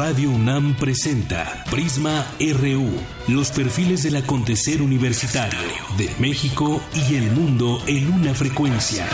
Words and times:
Radio 0.00 0.30
UNAM 0.30 0.76
presenta 0.76 1.62
Prisma 1.70 2.26
RU, 2.40 2.88
los 3.28 3.50
perfiles 3.50 4.02
del 4.02 4.16
acontecer 4.16 4.80
universitario 4.80 5.58
de 5.98 6.10
México 6.18 6.80
y 6.94 7.16
el 7.16 7.30
mundo 7.32 7.82
en 7.86 8.10
una 8.10 8.32
frecuencia 8.32 9.06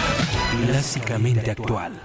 clásicamente 0.64 1.50
actual. 1.50 2.00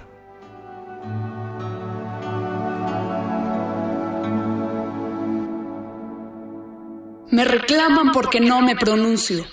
Me 7.29 7.45
reclaman 7.45 8.11
porque 8.11 8.39
no 8.39 8.63
me 8.63 8.75
pronuncio. 8.75 9.45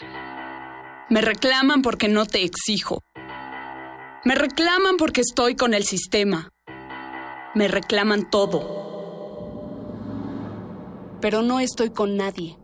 Me 1.11 1.21
reclaman 1.21 1.82
porque 1.82 2.08
no 2.08 2.25
te 2.25 2.45
exijo. 2.45 3.03
Me 4.25 4.35
reclaman 4.35 4.96
porque 4.96 5.21
estoy 5.21 5.54
con 5.54 5.75
el 5.75 5.85
sistema. 5.85 6.49
Me 7.54 7.68
reclaman 7.68 8.31
todo 8.31 8.88
pero 11.21 11.43
no 11.43 11.61
estoy 11.61 11.90
con 11.90 12.17
nadie, 12.17 12.57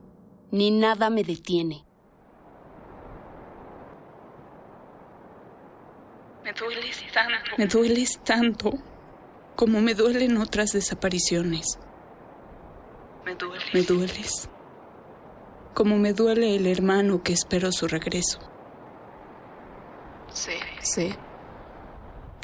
ni 0.51 0.71
nada 0.71 1.11
me 1.11 1.25
detiene. 1.25 1.85
Me 6.43 6.53
dueles 6.53 7.13
tanto. 7.13 7.51
Me 7.57 7.67
dueles 7.67 8.21
tanto 8.23 8.73
como 9.57 9.81
me 9.81 9.95
duelen 9.95 10.37
otras 10.37 10.73
desapariciones. 10.73 11.79
Me 13.25 13.35
dueles. 13.35 13.75
Me 13.75 13.83
dueles. 13.83 14.49
Como 15.75 15.97
me 15.97 16.13
duele 16.13 16.57
el 16.57 16.67
hermano 16.67 17.23
que 17.23 17.33
espero 17.33 17.73
su 17.73 17.89
regreso. 17.89 18.39
Sé. 20.33 20.59
Sé 20.81 21.19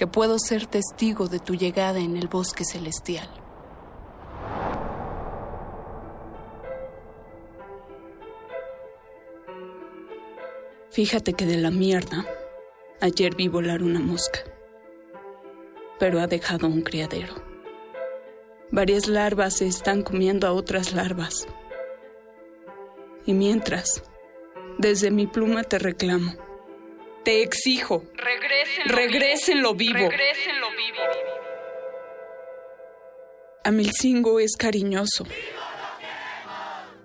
que 0.01 0.07
puedo 0.07 0.39
ser 0.39 0.65
testigo 0.67 1.29
de 1.29 1.41
tu 1.41 1.55
llegada 1.55 1.99
en 1.99 2.17
el 2.17 2.27
bosque 2.27 2.65
celestial. 2.65 3.29
Fíjate 10.91 11.35
que 11.35 11.47
de 11.47 11.57
la 11.57 11.71
mierda, 11.71 12.27
ayer 13.01 13.37
vi 13.37 13.47
volar 13.47 13.85
una 13.85 14.01
mosca, 14.01 14.41
pero 16.01 16.19
ha 16.19 16.27
dejado 16.27 16.67
un 16.67 16.83
criadero. 16.83 17.33
Varias 18.73 19.07
larvas 19.07 19.59
se 19.59 19.69
están 19.69 20.03
comiendo 20.03 20.49
a 20.49 20.53
otras 20.53 20.93
larvas. 20.93 21.47
Y 23.25 23.35
mientras, 23.35 24.03
desde 24.79 25.13
mi 25.13 25.29
pluma 25.29 25.63
te 25.63 25.79
reclamo, 25.79 26.35
te 27.23 27.43
exijo, 27.43 28.03
regresen 28.85 29.63
lo 29.63 29.75
vivo. 29.75 30.11
Regrésenlo 30.11 30.71
vivo. 30.71 31.03
Amilcingo 33.63 34.41
es 34.41 34.57
cariñoso. 34.57 35.25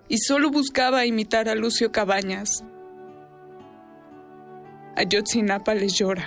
Y 0.07 0.17
solo 0.17 0.49
buscaba 0.49 1.05
imitar 1.05 1.49
a 1.49 1.53
Lucio 1.53 1.91
Cabañas 1.91 2.63
Ayotzinapa 4.95 5.75
les 5.75 5.93
llora. 5.97 6.25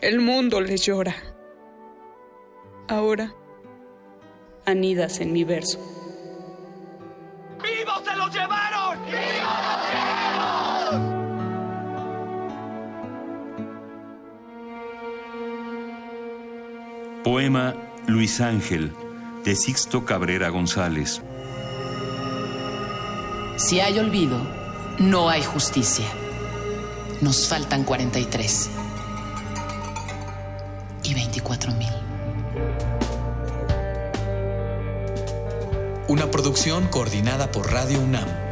El 0.00 0.20
mundo 0.20 0.60
les 0.60 0.84
llora. 0.84 1.14
Ahora, 2.88 3.32
anidas 4.64 5.20
en 5.20 5.32
mi 5.32 5.44
verso. 5.44 5.78
¡Vivos 7.62 8.02
se 8.04 8.16
los 8.16 8.34
llevaron! 8.34 8.98
¡Vivos 9.06 9.76
Poema 17.22 17.74
Luis 18.06 18.40
Ángel 18.40 18.92
de 19.44 19.56
Sixto 19.56 20.04
Cabrera 20.04 20.48
González. 20.48 21.22
Si 23.56 23.80
hay 23.80 23.98
olvido, 23.98 24.65
no 24.98 25.28
hay 25.28 25.42
justicia. 25.42 26.06
Nos 27.20 27.48
faltan 27.48 27.84
43 27.84 28.70
y 31.02 31.14
24 31.14 31.72
mil. 31.72 31.92
Una 36.08 36.30
producción 36.30 36.86
coordinada 36.88 37.50
por 37.50 37.72
Radio 37.72 38.00
UNAM. 38.00 38.45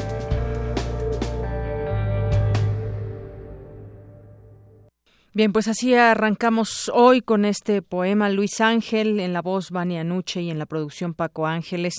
Bien, 5.37 5.53
pues 5.53 5.67
así 5.67 5.93
arrancamos 5.95 6.93
hoy 6.95 7.21
con 7.21 7.45
este 7.45 7.83
poema 7.83 8.31
Luis 8.31 8.61
Ángel, 8.61 9.19
en 9.19 9.33
la 9.33 9.43
voz 9.43 9.73
Vania 9.73 10.05
Nuche 10.05 10.43
y 10.43 10.51
en 10.53 10.61
la 10.61 10.67
producción 10.67 11.13
Paco 11.13 11.49
Ángeles. 11.49 11.95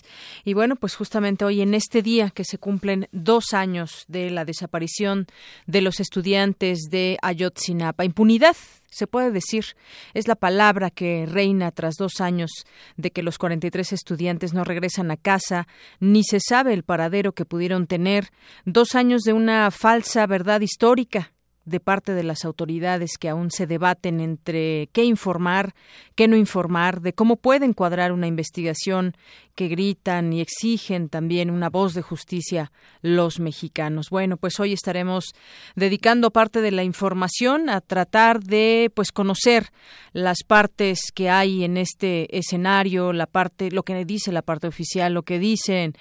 Y 0.46 0.53
bueno, 0.53 0.78
pues 0.78 0.96
justamente 0.96 1.44
hoy 1.44 1.59
en 1.59 1.73
este 1.73 2.01
día 2.01 2.29
que 2.29 2.46
se 2.46 2.59
cumplen 2.59 3.09
dos 3.12 3.51
años 3.51 4.06
de 4.07 4.29
la 4.29 4.46
desaparición 4.46 5.28
de 5.68 5.81
los 5.81 6.00
estudiantes 6.00 6.84
de 6.90 7.18
Ayotzinapa. 7.22 8.06
Impunidad 8.06 8.56
se 8.90 9.06
puede 9.06 9.31
decir, 9.31 9.66
es 10.13 10.29
la 10.29 10.35
palabra 10.35 10.90
que 10.90 11.25
reina 11.25 11.72
tras 11.72 11.96
dos 11.96 12.22
años 12.22 12.50
de 12.96 13.12
que 13.12 13.22
los 13.22 13.38
43 13.38 13.91
estudiantes 13.91 14.53
no 14.53 14.63
regresan 14.63 15.12
a 15.12 15.17
casa, 15.17 15.67
ni 16.00 16.23
se 16.23 16.40
sabe 16.40 16.73
el 16.73 16.84
paradero 16.84 17.34
que 17.34 17.44
pudieron 17.44 17.85
tener, 17.85 18.29
dos 18.63 18.96
años 18.96 19.23
de 19.23 19.34
una 19.34 19.69
falsa 19.72 20.25
verdad 20.25 20.62
histórica 20.62 21.34
de 21.66 21.80
parte 21.80 22.14
de 22.14 22.24
las 22.24 22.46
autoridades 22.46 23.18
que 23.20 23.30
aún 23.30 23.52
se 23.52 23.68
debaten 23.68 24.20
entre 24.20 24.90
qué 24.94 25.03
informar, 25.03 25.74
qué 26.16 26.28
no 26.28 26.36
informar, 26.36 27.02
de 27.02 27.14
cómo 27.14 27.36
pueden 27.36 27.74
cuadrar 27.74 28.12
una 28.12 28.28
investigación 28.28 29.16
que 29.55 29.69
gritan 29.69 30.33
y 30.33 30.41
exigen 30.41 31.09
también 31.09 31.49
una 31.49 31.69
voz 31.69 31.93
de 31.93 32.01
justicia 32.01 32.71
los 33.01 33.39
mexicanos. 33.39 34.09
Bueno, 34.09 34.38
pues 34.38 34.59
hoy 34.59 34.73
estaremos 34.73 35.33
dedicando 35.75 36.31
parte 36.31 36.61
de 36.61 36.71
la 36.71 36.83
información 36.83 37.69
a 37.69 37.79
tratar 37.79 38.43
de 38.43 38.91
pues 38.93 39.11
conocer 39.11 39.71
las 40.11 40.43
partes 40.43 40.99
que 41.13 41.29
hay 41.29 41.63
en 41.63 41.77
este 41.77 42.38
escenario, 42.38 43.13
la 43.13 43.27
parte 43.27 43.71
lo 43.71 43.83
que 43.83 44.05
dice 44.05 44.31
la 44.31 44.41
parte 44.41 44.67
oficial, 44.67 45.13
lo 45.13 45.23
que 45.23 45.39
dicen 45.39 45.93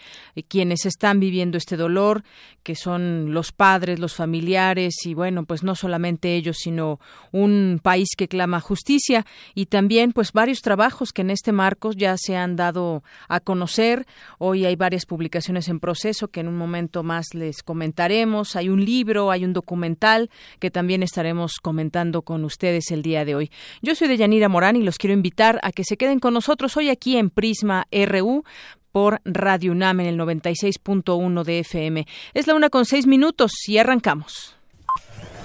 quienes 0.49 0.85
están 0.87 1.21
viviendo 1.21 1.57
este 1.57 1.77
dolor, 1.77 2.25
que 2.63 2.75
son 2.75 3.33
los 3.33 3.53
padres, 3.53 3.99
los 4.01 4.15
familiares 4.15 4.95
y 5.05 5.15
bueno, 5.15 5.45
pues 5.45 5.63
no 5.63 5.77
solamente 5.77 6.35
ellos, 6.35 6.57
sino 6.61 6.99
un 7.31 7.81
país 7.83 8.09
que 8.17 8.27
clama 8.27 8.61
justicia 8.61 9.25
y 9.55 9.67
también 9.67 10.13
pues 10.13 10.33
varios 10.33 10.61
trabajos 10.61 11.13
que 11.13 11.23
en 11.23 11.31
este 11.31 11.53
marco 11.53 11.93
ya 11.93 12.17
se 12.17 12.37
han 12.37 12.57
dado 12.57 13.05
a 13.29 13.41
conocer. 13.45 14.07
Hoy 14.39 14.65
hay 14.65 14.75
varias 14.77 15.07
publicaciones 15.07 15.69
en 15.69 15.79
proceso 15.79 16.29
que 16.29 16.41
en 16.41 16.49
un 16.49 16.57
momento 16.57 17.03
más 17.03 17.35
les 17.35 17.63
comentaremos. 17.63 18.57
Hay 18.57 18.69
un 18.69 18.85
libro, 18.85 19.31
hay 19.31 19.45
un 19.45 19.53
documental 19.53 20.31
que 20.59 20.71
también 20.71 21.03
estaremos 21.03 21.61
comentando 21.63 22.23
con 22.23 22.45
ustedes 22.45 22.91
el 22.91 23.03
día 23.03 23.25
de 23.25 23.35
hoy. 23.35 23.51
Yo 23.83 23.95
soy 23.95 24.09
de 24.09 24.17
Yanira 24.17 24.49
Morán 24.49 24.77
y 24.77 24.83
los 24.83 24.99
quiero 24.99 25.15
invitar 25.15 25.61
a 25.63 25.71
que 25.71 25.85
se 25.85 25.97
queden 25.97 26.19
con 26.19 26.35
nosotros 26.35 26.77
hoy 26.77 26.89
aquí 26.89 27.17
en 27.17 27.31
Prisma 27.31 27.87
RU 27.93 28.45
por 28.93 29.21
Radio 29.25 29.73
UNAM 29.73 30.01
en 30.01 30.07
el 30.07 30.19
96.1 30.19 31.43
de 31.43 31.59
FM. 31.59 32.07
Es 32.33 32.47
la 32.47 32.55
una 32.55 32.71
con 32.71 32.85
seis 32.85 33.07
minutos 33.07 33.51
y 33.67 33.79
arrancamos. 33.79 34.57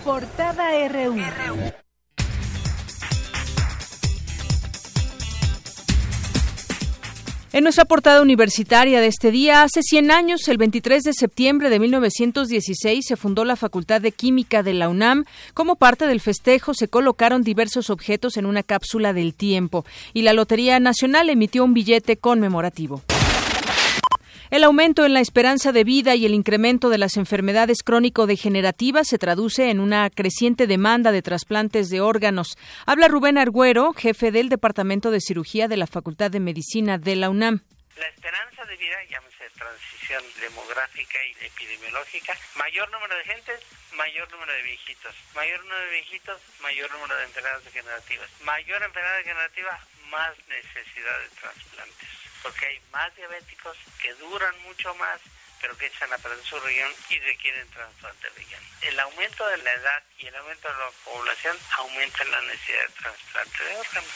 Portada 0.03 0.87
RU. 0.87 1.15
En 7.51 7.63
nuestra 7.63 7.85
portada 7.85 8.21
universitaria 8.21 9.01
de 9.01 9.07
este 9.07 9.31
día, 9.31 9.63
hace 9.63 9.81
100 9.81 10.11
años, 10.11 10.47
el 10.47 10.59
23 10.59 11.01
de 11.01 11.13
septiembre 11.13 11.71
de 11.71 11.79
1916, 11.79 13.03
se 13.07 13.15
fundó 13.15 13.43
la 13.43 13.55
Facultad 13.55 14.01
de 14.01 14.11
Química 14.11 14.61
de 14.61 14.75
la 14.75 14.87
UNAM. 14.87 15.25
Como 15.55 15.75
parte 15.75 16.05
del 16.05 16.21
festejo, 16.21 16.75
se 16.75 16.89
colocaron 16.89 17.41
diversos 17.41 17.89
objetos 17.89 18.37
en 18.37 18.45
una 18.45 18.61
cápsula 18.61 19.13
del 19.13 19.33
tiempo 19.33 19.83
y 20.13 20.21
la 20.21 20.33
Lotería 20.33 20.79
Nacional 20.79 21.27
emitió 21.31 21.63
un 21.63 21.73
billete 21.73 22.17
conmemorativo. 22.17 23.01
El 24.51 24.63
aumento 24.63 25.05
en 25.05 25.13
la 25.13 25.19
esperanza 25.19 25.71
de 25.71 25.83
vida 25.83 26.15
y 26.15 26.25
el 26.25 26.33
incremento 26.33 26.89
de 26.89 26.97
las 26.97 27.17
enfermedades 27.17 27.83
crónico-degenerativas 27.83 29.07
se 29.07 29.19
traduce 29.19 29.69
en 29.69 29.79
una 29.79 30.09
creciente 30.09 30.65
demanda 30.65 31.11
de 31.11 31.21
trasplantes 31.21 31.89
de 31.89 32.01
órganos. 32.01 32.57
Habla 32.87 33.09
Rubén 33.09 33.37
Argüero, 33.37 33.93
jefe 33.93 34.31
del 34.31 34.49
Departamento 34.49 35.11
de 35.11 35.21
Cirugía 35.21 35.67
de 35.67 35.77
la 35.77 35.85
Facultad 35.85 36.31
de 36.31 36.39
Medicina 36.39 36.97
de 36.97 37.15
la 37.15 37.29
UNAM. 37.29 37.61
La 37.95 38.07
esperanza 38.07 38.65
de 38.65 38.75
vida, 38.77 38.97
llámese 39.11 39.53
transición 39.55 40.23
demográfica 40.41 41.19
y 41.25 41.45
epidemiológica, 41.45 42.33
mayor 42.57 42.89
número 42.89 43.15
de 43.17 43.25
gente, 43.25 43.51
mayor 43.95 44.31
número 44.31 44.51
de 44.51 44.63
viejitos, 44.63 45.13
mayor 45.35 45.61
número 45.61 45.79
de 45.79 45.91
viejitos, 45.91 46.41
mayor 46.63 46.91
número 46.91 47.15
de 47.17 47.23
enfermedades 47.25 47.65
degenerativas, 47.65 48.29
mayor 48.41 48.81
enfermedad 48.81 49.17
degenerativa, 49.17 49.79
más 50.09 50.33
necesidad 50.49 51.19
de 51.21 51.29
trasplantes 51.39 52.18
porque 52.43 52.65
hay 52.65 52.79
más 52.91 53.15
diabéticos 53.15 53.77
que 54.01 54.13
duran 54.15 54.61
mucho 54.63 54.93
más, 54.95 55.19
pero 55.61 55.77
que 55.77 55.87
echan 55.87 56.11
a 56.13 56.17
perder 56.17 56.43
su 56.43 56.59
riñón 56.59 56.91
y 57.09 57.19
requieren 57.19 57.69
trasplante 57.71 58.29
de 58.29 58.35
riñón. 58.35 58.63
El 58.81 58.99
aumento 58.99 59.47
de 59.47 59.57
la 59.57 59.73
edad 59.73 60.03
y 60.17 60.27
el 60.27 60.35
aumento 60.35 60.67
de 60.67 60.79
la 60.79 60.91
población 61.05 61.57
aumenta 61.77 62.23
la 62.25 62.41
necesidad 62.41 62.87
de 62.87 62.93
trasplante 62.93 63.63
de 63.63 63.75
órganos. 63.77 64.13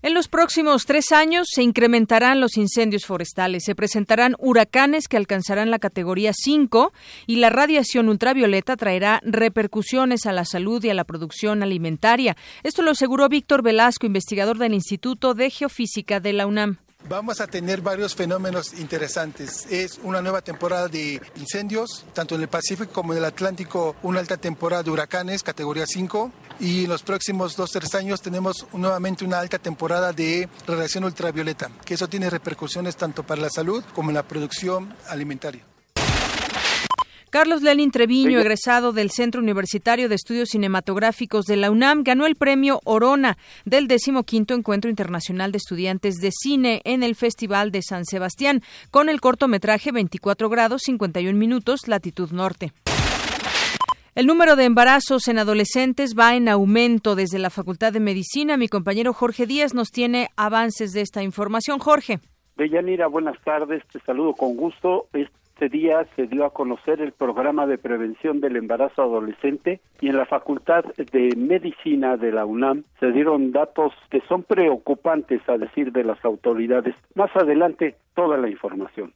En 0.00 0.14
los 0.14 0.28
próximos 0.28 0.86
tres 0.86 1.10
años 1.10 1.48
se 1.50 1.64
incrementarán 1.64 2.40
los 2.40 2.56
incendios 2.56 3.04
forestales, 3.04 3.64
se 3.64 3.74
presentarán 3.74 4.36
huracanes 4.38 5.08
que 5.08 5.16
alcanzarán 5.16 5.72
la 5.72 5.80
categoría 5.80 6.30
5 6.32 6.92
y 7.26 7.36
la 7.36 7.50
radiación 7.50 8.08
ultravioleta 8.08 8.76
traerá 8.76 9.20
repercusiones 9.24 10.26
a 10.26 10.32
la 10.32 10.44
salud 10.44 10.84
y 10.84 10.90
a 10.90 10.94
la 10.94 11.02
producción 11.02 11.64
alimentaria. 11.64 12.36
Esto 12.62 12.82
lo 12.82 12.92
aseguró 12.92 13.28
Víctor 13.28 13.62
Velasco, 13.62 14.06
investigador 14.06 14.58
del 14.58 14.74
Instituto 14.74 15.34
de 15.34 15.50
Geofísica 15.50 16.20
de 16.20 16.32
la 16.32 16.46
UNAM. 16.46 16.78
Vamos 17.06 17.40
a 17.40 17.46
tener 17.46 17.80
varios 17.80 18.14
fenómenos 18.14 18.74
interesantes. 18.74 19.66
Es 19.70 19.98
una 20.02 20.20
nueva 20.20 20.42
temporada 20.42 20.88
de 20.88 21.20
incendios, 21.36 22.04
tanto 22.12 22.34
en 22.34 22.42
el 22.42 22.48
Pacífico 22.48 22.92
como 22.92 23.12
en 23.12 23.18
el 23.20 23.24
Atlántico, 23.24 23.96
una 24.02 24.20
alta 24.20 24.36
temporada 24.36 24.82
de 24.82 24.90
huracanes, 24.90 25.42
categoría 25.42 25.86
5. 25.86 26.30
Y 26.60 26.84
en 26.84 26.90
los 26.90 27.02
próximos 27.02 27.56
dos, 27.56 27.70
tres 27.70 27.94
años 27.94 28.20
tenemos 28.20 28.66
nuevamente 28.74 29.24
una 29.24 29.38
alta 29.38 29.58
temporada 29.58 30.12
de 30.12 30.50
radiación 30.66 31.04
ultravioleta, 31.04 31.70
que 31.84 31.94
eso 31.94 32.08
tiene 32.08 32.28
repercusiones 32.28 32.96
tanto 32.96 33.22
para 33.22 33.40
la 33.40 33.48
salud 33.48 33.82
como 33.94 34.10
en 34.10 34.16
la 34.16 34.24
producción 34.24 34.94
alimentaria. 35.08 35.64
Carlos 37.30 37.60
Lenin 37.60 37.90
Treviño, 37.90 38.40
egresado 38.40 38.92
del 38.92 39.10
Centro 39.10 39.42
Universitario 39.42 40.08
de 40.08 40.14
Estudios 40.14 40.48
Cinematográficos 40.48 41.44
de 41.44 41.56
la 41.56 41.70
UNAM, 41.70 42.02
ganó 42.02 42.24
el 42.24 42.36
premio 42.36 42.80
Orona 42.84 43.36
del 43.66 43.86
15 43.86 44.54
Encuentro 44.54 44.88
Internacional 44.88 45.52
de 45.52 45.58
Estudiantes 45.58 46.16
de 46.16 46.30
Cine 46.32 46.80
en 46.84 47.02
el 47.02 47.14
Festival 47.14 47.70
de 47.70 47.82
San 47.82 48.06
Sebastián, 48.06 48.62
con 48.90 49.10
el 49.10 49.20
cortometraje 49.20 49.92
24 49.92 50.48
grados 50.48 50.82
51 50.84 51.38
minutos, 51.38 51.86
latitud 51.86 52.30
norte. 52.30 52.72
El 54.14 54.26
número 54.26 54.56
de 54.56 54.64
embarazos 54.64 55.28
en 55.28 55.38
adolescentes 55.38 56.14
va 56.18 56.34
en 56.34 56.48
aumento 56.48 57.14
desde 57.14 57.38
la 57.38 57.50
Facultad 57.50 57.92
de 57.92 58.00
Medicina. 58.00 58.56
Mi 58.56 58.68
compañero 58.68 59.12
Jorge 59.12 59.46
Díaz 59.46 59.74
nos 59.74 59.90
tiene 59.90 60.28
avances 60.36 60.92
de 60.92 61.02
esta 61.02 61.22
información. 61.22 61.78
Jorge. 61.78 62.20
Deyanira, 62.56 63.06
buenas 63.06 63.40
tardes. 63.44 63.84
Te 63.92 64.00
saludo 64.00 64.32
con 64.32 64.56
gusto. 64.56 65.06
Este 65.60 65.76
día 65.76 66.06
se 66.14 66.28
dio 66.28 66.44
a 66.44 66.50
conocer 66.50 67.00
el 67.00 67.10
programa 67.10 67.66
de 67.66 67.78
prevención 67.78 68.40
del 68.40 68.54
embarazo 68.54 69.02
adolescente 69.02 69.80
y 70.00 70.06
en 70.06 70.16
la 70.16 70.24
Facultad 70.24 70.84
de 70.84 71.34
Medicina 71.36 72.16
de 72.16 72.30
la 72.30 72.46
UNAM 72.46 72.84
se 73.00 73.10
dieron 73.10 73.50
datos 73.50 73.92
que 74.08 74.20
son 74.28 74.44
preocupantes 74.44 75.40
a 75.48 75.58
decir 75.58 75.90
de 75.90 76.04
las 76.04 76.24
autoridades. 76.24 76.94
Más 77.16 77.34
adelante, 77.34 77.96
toda 78.14 78.36
la 78.36 78.48
información. 78.48 79.12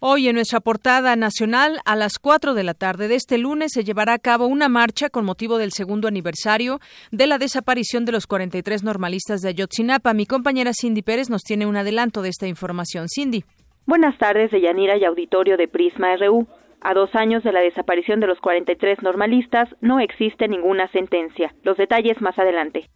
Hoy 0.00 0.26
en 0.26 0.34
nuestra 0.34 0.58
portada 0.58 1.14
nacional, 1.14 1.78
a 1.84 1.94
las 1.94 2.18
4 2.18 2.54
de 2.54 2.64
la 2.64 2.74
tarde 2.74 3.06
de 3.06 3.14
este 3.14 3.38
lunes, 3.38 3.70
se 3.72 3.84
llevará 3.84 4.14
a 4.14 4.18
cabo 4.18 4.46
una 4.48 4.68
marcha 4.68 5.10
con 5.10 5.24
motivo 5.24 5.58
del 5.58 5.70
segundo 5.70 6.08
aniversario 6.08 6.80
de 7.12 7.28
la 7.28 7.38
desaparición 7.38 8.04
de 8.04 8.10
los 8.10 8.26
43 8.26 8.82
normalistas 8.82 9.42
de 9.42 9.50
Ayotzinapa. 9.50 10.12
Mi 10.12 10.26
compañera 10.26 10.72
Cindy 10.74 11.02
Pérez 11.02 11.30
nos 11.30 11.42
tiene 11.42 11.66
un 11.66 11.76
adelanto 11.76 12.20
de 12.20 12.30
esta 12.30 12.48
información. 12.48 13.06
Cindy. 13.08 13.44
Buenas 13.86 14.18
tardes 14.18 14.50
de 14.50 14.60
Yanira 14.60 14.96
y 14.96 15.04
auditorio 15.04 15.56
de 15.56 15.68
Prisma 15.68 16.16
RU. 16.16 16.48
A 16.80 16.92
dos 16.92 17.14
años 17.14 17.44
de 17.44 17.52
la 17.52 17.60
desaparición 17.60 18.18
de 18.18 18.26
los 18.26 18.40
43 18.40 19.00
normalistas, 19.00 19.68
no 19.80 20.00
existe 20.00 20.48
ninguna 20.48 20.90
sentencia. 20.90 21.54
Los 21.62 21.76
detalles 21.76 22.20
más 22.20 22.36
adelante. 22.36 22.90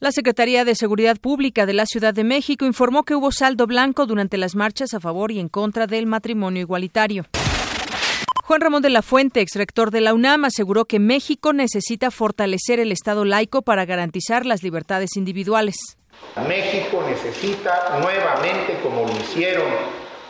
La 0.00 0.10
Secretaría 0.10 0.64
de 0.64 0.74
Seguridad 0.74 1.18
Pública 1.18 1.66
de 1.66 1.74
la 1.74 1.84
Ciudad 1.84 2.14
de 2.14 2.24
México 2.24 2.64
informó 2.64 3.02
que 3.02 3.14
hubo 3.14 3.30
saldo 3.30 3.66
blanco 3.66 4.06
durante 4.06 4.38
las 4.38 4.56
marchas 4.56 4.94
a 4.94 5.00
favor 5.00 5.30
y 5.30 5.38
en 5.38 5.48
contra 5.48 5.86
del 5.86 6.06
matrimonio 6.06 6.62
igualitario. 6.62 7.26
Juan 8.42 8.60
Ramón 8.62 8.80
de 8.80 8.90
la 8.90 9.02
Fuente, 9.02 9.42
exrector 9.42 9.90
de 9.90 10.00
la 10.00 10.14
UNAM, 10.14 10.46
aseguró 10.46 10.86
que 10.86 10.98
México 10.98 11.52
necesita 11.52 12.10
fortalecer 12.10 12.80
el 12.80 12.90
Estado 12.90 13.26
laico 13.26 13.60
para 13.60 13.84
garantizar 13.84 14.46
las 14.46 14.62
libertades 14.62 15.16
individuales. 15.16 15.98
México 16.46 17.02
necesita 17.08 17.98
nuevamente, 18.00 18.78
como 18.82 19.06
lo 19.06 19.12
hicieron 19.12 19.66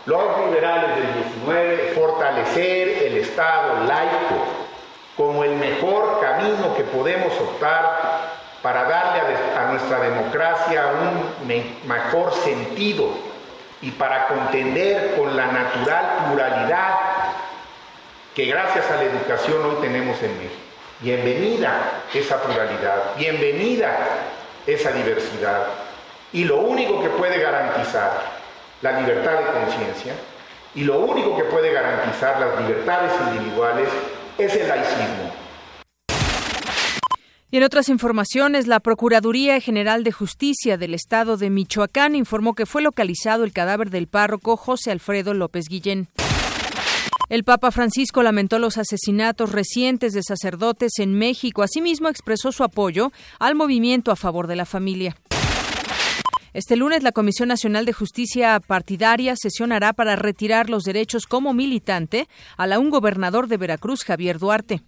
los 0.06 0.22
liberales 0.46 0.96
del 0.96 1.14
19, 1.44 1.92
fortalecer 1.96 3.02
el 3.06 3.16
Estado 3.16 3.84
laico 3.88 4.66
como 5.16 5.42
el 5.42 5.56
mejor 5.56 6.20
camino 6.20 6.76
que 6.76 6.84
podemos 6.84 7.32
optar 7.40 8.36
para 8.62 8.84
darle 8.84 9.20
a, 9.56 9.72
nuestra 9.72 10.00
democracia 10.00 10.84
un 10.86 11.88
mejor 11.88 12.32
sentido 12.34 13.08
y 13.82 13.90
para 13.92 14.28
contender 14.28 15.16
con 15.16 15.36
la 15.36 15.46
natural 15.46 16.26
pluralidad 16.28 16.94
que 18.34 18.44
gracias 18.46 18.90
a 18.90 18.96
la 18.96 19.04
educación 19.04 19.64
hoy 19.64 19.76
tenemos 19.80 20.22
en 20.22 20.36
México. 20.36 20.60
Bienvenida 21.00 22.02
esa 22.14 22.40
pluralidad, 22.42 23.16
bienvenida 23.16 23.96
esa 24.66 24.92
diversidad. 24.92 25.66
Y 26.32 26.44
lo 26.44 26.60
único 26.60 27.00
que 27.02 27.08
puede 27.10 27.38
garantizar 27.40 28.12
la 28.82 29.00
libertad 29.00 29.38
de 29.38 29.60
conciencia 29.60 30.14
y 30.74 30.84
lo 30.84 31.00
único 31.00 31.36
que 31.36 31.44
puede 31.44 31.72
garantizar 31.72 32.38
las 32.38 32.60
libertades 32.60 33.12
individuales 33.32 33.88
es 34.36 34.54
el 34.54 34.68
laicismo. 34.68 35.32
Y 37.50 37.58
en 37.58 37.62
otras 37.62 37.88
informaciones, 37.88 38.66
la 38.66 38.80
Procuraduría 38.80 39.60
General 39.60 40.02
de 40.04 40.12
Justicia 40.12 40.76
del 40.76 40.94
Estado 40.94 41.36
de 41.36 41.48
Michoacán 41.48 42.14
informó 42.16 42.54
que 42.54 42.66
fue 42.66 42.82
localizado 42.82 43.44
el 43.44 43.52
cadáver 43.52 43.88
del 43.90 44.08
párroco 44.08 44.56
José 44.56 44.90
Alfredo 44.90 45.32
López 45.32 45.68
Guillén. 45.68 46.08
El 47.28 47.42
Papa 47.42 47.72
Francisco 47.72 48.22
lamentó 48.22 48.60
los 48.60 48.78
asesinatos 48.78 49.50
recientes 49.50 50.12
de 50.12 50.22
sacerdotes 50.22 50.92
en 50.98 51.18
México. 51.18 51.64
Asimismo, 51.64 52.08
expresó 52.08 52.52
su 52.52 52.62
apoyo 52.62 53.10
al 53.40 53.56
movimiento 53.56 54.12
a 54.12 54.16
favor 54.16 54.46
de 54.46 54.54
la 54.54 54.64
familia. 54.64 55.16
Este 56.52 56.76
lunes, 56.76 57.02
la 57.02 57.10
Comisión 57.10 57.48
Nacional 57.48 57.84
de 57.84 57.92
Justicia 57.92 58.60
Partidaria 58.60 59.34
sesionará 59.36 59.92
para 59.92 60.14
retirar 60.14 60.70
los 60.70 60.84
derechos 60.84 61.26
como 61.26 61.52
militante 61.52 62.28
a 62.56 62.68
la 62.68 62.78
un 62.78 62.90
gobernador 62.90 63.48
de 63.48 63.56
Veracruz, 63.56 64.04
Javier 64.04 64.38
Duarte. 64.38 64.82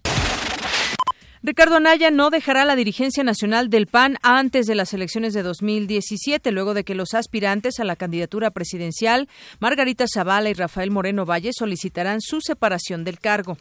Ricardo 1.41 1.77
Anaya 1.77 2.11
no 2.11 2.31
dejará 2.31 2.65
la 2.65 2.75
dirigencia 2.75 3.23
nacional 3.23 3.69
del 3.69 3.87
PAN 3.87 4.17
antes 4.23 4.67
de 4.67 4.75
las 4.75 4.93
elecciones 4.93 5.33
de 5.33 5.41
2017, 5.41 6.51
luego 6.51 6.73
de 6.73 6.83
que 6.83 6.95
los 6.95 7.13
aspirantes 7.13 7.79
a 7.79 7.85
la 7.85 7.95
candidatura 7.95 8.51
presidencial, 8.51 9.29
Margarita 9.61 10.05
Zavala 10.13 10.49
y 10.49 10.53
Rafael 10.53 10.91
Moreno 10.91 11.25
Valle, 11.25 11.51
solicitarán 11.53 12.19
su 12.19 12.41
separación 12.41 13.05
del 13.05 13.19
cargo. 13.19 13.57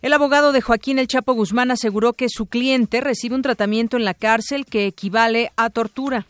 El 0.00 0.14
abogado 0.14 0.52
de 0.52 0.62
Joaquín 0.62 0.98
El 0.98 1.08
Chapo 1.08 1.34
Guzmán 1.34 1.70
aseguró 1.70 2.14
que 2.14 2.28
su 2.30 2.46
cliente 2.46 3.02
recibe 3.02 3.34
un 3.34 3.42
tratamiento 3.42 3.98
en 3.98 4.06
la 4.06 4.14
cárcel 4.14 4.64
que 4.64 4.86
equivale 4.86 5.52
a 5.56 5.68
tortura. 5.68 6.26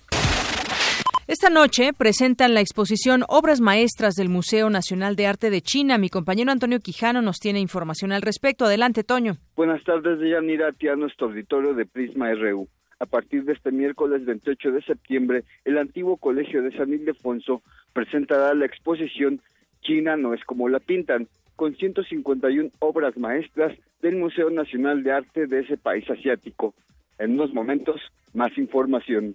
Esta 1.32 1.48
noche 1.48 1.94
presentan 1.96 2.52
la 2.52 2.60
exposición 2.60 3.22
Obras 3.26 3.62
Maestras 3.62 4.16
del 4.16 4.28
Museo 4.28 4.68
Nacional 4.68 5.16
de 5.16 5.26
Arte 5.26 5.48
de 5.48 5.62
China. 5.62 5.96
Mi 5.96 6.10
compañero 6.10 6.52
Antonio 6.52 6.78
Quijano 6.80 7.22
nos 7.22 7.38
tiene 7.38 7.58
información 7.58 8.12
al 8.12 8.20
respecto. 8.20 8.66
Adelante, 8.66 9.02
Toño. 9.02 9.38
Buenas 9.56 9.82
tardes, 9.82 10.18
Yanira, 10.20 10.68
a 10.68 10.96
nuestro 10.96 11.28
auditorio 11.28 11.72
de 11.72 11.86
Prisma 11.86 12.34
RU. 12.34 12.68
A 12.98 13.06
partir 13.06 13.44
de 13.44 13.54
este 13.54 13.72
miércoles 13.72 14.26
28 14.26 14.72
de 14.72 14.82
septiembre, 14.82 15.44
el 15.64 15.78
antiguo 15.78 16.18
Colegio 16.18 16.62
de 16.62 16.76
San 16.76 16.92
Ildefonso 16.92 17.62
presentará 17.94 18.52
la 18.52 18.66
exposición 18.66 19.40
China 19.80 20.18
no 20.18 20.34
es 20.34 20.44
como 20.44 20.68
la 20.68 20.80
pintan, 20.80 21.28
con 21.56 21.74
151 21.74 22.72
obras 22.80 23.16
maestras 23.16 23.72
del 24.02 24.16
Museo 24.16 24.50
Nacional 24.50 25.02
de 25.02 25.12
Arte 25.12 25.46
de 25.46 25.60
ese 25.60 25.78
país 25.78 26.04
asiático. 26.10 26.74
En 27.18 27.32
unos 27.32 27.54
momentos, 27.54 28.02
más 28.34 28.56
información. 28.58 29.34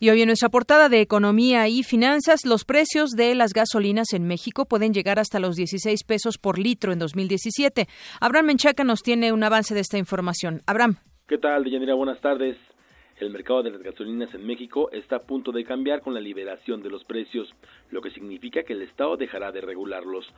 Y 0.00 0.10
hoy 0.10 0.22
en 0.22 0.28
nuestra 0.28 0.48
portada 0.48 0.88
de 0.88 1.00
Economía 1.00 1.66
y 1.66 1.82
Finanzas, 1.82 2.46
los 2.46 2.64
precios 2.64 3.10
de 3.10 3.34
las 3.34 3.52
gasolinas 3.52 4.12
en 4.12 4.28
México 4.28 4.64
pueden 4.64 4.94
llegar 4.94 5.18
hasta 5.18 5.40
los 5.40 5.56
16 5.56 6.04
pesos 6.04 6.38
por 6.38 6.56
litro 6.56 6.92
en 6.92 7.00
2017. 7.00 7.88
Abraham 8.20 8.46
Menchaca 8.46 8.84
nos 8.84 9.02
tiene 9.02 9.32
un 9.32 9.42
avance 9.42 9.74
de 9.74 9.80
esta 9.80 9.98
información. 9.98 10.62
Abraham. 10.68 10.98
¿Qué 11.26 11.36
tal, 11.36 11.64
Deyanira? 11.64 11.94
Buenas 11.94 12.20
tardes. 12.20 12.56
El 13.18 13.30
mercado 13.30 13.64
de 13.64 13.72
las 13.72 13.82
gasolinas 13.82 14.32
en 14.34 14.46
México 14.46 14.88
está 14.92 15.16
a 15.16 15.22
punto 15.22 15.50
de 15.50 15.64
cambiar 15.64 16.00
con 16.00 16.14
la 16.14 16.20
liberación 16.20 16.80
de 16.80 16.90
los 16.90 17.02
precios, 17.02 17.52
lo 17.90 18.00
que 18.00 18.12
significa 18.12 18.62
que 18.62 18.74
el 18.74 18.82
Estado 18.82 19.16
dejará 19.16 19.50
de 19.50 19.62
regularlos. 19.62 20.32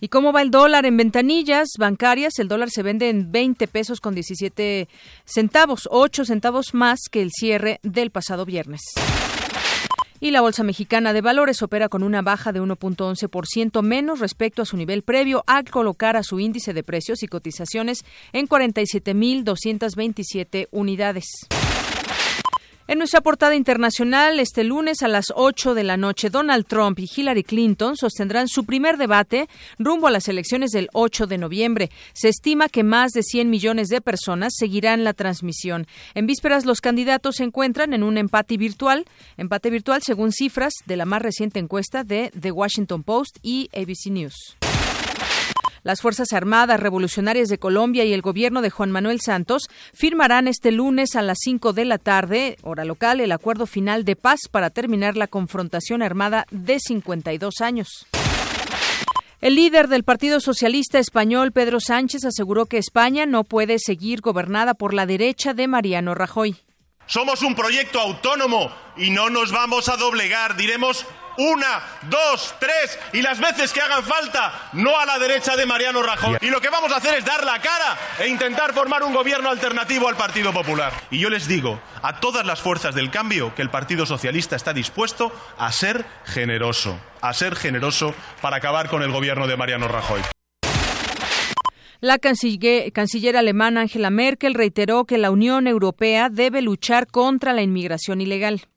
¿Y 0.00 0.08
cómo 0.08 0.32
va 0.32 0.42
el 0.42 0.50
dólar 0.50 0.84
en 0.86 0.96
ventanillas 0.96 1.68
bancarias? 1.78 2.38
El 2.38 2.48
dólar 2.48 2.70
se 2.70 2.82
vende 2.82 3.08
en 3.08 3.30
20 3.32 3.68
pesos 3.68 4.00
con 4.00 4.14
17 4.14 4.88
centavos, 5.24 5.88
8 5.90 6.24
centavos 6.24 6.74
más 6.74 7.00
que 7.10 7.22
el 7.22 7.30
cierre 7.32 7.80
del 7.82 8.10
pasado 8.10 8.44
viernes. 8.44 8.82
Y 10.18 10.30
la 10.30 10.40
Bolsa 10.40 10.64
Mexicana 10.64 11.12
de 11.12 11.20
Valores 11.20 11.60
opera 11.62 11.90
con 11.90 12.02
una 12.02 12.22
baja 12.22 12.50
de 12.52 12.62
1.11% 12.62 13.82
menos 13.82 14.20
respecto 14.20 14.62
a 14.62 14.66
su 14.66 14.78
nivel 14.78 15.02
previo 15.02 15.44
al 15.46 15.70
colocar 15.70 16.16
a 16.16 16.22
su 16.22 16.40
índice 16.40 16.72
de 16.72 16.82
precios 16.82 17.22
y 17.22 17.28
cotizaciones 17.28 18.02
en 18.32 18.48
47.227 18.48 20.68
unidades. 20.70 21.26
En 22.88 22.98
nuestra 22.98 23.20
portada 23.20 23.56
internacional, 23.56 24.38
este 24.38 24.62
lunes 24.62 25.02
a 25.02 25.08
las 25.08 25.32
8 25.34 25.74
de 25.74 25.82
la 25.82 25.96
noche, 25.96 26.30
Donald 26.30 26.66
Trump 26.66 27.00
y 27.00 27.10
Hillary 27.12 27.42
Clinton 27.42 27.96
sostendrán 27.96 28.46
su 28.46 28.64
primer 28.64 28.96
debate 28.96 29.48
rumbo 29.76 30.06
a 30.06 30.12
las 30.12 30.28
elecciones 30.28 30.70
del 30.70 30.88
8 30.92 31.26
de 31.26 31.36
noviembre. 31.36 31.90
Se 32.12 32.28
estima 32.28 32.68
que 32.68 32.84
más 32.84 33.10
de 33.10 33.24
100 33.24 33.50
millones 33.50 33.88
de 33.88 34.00
personas 34.00 34.54
seguirán 34.56 35.02
la 35.02 35.14
transmisión. 35.14 35.88
En 36.14 36.28
vísperas, 36.28 36.64
los 36.64 36.80
candidatos 36.80 37.36
se 37.36 37.44
encuentran 37.44 37.92
en 37.92 38.04
un 38.04 38.18
empate 38.18 38.56
virtual, 38.56 39.04
empate 39.36 39.68
virtual 39.70 40.02
según 40.02 40.30
cifras 40.30 40.72
de 40.86 40.96
la 40.96 41.06
más 41.06 41.22
reciente 41.22 41.58
encuesta 41.58 42.04
de 42.04 42.30
The 42.40 42.52
Washington 42.52 43.02
Post 43.02 43.38
y 43.42 43.68
ABC 43.74 44.12
News. 44.12 44.56
Las 45.86 46.00
Fuerzas 46.00 46.32
Armadas 46.32 46.80
Revolucionarias 46.80 47.46
de 47.46 47.58
Colombia 47.58 48.04
y 48.04 48.12
el 48.12 48.20
gobierno 48.20 48.60
de 48.60 48.70
Juan 48.70 48.90
Manuel 48.90 49.20
Santos 49.20 49.68
firmarán 49.94 50.48
este 50.48 50.72
lunes 50.72 51.14
a 51.14 51.22
las 51.22 51.38
5 51.40 51.72
de 51.74 51.84
la 51.84 51.98
tarde, 51.98 52.56
hora 52.62 52.84
local, 52.84 53.20
el 53.20 53.30
acuerdo 53.30 53.66
final 53.66 54.04
de 54.04 54.16
paz 54.16 54.40
para 54.50 54.70
terminar 54.70 55.16
la 55.16 55.28
confrontación 55.28 56.02
armada 56.02 56.44
de 56.50 56.80
52 56.80 57.60
años. 57.60 58.08
El 59.40 59.54
líder 59.54 59.86
del 59.86 60.02
Partido 60.02 60.40
Socialista 60.40 60.98
Español, 60.98 61.52
Pedro 61.52 61.78
Sánchez, 61.78 62.24
aseguró 62.24 62.66
que 62.66 62.78
España 62.78 63.24
no 63.24 63.44
puede 63.44 63.78
seguir 63.78 64.22
gobernada 64.22 64.74
por 64.74 64.92
la 64.92 65.06
derecha 65.06 65.54
de 65.54 65.68
Mariano 65.68 66.16
Rajoy. 66.16 66.56
Somos 67.06 67.42
un 67.42 67.54
proyecto 67.54 68.00
autónomo 68.00 68.72
y 68.96 69.10
no 69.10 69.30
nos 69.30 69.52
vamos 69.52 69.88
a 69.88 69.96
doblegar. 69.96 70.56
Diremos 70.56 71.06
una, 71.38 71.82
dos, 72.02 72.54
tres 72.58 72.98
y 73.12 73.22
las 73.22 73.38
veces 73.40 73.72
que 73.72 73.80
hagan 73.80 74.04
falta, 74.04 74.70
no 74.72 74.98
a 74.98 75.06
la 75.06 75.18
derecha 75.18 75.56
de 75.56 75.66
Mariano 75.66 76.02
Rajoy. 76.02 76.38
Y 76.40 76.50
lo 76.50 76.60
que 76.60 76.68
vamos 76.68 76.92
a 76.92 76.96
hacer 76.96 77.14
es 77.14 77.24
dar 77.24 77.44
la 77.44 77.60
cara 77.60 77.96
e 78.18 78.28
intentar 78.28 78.72
formar 78.72 79.02
un 79.02 79.12
gobierno 79.12 79.50
alternativo 79.50 80.08
al 80.08 80.16
Partido 80.16 80.52
Popular. 80.52 80.92
Y 81.10 81.18
yo 81.18 81.30
les 81.30 81.48
digo 81.48 81.80
a 82.02 82.20
todas 82.20 82.46
las 82.46 82.60
fuerzas 82.60 82.94
del 82.94 83.10
cambio 83.10 83.54
que 83.54 83.62
el 83.62 83.70
Partido 83.70 84.06
Socialista 84.06 84.56
está 84.56 84.72
dispuesto 84.72 85.32
a 85.58 85.72
ser 85.72 86.04
generoso, 86.24 86.98
a 87.20 87.32
ser 87.32 87.56
generoso 87.56 88.14
para 88.40 88.56
acabar 88.56 88.88
con 88.88 89.02
el 89.02 89.10
gobierno 89.10 89.46
de 89.46 89.56
Mariano 89.56 89.88
Rajoy. 89.88 90.20
La 92.00 92.18
canciller, 92.18 92.92
canciller, 92.92 93.36
alemana 93.36 93.80
Angela 93.80 94.10
Merkel 94.10 94.54
reiteró 94.54 95.06
que 95.06 95.16
la 95.16 95.30
Unión 95.30 95.66
Europea 95.66 96.28
debe 96.30 96.60
luchar 96.60 97.06
contra 97.06 97.54
la 97.54 97.62
inmigración 97.62 98.20
ilegal. 98.20 98.68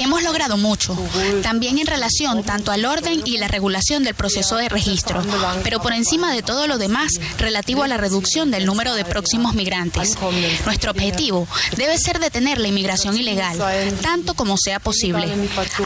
Hemos 0.00 0.24
logrado 0.24 0.56
mucho, 0.56 0.98
también 1.42 1.78
en 1.78 1.86
relación 1.86 2.42
tanto 2.42 2.72
al 2.72 2.84
orden 2.84 3.22
y 3.24 3.38
la 3.38 3.46
regulación 3.46 4.02
del 4.02 4.16
proceso 4.16 4.56
de 4.56 4.68
registro, 4.68 5.22
pero 5.62 5.80
por 5.80 5.92
encima 5.92 6.32
de 6.32 6.42
todo 6.42 6.66
lo 6.66 6.78
demás, 6.78 7.12
relativo 7.38 7.84
a 7.84 7.88
la 7.88 7.96
reducción 7.96 8.50
del 8.50 8.66
número 8.66 8.94
de 8.94 9.04
próximos 9.04 9.54
migrantes. 9.54 10.18
Nuestro 10.64 10.90
objetivo 10.90 11.46
debe 11.76 11.96
ser 11.96 12.18
detener 12.18 12.58
la 12.58 12.66
inmigración 12.66 13.16
ilegal, 13.16 13.56
tanto 14.02 14.34
como 14.34 14.56
sea 14.58 14.80
posible. 14.80 15.32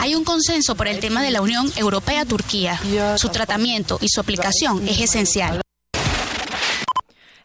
Hay 0.01 0.15
un 0.15 0.23
consenso 0.23 0.73
por 0.73 0.87
el 0.87 0.99
tema 0.99 1.21
de 1.21 1.29
la 1.29 1.41
Unión 1.41 1.71
Europea-Turquía. 1.75 2.79
Su 3.15 3.29
tratamiento 3.29 3.99
y 4.01 4.09
su 4.09 4.19
aplicación 4.19 4.87
es 4.87 4.99
esencial. 4.99 5.62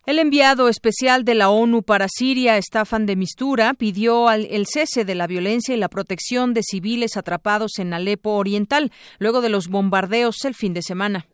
El 0.08 0.18
enviado 0.18 0.70
especial 0.70 1.26
de 1.26 1.34
la 1.34 1.50
ONU 1.50 1.82
para 1.82 2.06
Siria, 2.08 2.56
Staffan 2.56 3.04
de 3.04 3.14
Mistura, 3.14 3.74
pidió 3.74 4.30
el 4.30 4.64
cese 4.66 5.04
de 5.04 5.14
la 5.14 5.26
violencia 5.26 5.74
y 5.74 5.78
la 5.78 5.90
protección 5.90 6.54
de 6.54 6.62
civiles 6.62 7.18
atrapados 7.18 7.72
en 7.76 7.92
Alepo 7.92 8.30
Oriental 8.30 8.90
luego 9.18 9.42
de 9.42 9.50
los 9.50 9.68
bombardeos 9.68 10.46
el 10.46 10.54
fin 10.54 10.72
de 10.72 10.80
semana. 10.80 11.26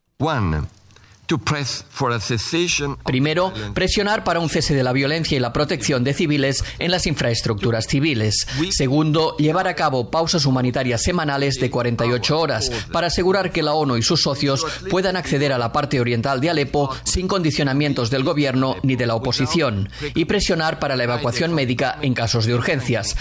Primero, 3.05 3.53
presionar 3.75 4.25
para 4.25 4.41
un 4.41 4.49
cese 4.49 4.75
de 4.75 4.83
la 4.83 4.93
violencia 4.93 5.37
y 5.37 5.41
la 5.41 5.53
protección 5.53 6.05
de 6.05 6.15
civiles 6.15 6.65
en 6.79 6.91
las 6.91 7.07
infraestructuras 7.07 7.87
civiles. 7.87 8.47
Segundo, 8.71 9.37
llevar 9.39 9.69
a 9.69 9.75
cabo 9.75 10.11
pausas 10.11 10.47
humanitarias 10.47 11.03
semanales 11.03 11.57
de 11.57 11.71
48 11.71 12.39
horas 12.39 12.71
para 12.93 13.07
asegurar 13.09 13.53
que 13.53 13.63
la 13.63 13.75
ONU 13.75 13.97
y 13.97 14.03
sus 14.03 14.23
socios 14.23 14.67
puedan 14.91 15.17
acceder 15.17 15.53
a 15.53 15.59
la 15.59 15.73
parte 15.73 16.01
oriental 16.01 16.41
de 16.41 16.51
Alepo 16.51 16.95
sin 17.05 17.29
condicionamientos 17.29 18.11
del 18.11 18.25
gobierno 18.25 18.77
ni 18.83 18.97
de 18.97 19.07
la 19.07 19.15
oposición. 19.15 19.89
Y 20.15 20.27
presionar 20.27 20.79
para 20.79 20.97
la 20.97 21.05
evacuación 21.05 21.55
médica 21.55 21.99
en 22.03 22.15
casos 22.15 22.47
de 22.47 22.55
urgencias. 22.55 23.17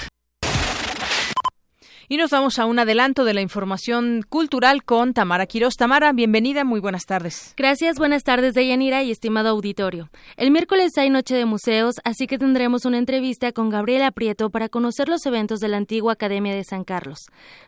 Y 2.10 2.18
nos 2.18 2.32
vamos 2.32 2.60
a 2.60 2.66
un 2.66 2.80
adelanto 2.80 3.24
de 3.24 3.34
la 3.34 3.42
información 3.42 4.24
cultural 4.28 4.84
con 4.84 5.14
Tamara 5.14 5.46
Quiroz. 5.46 5.76
Tamara, 5.76 6.12
bienvenida, 6.12 6.66
muy 6.66 6.82
buenas 6.82 7.06
tardes. 7.06 7.54
Gracias, 7.56 7.98
buenas 7.98 8.24
tardes, 8.24 8.54
Deyanira 8.54 9.04
y 9.04 9.12
estimado 9.12 9.50
auditorio. 9.50 10.10
El 10.36 10.52
miércoles 10.52 10.92
hay 10.98 11.10
Noche 11.10 11.36
de 11.36 11.46
Museos, 11.46 11.96
así 12.04 12.28
que 12.28 12.38
tendremos 12.38 12.84
una 12.84 12.98
entrevista 12.98 13.54
con 13.54 13.70
Gabriela 13.70 14.12
Prieto 14.12 14.50
para 14.50 14.68
conocer 14.68 15.08
los 15.08 15.26
eventos 15.26 15.62
de 15.62 15.70
la 15.70 15.78
antigua 15.78 16.14
Academia 16.14 16.54
de 16.54 16.66
San 16.66 16.84
Carlos. 16.84 17.20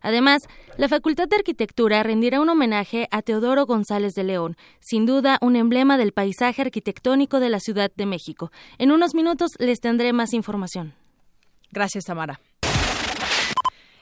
Además, 0.01 0.42
la 0.77 0.89
Facultad 0.89 1.30
de 1.30 1.38
Arquitectura 1.38 2.04
rendirá 2.04 2.42
un 2.42 2.50
homenaje 2.50 3.08
a 3.12 3.22
Teodoro 3.22 3.65
González 3.65 4.15
de 4.15 4.25
León, 4.25 4.58
sin 4.82 5.06
duda 5.06 5.38
un 5.39 5.56
emblema 5.56 5.98
del 5.98 6.12
paisaje 6.12 6.62
arquitectónico 6.62 7.39
de 7.39 7.50
la 7.50 7.62
Ciudad 7.62 7.89
de 7.96 8.06
México. 8.06 8.51
En 8.80 8.92
unos 8.92 9.15
minutos 9.15 9.51
les 9.60 9.80
tendré 9.80 10.12
más 10.12 10.34
información. 10.34 10.94
Gracias, 11.72 12.06
Tamara. 12.06 12.39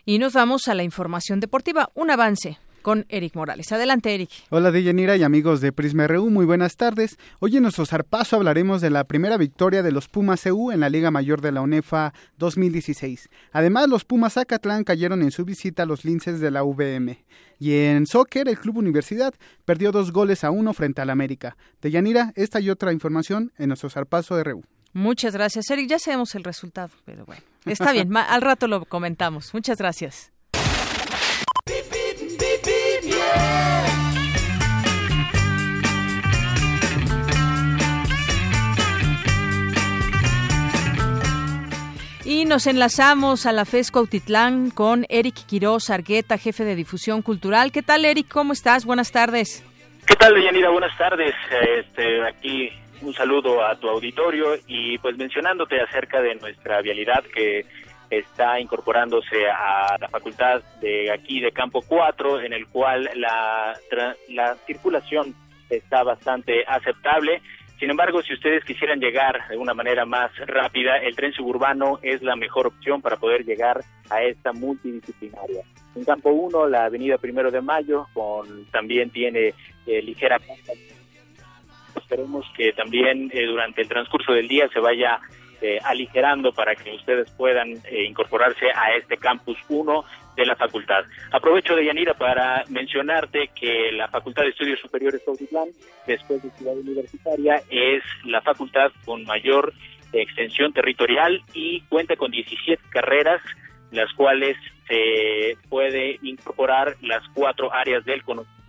Y 0.05 0.19
nos 0.19 0.33
vamos 0.33 0.67
a 0.67 0.75
la 0.75 0.83
información 0.83 1.39
deportiva. 1.39 1.89
Un 1.95 2.12
avance 2.12 2.57
con 2.81 3.05
Eric 3.07 3.36
Morales. 3.36 3.72
Adelante, 3.72 4.13
Eric. 4.13 4.29
Hola, 4.50 4.69
Deyanira 4.69 5.15
y 5.15 5.24
amigos 5.24 5.62
de 5.62 5.72
Prisma 5.72 6.05
RU, 6.07 6.29
muy 6.29 6.45
buenas 6.45 6.75
tardes. 6.75 7.17
Hoy 7.39 7.55
en 7.55 7.63
nuestro 7.63 7.86
zarpazo 7.86 8.36
hablaremos 8.36 8.81
de 8.81 8.89
la 8.89 9.05
primera 9.05 9.38
victoria 9.38 9.81
de 9.81 9.93
los 9.93 10.10
Pumas 10.10 10.45
EU 10.45 10.72
en 10.72 10.81
la 10.81 10.89
Liga 10.89 11.10
Mayor 11.10 11.39
de 11.39 11.53
la 11.53 11.62
UNEFA 11.62 12.13
2016. 12.38 13.29
Además, 13.53 13.88
los 13.88 14.03
Pumas 14.03 14.36
Acatlán 14.36 14.83
cayeron 14.83 15.22
en 15.22 15.31
su 15.31 15.45
visita 15.45 15.83
a 15.83 15.86
los 15.86 16.03
linces 16.03 16.41
de 16.41 16.51
la 16.51 16.63
VM. 16.63 17.24
Y 17.57 17.74
en 17.74 18.05
soccer, 18.05 18.50
el 18.50 18.60
Club 18.60 18.79
Universidad 18.79 19.33
perdió 19.63 19.93
dos 19.93 20.12
goles 20.12 20.43
a 20.43 20.51
uno 20.51 20.74
frente 20.74 21.01
al 21.01 21.12
América. 21.12 21.55
Deyanira, 21.81 22.33
esta 22.36 22.60
y 22.60 22.69
otra 22.69 22.91
información 22.91 23.53
en 23.57 23.69
nuestro 23.69 23.89
zarpazo 23.89 24.43
RU. 24.43 24.63
Muchas 24.91 25.33
gracias, 25.33 25.69
Eric. 25.69 25.88
Ya 25.88 26.00
sabemos 26.00 26.36
el 26.36 26.43
resultado, 26.43 26.89
pero 27.05 27.25
bueno, 27.25 27.41
está 27.72 27.91
bien. 27.91 28.15
al 28.15 28.41
rato 28.41 28.67
lo 28.67 28.86
comentamos. 28.86 29.53
Muchas 29.53 29.77
gracias. 29.77 30.32
Y 42.25 42.46
nos 42.46 42.67
enlazamos 42.67 43.46
a 43.46 43.51
la 43.51 43.65
FESCO 43.65 44.00
Autitlán 44.00 44.70
con 44.72 45.05
Eric 45.10 45.46
Quiroz 45.46 45.89
Argueta, 45.89 46.38
jefe 46.38 46.63
de 46.63 46.75
difusión 46.75 47.22
cultural. 47.22 47.72
¿Qué 47.72 47.82
tal, 47.84 48.05
Eric? 48.05 48.27
¿Cómo 48.29 48.53
estás? 48.53 48.86
Buenas 48.86 49.12
tardes. 49.12 49.63
¿Qué 50.05 50.15
tal, 50.15 50.41
Yanira? 50.41 50.70
Buenas 50.70 50.98
tardes. 50.98 51.36
Este, 51.77 52.24
aquí 52.25 52.70
un 53.03 53.13
saludo 53.13 53.65
a 53.65 53.75
tu 53.75 53.89
auditorio 53.89 54.55
y 54.67 54.98
pues 54.98 55.17
mencionándote 55.17 55.79
acerca 55.81 56.22
de 56.22 56.36
nuestra 56.36 56.81
vialidad 56.81 57.24
que 57.24 57.65
está 58.10 58.60
incorporándose 58.60 59.48
a 59.50 59.98
la 60.00 60.07
facultad 60.07 60.62
de 60.81 61.12
aquí 61.12 61.39
de 61.39 61.51
Campo 61.51 61.81
4, 61.81 62.41
en 62.41 62.53
el 62.53 62.67
cual 62.67 63.10
la, 63.15 63.74
la 64.29 64.55
circulación 64.65 65.36
está 65.69 66.03
bastante 66.03 66.63
aceptable. 66.67 67.41
Sin 67.79 67.89
embargo, 67.89 68.22
si 68.22 68.33
ustedes 68.33 68.63
quisieran 68.63 69.00
llegar 69.00 69.48
de 69.50 69.57
una 69.57 69.74
manera 69.74 70.05
más 70.05 70.31
rápida, 70.45 70.98
el 70.98 71.15
tren 71.15 71.33
suburbano 71.33 72.00
es 72.01 72.22
la 72.22 72.36
mejor 72.36 72.67
opción 72.67 73.01
para 73.01 73.17
poder 73.17 73.43
llegar 73.43 73.81
a 74.10 74.22
esta 74.22 74.53
multidisciplinaria. 74.53 75.63
En 75.95 76.05
Campo 76.05 76.29
1, 76.29 76.67
la 76.69 76.86
avenida 76.86 77.17
Primero 77.17 77.51
de 77.51 77.62
Mayo, 77.62 78.07
con, 78.13 78.65
también 78.72 79.10
tiene 79.10 79.53
eh, 79.86 80.01
ligera 80.01 80.39
Esperemos 81.95 82.45
que 82.55 82.73
también 82.73 83.29
eh, 83.33 83.45
durante 83.45 83.81
el 83.81 83.88
transcurso 83.88 84.33
del 84.33 84.47
día 84.47 84.67
se 84.73 84.79
vaya 84.79 85.19
eh, 85.62 85.79
aligerando 85.83 86.51
para 86.51 86.75
que 86.75 86.91
ustedes 86.93 87.31
puedan 87.31 87.71
eh, 87.85 88.03
incorporarse 88.05 88.65
a 88.75 88.95
este 88.97 89.15
campus 89.15 89.57
1 89.69 90.03
de 90.35 90.45
la 90.45 90.57
facultad. 90.57 91.05
Aprovecho 91.31 91.73
de 91.75 91.85
Yanira 91.85 92.15
para 92.15 92.65
mencionarte 92.67 93.50
que 93.57 93.91
la 93.93 94.09
Facultad 94.09 94.43
de 94.43 94.50
Estudios 94.50 94.81
Superiores 94.81 95.21
Cautitlán, 95.25 95.69
después 96.05 96.43
de 96.43 96.50
Ciudad 96.51 96.75
Universitaria, 96.75 97.62
es 97.69 98.03
la 98.25 98.41
facultad 98.41 98.91
con 99.05 99.23
mayor 99.23 99.73
extensión 100.12 100.73
territorial 100.73 101.41
y 101.53 101.79
cuenta 101.83 102.17
con 102.17 102.31
17 102.31 102.81
carreras, 102.89 103.41
las 103.91 104.12
cuales 104.15 104.57
se 104.88 105.57
puede 105.69 106.19
incorporar 106.23 106.97
las 107.01 107.23
cuatro 107.33 107.73
áreas 107.73 108.03
del 108.03 108.21
conocimiento. 108.23 108.63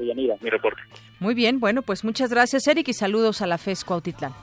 Yanira, 0.00 0.34
mi 0.40 0.50
reporte. 0.50 0.82
Muy 1.18 1.34
bien, 1.34 1.60
bueno, 1.60 1.82
pues 1.82 2.04
muchas 2.04 2.30
gracias, 2.30 2.66
Eric, 2.66 2.88
y 2.88 2.92
saludos 2.92 3.40
a 3.40 3.46
la 3.46 3.58
FES 3.58 3.84
Cuautitlán. 3.84 4.34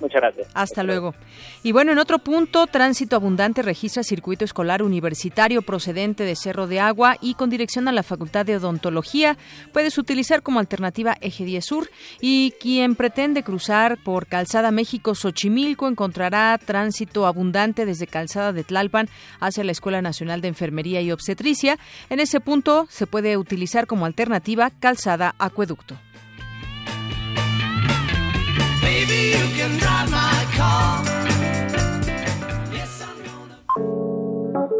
Muchas 0.00 0.20
gracias. 0.20 0.48
Hasta, 0.54 0.82
luego. 0.82 1.14
Y 1.62 1.72
bueno, 1.72 1.92
en 1.92 1.98
otro 1.98 2.18
punto, 2.18 2.66
Tránsito 2.66 3.16
Abundante 3.16 3.62
registra 3.62 4.02
circuito 4.02 4.44
escolar 4.44 4.82
universitario 4.82 5.62
procedente 5.62 6.24
de 6.24 6.36
Cerro 6.36 6.66
de 6.66 6.80
Agua 6.80 7.16
y 7.20 7.34
con 7.34 7.50
dirección 7.50 7.88
a 7.88 7.92
la 7.92 8.02
Facultad 8.02 8.44
de 8.44 8.56
Odontología. 8.56 9.36
Puedes 9.72 9.96
utilizar 9.98 10.42
como 10.42 10.60
alternativa 10.60 11.16
Eje 11.20 11.44
10 11.44 11.64
Sur 11.64 11.90
y 12.20 12.52
quien 12.60 12.94
pretende 12.94 13.42
cruzar 13.42 13.98
por 14.02 14.26
Calzada 14.26 14.70
México-Xochimilco 14.70 15.88
encontrará 15.88 16.58
tránsito 16.58 17.26
abundante 17.26 17.86
desde 17.86 18.06
Calzada 18.06 18.52
de 18.52 18.64
Tlalpan 18.64 19.08
hacia 19.40 19.64
la 19.64 19.72
Escuela 19.72 20.02
Nacional 20.02 20.40
de 20.40 20.48
Enfermería 20.48 21.00
y 21.00 21.12
Obstetricia. 21.12 21.78
En 22.10 22.20
ese 22.20 22.40
punto 22.40 22.86
se 22.90 23.06
puede 23.06 23.36
utilizar 23.36 23.86
como 23.86 24.04
alternativa 24.04 24.70
Calzada 24.78 25.34
Acueducto. 25.38 25.96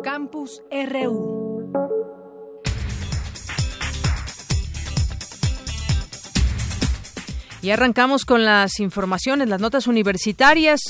Campus 0.03 0.63
RU. 0.71 1.73
Y 7.63 7.71
arrancamos 7.71 8.25
con 8.25 8.45
las 8.45 8.79
informaciones, 8.79 9.49
las 9.49 9.61
notas 9.61 9.89
universitarias, 9.89 10.81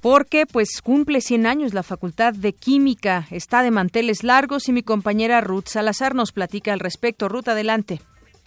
porque 0.00 0.44
pues 0.46 0.82
cumple 0.82 1.20
100 1.20 1.46
años 1.46 1.72
la 1.72 1.84
Facultad 1.84 2.32
de 2.32 2.52
Química, 2.52 3.28
está 3.30 3.62
de 3.62 3.70
manteles 3.70 4.24
largos 4.24 4.68
y 4.68 4.72
mi 4.72 4.82
compañera 4.82 5.40
Ruth 5.40 5.68
Salazar 5.68 6.16
nos 6.16 6.32
platica 6.32 6.72
al 6.72 6.80
respecto. 6.80 7.28
Ruth, 7.28 7.48
adelante. 7.48 8.00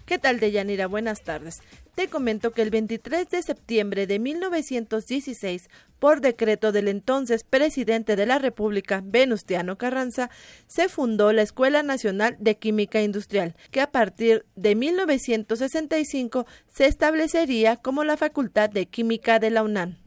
¿Qué 0.09 0.17
tal, 0.17 0.39
Deyanira? 0.39 0.87
Buenas 0.87 1.21
tardes. 1.21 1.61
Te 1.93 2.07
comento 2.07 2.49
que 2.49 2.63
el 2.63 2.71
23 2.71 3.29
de 3.29 3.43
septiembre 3.43 4.07
de 4.07 4.17
1916, 4.17 5.69
por 5.99 6.19
decreto 6.19 6.71
del 6.71 6.87
entonces 6.87 7.43
presidente 7.43 8.15
de 8.15 8.25
la 8.25 8.39
República, 8.39 9.03
Venustiano 9.05 9.77
Carranza, 9.77 10.31
se 10.65 10.89
fundó 10.89 11.31
la 11.31 11.43
Escuela 11.43 11.83
Nacional 11.83 12.37
de 12.39 12.57
Química 12.57 13.03
Industrial, 13.03 13.55
que 13.69 13.81
a 13.81 13.91
partir 13.91 14.47
de 14.55 14.73
1965 14.73 16.47
se 16.65 16.87
establecería 16.87 17.75
como 17.75 18.03
la 18.03 18.17
Facultad 18.17 18.71
de 18.71 18.87
Química 18.87 19.37
de 19.37 19.51
la 19.51 19.61
UNAM. 19.61 19.99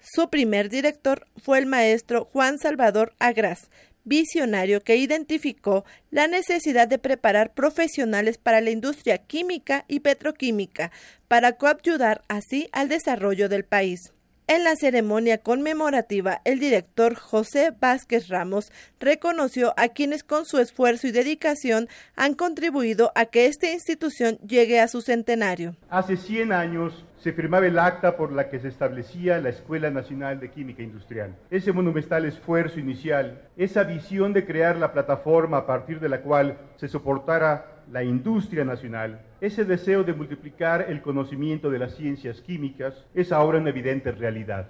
Su 0.00 0.30
primer 0.30 0.70
director 0.70 1.26
fue 1.36 1.58
el 1.58 1.66
maestro 1.66 2.24
Juan 2.32 2.58
Salvador 2.58 3.12
Agras, 3.18 3.68
visionario 4.04 4.82
que 4.82 4.96
identificó 4.96 5.84
la 6.10 6.26
necesidad 6.26 6.88
de 6.88 6.98
preparar 6.98 7.54
profesionales 7.54 8.38
para 8.38 8.60
la 8.60 8.70
industria 8.70 9.18
química 9.18 9.84
y 9.88 10.00
petroquímica 10.00 10.90
para 11.28 11.52
coayudar 11.52 12.22
así 12.28 12.68
al 12.72 12.88
desarrollo 12.88 13.48
del 13.48 13.64
país. 13.64 14.14
En 14.46 14.62
la 14.62 14.76
ceremonia 14.76 15.38
conmemorativa, 15.38 16.42
el 16.44 16.58
director 16.58 17.14
José 17.14 17.72
Vázquez 17.80 18.28
Ramos 18.28 18.70
reconoció 19.00 19.72
a 19.78 19.88
quienes 19.88 20.22
con 20.22 20.44
su 20.44 20.58
esfuerzo 20.58 21.06
y 21.06 21.12
dedicación 21.12 21.88
han 22.14 22.34
contribuido 22.34 23.10
a 23.14 23.24
que 23.24 23.46
esta 23.46 23.70
institución 23.70 24.36
llegue 24.46 24.80
a 24.80 24.88
su 24.88 25.00
centenario. 25.00 25.76
Hace 25.88 26.18
100 26.18 26.52
años 26.52 27.06
se 27.24 27.32
firmaba 27.32 27.66
el 27.66 27.78
acta 27.78 28.18
por 28.18 28.32
la 28.32 28.50
que 28.50 28.58
se 28.58 28.68
establecía 28.68 29.40
la 29.40 29.48
Escuela 29.48 29.88
Nacional 29.88 30.40
de 30.40 30.50
Química 30.50 30.82
Industrial. 30.82 31.34
Ese 31.48 31.72
monumental 31.72 32.26
esfuerzo 32.26 32.78
inicial, 32.78 33.48
esa 33.56 33.82
visión 33.82 34.34
de 34.34 34.44
crear 34.44 34.76
la 34.76 34.92
plataforma 34.92 35.56
a 35.56 35.66
partir 35.66 36.00
de 36.00 36.10
la 36.10 36.20
cual 36.20 36.58
se 36.76 36.86
soportara 36.86 37.82
la 37.90 38.04
industria 38.04 38.66
nacional, 38.66 39.22
ese 39.40 39.64
deseo 39.64 40.04
de 40.04 40.12
multiplicar 40.12 40.84
el 40.86 41.00
conocimiento 41.00 41.70
de 41.70 41.78
las 41.78 41.94
ciencias 41.94 42.42
químicas 42.42 43.06
es 43.14 43.32
ahora 43.32 43.56
una 43.56 43.70
evidente 43.70 44.12
realidad. 44.12 44.68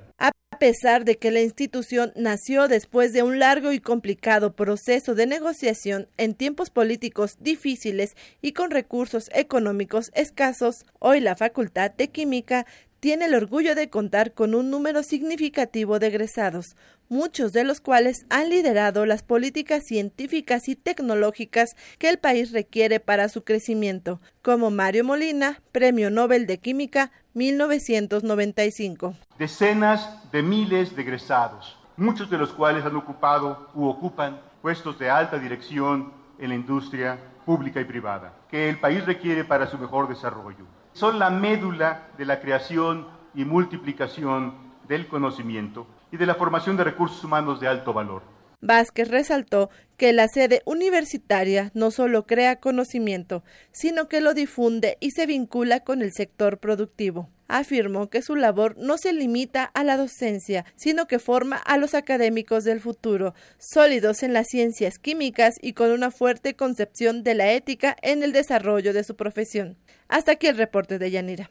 Pesar 0.58 1.04
de 1.04 1.16
que 1.16 1.30
la 1.30 1.40
institución 1.40 2.12
nació 2.16 2.68
después 2.68 3.12
de 3.12 3.22
un 3.22 3.38
largo 3.38 3.72
y 3.72 3.80
complicado 3.80 4.54
proceso 4.54 5.14
de 5.14 5.26
negociación 5.26 6.08
en 6.16 6.34
tiempos 6.34 6.70
políticos 6.70 7.36
difíciles 7.40 8.16
y 8.42 8.52
con 8.52 8.70
recursos 8.70 9.30
económicos 9.32 10.10
escasos, 10.14 10.86
hoy 10.98 11.20
la 11.20 11.36
Facultad 11.36 11.90
de 11.92 12.08
Química 12.08 12.66
tiene 13.04 13.26
el 13.26 13.34
orgullo 13.34 13.74
de 13.74 13.90
contar 13.90 14.32
con 14.32 14.54
un 14.54 14.70
número 14.70 15.02
significativo 15.02 15.98
de 15.98 16.06
egresados, 16.06 16.74
muchos 17.10 17.52
de 17.52 17.62
los 17.62 17.80
cuales 17.80 18.24
han 18.30 18.48
liderado 18.48 19.04
las 19.04 19.22
políticas 19.22 19.84
científicas 19.84 20.68
y 20.68 20.74
tecnológicas 20.74 21.76
que 21.98 22.08
el 22.08 22.18
país 22.18 22.50
requiere 22.50 23.00
para 23.00 23.28
su 23.28 23.44
crecimiento, 23.44 24.22
como 24.40 24.70
Mario 24.70 25.04
Molina, 25.04 25.62
Premio 25.70 26.08
Nobel 26.08 26.46
de 26.46 26.56
Química 26.56 27.12
1995. 27.34 29.14
Decenas 29.38 30.30
de 30.32 30.42
miles 30.42 30.96
de 30.96 31.02
egresados, 31.02 31.76
muchos 31.96 32.30
de 32.30 32.38
los 32.38 32.52
cuales 32.52 32.84
han 32.84 32.96
ocupado 32.96 33.68
u 33.74 33.86
ocupan 33.86 34.40
puestos 34.62 34.98
de 34.98 35.10
alta 35.10 35.38
dirección 35.38 36.12
en 36.38 36.48
la 36.48 36.54
industria 36.54 37.18
pública 37.44 37.80
y 37.80 37.84
privada, 37.84 38.32
que 38.50 38.68
el 38.68 38.78
país 38.78 39.04
requiere 39.04 39.44
para 39.44 39.66
su 39.66 39.76
mejor 39.76 40.08
desarrollo 40.08 40.64
son 40.94 41.18
la 41.18 41.28
médula 41.28 42.06
de 42.16 42.24
la 42.24 42.40
creación 42.40 43.06
y 43.34 43.44
multiplicación 43.44 44.54
del 44.88 45.08
conocimiento 45.08 45.86
y 46.12 46.16
de 46.16 46.24
la 46.24 46.36
formación 46.36 46.76
de 46.76 46.84
recursos 46.84 47.22
humanos 47.24 47.60
de 47.60 47.66
alto 47.66 47.92
valor. 47.92 48.22
Vázquez 48.60 49.08
resaltó 49.08 49.70
que 49.96 50.12
la 50.12 50.28
sede 50.28 50.62
universitaria 50.64 51.70
no 51.74 51.90
solo 51.90 52.26
crea 52.26 52.56
conocimiento, 52.56 53.44
sino 53.72 54.08
que 54.08 54.20
lo 54.20 54.34
difunde 54.34 54.96
y 55.00 55.12
se 55.12 55.26
vincula 55.26 55.80
con 55.80 56.02
el 56.02 56.12
sector 56.12 56.58
productivo. 56.58 57.30
Afirmó 57.46 58.08
que 58.08 58.22
su 58.22 58.36
labor 58.36 58.76
no 58.78 58.96
se 58.96 59.12
limita 59.12 59.64
a 59.64 59.84
la 59.84 59.96
docencia, 59.96 60.64
sino 60.76 61.06
que 61.06 61.18
forma 61.18 61.56
a 61.56 61.76
los 61.76 61.94
académicos 61.94 62.64
del 62.64 62.80
futuro, 62.80 63.34
sólidos 63.58 64.22
en 64.22 64.32
las 64.32 64.48
ciencias 64.48 64.98
químicas 64.98 65.56
y 65.60 65.74
con 65.74 65.90
una 65.90 66.10
fuerte 66.10 66.54
concepción 66.56 67.22
de 67.22 67.34
la 67.34 67.52
ética 67.52 67.96
en 68.02 68.22
el 68.22 68.32
desarrollo 68.32 68.92
de 68.92 69.04
su 69.04 69.14
profesión. 69.14 69.76
Hasta 70.08 70.32
aquí 70.32 70.46
el 70.46 70.56
reporte 70.56 70.98
de 70.98 71.10
Yanira. 71.10 71.50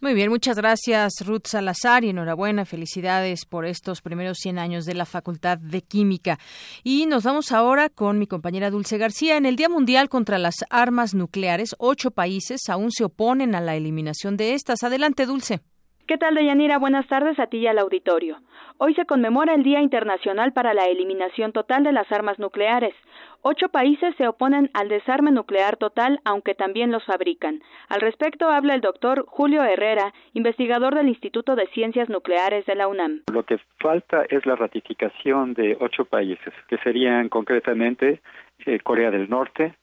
Muy 0.00 0.14
bien, 0.14 0.30
muchas 0.30 0.56
gracias 0.56 1.26
Ruth 1.26 1.46
Salazar 1.46 2.04
y 2.04 2.10
enhorabuena, 2.10 2.64
felicidades 2.64 3.44
por 3.44 3.66
estos 3.66 4.00
primeros 4.00 4.38
100 4.38 4.60
años 4.60 4.84
de 4.84 4.94
la 4.94 5.04
Facultad 5.04 5.58
de 5.58 5.80
Química. 5.80 6.38
Y 6.84 7.06
nos 7.06 7.24
vamos 7.24 7.50
ahora 7.50 7.88
con 7.88 8.16
mi 8.16 8.28
compañera 8.28 8.70
Dulce 8.70 8.96
García. 8.96 9.36
En 9.36 9.44
el 9.44 9.56
Día 9.56 9.68
Mundial 9.68 10.08
contra 10.08 10.38
las 10.38 10.64
Armas 10.70 11.16
Nucleares, 11.16 11.74
ocho 11.80 12.12
países 12.12 12.60
aún 12.68 12.92
se 12.92 13.06
oponen 13.06 13.56
a 13.56 13.60
la 13.60 13.74
eliminación 13.74 14.36
de 14.36 14.54
estas. 14.54 14.84
Adelante, 14.84 15.26
Dulce. 15.26 15.62
¿Qué 16.06 16.16
tal, 16.16 16.36
Deyanira? 16.36 16.78
Buenas 16.78 17.08
tardes 17.08 17.36
a 17.40 17.48
ti 17.48 17.58
y 17.58 17.66
al 17.66 17.80
auditorio. 17.80 18.38
Hoy 18.78 18.94
se 18.94 19.04
conmemora 19.04 19.52
el 19.54 19.64
Día 19.64 19.82
Internacional 19.82 20.52
para 20.52 20.74
la 20.74 20.84
Eliminación 20.84 21.52
Total 21.52 21.82
de 21.82 21.90
las 21.90 22.10
Armas 22.12 22.38
Nucleares. 22.38 22.94
Ocho 23.42 23.68
países 23.68 24.14
se 24.16 24.26
oponen 24.26 24.68
al 24.74 24.88
desarme 24.88 25.30
nuclear 25.30 25.76
total, 25.76 26.20
aunque 26.24 26.54
también 26.54 26.90
los 26.90 27.04
fabrican. 27.04 27.60
Al 27.88 28.00
respecto 28.00 28.50
habla 28.50 28.74
el 28.74 28.80
doctor 28.80 29.24
Julio 29.26 29.62
Herrera, 29.62 30.12
investigador 30.34 30.94
del 30.94 31.08
Instituto 31.08 31.54
de 31.54 31.66
Ciencias 31.68 32.08
Nucleares 32.08 32.66
de 32.66 32.74
la 32.74 32.88
UNAM. 32.88 33.22
Lo 33.32 33.44
que 33.44 33.58
falta 33.78 34.24
es 34.28 34.44
la 34.44 34.56
ratificación 34.56 35.54
de 35.54 35.76
ocho 35.80 36.04
países, 36.04 36.52
que 36.68 36.78
serían 36.78 37.28
concretamente 37.28 38.20
eh, 38.66 38.80
Corea 38.80 39.10
del 39.12 39.30
Norte, 39.30 39.74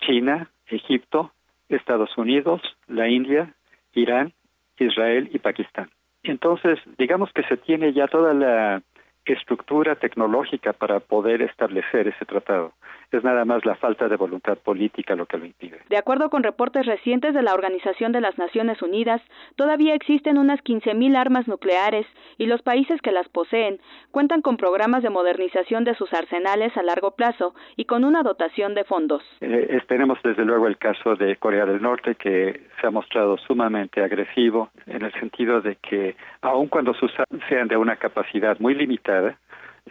China, 0.00 0.50
Egipto, 0.66 1.32
Estados 1.68 2.16
Unidos, 2.18 2.60
la 2.88 3.08
India, 3.08 3.54
Irán, 3.94 4.32
Israel 4.78 5.30
y 5.32 5.38
Pakistán. 5.38 5.90
Entonces, 6.22 6.78
digamos 6.98 7.32
que 7.32 7.44
se 7.44 7.56
tiene 7.56 7.92
ya 7.92 8.08
toda 8.08 8.34
la 8.34 8.82
estructura 9.32 9.96
tecnológica 9.96 10.72
para 10.72 11.00
poder 11.00 11.42
establecer 11.42 12.08
ese 12.08 12.24
tratado. 12.24 12.72
Es 13.12 13.24
nada 13.24 13.44
más 13.44 13.64
la 13.64 13.76
falta 13.76 14.08
de 14.08 14.16
voluntad 14.16 14.58
política 14.58 15.14
lo 15.14 15.26
que 15.26 15.38
lo 15.38 15.46
impide. 15.46 15.78
De 15.88 15.96
acuerdo 15.96 16.30
con 16.30 16.42
reportes 16.42 16.86
recientes 16.86 17.34
de 17.34 17.42
la 17.42 17.54
Organización 17.54 18.12
de 18.12 18.20
las 18.20 18.36
Naciones 18.38 18.82
Unidas, 18.82 19.22
todavía 19.56 19.94
existen 19.94 20.38
unas 20.38 20.60
15.000 20.64 21.16
armas 21.16 21.48
nucleares 21.48 22.06
y 22.38 22.46
los 22.46 22.62
países 22.62 23.00
que 23.00 23.12
las 23.12 23.28
poseen 23.28 23.78
cuentan 24.10 24.42
con 24.42 24.56
programas 24.56 25.02
de 25.02 25.10
modernización 25.10 25.84
de 25.84 25.94
sus 25.94 26.12
arsenales 26.12 26.76
a 26.76 26.82
largo 26.82 27.12
plazo 27.12 27.54
y 27.76 27.84
con 27.84 28.04
una 28.04 28.22
dotación 28.22 28.74
de 28.74 28.84
fondos. 28.84 29.22
Eh, 29.40 29.80
tenemos 29.88 30.18
desde 30.22 30.44
luego 30.44 30.66
el 30.66 30.78
caso 30.78 31.14
de 31.14 31.36
Corea 31.36 31.66
del 31.66 31.82
Norte 31.82 32.14
que 32.16 32.62
se 32.80 32.86
ha 32.86 32.90
mostrado 32.90 33.36
sumamente 33.38 34.02
agresivo 34.02 34.70
en 34.86 35.02
el 35.02 35.12
sentido 35.14 35.60
de 35.60 35.76
que 35.76 36.16
aun 36.42 36.68
cuando 36.68 36.94
sus 36.94 37.12
sean 37.48 37.68
de 37.68 37.76
una 37.76 37.96
capacidad 37.96 38.58
muy 38.58 38.74
limitada, 38.74 39.38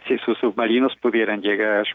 si 0.06 0.18
sus 0.18 0.38
submarinos 0.38 0.94
pudieran 0.96 1.40
llegar 1.40 1.86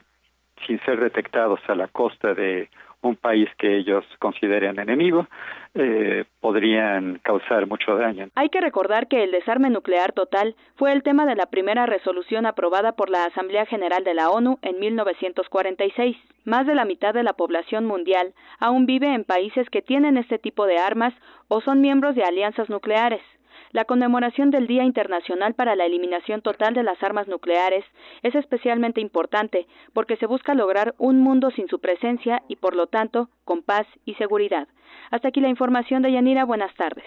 sin 0.68 0.80
ser 0.82 1.00
detectados 1.00 1.60
a 1.68 1.76
la 1.76 1.88
costa 1.88 2.34
de 2.34 2.70
un 3.02 3.16
país 3.16 3.50
que 3.58 3.78
ellos 3.78 4.06
consideren 4.20 4.80
enemigo, 4.80 5.28
eh, 5.74 6.26
podrían 6.40 7.20
causar 7.24 7.66
mucho 7.68 7.96
daño. 7.96 8.28
Hay 8.36 8.50
que 8.50 8.62
recordar 8.62 9.08
que 9.08 9.24
el 9.24 9.32
desarme 9.32 9.70
nuclear 9.70 10.12
total 10.12 10.56
fue 10.76 10.92
el 10.92 11.02
tema 11.02 11.26
de 11.26 11.36
la 11.36 11.48
primera 11.48 11.86
resolución 11.86 12.46
aprobada 12.46 12.92
por 12.92 13.10
la 13.10 13.26
Asamblea 13.26 13.66
General 13.66 14.04
de 14.04 14.14
la 14.14 14.30
ONU 14.30 14.60
en 14.62 14.80
1946. 14.80 16.18
Más 16.46 16.68
de 16.68 16.76
la 16.76 16.86
mitad 16.86 17.14
de 17.14 17.24
la 17.24 17.34
población 17.34 17.86
mundial 17.86 18.34
aún 18.60 18.86
vive 18.86 19.14
en 19.14 19.24
países 19.24 19.70
que 19.70 19.82
tienen 19.82 20.18
este 20.18 20.38
tipo 20.38 20.66
de 20.66 20.78
armas 20.78 21.14
o 21.48 21.62
son 21.62 21.82
miembros 21.82 22.16
de 22.16 22.24
alianzas 22.24 22.70
nucleares. 22.70 23.22
La 23.72 23.86
conmemoración 23.86 24.52
del 24.52 24.68
Día 24.68 24.84
Internacional 24.84 25.54
para 25.54 25.76
la 25.76 25.86
Eliminación 25.86 26.42
Total 26.42 26.74
de 26.74 26.84
las 26.84 27.02
Armas 27.04 27.28
Nucleares 27.28 27.86
es 28.24 28.36
especialmente 28.36 29.02
importante 29.02 29.68
porque 29.94 30.18
se 30.18 30.26
busca 30.26 30.54
lograr 30.54 30.94
un 30.98 31.20
mundo 31.20 31.52
sin 31.52 31.68
su 31.68 31.80
presencia 31.80 32.42
y, 32.48 32.58
por 32.58 32.76
lo 32.76 32.88
tanto, 32.88 33.30
con 33.46 33.64
paz 33.64 33.88
y 34.06 34.16
seguridad. 34.16 34.68
Hasta 35.10 35.30
aquí 35.30 35.42
la 35.42 35.50
información 35.50 36.02
de 36.02 36.12
Yanira. 36.12 36.46
Buenas 36.46 36.74
tardes. 36.76 37.06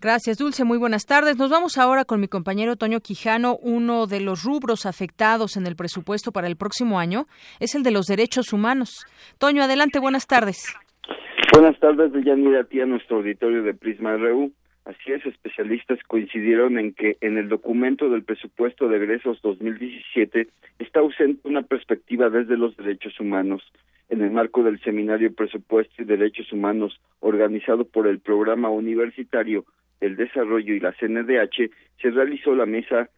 Gracias, 0.00 0.38
Dulce. 0.38 0.64
Muy 0.64 0.78
buenas 0.78 1.06
tardes. 1.06 1.38
Nos 1.38 1.50
vamos 1.50 1.78
ahora 1.78 2.04
con 2.04 2.20
mi 2.20 2.28
compañero 2.28 2.76
Toño 2.76 3.00
Quijano. 3.00 3.56
Uno 3.56 4.06
de 4.06 4.20
los 4.20 4.44
rubros 4.44 4.86
afectados 4.86 5.56
en 5.56 5.66
el 5.66 5.76
presupuesto 5.76 6.32
para 6.32 6.46
el 6.46 6.56
próximo 6.56 6.98
año 6.98 7.26
es 7.60 7.74
el 7.74 7.82
de 7.82 7.90
los 7.90 8.06
derechos 8.06 8.52
humanos. 8.52 9.06
Toño, 9.38 9.62
adelante. 9.62 9.98
Buenas 9.98 10.26
tardes. 10.26 10.74
Buenas 11.52 11.78
tardes, 11.80 12.12
Yanira, 12.24 12.60
a 12.60 12.64
ti 12.64 12.80
a 12.80 12.86
nuestro 12.86 13.16
auditorio 13.16 13.62
de 13.62 13.74
Prisma 13.74 14.16
RU. 14.16 14.52
Así 14.88 15.12
es, 15.12 15.26
especialistas 15.26 15.98
coincidieron 16.04 16.78
en 16.78 16.94
que 16.94 17.18
en 17.20 17.36
el 17.36 17.50
documento 17.50 18.08
del 18.08 18.24
presupuesto 18.24 18.88
de 18.88 18.96
egresos 18.96 19.38
2017 19.42 20.48
está 20.78 21.00
ausente 21.00 21.46
una 21.46 21.60
perspectiva 21.60 22.30
desde 22.30 22.56
los 22.56 22.74
derechos 22.74 23.20
humanos. 23.20 23.62
En 24.08 24.22
el 24.22 24.30
marco 24.30 24.62
del 24.62 24.80
seminario 24.80 25.30
Presupuesto 25.34 26.00
y 26.00 26.06
Derechos 26.06 26.50
Humanos 26.54 26.98
organizado 27.20 27.84
por 27.84 28.06
el 28.06 28.18
Programa 28.20 28.70
Universitario 28.70 29.66
del 30.00 30.16
Desarrollo 30.16 30.72
y 30.72 30.80
la 30.80 30.94
CNDH, 30.94 31.70
se 32.00 32.10
realizó 32.10 32.54
la 32.54 32.64
mesa 32.64 33.10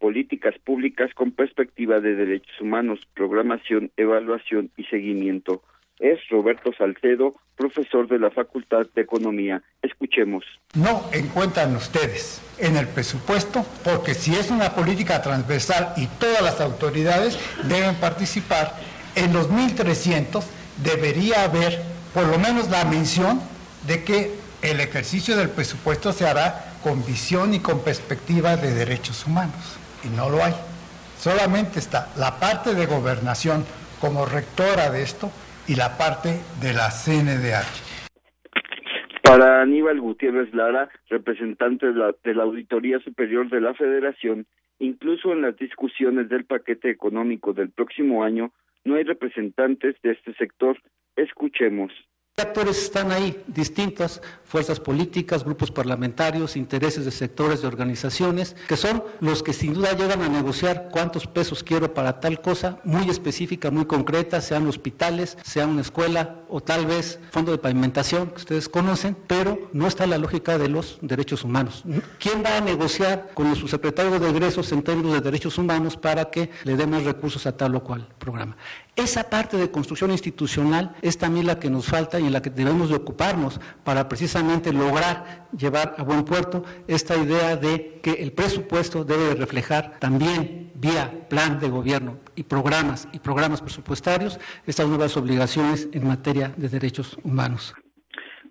Políticas 0.00 0.58
Públicas 0.58 1.14
con 1.14 1.30
Perspectiva 1.30 2.00
de 2.00 2.16
Derechos 2.16 2.60
Humanos, 2.60 3.06
Programación, 3.14 3.92
Evaluación 3.96 4.72
y 4.76 4.82
Seguimiento 4.86 5.62
es 5.98 6.18
Roberto 6.28 6.70
Salcedo, 6.76 7.34
profesor 7.56 8.08
de 8.08 8.18
la 8.18 8.30
Facultad 8.30 8.86
de 8.94 9.02
Economía. 9.02 9.62
Escuchemos. 9.82 10.44
No 10.74 11.04
encuentran 11.12 11.74
ustedes 11.76 12.42
en 12.58 12.76
el 12.76 12.88
presupuesto, 12.88 13.64
porque 13.84 14.14
si 14.14 14.34
es 14.34 14.50
una 14.50 14.74
política 14.74 15.22
transversal 15.22 15.94
y 15.96 16.06
todas 16.06 16.42
las 16.42 16.60
autoridades 16.60 17.38
deben 17.64 17.94
participar, 17.96 18.74
en 19.14 19.32
los 19.32 19.48
1.300 19.50 20.42
debería 20.82 21.44
haber 21.44 21.80
por 22.12 22.26
lo 22.26 22.38
menos 22.38 22.70
la 22.70 22.84
mención 22.84 23.40
de 23.86 24.04
que 24.04 24.34
el 24.62 24.80
ejercicio 24.80 25.36
del 25.36 25.50
presupuesto 25.50 26.12
se 26.12 26.26
hará 26.26 26.72
con 26.82 27.04
visión 27.04 27.54
y 27.54 27.60
con 27.60 27.80
perspectiva 27.80 28.56
de 28.56 28.74
derechos 28.74 29.26
humanos. 29.26 29.78
Y 30.04 30.08
no 30.08 30.28
lo 30.30 30.42
hay. 30.42 30.54
Solamente 31.20 31.78
está 31.78 32.10
la 32.16 32.38
parte 32.38 32.74
de 32.74 32.86
gobernación 32.86 33.64
como 34.00 34.26
rectora 34.26 34.90
de 34.90 35.02
esto 35.02 35.30
y 35.66 35.76
la 35.76 35.96
parte 35.96 36.40
de 36.60 36.72
la 36.72 36.90
CNDH. 36.90 37.94
Para 39.22 39.62
Aníbal 39.62 40.00
Gutiérrez 40.00 40.52
Lara, 40.54 40.90
representante 41.08 41.86
de 41.86 41.94
la, 41.94 42.14
de 42.22 42.34
la, 42.34 42.42
Auditoría 42.42 42.98
Superior 43.00 43.48
de 43.48 43.60
la 43.60 43.74
Federación, 43.74 44.46
incluso 44.78 45.32
en 45.32 45.42
las 45.42 45.56
discusiones 45.56 46.28
del 46.28 46.44
paquete 46.44 46.90
económico 46.90 47.52
del 47.54 47.70
próximo 47.70 48.22
año, 48.22 48.52
no 48.84 48.96
hay 48.96 49.04
representantes 49.04 49.96
de 50.02 50.12
este 50.12 50.34
sector. 50.34 50.78
Escuchemos. 51.16 51.90
¿Qué 52.36 52.42
actores 52.42 52.82
están 52.82 53.12
ahí? 53.12 53.44
Distintas 53.46 54.20
fuerzas 54.44 54.80
políticas, 54.80 55.44
grupos 55.44 55.70
parlamentarios, 55.70 56.56
intereses 56.56 57.04
de 57.04 57.12
sectores, 57.12 57.62
de 57.62 57.68
organizaciones, 57.68 58.56
que 58.66 58.76
son 58.76 59.04
los 59.20 59.44
que 59.44 59.52
sin 59.52 59.74
duda 59.74 59.92
llegan 59.92 60.20
a 60.20 60.28
negociar 60.28 60.88
cuántos 60.90 61.28
pesos 61.28 61.62
quiero 61.62 61.94
para 61.94 62.18
tal 62.18 62.40
cosa, 62.40 62.80
muy 62.82 63.08
específica, 63.08 63.70
muy 63.70 63.84
concreta, 63.84 64.40
sean 64.40 64.66
hospitales, 64.66 65.38
sea 65.44 65.68
una 65.68 65.82
escuela 65.82 66.40
o 66.48 66.60
tal 66.60 66.86
vez 66.86 67.20
fondo 67.30 67.52
de 67.52 67.58
pavimentación 67.58 68.30
que 68.30 68.38
ustedes 68.38 68.68
conocen, 68.68 69.16
pero 69.28 69.70
no 69.72 69.86
está 69.86 70.04
la 70.04 70.18
lógica 70.18 70.58
de 70.58 70.68
los 70.68 70.98
derechos 71.02 71.44
humanos. 71.44 71.84
¿Quién 72.18 72.42
va 72.44 72.56
a 72.56 72.60
negociar 72.60 73.30
con 73.34 73.46
el 73.46 73.54
subsecretario 73.54 74.18
de 74.18 74.30
egresos 74.30 74.72
en 74.72 74.82
términos 74.82 75.12
de 75.12 75.20
derechos 75.20 75.56
humanos 75.56 75.96
para 75.96 76.32
que 76.32 76.50
le 76.64 76.76
demos 76.76 77.04
recursos 77.04 77.46
a 77.46 77.56
tal 77.56 77.76
o 77.76 77.84
cual 77.84 78.08
programa? 78.18 78.56
Esa 78.96 79.28
parte 79.28 79.56
de 79.56 79.72
construcción 79.72 80.12
institucional 80.12 80.94
es 81.02 81.18
también 81.18 81.48
la 81.48 81.58
que 81.58 81.68
nos 81.68 81.88
falta 81.88 82.20
y 82.20 82.26
en 82.26 82.32
la 82.32 82.40
que 82.40 82.50
debemos 82.50 82.90
de 82.90 82.94
ocuparnos 82.94 83.60
para 83.82 84.08
precisamente 84.08 84.72
lograr 84.72 85.48
llevar 85.50 85.96
a 85.98 86.04
buen 86.04 86.24
puerto 86.24 86.64
esta 86.86 87.16
idea 87.16 87.56
de 87.56 87.98
que 88.00 88.12
el 88.12 88.30
presupuesto 88.30 89.04
debe 89.04 89.34
reflejar 89.34 89.98
también 89.98 90.70
vía 90.76 91.26
plan 91.28 91.58
de 91.58 91.70
gobierno 91.70 92.20
y 92.36 92.44
programas 92.44 93.08
y 93.12 93.18
programas 93.18 93.62
presupuestarios 93.62 94.38
estas 94.64 94.86
nuevas 94.86 95.16
obligaciones 95.16 95.88
en 95.92 96.06
materia 96.06 96.54
de 96.56 96.68
derechos 96.68 97.18
humanos. 97.24 97.74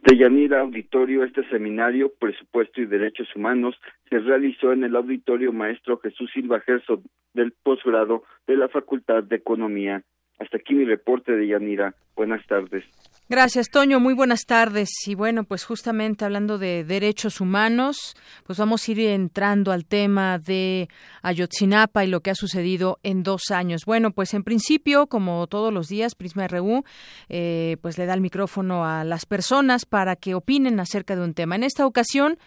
De 0.05 0.17
Yanira 0.17 0.59
Auditorio, 0.59 1.23
este 1.23 1.47
seminario 1.47 2.11
Presupuesto 2.19 2.81
y 2.81 2.85
Derechos 2.85 3.33
Humanos 3.37 3.79
se 4.09 4.19
realizó 4.19 4.73
en 4.73 4.83
el 4.83 4.97
Auditorio 4.97 5.53
Maestro 5.53 5.97
Jesús 5.99 6.29
Silva 6.33 6.59
Gerso 6.59 7.01
del 7.33 7.53
posgrado 7.63 8.23
de 8.45 8.57
la 8.57 8.67
Facultad 8.67 9.23
de 9.23 9.37
Economía 9.37 10.03
hasta 10.39 10.57
aquí 10.57 10.73
mi 10.73 10.85
reporte 10.85 11.31
de 11.31 11.47
Yanira. 11.47 11.95
Buenas 12.15 12.45
tardes. 12.47 12.83
Gracias, 13.29 13.69
Toño. 13.69 13.99
Muy 13.99 14.13
buenas 14.13 14.45
tardes. 14.45 14.89
Y 15.07 15.15
bueno, 15.15 15.45
pues 15.45 15.63
justamente 15.63 16.25
hablando 16.25 16.57
de 16.57 16.83
derechos 16.83 17.39
humanos, 17.39 18.15
pues 18.45 18.59
vamos 18.59 18.87
a 18.87 18.91
ir 18.91 18.99
entrando 18.99 19.71
al 19.71 19.85
tema 19.85 20.37
de 20.37 20.89
Ayotzinapa 21.21 22.03
y 22.03 22.09
lo 22.09 22.19
que 22.19 22.31
ha 22.31 22.35
sucedido 22.35 22.99
en 23.01 23.23
dos 23.23 23.49
años. 23.49 23.85
Bueno, 23.85 24.11
pues 24.11 24.33
en 24.33 24.43
principio, 24.43 25.07
como 25.07 25.47
todos 25.47 25.73
los 25.73 25.87
días, 25.87 26.15
Prisma 26.15 26.47
RU, 26.47 26.83
eh, 27.29 27.77
pues 27.81 27.97
le 27.97 28.05
da 28.05 28.13
el 28.13 28.21
micrófono 28.21 28.85
a 28.85 29.03
las 29.03 29.25
personas 29.25 29.85
para 29.85 30.15
que 30.15 30.35
opinen 30.35 30.79
acerca 30.79 31.15
de 31.15 31.23
un 31.23 31.33
tema. 31.33 31.55
En 31.55 31.63
esta 31.63 31.85
ocasión, 31.85 32.37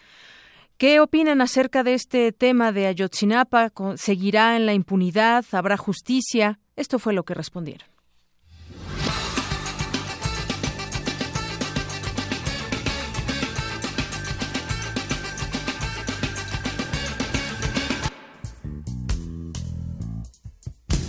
¿Qué 0.77 0.99
opinan 0.99 1.41
acerca 1.41 1.81
de 1.81 1.95
este 1.95 2.31
tema 2.31 2.71
de 2.71 2.85
Ayotzinapa? 2.85 3.71
¿Seguirá 3.95 4.55
en 4.55 4.67
la 4.67 4.75
impunidad? 4.75 5.43
¿Habrá 5.51 5.75
justicia? 5.75 6.59
Esto 6.77 6.99
fue 6.99 7.13
lo 7.13 7.25
que 7.25 7.33
respondieron. 7.33 7.87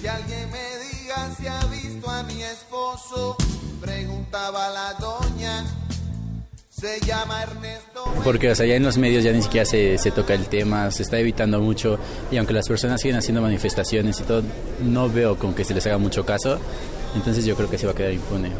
Que 0.00 0.08
alguien 0.08 0.50
me 0.50 0.78
diga 0.78 1.34
si 1.36 1.46
ha 1.46 1.64
visto 1.66 2.08
a 2.08 2.22
mi 2.22 2.42
esposo, 2.42 3.36
preguntaba 3.82 4.70
la 4.70 4.94
doña. 4.94 5.27
Se 6.78 7.00
llama 7.00 7.42
Ernesto. 7.42 8.04
Porque 8.22 8.52
o 8.52 8.54
sea, 8.54 8.64
ya 8.64 8.76
en 8.76 8.84
los 8.84 8.98
medios 8.98 9.24
ya 9.24 9.32
ni 9.32 9.42
siquiera 9.42 9.64
se, 9.64 9.98
se, 9.98 10.12
toca 10.12 10.34
el 10.34 10.46
tema, 10.46 10.88
se 10.92 11.02
está 11.02 11.18
evitando 11.18 11.60
mucho 11.60 11.98
y 12.30 12.36
aunque 12.36 12.52
las 12.52 12.68
personas 12.68 13.00
siguen 13.00 13.16
haciendo 13.16 13.42
manifestaciones 13.42 14.20
y 14.20 14.22
todo, 14.22 14.44
no 14.84 15.08
veo 15.08 15.36
con 15.36 15.54
que 15.54 15.64
se 15.64 15.74
les 15.74 15.84
haga 15.86 15.98
mucho 15.98 16.24
caso, 16.24 16.60
entonces 17.16 17.44
yo 17.44 17.56
creo 17.56 17.68
que 17.68 17.78
se 17.78 17.86
va 17.86 17.92
a 17.92 17.94
quedar 17.96 18.12
impune. 18.12 18.50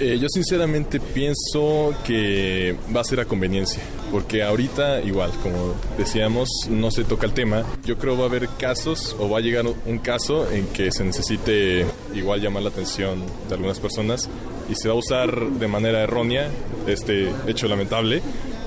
Eh, 0.00 0.18
yo 0.18 0.28
sinceramente 0.30 0.98
pienso 0.98 1.94
que 2.06 2.74
va 2.94 3.02
a 3.02 3.04
ser 3.04 3.20
a 3.20 3.26
conveniencia, 3.26 3.82
porque 4.10 4.42
ahorita 4.42 5.02
igual, 5.02 5.30
como 5.42 5.74
decíamos, 5.98 6.48
no 6.70 6.90
se 6.90 7.04
toca 7.04 7.26
el 7.26 7.34
tema. 7.34 7.66
Yo 7.84 7.98
creo 7.98 8.16
va 8.16 8.24
a 8.24 8.28
haber 8.28 8.48
casos 8.48 9.14
o 9.18 9.28
va 9.28 9.38
a 9.38 9.40
llegar 9.42 9.66
un 9.66 9.98
caso 9.98 10.50
en 10.50 10.66
que 10.68 10.90
se 10.90 11.04
necesite 11.04 11.84
igual 12.14 12.40
llamar 12.40 12.62
la 12.62 12.70
atención 12.70 13.22
de 13.46 13.54
algunas 13.54 13.78
personas 13.78 14.30
y 14.70 14.74
se 14.74 14.88
va 14.88 14.94
a 14.94 14.96
usar 14.96 15.50
de 15.50 15.68
manera 15.68 16.02
errónea 16.02 16.48
este 16.86 17.30
hecho 17.46 17.68
lamentable 17.68 18.22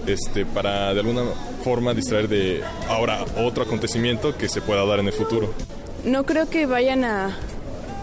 este, 0.05 0.45
para 0.45 0.93
de 0.93 0.99
alguna 0.99 1.23
forma 1.63 1.95
distraer 1.95 2.27
de 2.27 2.61
ahora 2.87 3.25
otro 3.37 3.63
acontecimiento 3.63 4.37
que 4.37 4.49
se 4.49 4.61
pueda 4.61 4.85
dar 4.85 4.99
en 4.99 5.07
el 5.07 5.13
futuro. 5.13 5.51
No 6.05 6.25
creo 6.25 6.47
que 6.47 6.67
vayan 6.67 7.05
a, 7.05 7.35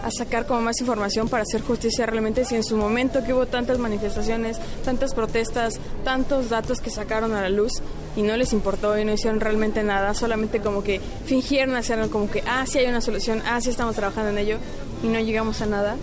a 0.03 0.11
sacar 0.11 0.45
como 0.45 0.61
más 0.61 0.79
información 0.81 1.29
para 1.29 1.43
hacer 1.43 1.61
justicia 1.61 2.05
realmente 2.05 2.45
si 2.45 2.55
en 2.55 2.63
su 2.63 2.75
momento 2.75 3.23
que 3.23 3.33
hubo 3.33 3.45
tantas 3.45 3.77
manifestaciones, 3.77 4.57
tantas 4.83 5.13
protestas, 5.13 5.79
tantos 6.03 6.49
datos 6.49 6.79
que 6.79 6.89
sacaron 6.89 7.33
a 7.33 7.41
la 7.41 7.49
luz 7.49 7.73
y 8.15 8.21
no 8.21 8.35
les 8.35 8.53
importó 8.53 8.97
y 8.97 9.05
no 9.05 9.13
hicieron 9.13 9.39
realmente 9.39 9.83
nada, 9.83 10.13
solamente 10.13 10.59
como 10.59 10.83
que 10.83 10.99
fingieron 11.25 11.75
hacerlo 11.75 12.09
como 12.09 12.29
que, 12.29 12.43
ah, 12.47 12.65
sí 12.67 12.79
hay 12.79 12.87
una 12.87 13.01
solución, 13.01 13.41
ah, 13.45 13.61
sí 13.61 13.69
estamos 13.69 13.95
trabajando 13.95 14.31
en 14.31 14.37
ello 14.37 14.57
y 15.03 15.07
no 15.07 15.19
llegamos 15.19 15.61
a 15.61 15.65
nada. 15.65 15.97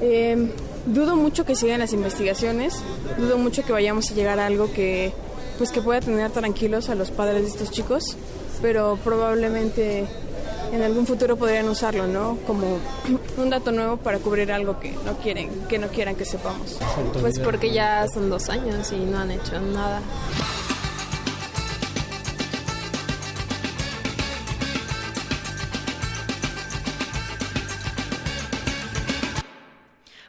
Eh, 0.00 0.50
dudo 0.86 1.16
mucho 1.16 1.44
que 1.44 1.54
sigan 1.54 1.80
las 1.80 1.92
investigaciones, 1.92 2.74
dudo 3.18 3.38
mucho 3.38 3.64
que 3.64 3.72
vayamos 3.72 4.10
a 4.10 4.14
llegar 4.14 4.38
a 4.38 4.46
algo 4.46 4.72
que 4.72 5.12
pues 5.58 5.72
que 5.72 5.82
pueda 5.82 6.00
tener 6.00 6.30
tranquilos 6.30 6.88
a 6.88 6.94
los 6.94 7.10
padres 7.10 7.42
de 7.42 7.48
estos 7.48 7.72
chicos, 7.72 8.16
pero 8.62 8.96
probablemente 9.02 10.06
en 10.72 10.82
algún 10.82 11.06
futuro 11.06 11.36
podrían 11.36 11.68
usarlo, 11.68 12.06
¿no? 12.06 12.38
Como 12.46 12.78
un 13.36 13.50
dato 13.50 13.72
nuevo 13.72 13.96
para 13.96 14.18
cubrir 14.18 14.52
algo 14.52 14.78
que 14.80 14.92
no 15.04 15.16
quieren, 15.18 15.50
que 15.68 15.78
no 15.78 15.88
quieran 15.88 16.16
que 16.16 16.24
sepamos. 16.24 16.78
Pues 17.20 17.38
porque 17.38 17.72
ya 17.72 18.06
son 18.08 18.30
dos 18.30 18.48
años 18.48 18.92
y 18.92 18.96
no 18.96 19.18
han 19.18 19.30
hecho 19.30 19.60
nada. 19.60 20.00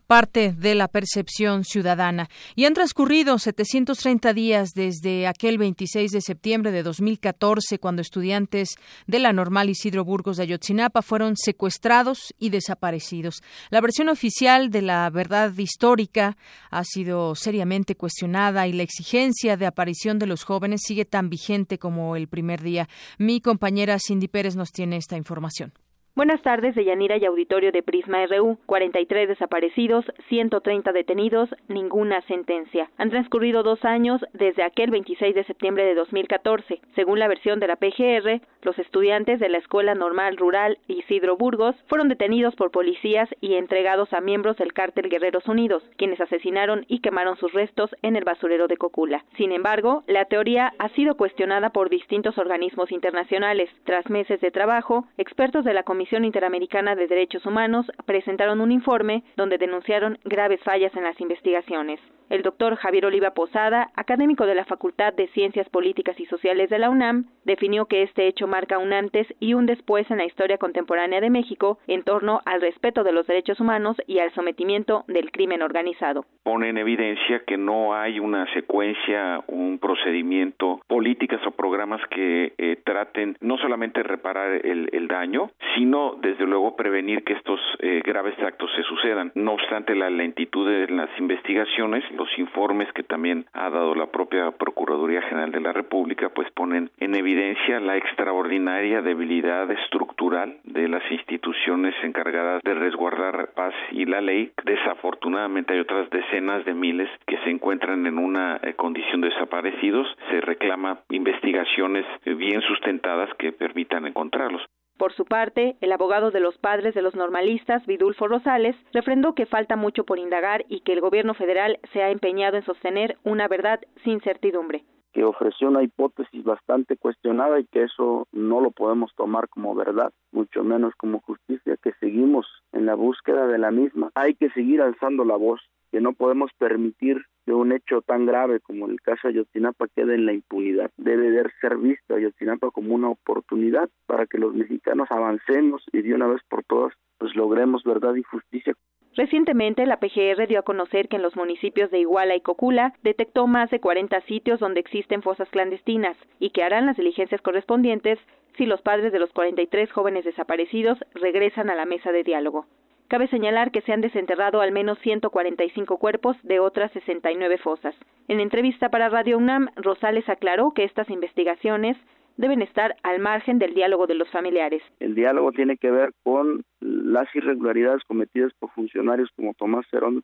Parte 0.10 0.54
de 0.54 0.74
la 0.74 0.88
percepción 0.88 1.64
ciudadana. 1.64 2.32
Y 2.56 2.66
han 2.66 2.74
transcurrido 2.74 3.38
730 3.38 4.34
días 4.34 4.72
desde 4.74 5.28
aquel 5.28 5.60
26 5.60 6.10
de 6.12 6.22
septiembre 6.22 6.72
de 6.72 6.82
2014, 6.82 7.78
cuando 7.78 8.02
estudiantes 8.02 8.70
de 9.06 9.20
la 9.20 9.34
normal 9.34 9.70
Isidro 9.70 10.04
Burgos 10.04 10.38
de 10.38 10.44
Ayotzinapa 10.44 11.04
fueron 11.04 11.38
secuestrados 11.38 12.34
y 12.40 12.50
desaparecidos. 12.50 13.44
La 13.70 13.82
versión 13.82 14.10
oficial 14.10 14.72
de 14.72 14.82
la 14.82 15.08
verdad 15.12 15.56
histórica 15.56 16.38
ha 16.72 16.84
sido 16.86 17.36
seriamente 17.36 17.94
cuestionada 17.94 18.66
y 18.66 18.74
la 18.74 18.82
exigencia 18.82 19.58
de 19.58 19.68
aparición 19.68 20.18
de 20.18 20.26
los 20.26 20.44
jóvenes 20.44 20.82
sigue 20.84 21.06
tan 21.06 21.30
vigente 21.30 21.78
como 21.78 22.16
el 22.16 22.28
primer 22.28 22.64
día. 22.64 22.90
Mi 23.20 23.42
compañera 23.42 24.00
Cindy 24.00 24.28
Pérez 24.28 24.56
nos 24.56 24.72
tiene 24.72 24.98
esta 24.98 25.18
información. 25.18 25.72
Buenas 26.16 26.42
tardes, 26.42 26.76
de 26.76 26.84
Yanira 26.84 27.18
y 27.18 27.26
auditorio 27.26 27.72
de 27.72 27.84
Prisma 27.84 28.26
RU. 28.26 28.58
43 28.66 29.30
desaparecidos, 29.30 30.04
130 30.28 30.92
detenidos, 30.92 31.50
ninguna 31.68 32.22
sentencia. 32.24 32.90
Han 32.98 33.12
transcurrido 33.12 33.64
dos 33.64 33.86
años 33.86 34.20
desde 34.34 34.64
aquel 34.64 34.90
26 34.90 35.36
de 35.36 35.44
septiembre 35.46 35.86
de 35.86 35.94
2014. 35.94 36.82
Según 36.96 37.20
la 37.20 37.28
versión 37.28 37.60
de 37.60 37.68
la 37.68 37.78
PGR, 37.78 38.42
los 38.64 38.78
estudiantes 38.80 39.40
de 39.40 39.50
la 39.50 39.60
Escuela 39.60 39.96
Normal 39.96 40.36
Rural 40.36 40.80
Isidro 40.88 41.38
Burgos 41.38 41.76
fueron 41.88 42.10
detenidos 42.10 42.56
por 42.56 42.72
policías 42.72 43.30
y 43.40 43.54
entregados 43.54 44.12
a 44.12 44.20
miembros 44.20 44.58
del 44.58 44.74
cártel 44.74 45.10
Guerreros 45.10 45.48
Unidos, 45.48 45.84
quienes 45.96 46.20
asesinaron 46.20 46.86
y 46.90 47.00
quemaron 47.00 47.38
sus 47.38 47.54
restos 47.54 47.96
en 48.02 48.18
el 48.18 48.26
basurero 48.26 48.68
de 48.68 48.78
Cocula. 48.78 49.24
Sin 49.38 49.54
embargo, 49.54 50.04
la 50.08 50.26
teoría 50.26 50.74
ha 50.80 50.90
sido 50.90 51.16
cuestionada 51.16 51.70
por 51.70 51.90
distintos 51.90 52.38
organismos 52.38 52.92
internacionales. 52.92 53.70
Tras 53.86 54.10
meses 54.10 54.42
de 54.42 54.52
trabajo, 54.52 55.06
expertos 55.18 55.64
de 55.64 55.74
la 55.74 55.84
Comisión 55.84 55.99
Interamericana 56.24 56.96
de 56.96 57.08
Derechos 57.08 57.46
Humanos 57.46 57.86
presentaron 58.06 58.62
un 58.62 58.72
informe 58.72 59.24
donde 59.36 59.58
denunciaron 59.58 60.18
graves 60.24 60.62
fallas 60.64 60.96
en 60.96 61.04
las 61.04 61.20
investigaciones. 61.20 62.00
El 62.30 62.44
doctor 62.44 62.76
Javier 62.76 63.08
Oliva 63.08 63.32
Posada, 63.32 63.90
académico 63.96 64.46
de 64.46 64.54
la 64.54 64.64
Facultad 64.64 65.14
de 65.14 65.28
Ciencias 65.30 65.68
Políticas 65.70 66.20
y 66.20 66.28
Sociales 66.28 66.70
de 66.70 66.78
la 66.78 66.92
UNAM, 66.92 67.26
definió 67.44 67.86
que 67.86 68.04
este 68.04 68.28
hecho 68.28 68.46
marca 68.46 68.78
un 68.78 68.94
antes 68.94 69.26
y 69.40 69.56
un 69.56 69.66
después 69.66 70.10
en 70.12 70.20
la 70.20 70.26
historia 70.26 70.60
contemporánea 70.60 71.22
de 71.22 71.32
México 71.32 71.80
en 71.88 72.04
torno 72.04 72.42
al 72.46 72.62
respeto 72.62 73.04
de 73.04 73.14
los 73.14 73.26
derechos 73.26 73.60
humanos 73.60 73.98
y 74.06 74.20
al 74.20 74.32
sometimiento 74.36 75.06
del 75.08 75.32
crimen 75.32 75.64
organizado. 75.64 76.26
Pone 76.44 76.70
en 76.70 76.78
evidencia 76.78 77.42
que 77.48 77.58
no 77.58 77.96
hay 77.96 78.20
una 78.20 78.46
secuencia, 78.54 79.42
un 79.48 79.80
procedimiento, 79.80 80.82
políticas 80.86 81.42
o 81.48 81.52
programas 81.52 82.00
que 82.12 82.54
eh, 82.60 82.78
traten 82.86 83.38
no 83.42 83.58
solamente 83.58 84.04
reparar 84.04 84.62
el, 84.64 85.08
daño, 85.08 85.50
sino 85.76 85.89
desde 86.22 86.46
luego 86.46 86.76
prevenir 86.76 87.24
que 87.24 87.34
estos 87.34 87.60
eh, 87.80 88.02
graves 88.06 88.38
actos 88.40 88.70
se 88.76 88.84
sucedan. 88.84 89.32
No 89.36 89.54
obstante 89.54 89.96
la 89.96 90.10
lentitud 90.10 90.68
de 90.70 90.88
las 90.88 91.10
investigaciones, 91.18 92.04
los 92.12 92.30
informes 92.38 92.92
que 92.94 93.04
también 93.04 93.46
ha 93.54 93.70
dado 93.70 93.96
la 93.96 94.08
propia 94.08 94.52
Procuraduría 94.52 95.22
General 95.24 95.52
de 95.52 95.62
la 95.62 95.74
República, 95.74 96.30
pues 96.30 96.50
ponen 96.52 96.92
en 97.00 97.16
evidencia 97.16 97.80
la 97.80 97.98
extraordinaria 97.98 99.02
debilidad 99.02 99.70
estructural 99.72 100.58
de 100.64 100.88
las 100.88 101.04
instituciones 101.12 101.96
encargadas 102.04 102.62
de 102.64 102.74
resguardar 102.74 103.52
paz 103.56 103.74
y 103.92 104.06
la 104.06 104.22
ley. 104.22 104.52
Desafortunadamente 104.64 105.74
hay 105.74 105.80
otras 105.80 106.10
decenas 106.10 106.66
de 106.66 106.74
miles 106.74 107.10
que 107.26 107.38
se 107.40 107.50
encuentran 107.50 108.06
en 108.06 108.18
una 108.18 108.60
eh, 108.62 108.74
condición 108.76 109.22
de 109.22 109.30
desaparecidos. 109.30 110.08
Se 110.30 110.42
reclama 110.42 111.00
investigaciones 111.10 112.06
eh, 112.26 112.34
bien 112.34 112.62
sustentadas 112.62 113.30
que 113.38 113.52
permitan 113.52 114.06
encontrarlos. 114.06 114.62
Por 115.00 115.14
su 115.14 115.24
parte, 115.24 115.78
el 115.80 115.94
abogado 115.94 116.30
de 116.30 116.42
los 116.42 116.58
padres 116.58 116.94
de 116.94 117.02
los 117.02 117.16
normalistas, 117.16 117.86
Vidulfo 117.86 118.28
Rosales, 118.28 118.76
refrendó 118.92 119.34
que 119.34 119.46
falta 119.46 119.78
mucho 119.78 120.04
por 120.04 120.20
indagar 120.20 120.66
y 120.68 120.82
que 120.82 120.92
el 120.92 121.00
gobierno 121.00 121.34
federal 121.36 121.80
se 121.94 122.04
ha 122.04 122.12
empeñado 122.12 122.58
en 122.58 122.66
sostener 122.66 123.18
una 123.24 123.48
verdad 123.48 123.80
sin 124.04 124.20
certidumbre 124.20 124.84
que 125.14 125.24
ofreció 125.24 125.70
una 125.70 125.82
hipótesis 125.82 126.44
bastante 126.44 126.96
cuestionada 126.96 127.60
y 127.60 127.66
que 127.66 127.84
eso 127.84 128.28
no 128.32 128.62
lo 128.62 128.72
podemos 128.72 129.12
tomar 129.16 129.50
como 129.50 129.74
verdad, 129.74 130.12
mucho 130.32 130.64
menos 130.64 130.94
como 130.98 131.20
justicia, 131.22 131.78
que 131.82 131.94
seguimos 132.00 132.46
en 132.74 132.86
la 132.86 132.94
búsqueda 132.94 133.48
de 133.48 133.58
la 133.58 133.72
misma. 133.72 134.12
Hay 134.14 134.36
que 134.36 134.50
seguir 134.52 134.82
alzando 134.82 135.26
la 135.26 135.36
voz, 135.36 135.62
que 135.92 136.02
no 136.02 136.14
podemos 136.14 136.52
permitir 136.58 137.24
que 137.46 137.54
un 137.54 137.72
hecho 137.72 138.02
tan 138.02 138.26
grave 138.26 138.60
como 138.60 138.88
el 138.88 139.02
caso 139.02 139.28
de 139.28 139.36
Ayotzinapa 139.36 139.88
quede 139.96 140.16
en 140.16 140.26
la 140.26 140.34
impunidad. 140.34 140.92
Debe 140.98 141.32
de 141.32 141.50
ser 141.62 141.78
visto 141.78 142.16
Ayotzinapa 142.16 142.72
como 142.72 142.94
una 142.96 143.10
oportunidad 143.10 143.90
para 144.06 144.26
que 144.28 144.38
los 144.38 144.54
mexicanos 144.54 145.10
avancemos 145.12 145.84
y 145.92 146.02
de 146.02 146.14
una 146.14 146.28
vez 146.28 146.42
por 146.50 146.64
todas 146.64 146.94
pues 147.18 147.36
logremos 147.36 147.84
verdad 147.84 148.16
y 148.16 148.24
justicia. 148.24 148.74
Recientemente, 149.16 149.86
la 149.86 150.00
PGR 150.00 150.48
dio 150.48 150.60
a 150.60 150.64
conocer 150.64 151.10
que 151.10 151.18
en 151.18 151.24
los 151.24 151.36
municipios 151.36 151.92
de 151.92 152.00
Iguala 152.00 152.36
y 152.36 152.42
Cocula 152.42 152.94
detectó 153.04 153.48
más 153.48 153.70
de 153.70 153.80
40 153.80 154.22
sitios 154.22 154.60
donde 154.60 154.80
existen 154.80 155.22
fosas 155.22 155.50
clandestinas 155.50 156.16
y 156.40 156.52
que 156.52 156.64
harán 156.64 156.86
las 156.86 156.96
diligencias 156.96 157.42
correspondientes 157.42 158.20
si 158.58 158.66
los 158.66 158.82
padres 158.82 159.12
de 159.12 159.20
los 159.20 159.32
43 159.34 159.92
jóvenes 159.92 160.26
desaparecidos 160.26 160.98
regresan 161.16 161.70
a 161.70 161.76
la 161.76 161.86
mesa 161.86 162.12
de 162.12 162.24
diálogo. 162.24 162.66
Cabe 163.10 163.28
señalar 163.30 163.72
que 163.72 163.82
se 163.82 163.92
han 163.92 164.02
desenterrado 164.02 164.62
al 164.62 164.72
menos 164.72 165.00
145 165.00 165.98
cuerpos 165.98 166.38
de 166.44 166.60
otras 166.60 166.92
69 166.92 167.58
fosas. 167.58 167.96
En 168.28 168.40
entrevista 168.40 168.90
para 168.90 169.10
Radio 169.10 169.40
UNAM, 169.40 169.70
Rosales 169.76 170.30
aclaró 170.30 170.74
que 170.76 170.84
estas 170.84 171.10
investigaciones 171.10 171.98
deben 172.38 172.62
estar 172.62 172.96
al 173.02 173.20
margen 173.20 173.58
del 173.58 173.74
diálogo 173.74 174.06
de 174.06 174.14
los 174.14 174.30
familiares. 174.30 174.84
El 175.00 175.16
diálogo 175.16 175.52
tiene 175.52 175.78
que 175.78 175.90
ver 175.90 176.12
con 176.22 176.64
las 176.82 177.36
irregularidades 177.36 178.04
cometidas 178.04 178.54
por 178.60 178.70
funcionarios 178.74 179.32
como 179.36 179.56
Tomás 179.56 179.88
Cerón 179.90 180.24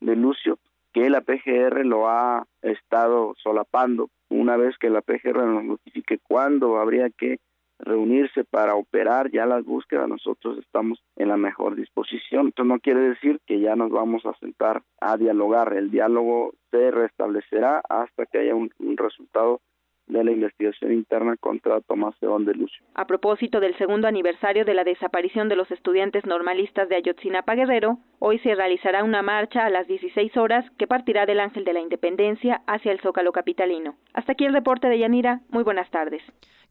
de 0.00 0.14
Lucio, 0.14 0.58
que 0.92 1.08
la 1.08 1.22
PGR 1.22 1.86
lo 1.86 2.06
ha 2.06 2.44
estado 2.60 3.34
solapando. 3.42 4.10
Una 4.28 4.58
vez 4.58 4.76
que 4.76 4.90
la 4.90 5.00
PGR 5.00 5.46
nos 5.46 5.64
notifique 5.64 6.18
cuándo 6.18 6.76
habría 6.76 7.08
que 7.08 7.38
reunirse 7.78 8.44
para 8.44 8.74
operar 8.74 9.30
ya 9.30 9.46
las 9.46 9.64
búsquedas, 9.64 10.08
nosotros 10.08 10.58
estamos 10.58 11.02
en 11.16 11.28
la 11.28 11.36
mejor 11.36 11.76
disposición. 11.76 12.48
Esto 12.48 12.64
no 12.64 12.78
quiere 12.80 13.00
decir 13.00 13.40
que 13.46 13.60
ya 13.60 13.76
nos 13.76 13.90
vamos 13.90 14.24
a 14.26 14.34
sentar 14.38 14.82
a 15.00 15.16
dialogar. 15.16 15.74
El 15.74 15.90
diálogo 15.90 16.54
se 16.70 16.90
restablecerá 16.90 17.82
hasta 17.88 18.26
que 18.26 18.38
haya 18.38 18.54
un, 18.54 18.70
resultado 18.96 19.60
de 20.06 20.22
la 20.22 20.30
investigación 20.30 20.92
interna 20.92 21.36
contra 21.36 21.80
Tomás 21.80 22.14
León 22.20 22.44
de 22.44 22.54
Lucio. 22.54 22.84
A 22.94 23.06
propósito 23.06 23.58
del 23.58 23.76
segundo 23.76 24.06
aniversario 24.06 24.64
de 24.64 24.72
la 24.72 24.84
desaparición 24.84 25.48
de 25.48 25.56
los 25.56 25.70
estudiantes 25.72 26.24
normalistas 26.26 26.88
de 26.88 26.96
Ayotzinapa 26.96 27.56
Guerrero, 27.56 27.98
hoy 28.20 28.38
se 28.38 28.54
realizará 28.54 29.02
una 29.02 29.22
marcha 29.22 29.66
a 29.66 29.70
las 29.70 29.88
16 29.88 30.36
horas 30.36 30.64
que 30.78 30.86
partirá 30.86 31.26
del 31.26 31.40
Ángel 31.40 31.64
de 31.64 31.72
la 31.72 31.80
Independencia 31.80 32.62
hacia 32.66 32.92
el 32.92 33.00
Zócalo 33.00 33.32
Capitalino. 33.32 33.96
Hasta 34.14 34.32
aquí 34.32 34.44
el 34.44 34.54
reporte 34.54 34.88
de 34.88 35.00
Yanira. 35.00 35.40
Muy 35.50 35.64
buenas 35.64 35.90
tardes. 35.90 36.22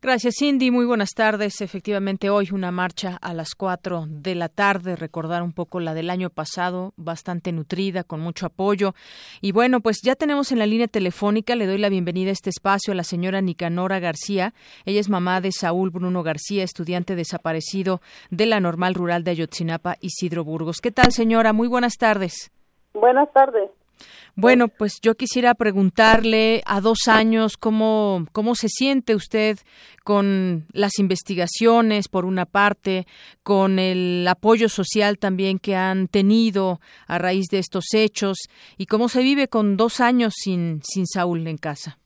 Gracias, 0.02 0.36
Cindy. 0.38 0.70
Muy 0.70 0.86
buenas 0.86 1.12
tardes. 1.16 1.62
Efectivamente, 1.62 2.30
hoy 2.30 2.50
una 2.52 2.72
marcha 2.72 3.18
a 3.22 3.34
las 3.34 3.56
4 3.56 4.06
de 4.08 4.36
la 4.36 4.50
tarde. 4.50 4.96
Recordar 4.96 5.42
un 5.42 5.52
poco 5.52 5.80
la 5.80 5.94
del 5.94 6.10
año 6.10 6.30
pasado, 6.30 6.94
bastante 6.96 7.52
nutrida, 7.52 8.04
con 8.04 8.20
mucho 8.20 8.46
apoyo. 8.46 8.94
Y 9.42 9.52
bueno, 9.52 9.80
pues 9.80 10.02
ya 10.04 10.16
tenemos 10.16 10.52
en 10.52 10.60
la 10.60 10.68
línea 10.68 10.88
telefónica, 10.88 11.56
le 11.56 11.66
doy 11.66 11.80
la 11.80 11.90
bienvenida 11.90 12.30
a 12.30 12.34
este 12.34 12.52
espacio 12.52 12.94
a 12.94 12.96
la 12.96 13.04
señora 13.04 13.42
Nicanora 13.42 14.00
García. 14.00 14.54
Ella 14.86 15.00
es 15.00 15.10
mamá 15.10 15.42
de 15.42 15.52
Saúl 15.52 15.90
Bruno 15.90 16.22
García, 16.22 16.64
estudiante 16.64 17.16
desaparecido 17.16 18.02
de 18.30 18.46
la 18.46 18.60
normal 18.60 18.94
rural 18.94 19.24
de 19.24 19.32
Ayotzinapa, 19.32 19.98
Isidro 20.02 20.44
Burgos. 20.44 20.82
¿Qué 20.82 20.92
tal, 20.92 21.12
señora? 21.14 21.52
Muy 21.52 21.68
buenas 21.68 21.98
tardes. 21.98 22.52
Buenas 22.94 23.32
tardes. 23.34 23.72
Bueno, 24.38 24.68
pues 24.68 25.00
yo 25.02 25.16
quisiera 25.16 25.54
preguntarle 25.54 26.62
a 26.66 26.82
dos 26.82 27.08
años 27.08 27.56
cómo, 27.56 28.26
cómo 28.34 28.56
se 28.56 28.68
siente 28.68 29.16
usted 29.16 29.58
con 30.04 30.66
las 30.74 31.00
investigaciones, 31.00 32.10
por 32.10 32.26
una 32.26 32.46
parte, 32.46 33.06
con 33.44 33.80
el 33.80 34.28
apoyo 34.28 34.68
social 34.68 35.20
también 35.20 35.58
que 35.58 35.78
han 35.78 36.10
tenido 36.10 36.80
a 37.08 37.18
raíz 37.18 37.48
de 37.50 37.60
estos 37.60 37.86
hechos 37.94 38.50
y 38.78 38.88
cómo 38.88 39.08
se 39.08 39.22
vive 39.22 39.48
con 39.48 39.78
dos 39.78 40.02
años 40.02 40.34
sin, 40.36 40.82
sin 40.84 41.08
Saúl 41.08 41.48
en 41.48 41.58
casa. 41.58 41.98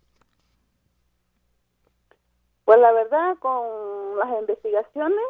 Pues 2.64 2.80
la 2.80 2.92
verdad, 2.92 3.38
con 3.40 4.20
las 4.20 4.40
investigaciones, 4.40 5.26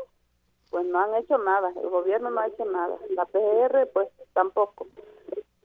pues 0.70 0.86
no 0.86 1.00
han 1.00 1.16
hecho 1.16 1.38
nada, 1.38 1.72
el 1.82 1.90
gobierno 1.90 2.30
no 2.30 2.42
ha 2.42 2.48
hecho 2.48 2.66
nada, 2.66 2.98
la 3.12 3.24
PGR 3.24 3.88
pues 3.94 4.10
tampoco. 4.34 4.88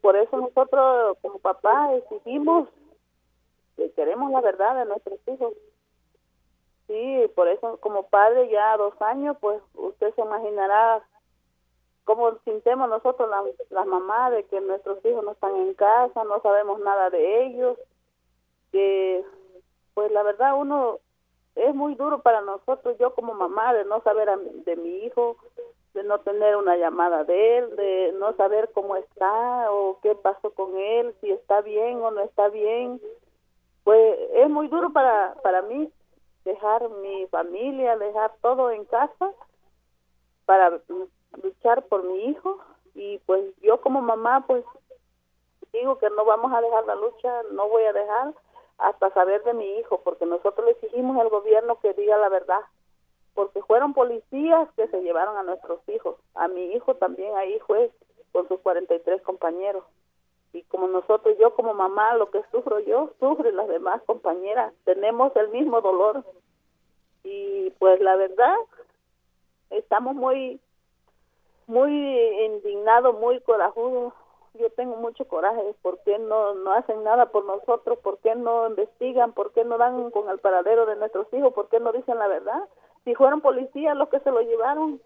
Por 0.05 0.17
eso 0.17 0.37
nosotros 0.37 1.17
como 1.23 1.39
papás 1.39 1.95
exigimos 1.95 2.69
que 3.75 3.91
queremos 3.93 4.31
la 4.33 4.43
verdad 4.43 4.77
de 4.77 4.85
nuestros 4.85 5.19
hijos. 5.29 5.55
Sí, 6.87 7.23
por 7.35 7.49
eso 7.49 7.79
como 7.79 8.03
padre 8.09 8.51
ya 8.51 8.77
dos 8.77 8.93
años, 9.01 9.35
pues 9.41 9.63
usted 9.73 10.15
se 10.15 10.21
imaginará 10.21 11.03
cómo 12.05 12.37
sintemos 12.45 12.87
nosotros 12.91 13.31
las 13.31 13.47
la 13.71 13.87
mamás 13.87 14.33
de 14.33 14.45
que 14.45 14.61
nuestros 14.61 15.03
hijos 15.07 15.25
no 15.25 15.33
están 15.33 15.57
en 15.57 15.73
casa, 15.73 16.23
no 16.25 16.39
sabemos 16.43 16.81
nada 16.81 17.09
de 17.09 17.47
ellos, 17.47 17.79
que 18.73 19.25
pues 19.95 20.13
la 20.13 20.23
verdad 20.23 20.53
uno 20.55 20.99
es 21.55 21.75
muy 21.75 21.95
duro 21.95 22.21
para 22.21 22.43
nosotros, 22.43 22.99
yo 22.99 23.15
como 23.15 23.33
mamá, 23.33 23.73
de 23.73 23.87
no 23.87 24.03
saber 24.03 24.29
de 24.39 24.77
mi 24.77 25.07
hijo, 25.07 25.39
de 25.95 26.03
no 26.03 26.19
tener 26.21 26.57
una 26.57 26.77
llamada 26.77 27.25
de 27.25 27.59
él, 27.59 27.77
de 27.77 28.13
no 28.19 28.35
saber 28.35 28.71
cómo 28.75 28.97
está 28.97 29.73
o 29.73 29.99
qué 30.03 30.15
pasó 30.15 30.51
con 30.51 30.77
él, 30.77 31.15
si 31.21 31.31
está 31.31 31.61
bien 31.61 32.03
o 32.03 32.11
no 32.11 32.21
está 32.21 32.49
bien. 32.49 33.01
Pues 33.85 34.19
es 34.35 34.51
muy 34.51 34.69
duro 34.69 34.93
para, 34.93 35.35
para 35.43 35.63
mí 35.63 35.91
dejar 36.45 36.89
mi 36.91 37.27
familia, 37.29 37.97
dejar 37.97 38.33
todo 38.43 38.71
en 38.71 38.85
casa 38.85 39.33
para 40.47 40.81
luchar 41.43 41.85
por 41.87 42.03
mi 42.03 42.27
hijo 42.27 42.59
y 42.95 43.19
pues 43.27 43.43
yo 43.63 43.81
como 43.81 44.03
mamá 44.03 44.45
pues 44.47 44.65
digo 45.73 45.99
que 45.99 46.11
no 46.11 46.25
vamos 46.25 46.53
a 46.53 46.61
dejar 46.61 46.85
la 46.87 46.95
lucha, 46.95 47.43
no 47.53 47.69
voy 47.69 47.85
a 47.85 47.93
dejar 47.93 48.35
hasta 48.79 49.11
saber 49.11 49.43
de 49.45 49.55
mi 49.55 49.79
hijo, 49.79 50.01
porque 50.03 50.27
nosotros 50.27 50.65
le 50.65 50.73
exigimos 50.73 51.19
al 51.21 51.29
gobierno 51.29 51.79
que 51.81 51.93
diga 51.95 52.17
la 52.19 52.29
verdad, 52.29 52.61
porque 53.35 53.63
fueron 53.63 53.95
policías 53.95 54.69
que 54.77 54.87
se 54.89 55.03
llevaron 55.03 55.37
a 55.37 55.43
nuestros 55.43 55.81
hijos, 55.89 56.17
a 56.35 56.49
mi 56.49 56.73
hijo 56.73 56.95
también 56.95 57.37
ahí 57.37 57.59
fue 57.67 57.91
con 58.33 58.49
sus 58.49 58.61
43 58.61 59.23
compañeros. 59.23 59.85
Y 60.53 60.63
como 60.65 60.87
nosotros, 60.87 61.37
yo 61.41 61.55
como 61.55 61.75
mamá, 61.75 62.15
lo 62.15 62.31
que 62.31 62.43
sufro 62.53 62.79
yo, 62.81 63.11
sufren 63.19 63.57
las 63.57 63.69
demás 63.69 64.03
compañeras, 64.07 64.73
tenemos 64.85 65.35
el 65.37 65.49
mismo 65.49 65.81
dolor. 65.81 66.25
Y 67.25 67.71
pues 67.79 68.01
la 68.01 68.15
verdad, 68.17 68.55
estamos 69.71 70.15
muy, 70.15 70.61
muy 71.67 71.91
indignados, 72.45 73.19
muy 73.19 73.41
corajudos 73.41 74.13
yo 74.55 74.71
tengo 74.71 74.97
mucho 74.97 75.27
coraje, 75.27 75.75
¿por 75.83 75.99
qué 76.05 76.19
no, 76.19 76.55
no 76.55 76.73
hacen 76.73 77.03
nada 77.03 77.27
por 77.27 77.45
nosotros? 77.45 77.99
¿Por 77.99 78.19
qué 78.19 78.35
no 78.37 78.69
investigan? 78.69 79.33
¿Por 79.33 79.53
qué 79.53 79.65
no 79.65 79.79
dan 79.79 80.11
con 80.11 80.29
el 80.31 80.39
paradero 80.39 80.87
de 80.87 80.97
nuestros 80.97 81.27
hijos? 81.33 81.53
¿Por 81.53 81.69
qué 81.69 81.81
no 81.81 81.93
dicen 81.93 82.19
la 82.19 82.29
verdad? 82.29 82.63
Si 83.05 83.15
fueron 83.15 83.41
policías 83.41 83.97
los 83.97 84.09
que 84.09 84.21
se 84.21 84.31
lo 84.31 84.41
llevaron, 84.41 85.01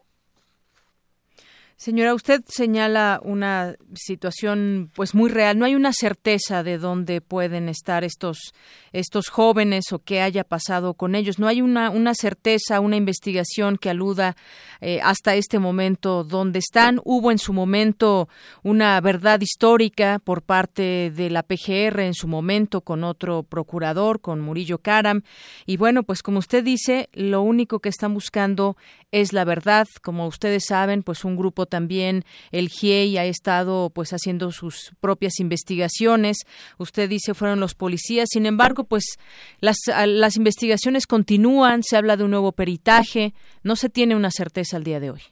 Señora, 1.81 2.13
usted 2.13 2.43
señala 2.49 3.21
una 3.23 3.77
situación 3.95 4.91
pues 4.97 5.15
muy 5.15 5.31
real. 5.31 5.57
No 5.61 5.65
hay 5.65 5.77
una 5.77 5.93
certeza 5.93 6.65
de 6.65 6.77
dónde 6.77 7.21
pueden 7.21 7.69
estar 7.69 8.03
estos 8.03 8.53
estos 8.93 9.29
jóvenes 9.29 9.93
o 9.93 10.01
qué 10.01 10.21
haya 10.21 10.43
pasado 10.43 10.95
con 10.95 11.15
ellos. 11.15 11.39
No 11.39 11.47
hay 11.47 11.63
una 11.63 11.91
una 11.91 12.15
certeza, 12.15 12.81
una 12.81 12.97
investigación 12.97 13.77
que 13.77 13.91
aluda 13.91 14.35
eh, 14.81 14.99
hasta 15.05 15.37
este 15.37 15.61
momento 15.61 16.25
dónde 16.25 16.59
están. 16.59 17.01
Hubo 17.05 17.31
en 17.31 17.39
su 17.39 17.53
momento 17.53 18.29
una 18.65 19.01
verdad 19.01 19.41
histórica 19.41 20.19
por 20.19 20.43
parte 20.43 21.13
de 21.15 21.31
la 21.31 21.45
PGR 21.45 22.01
en 22.01 22.15
su 22.15 22.27
momento 22.27 22.81
con 22.81 23.05
otro 23.05 23.45
procurador, 23.45 24.21
con 24.21 24.41
Murillo 24.41 24.79
Karam. 24.79 25.23
Y 25.65 25.77
bueno, 25.77 26.03
pues 26.03 26.25
como 26.25 26.41
usted 26.41 26.65
dice, 26.65 27.09
lo 27.13 27.43
único 27.43 27.79
que 27.79 27.89
están 27.89 28.15
buscando 28.15 28.77
es 29.13 29.33
la 29.33 29.45
verdad. 29.45 29.87
Como 30.03 30.27
ustedes 30.27 30.65
saben, 30.67 31.05
pues 31.05 31.25
un 31.25 31.37
grupo 31.37 31.68
también, 31.69 32.25
el 32.51 32.69
GIEI, 32.69 33.19
ha 33.19 33.25
estado 33.25 33.91
pues 33.91 34.13
haciendo 34.13 34.51
sus 34.51 34.93
propias 35.01 35.39
investigaciones. 35.39 36.39
Usted 36.79 37.09
dice 37.09 37.35
fueron 37.35 37.61
los 37.61 37.75
policías. 37.75 38.29
Sin 38.33 38.47
embargo, 38.47 38.85
pues 38.85 39.19
las, 39.61 39.77
las 40.07 40.37
investigaciones 40.37 41.07
continúan, 41.07 41.83
se 41.83 41.97
habla 41.97 42.17
de 42.17 42.25
un 42.25 42.33
nuevo 42.33 42.53
peritaje. 42.53 43.35
No 43.63 43.77
se 43.77 43.89
tiene 43.89 44.17
una 44.17 44.31
certeza 44.31 44.77
al 44.77 44.85
día 44.85 45.01
de 45.01 45.11
hoy. 45.11 45.23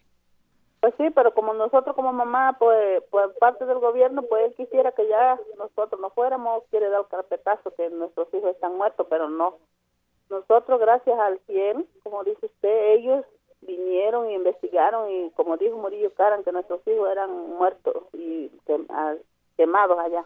Pues 0.80 0.94
sí, 0.98 1.10
pero 1.10 1.34
como 1.34 1.52
nosotros 1.52 1.96
como 1.96 2.12
mamá, 2.12 2.56
pues, 2.60 3.02
pues 3.10 3.26
parte 3.40 3.66
del 3.66 3.80
gobierno, 3.80 4.22
pues 4.22 4.44
él 4.46 4.54
quisiera 4.54 4.92
que 4.92 5.08
ya 5.08 5.36
nosotros 5.58 6.00
no 6.00 6.10
fuéramos, 6.10 6.62
quiere 6.70 6.88
dar 6.90 7.00
el 7.00 7.08
carpetazo 7.08 7.74
que 7.74 7.90
nuestros 7.90 8.32
hijos 8.32 8.50
están 8.50 8.76
muertos, 8.76 9.06
pero 9.10 9.28
no. 9.28 9.56
Nosotros, 10.30 10.78
gracias 10.78 11.18
al 11.18 11.40
cielo, 11.46 11.84
como 12.04 12.22
dice 12.22 12.46
usted, 12.46 12.92
ellos 12.94 13.24
vinieron 13.66 14.30
y 14.30 14.34
investigaron 14.34 15.10
y 15.10 15.30
como 15.32 15.56
dijo 15.56 15.76
Murillo 15.76 16.12
Caran 16.14 16.44
que 16.44 16.52
nuestros 16.52 16.80
hijos 16.86 17.10
eran 17.10 17.30
muertos 17.50 18.04
y 18.12 18.50
quemados 19.56 19.98
allá. 19.98 20.24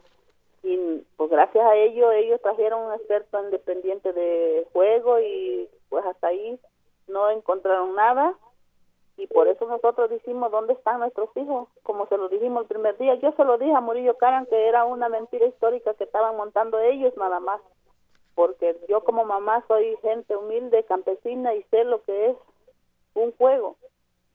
Y 0.62 1.02
pues 1.16 1.30
gracias 1.30 1.64
a 1.64 1.74
ellos 1.74 2.12
ellos 2.14 2.40
trajeron 2.42 2.82
un 2.82 2.92
experto 2.94 3.42
independiente 3.42 4.12
de 4.12 4.66
juego 4.72 5.18
y 5.20 5.68
pues 5.88 6.04
hasta 6.04 6.28
ahí 6.28 6.58
no 7.08 7.30
encontraron 7.30 7.94
nada. 7.94 8.34
Y 9.16 9.26
por 9.26 9.48
eso 9.48 9.66
nosotros 9.66 10.08
decimos 10.08 10.50
dónde 10.50 10.72
están 10.72 11.00
nuestros 11.00 11.28
hijos 11.36 11.68
como 11.82 12.06
se 12.06 12.16
lo 12.16 12.28
dijimos 12.28 12.62
el 12.62 12.68
primer 12.68 12.96
día. 12.98 13.14
Yo 13.16 13.32
se 13.32 13.44
lo 13.44 13.58
dije 13.58 13.72
a 13.72 13.80
Murillo 13.80 14.16
Caran 14.16 14.46
que 14.46 14.68
era 14.68 14.84
una 14.84 15.08
mentira 15.08 15.46
histórica 15.46 15.94
que 15.94 16.04
estaban 16.04 16.36
montando 16.36 16.78
ellos 16.78 17.14
nada 17.16 17.40
más. 17.40 17.60
Porque 18.34 18.78
yo 18.88 19.02
como 19.04 19.24
mamá 19.24 19.64
soy 19.68 19.96
gente 20.02 20.36
humilde 20.36 20.84
campesina 20.84 21.54
y 21.54 21.62
sé 21.64 21.84
lo 21.84 22.02
que 22.02 22.30
es 22.30 22.36
un 23.14 23.32
juego. 23.32 23.76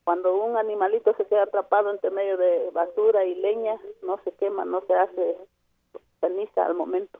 Cuando 0.04 0.36
un 0.36 0.56
animalito 0.56 1.14
se 1.16 1.24
queda 1.24 1.44
atrapado 1.44 1.90
entre 1.90 2.10
medio 2.10 2.36
de 2.36 2.70
basura 2.70 3.24
y 3.24 3.34
leña, 3.34 3.76
no 4.02 4.20
se 4.22 4.32
quema, 4.32 4.64
no 4.64 4.80
se 4.86 4.94
hace 4.94 5.36
ceniza 6.20 6.64
al 6.64 6.74
momento. 6.74 7.18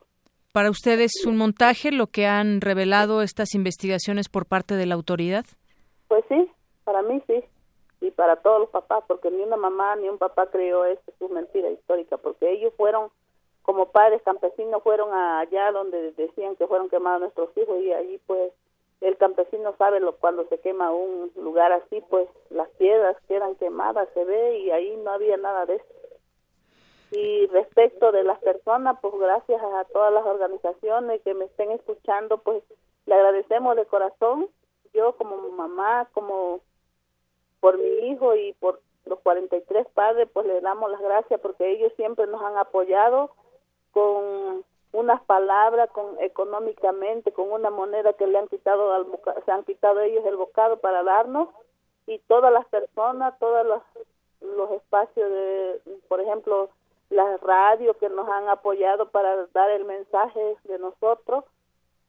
¿Para 0.53 0.71
ustedes 0.71 1.11
es 1.19 1.25
un 1.25 1.37
montaje 1.37 1.91
lo 1.91 2.07
que 2.07 2.25
han 2.25 2.61
revelado 2.61 3.21
estas 3.21 3.53
investigaciones 3.53 4.29
por 4.29 4.45
parte 4.45 4.75
de 4.75 4.85
la 4.85 4.95
autoridad? 4.95 5.45
Pues 6.07 6.23
sí, 6.29 6.49
para 6.83 7.01
mí 7.01 7.21
sí, 7.27 7.43
y 8.01 8.11
para 8.11 8.37
todos 8.37 8.61
los 8.61 8.69
papás, 8.69 9.03
porque 9.07 9.29
ni 9.29 9.41
una 9.41 9.57
mamá 9.57 9.95
ni 9.97 10.07
un 10.07 10.17
papá 10.17 10.49
creyó 10.49 10.85
esto, 10.85 11.11
es 11.11 11.21
una 11.21 11.41
mentira 11.41 11.69
histórica, 11.69 12.17
porque 12.17 12.49
ellos 12.49 12.73
fueron, 12.77 13.09
como 13.63 13.91
padres 13.91 14.21
campesinos, 14.23 14.81
fueron 14.81 15.13
allá 15.13 15.71
donde 15.71 16.13
decían 16.13 16.55
que 16.55 16.67
fueron 16.67 16.89
quemados 16.89 17.21
nuestros 17.21 17.49
hijos 17.57 17.81
y 17.81 17.91
allí 17.91 18.19
pues 18.25 18.51
el 19.01 19.17
campesino 19.17 19.75
sabe 19.77 19.99
lo, 19.99 20.15
cuando 20.17 20.47
se 20.47 20.59
quema 20.59 20.91
un 20.91 21.31
lugar 21.35 21.71
así, 21.71 22.01
pues 22.09 22.27
las 22.49 22.69
piedras 22.71 23.15
quedan 23.27 23.55
quemadas, 23.55 24.09
se 24.13 24.23
ve 24.25 24.59
y 24.59 24.71
ahí 24.71 24.97
no 24.97 25.11
había 25.11 25.37
nada 25.37 25.65
de 25.65 25.75
eso. 25.75 25.85
Y 27.11 27.45
respecto 27.47 28.11
de 28.11 28.23
las 28.23 28.39
personas, 28.39 28.97
pues 29.01 29.13
gracias 29.17 29.61
a 29.61 29.85
todas 29.85 30.13
las 30.13 30.25
organizaciones 30.25 31.21
que 31.21 31.33
me 31.33 31.45
estén 31.45 31.71
escuchando, 31.71 32.39
pues 32.39 32.63
le 33.05 33.15
agradecemos 33.15 33.75
de 33.75 33.85
corazón. 33.85 34.49
Yo 34.93 35.15
como 35.15 35.37
mamá, 35.49 36.09
como 36.13 36.61
por 37.59 37.77
mi 37.77 38.09
hijo 38.09 38.35
y 38.35 38.53
por 38.53 38.81
los 39.05 39.19
43 39.19 39.87
padres, 39.93 40.27
pues 40.33 40.45
le 40.47 40.59
damos 40.59 40.91
las 40.91 41.01
gracias 41.01 41.39
porque 41.39 41.71
ellos 41.71 41.93
siempre 41.95 42.27
nos 42.27 42.41
han 42.41 42.57
apoyado 42.57 43.31
con 43.91 44.65
unas 44.93 45.21
palabras 45.23 45.89
con 45.91 46.19
económicamente 46.19 47.31
con 47.31 47.51
una 47.51 47.69
moneda 47.69 48.13
que 48.13 48.27
le 48.27 48.37
han 48.37 48.47
quitado 48.47 48.93
al 48.93 49.05
se 49.45 49.51
han 49.51 49.63
quitado 49.63 49.99
ellos 50.01 50.25
el 50.25 50.37
bocado 50.37 50.77
para 50.77 51.03
darnos 51.03 51.49
y 52.05 52.19
todas 52.19 52.53
las 52.53 52.65
personas 52.67 53.37
todos 53.39 53.65
los, 53.65 53.81
los 54.41 54.71
espacios 54.71 55.29
de 55.29 55.81
por 56.07 56.21
ejemplo 56.21 56.69
las 57.09 57.39
radios 57.41 57.95
que 57.97 58.09
nos 58.09 58.27
han 58.29 58.49
apoyado 58.49 59.09
para 59.09 59.47
dar 59.47 59.69
el 59.71 59.85
mensaje 59.85 60.57
de 60.63 60.79
nosotros 60.79 61.43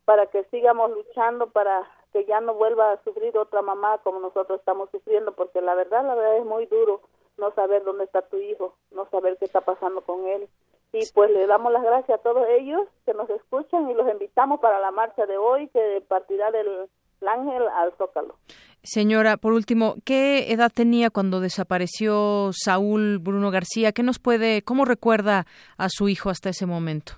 para 0.04 0.26
que 0.26 0.44
sigamos 0.44 0.90
luchando 0.90 1.48
para 1.48 1.88
que 2.12 2.24
ya 2.24 2.40
no 2.40 2.54
vuelva 2.54 2.92
a 2.92 3.02
sufrir 3.02 3.36
otra 3.36 3.60
mamá 3.60 3.98
como 3.98 4.20
nosotros 4.20 4.60
estamos 4.60 4.88
sufriendo 4.90 5.32
porque 5.32 5.60
la 5.60 5.74
verdad 5.74 6.04
la 6.04 6.14
verdad 6.14 6.36
es 6.36 6.44
muy 6.44 6.66
duro 6.66 7.00
no 7.36 7.52
saber 7.52 7.82
dónde 7.84 8.04
está 8.04 8.22
tu 8.22 8.36
hijo 8.36 8.74
no 8.92 9.06
saber 9.10 9.36
qué 9.36 9.46
está 9.46 9.60
pasando 9.62 10.00
con 10.00 10.26
él 10.28 10.48
y 10.92 11.00
pues 11.12 11.30
le 11.30 11.46
damos 11.46 11.72
las 11.72 11.82
gracias 11.82 12.18
a 12.18 12.22
todos 12.22 12.46
ellos 12.48 12.80
que 13.04 13.12
nos 13.12 13.28
escuchan 13.30 13.90
y 13.90 13.94
los 13.94 14.10
invitamos 14.10 14.60
para 14.60 14.80
la 14.80 14.90
marcha 14.90 15.26
de 15.26 15.36
hoy 15.36 15.68
que 15.68 16.02
partirá 16.08 16.50
del 16.50 16.88
Ángel 17.26 17.62
al 17.68 17.92
Zócalo. 17.96 18.36
Señora, 18.82 19.36
por 19.36 19.52
último, 19.52 19.96
¿qué 20.04 20.50
edad 20.52 20.70
tenía 20.72 21.10
cuando 21.10 21.40
desapareció 21.40 22.50
Saúl 22.52 23.18
Bruno 23.18 23.50
García? 23.50 23.92
¿Qué 23.92 24.02
nos 24.02 24.18
puede, 24.18 24.62
cómo 24.62 24.84
recuerda 24.84 25.46
a 25.76 25.88
su 25.90 26.08
hijo 26.08 26.30
hasta 26.30 26.50
ese 26.50 26.64
momento? 26.64 27.14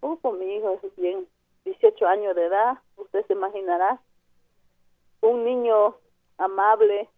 Uh, 0.00 0.16
pues 0.16 0.38
mi 0.38 0.56
hijo 0.56 0.80
es 0.82 0.96
bien, 0.96 1.26
18 1.64 2.06
años 2.06 2.34
de 2.34 2.46
edad, 2.46 2.78
usted 2.96 3.24
se 3.26 3.34
imaginará. 3.34 4.00
Un 5.20 5.44
niño 5.44 5.96
amable, 6.38 7.08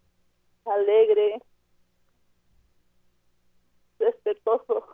alegre, 0.64 1.40
respetuoso 3.98 4.84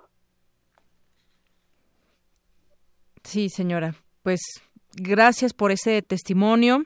Sí, 3.33 3.49
señora. 3.49 3.95
Pues 4.23 4.43
gracias 4.95 5.55
por 5.55 5.73
ese 5.73 6.03
testimonio. 6.03 6.83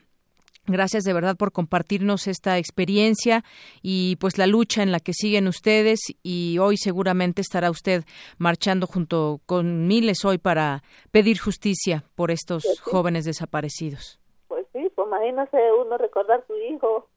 Gracias 0.68 1.02
de 1.02 1.12
verdad 1.12 1.34
por 1.36 1.50
compartirnos 1.50 2.28
esta 2.28 2.56
experiencia 2.56 3.42
y 3.82 4.14
pues 4.20 4.38
la 4.38 4.46
lucha 4.46 4.84
en 4.84 4.92
la 4.92 5.00
que 5.00 5.12
siguen 5.12 5.48
ustedes 5.48 5.98
y 6.22 6.58
hoy 6.58 6.76
seguramente 6.76 7.40
estará 7.40 7.68
usted 7.68 8.04
marchando 8.38 8.86
junto 8.86 9.40
con 9.46 9.88
miles 9.88 10.24
hoy 10.24 10.38
para 10.38 10.84
pedir 11.10 11.40
justicia 11.40 12.04
por 12.14 12.30
estos 12.30 12.62
pues 12.64 12.80
jóvenes 12.80 13.24
desaparecidos. 13.24 14.20
Pues 14.46 14.66
sí, 14.72 14.88
pues 14.94 15.08
imagínese 15.08 15.58
uno 15.72 15.98
recordar 15.98 16.38
a 16.38 16.46
su 16.46 16.56
hijo 16.58 17.08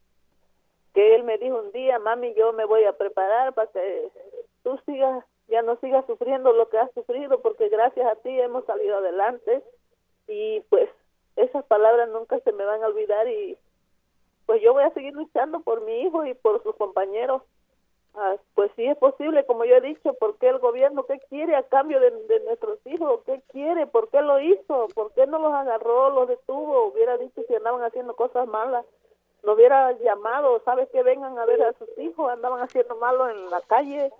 que 0.95 1.13
él 1.13 1.23
me 1.23 1.37
dijo 1.37 1.61
un 1.61 1.71
día, 1.71 1.99
mami, 1.99 2.33
yo 2.35 2.51
me 2.53 2.65
voy 2.65 2.83
a 2.85 2.97
preparar 2.97 3.53
para 3.53 3.69
que 3.71 4.09
tú 4.63 4.79
sigas 4.87 5.23
ya 5.49 5.61
no 5.61 5.77
sigas 5.77 6.05
sufriendo 6.05 6.53
lo 6.53 6.69
que 6.69 6.77
has 6.77 6.91
sufrido 6.93 7.41
porque 7.41 7.69
gracias 7.69 8.07
a 8.07 8.15
ti 8.15 8.29
hemos 8.39 8.65
salido 8.65 8.97
adelante 8.97 9.63
y 10.27 10.61
pues 10.69 10.89
esas 11.35 11.65
palabras 11.65 12.09
nunca 12.09 12.39
se 12.39 12.51
me 12.51 12.65
van 12.65 12.83
a 12.83 12.87
olvidar 12.87 13.27
y 13.27 13.57
pues 14.45 14.61
yo 14.61 14.73
voy 14.73 14.83
a 14.83 14.93
seguir 14.93 15.13
luchando 15.13 15.61
por 15.61 15.81
mi 15.81 16.01
hijo 16.01 16.25
y 16.25 16.33
por 16.33 16.61
sus 16.63 16.75
compañeros. 16.75 17.43
Ah, 18.15 18.35
pues 18.55 18.71
sí 18.75 18.85
es 18.85 18.97
posible, 18.97 19.45
como 19.45 19.65
yo 19.65 19.75
he 19.75 19.81
dicho, 19.81 20.13
¿por 20.15 20.37
qué 20.39 20.49
el 20.49 20.57
gobierno 20.57 21.03
qué 21.03 21.19
quiere 21.29 21.55
a 21.55 21.63
cambio 21.63 21.99
de, 21.99 22.09
de, 22.09 22.39
nuestros 22.41 22.79
hijos? 22.87 23.21
¿Qué 23.25 23.43
quiere? 23.49 23.85
¿Por 23.85 24.09
qué 24.09 24.21
lo 24.21 24.39
hizo? 24.39 24.87
¿Por 24.95 25.13
qué 25.13 25.27
no 25.27 25.37
los 25.37 25.53
agarró, 25.53 26.09
los 26.09 26.27
detuvo? 26.27 26.87
Hubiera 26.87 27.17
dicho 27.17 27.43
si 27.47 27.53
andaban 27.53 27.83
haciendo 27.83 28.15
cosas 28.15 28.47
malas, 28.47 28.83
no 29.43 29.53
hubiera 29.53 29.91
llamado, 29.99 30.59
¿sabes 30.65 30.89
que 30.89 31.03
vengan 31.03 31.37
a 31.37 31.45
ver 31.45 31.61
a 31.61 31.73
sus 31.73 31.89
hijos? 31.99 32.31
Andaban 32.31 32.61
haciendo 32.61 32.95
malo 32.95 33.29
en 33.29 33.49
la 33.49 33.61
calle. 33.61 34.11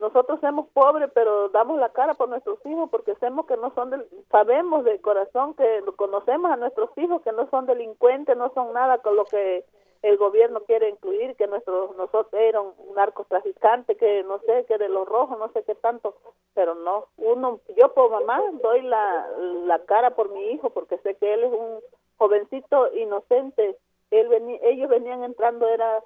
Nosotros 0.00 0.40
somos 0.40 0.66
pobres, 0.68 1.10
pero 1.12 1.50
damos 1.50 1.78
la 1.78 1.90
cara 1.90 2.14
por 2.14 2.30
nuestros 2.30 2.58
hijos 2.64 2.88
porque 2.90 3.14
sabemos 3.16 3.44
que 3.44 3.58
no 3.58 3.70
son, 3.74 3.90
del, 3.90 4.06
sabemos 4.30 4.82
de 4.84 4.98
corazón 5.00 5.52
que 5.54 5.82
conocemos 5.96 6.50
a 6.50 6.56
nuestros 6.56 6.90
hijos, 6.96 7.20
que 7.20 7.32
no 7.32 7.48
son 7.50 7.66
delincuentes, 7.66 8.34
no 8.34 8.50
son 8.54 8.72
nada 8.72 8.98
con 8.98 9.14
lo 9.14 9.26
que 9.26 9.62
el 10.00 10.16
gobierno 10.16 10.60
quiere 10.60 10.88
incluir 10.88 11.36
que 11.36 11.46
nuestros 11.46 11.94
nosotros 11.96 12.32
eran 12.32 12.64
un 12.78 12.94
narcotraficante 12.94 13.96
que 13.96 14.24
no 14.24 14.38
sé 14.40 14.64
que 14.66 14.78
de 14.78 14.88
los 14.88 15.06
rojos 15.06 15.38
no 15.38 15.52
sé 15.52 15.62
qué 15.64 15.74
tanto. 15.74 16.16
Pero 16.54 16.74
no 16.74 17.08
uno 17.18 17.60
yo 17.76 17.92
por 17.92 18.10
mamá 18.10 18.40
doy 18.62 18.80
la, 18.80 19.28
la 19.66 19.80
cara 19.80 20.12
por 20.12 20.30
mi 20.30 20.52
hijo 20.52 20.70
porque 20.70 20.96
sé 20.98 21.16
que 21.16 21.34
él 21.34 21.44
es 21.44 21.52
un 21.52 21.80
jovencito 22.16 22.90
inocente. 22.94 23.76
Él 24.10 24.28
venía, 24.28 24.58
ellos 24.62 24.88
venían 24.88 25.24
entrando 25.24 25.68
era 25.68 26.02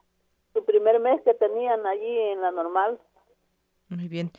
su 0.52 0.64
primer 0.64 0.98
mes 0.98 1.22
que 1.22 1.34
tenían 1.34 1.86
allí 1.86 2.18
en 2.18 2.40
la 2.40 2.50
normal 2.50 2.98
muy 3.96 4.08
bien. 4.08 4.30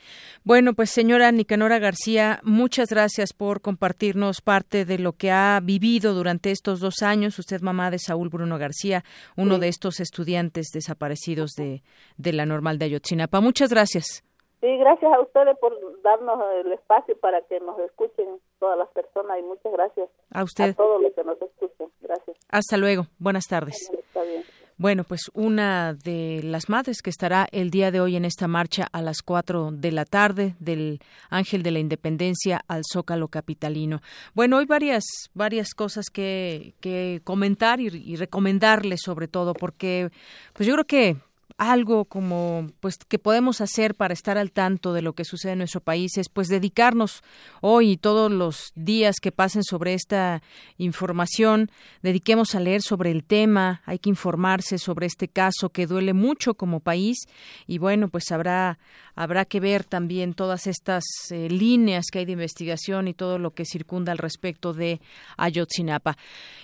Bueno, 0.44 0.74
pues 0.74 0.90
señora 0.90 1.32
Nicanora 1.32 1.80
García, 1.80 2.40
muchas 2.44 2.90
gracias 2.90 3.34
por 3.34 3.62
compartirnos 3.62 4.42
parte 4.42 4.86
de 4.86 5.00
lo 5.00 5.14
que 5.14 5.32
ha 5.32 5.60
vivido 5.62 6.14
durante 6.14 6.52
estos 6.52 6.80
dos 6.80 7.02
años. 7.02 7.40
Usted, 7.40 7.62
mamá 7.62 7.92
de 7.92 8.00
Saúl 8.00 8.30
Bruno 8.30 8.58
García, 8.58 9.04
uno 9.36 9.58
de 9.60 9.68
estos 9.68 10.00
estudiantes 10.00 10.68
desaparecidos 10.74 11.52
de, 11.52 11.84
de 12.18 12.34
la 12.34 12.46
normal 12.46 12.78
de 12.78 12.86
Ayotzinapa. 12.86 13.42
Muchas 13.42 13.70
gracias. 13.70 14.24
Sí, 14.62 14.78
gracias 14.78 15.14
a 15.14 15.20
ustedes 15.20 15.58
por 15.60 15.74
darnos 16.02 16.40
el 16.64 16.72
espacio 16.72 17.16
para 17.20 17.42
que 17.42 17.60
nos 17.60 17.78
escuchen 17.80 18.40
todas 18.60 18.78
las 18.78 18.90
personas 18.90 19.38
y 19.40 19.44
muchas 19.44 19.72
gracias 19.72 20.10
a 20.32 20.44
usted. 20.44 20.70
A 20.70 20.74
todos 20.74 21.02
los 21.02 21.14
que 21.14 21.24
nos 21.24 21.42
escuchen. 21.42 21.92
Gracias. 22.02 22.38
Hasta 22.50 22.78
luego. 22.78 23.06
Buenas 23.20 23.46
tardes. 23.48 23.92
Está 23.94 24.24
bien. 24.24 24.44
Bueno, 24.78 25.06
pues 25.06 25.22
una 25.34 25.94
de 25.94 26.42
las 26.44 26.68
madres 26.68 27.02
que 27.02 27.10
estará 27.10 27.48
el 27.54 27.72
día 27.72 27.92
de 27.92 28.02
hoy 28.02 28.18
en 28.18 28.26
esta 28.26 28.50
marcha 28.50 28.90
a 28.92 29.02
las 29.02 29.22
cuatro 29.22 29.72
de 29.72 29.94
la 29.94 30.04
tarde 30.04 30.56
del 30.60 31.00
Ángel 31.30 31.64
de 31.64 31.72
la 31.72 31.80
Independencia 31.80 32.62
al 32.68 32.82
Zócalo 32.92 33.30
Capitalino. 33.30 34.02
Bueno, 34.34 34.58
hoy 34.58 34.66
varias, 34.66 35.06
varias 35.34 35.74
cosas 35.74 36.08
que, 36.12 36.76
que 36.82 37.22
comentar 37.24 37.80
y, 37.80 37.88
y 37.88 38.18
recomendarles 38.18 39.00
sobre 39.02 39.30
todo, 39.30 39.54
porque 39.54 40.10
pues 40.52 40.68
yo 40.68 40.74
creo 40.74 40.86
que 40.86 41.18
algo 41.58 42.06
como 42.06 42.68
pues 42.82 42.98
que 42.98 43.18
podemos 43.18 43.62
hacer 43.62 43.96
para 43.96 44.14
estar 44.14 44.38
al 44.38 44.52
tanto 44.52 44.92
de 44.92 45.02
lo 45.02 45.14
que 45.14 45.24
sucede 45.24 45.54
en 45.54 45.60
nuestro 45.60 45.80
país 45.80 46.18
es 46.18 46.28
pues 46.28 46.50
dedicarnos 46.50 47.24
hoy 47.62 47.92
y 47.92 47.98
todos 47.98 48.30
los 48.30 48.74
días 48.76 49.18
que 49.22 49.32
pasen 49.32 49.64
sobre 49.64 49.94
esta 49.94 50.42
información 50.78 51.72
dediquemos 52.02 52.56
a 52.56 52.60
leer 52.60 52.82
sobre 52.82 53.12
el 53.12 53.24
tema 53.24 53.82
hay 53.86 54.00
que 54.00 54.10
informarse 54.10 54.78
sobre 54.78 55.06
este 55.06 55.30
caso 55.30 55.70
que 55.70 55.88
duele 55.88 56.14
mucho 56.14 56.56
como 56.56 56.82
país 56.82 57.20
y 57.68 57.78
bueno 57.78 58.10
pues 58.10 58.32
habrá 58.32 58.78
habrá 59.16 59.46
que 59.46 59.62
ver 59.62 59.86
también 59.86 60.34
todas 60.34 60.68
estas 60.68 61.06
eh, 61.32 61.48
líneas 61.50 62.08
que 62.12 62.20
hay 62.20 62.26
de 62.26 62.34
investigación 62.34 63.08
y 63.08 63.14
todo 63.14 63.40
lo 63.40 63.52
que 63.52 63.64
circunda 63.66 64.12
al 64.12 64.18
respecto 64.18 64.74
de 64.74 65.00
Ayotzinapa. 65.38 66.18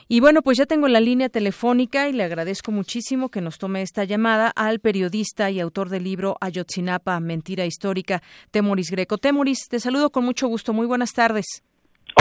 Y 0.09 0.19
bueno 0.19 0.41
pues 0.41 0.57
ya 0.57 0.65
tengo 0.65 0.89
la 0.89 0.99
línea 0.99 1.29
telefónica 1.29 2.09
y 2.09 2.13
le 2.13 2.23
agradezco 2.23 2.71
muchísimo 2.71 3.29
que 3.29 3.39
nos 3.39 3.57
tome 3.57 3.81
esta 3.81 4.03
llamada 4.03 4.51
al 4.53 4.80
periodista 4.81 5.49
y 5.49 5.59
autor 5.59 5.89
del 5.89 6.03
libro 6.03 6.37
Ayotzinapa, 6.41 7.19
Mentira 7.19 7.65
Histórica, 7.65 8.21
Temoris 8.51 8.91
Greco. 8.91 9.17
Temoris, 9.17 9.67
te 9.69 9.79
saludo 9.79 10.11
con 10.11 10.25
mucho 10.25 10.47
gusto. 10.47 10.73
Muy 10.73 10.87
buenas 10.87 11.11
tardes. 11.13 11.63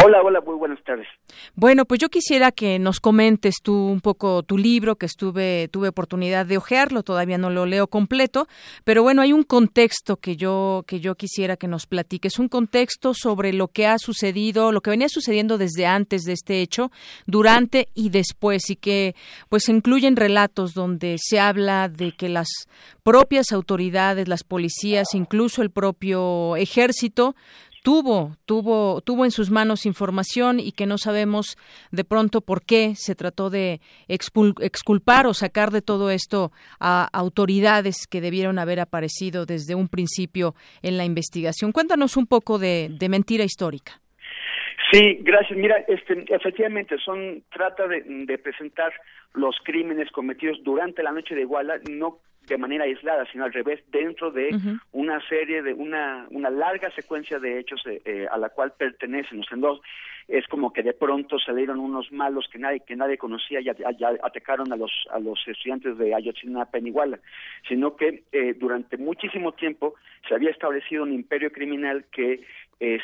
Hola, 0.03 0.23
hola, 0.23 0.41
muy 0.41 0.55
buenas 0.55 0.83
tardes. 0.85 1.07
Bueno, 1.55 1.85
pues 1.85 2.01
yo 2.01 2.09
quisiera 2.09 2.53
que 2.53 2.79
nos 2.79 3.01
comentes 3.01 3.57
tú 3.63 3.75
un 3.75 4.01
poco 4.01 4.43
tu 4.43 4.57
libro, 4.57 4.97
que 4.97 5.07
estuve 5.07 5.69
tuve 5.69 5.89
oportunidad 5.89 6.47
de 6.47 6.57
hojearlo, 6.57 7.03
todavía 7.03 7.39
no 7.39 7.51
lo 7.51 7.67
leo 7.67 7.87
completo, 7.87 8.47
pero 8.85 9.03
bueno, 9.03 9.23
hay 9.23 9.33
un 9.33 9.43
contexto 9.43 10.17
que 10.17 10.37
yo 10.37 10.85
que 10.87 11.01
yo 11.01 11.15
quisiera 11.15 11.57
que 11.57 11.69
nos 11.69 11.87
platiques, 11.87 12.39
un 12.39 12.49
contexto 12.49 13.15
sobre 13.15 13.53
lo 13.53 13.69
que 13.69 13.87
ha 13.87 13.99
sucedido, 13.99 14.73
lo 14.73 14.81
que 14.81 14.91
venía 14.91 15.09
sucediendo 15.09 15.59
desde 15.59 15.87
antes 15.87 16.23
de 16.23 16.33
este 16.33 16.63
hecho, 16.63 16.91
durante 17.27 17.89
y 17.95 18.11
después 18.11 18.71
y 18.71 18.77
que 18.77 19.15
pues 19.49 19.69
incluyen 19.69 20.17
relatos 20.17 20.75
donde 20.75 21.17
se 21.19 21.41
habla 21.41 21.89
de 21.89 22.13
que 22.13 22.29
las 22.29 22.49
propias 23.03 23.53
autoridades, 23.53 24.29
las 24.29 24.45
policías, 24.45 25.15
incluso 25.15 25.63
el 25.63 25.71
propio 25.71 26.57
ejército 26.57 27.35
tuvo, 27.83 28.37
tuvo, 28.47 29.01
tuvo 29.01 29.25
en 29.25 29.31
sus 29.31 29.51
manos 29.51 29.87
información 29.87 30.61
y 30.61 30.73
que 30.73 30.87
no 30.87 30.99
sabemos 30.99 31.57
de 31.91 32.05
pronto 32.05 32.41
por 32.41 32.65
qué 32.65 32.95
se 32.95 33.15
trató 33.15 33.51
de 33.51 33.81
exculpar 34.09 35.27
o 35.27 35.35
sacar 35.35 35.71
de 35.71 35.83
todo 35.83 36.11
esto 36.11 36.51
a 36.79 37.09
autoridades 37.13 38.07
que 38.07 38.21
debieron 38.21 38.59
haber 38.59 38.81
aparecido 38.81 39.47
desde 39.47 39.75
un 39.75 39.89
principio 39.89 40.55
en 40.83 40.97
la 40.97 41.05
investigación. 41.05 41.73
Cuéntanos 41.73 42.17
un 42.17 42.27
poco 42.27 42.59
de, 42.59 42.89
de 42.91 43.09
mentira 43.09 43.45
histórica. 43.45 44.01
Sí, 44.93 45.19
gracias. 45.21 45.57
Mira, 45.57 45.77
este, 45.87 46.25
efectivamente, 46.35 46.97
son 47.05 47.45
trata 47.53 47.87
de, 47.87 48.03
de, 48.03 48.39
presentar 48.39 48.93
los 49.35 49.55
crímenes 49.63 50.11
cometidos 50.11 50.59
durante 50.65 51.03
la 51.05 51.13
noche 51.13 51.37
de 51.37 51.43
Iguala, 51.43 51.79
no 51.89 52.19
de 52.55 52.59
manera 52.59 52.85
aislada, 52.85 53.25
sino 53.31 53.45
al 53.45 53.53
revés, 53.53 53.81
dentro 53.91 54.31
de 54.31 54.51
una 54.93 55.21
serie 55.29 55.63
de 55.63 55.73
una, 55.73 56.27
una 56.31 56.51
larga 56.51 56.91
secuencia 56.91 57.39
de 57.39 57.61
hechos 57.61 57.81
eh, 57.87 58.03
eh, 58.05 58.27
a 58.31 58.37
la 58.39 58.49
cual 58.49 58.73
pertenecen 58.77 59.39
los 59.39 59.47
dos 59.61 59.81
es 60.27 60.47
como 60.47 60.73
que 60.73 60.83
de 60.83 60.93
pronto 60.93 61.39
salieron 61.39 61.81
unos 61.81 62.13
malos 62.13 62.49
que 62.53 62.59
nadie 62.59 62.81
que 62.81 62.95
nadie 62.95 63.19
conocía 63.19 63.61
y 63.61 63.69
atacaron 63.69 64.73
a 64.73 64.77
los 64.77 64.93
a 65.11 65.19
los 65.19 65.41
estudiantes 65.47 65.97
de 65.99 66.15
Ayotzinapa 66.15 66.79
en 66.79 66.89
Iguala, 66.89 67.19
sino 67.69 67.97
que 67.97 68.23
eh, 68.33 68.55
durante 68.59 68.97
muchísimo 68.97 69.53
tiempo 69.53 69.95
se 70.29 70.35
había 70.35 70.51
establecido 70.51 71.03
un 71.03 71.13
imperio 71.13 71.51
criminal 71.53 72.05
que 72.13 72.45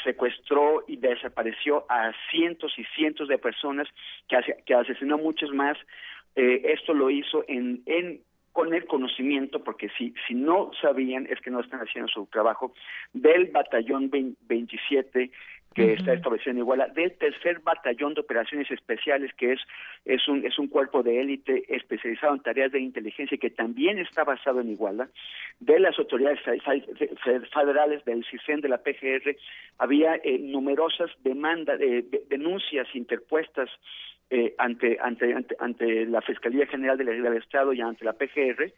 secuestró 0.04 0.84
y 0.88 0.96
desapareció 0.96 1.84
a 1.90 2.10
cientos 2.30 2.72
y 2.78 2.84
cientos 2.96 3.28
de 3.28 3.36
personas 3.36 3.86
que, 4.26 4.38
que 4.64 4.72
asesinó 4.74 5.18
muchos 5.18 5.52
más. 5.52 5.76
esto 6.34 6.94
lo 6.94 7.10
hizo 7.10 7.44
en, 7.46 7.82
en 7.84 8.22
con 8.56 8.72
el 8.72 8.86
conocimiento, 8.86 9.62
porque 9.62 9.90
si, 9.98 10.14
si 10.26 10.32
no 10.32 10.70
sabían 10.80 11.26
es 11.28 11.38
que 11.42 11.50
no 11.50 11.60
están 11.60 11.80
haciendo 11.80 12.08
su 12.08 12.24
trabajo, 12.24 12.72
del 13.12 13.48
batallón 13.48 14.10
27 14.10 15.30
que 15.74 15.92
está 15.92 16.14
establecido 16.14 16.52
en 16.52 16.58
Iguala, 16.60 16.88
del 16.88 17.12
tercer 17.18 17.60
batallón 17.60 18.14
de 18.14 18.22
operaciones 18.22 18.70
especiales, 18.70 19.30
que 19.34 19.52
es, 19.52 19.60
es, 20.06 20.26
un, 20.26 20.46
es 20.46 20.58
un 20.58 20.68
cuerpo 20.68 21.02
de 21.02 21.20
élite 21.20 21.64
especializado 21.68 22.34
en 22.34 22.40
tareas 22.40 22.72
de 22.72 22.80
inteligencia 22.80 23.36
que 23.36 23.50
también 23.50 23.98
está 23.98 24.24
basado 24.24 24.62
en 24.62 24.70
Iguala, 24.70 25.10
de 25.60 25.78
las 25.78 25.98
autoridades 25.98 26.40
federales 27.52 28.06
del 28.06 28.24
CISEN, 28.24 28.62
de 28.62 28.70
la 28.70 28.78
PGR, 28.78 29.36
había 29.76 30.14
eh, 30.24 30.38
numerosas 30.38 31.10
demandas, 31.22 31.78
de, 31.78 32.06
denuncias 32.30 32.88
interpuestas 32.94 33.68
eh, 34.30 34.54
ante, 34.58 34.98
ante, 35.00 35.34
ante, 35.34 35.56
ante, 35.58 36.06
la 36.06 36.20
Fiscalía 36.20 36.66
General 36.66 36.98
del, 36.98 37.36
Estado 37.36 37.72
y 37.72 37.80
ante 37.80 38.04
la 38.04 38.14
PGR, 38.14 38.72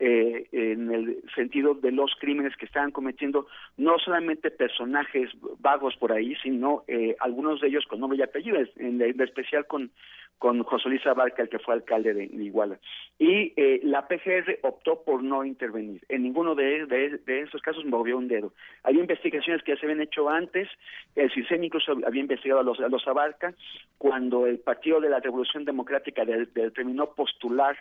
eh, 0.00 0.46
en 0.52 0.92
el 0.92 1.22
sentido 1.34 1.74
de 1.74 1.90
los 1.90 2.12
crímenes 2.20 2.56
que 2.56 2.66
estaban 2.66 2.92
cometiendo 2.92 3.46
no 3.76 3.98
solamente 3.98 4.50
personajes 4.50 5.30
vagos 5.58 5.96
por 5.96 6.12
ahí, 6.12 6.36
sino 6.42 6.84
eh, 6.86 7.16
algunos 7.20 7.60
de 7.60 7.68
ellos 7.68 7.84
con 7.86 8.00
nombre 8.00 8.18
y 8.18 8.22
apellido, 8.22 8.58
en, 8.76 9.20
especial 9.20 9.66
con 9.66 9.90
con 10.38 10.62
José 10.62 10.88
Luis 10.88 11.04
Abarca, 11.06 11.42
el 11.42 11.48
que 11.48 11.58
fue 11.58 11.74
alcalde 11.74 12.14
de, 12.14 12.24
Iguala. 12.24 12.78
Y 13.18 13.52
eh, 13.56 13.80
la 13.82 14.06
PGR 14.06 14.60
optó 14.62 15.02
por 15.02 15.22
no 15.22 15.44
intervenir. 15.44 16.04
En 16.08 16.22
ninguno 16.22 16.54
de, 16.54 16.86
de, 16.86 17.40
esos 17.40 17.60
casos 17.60 17.84
movió 17.84 18.16
un 18.16 18.28
dedo. 18.28 18.52
Había 18.84 19.00
investigaciones 19.00 19.62
que 19.64 19.74
ya 19.74 19.80
se 19.80 19.86
habían 19.86 20.00
hecho 20.00 20.28
antes, 20.28 20.68
el 21.16 21.32
CISEN 21.32 21.64
incluso 21.64 21.92
había 22.06 22.20
investigado 22.20 22.60
a 22.60 22.64
los, 22.64 22.78
a 22.78 22.88
los 22.88 23.06
Abarca, 23.08 23.52
cuando 23.98 24.46
el 24.46 24.60
Partido 24.60 25.00
de 25.00 25.10
la 25.10 25.18
Revolución 25.18 25.64
Democrática 25.64 26.24
determinó 26.24 27.14
postular 27.14 27.76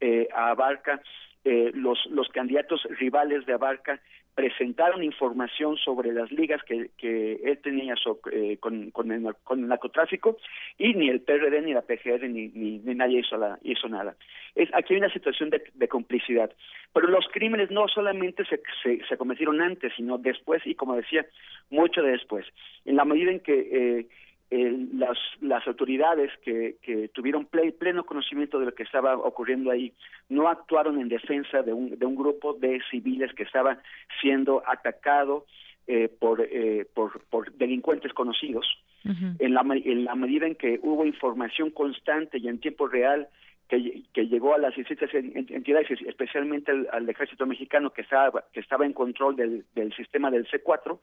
eh, 0.00 0.28
a 0.34 0.50
Abarca, 0.50 1.00
eh, 1.44 1.70
los, 1.74 2.04
los 2.06 2.28
candidatos 2.28 2.86
rivales 2.98 3.46
de 3.46 3.54
Abarca 3.54 4.00
presentaron 4.34 5.02
información 5.02 5.76
sobre 5.76 6.12
las 6.12 6.30
ligas 6.30 6.62
que, 6.64 6.90
que 6.96 7.40
él 7.44 7.58
tenía 7.62 7.94
eh, 8.32 8.56
con, 8.58 8.90
con, 8.90 9.10
el, 9.10 9.34
con, 9.44 9.60
el, 9.60 9.68
narcotráfico 9.68 10.38
y 10.78 10.94
ni 10.94 11.08
el 11.08 11.20
PRD 11.20 11.62
ni 11.62 11.74
la 11.74 11.82
PGR 11.82 12.28
ni, 12.28 12.48
ni, 12.48 12.78
nadie 12.94 13.20
hizo, 13.20 13.36
la, 13.36 13.58
hizo 13.62 13.88
nada. 13.88 14.16
Es, 14.54 14.68
aquí 14.72 14.94
hay 14.94 15.00
una 15.00 15.12
situación 15.12 15.50
de, 15.50 15.62
de 15.74 15.88
complicidad. 15.88 16.50
Pero 16.92 17.08
los 17.08 17.26
crímenes 17.32 17.70
no 17.70 17.86
solamente 17.88 18.44
se, 18.46 18.60
se, 18.82 19.04
se, 19.06 19.16
cometieron 19.16 19.60
antes, 19.60 19.92
sino 19.96 20.18
después 20.18 20.62
y, 20.66 20.74
como 20.74 20.96
decía, 20.96 21.26
mucho 21.68 22.02
después. 22.02 22.46
En 22.84 22.96
la 22.96 23.04
medida 23.04 23.30
en 23.30 23.40
que 23.40 23.98
eh, 23.98 24.06
las, 24.50 25.16
las 25.40 25.66
autoridades 25.66 26.32
que, 26.42 26.76
que 26.82 27.08
tuvieron 27.08 27.46
pleno 27.46 28.04
conocimiento 28.04 28.58
de 28.58 28.66
lo 28.66 28.74
que 28.74 28.82
estaba 28.82 29.16
ocurriendo 29.16 29.70
ahí 29.70 29.92
no 30.28 30.48
actuaron 30.48 31.00
en 31.00 31.08
defensa 31.08 31.62
de 31.62 31.72
un, 31.72 31.96
de 31.96 32.04
un 32.04 32.16
grupo 32.16 32.54
de 32.54 32.80
civiles 32.90 33.32
que 33.34 33.44
estaba 33.44 33.78
siendo 34.20 34.62
atacado 34.66 35.46
eh, 35.86 36.08
por, 36.08 36.40
eh, 36.40 36.86
por, 36.94 37.20
por 37.30 37.52
delincuentes 37.52 38.12
conocidos. 38.12 38.66
en, 39.04 39.54
la, 39.54 39.62
en 39.62 40.04
la 40.04 40.14
medida 40.14 40.46
en 40.46 40.54
que 40.54 40.78
hubo 40.82 41.06
información 41.06 41.70
constante 41.70 42.38
y 42.38 42.48
en 42.48 42.58
tiempo 42.60 42.86
real 42.86 43.28
que, 43.70 44.26
llegó 44.26 44.54
a 44.54 44.58
las 44.58 44.74
distintas 44.74 45.12
entidades, 45.14 45.88
especialmente 46.06 46.72
al, 46.90 47.08
ejército 47.08 47.46
mexicano 47.46 47.90
que 47.90 48.02
estaba, 48.02 48.44
que 48.52 48.60
estaba 48.60 48.84
en 48.84 48.92
control 48.92 49.36
del, 49.36 49.64
del 49.74 49.94
sistema 49.94 50.30
del 50.30 50.46
C4, 50.48 50.98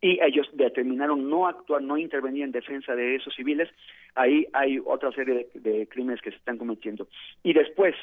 y 0.00 0.18
ellos 0.22 0.48
determinaron 0.52 1.28
no 1.28 1.46
actuar, 1.46 1.82
no 1.82 1.96
intervenir 1.96 2.44
en 2.44 2.52
defensa 2.52 2.94
de 2.94 3.16
esos 3.16 3.34
civiles, 3.34 3.68
ahí 4.14 4.46
hay 4.52 4.78
otra 4.84 5.12
serie 5.12 5.48
de, 5.54 5.86
crímenes 5.88 6.20
que 6.20 6.30
se 6.30 6.36
están 6.36 6.58
cometiendo. 6.58 7.08
Y 7.42 7.52
después, 7.52 7.94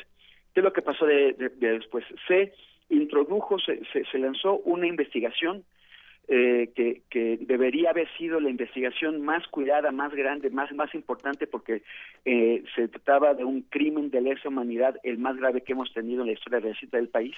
¿qué 0.53 0.59
es 0.59 0.63
lo 0.63 0.73
que 0.73 0.81
pasó 0.81 1.05
de, 1.05 1.33
después? 1.59 2.05
Se 2.27 2.53
introdujo, 2.89 3.57
se, 3.59 3.81
se, 3.91 4.19
lanzó 4.19 4.57
una 4.59 4.87
investigación 4.87 5.63
eh, 6.27 6.71
que, 6.75 7.01
que, 7.09 7.37
debería 7.41 7.89
haber 7.89 8.07
sido 8.17 8.39
la 8.39 8.49
investigación 8.49 9.21
más 9.21 9.45
cuidada, 9.47 9.91
más 9.91 10.13
grande, 10.13 10.49
más, 10.49 10.71
más 10.73 10.93
importante, 10.95 11.47
porque 11.47 11.81
eh, 12.23 12.63
se 12.75 12.87
trataba 12.87 13.33
de 13.33 13.43
un 13.43 13.61
crimen 13.63 14.09
de 14.09 14.21
lesa 14.21 14.47
humanidad, 14.47 14.95
el 15.03 15.17
más 15.17 15.35
grave 15.35 15.61
que 15.61 15.73
hemos 15.73 15.93
tenido 15.93 16.21
en 16.21 16.27
la 16.27 16.33
historia 16.33 16.59
reciente 16.59 16.97
del 16.97 17.09
país. 17.09 17.35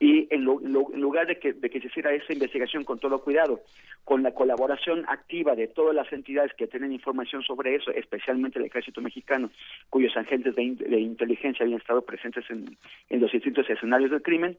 Y 0.00 0.26
en, 0.30 0.44
lugar 0.44 1.26
de 1.28 1.38
que, 1.38 1.52
de 1.52 1.70
que 1.70 1.80
se 1.80 1.86
hiciera 1.86 2.12
esa 2.12 2.32
investigación 2.32 2.82
con 2.82 2.98
todo 2.98 3.22
cuidado, 3.22 3.60
con 4.04 4.24
la 4.24 4.32
colaboración 4.32 5.04
activa 5.08 5.54
de 5.54 5.68
todas 5.68 5.94
las 5.94 6.12
entidades 6.12 6.52
que 6.54 6.66
tienen 6.66 6.92
información 6.92 7.42
sobre 7.42 7.76
eso, 7.76 7.92
especialmente 7.92 8.58
el 8.58 8.64
ejército 8.64 9.00
mexicano, 9.00 9.50
cuyos 9.90 10.16
agentes 10.16 10.56
de, 10.56 10.62
inteligencia 10.62 11.64
habían 11.64 11.80
estado 11.80 12.02
presentes 12.02 12.44
en, 12.50 12.76
en, 13.08 13.20
los 13.20 13.30
distintos 13.30 13.70
escenarios 13.70 14.10
del 14.10 14.22
crimen, 14.22 14.58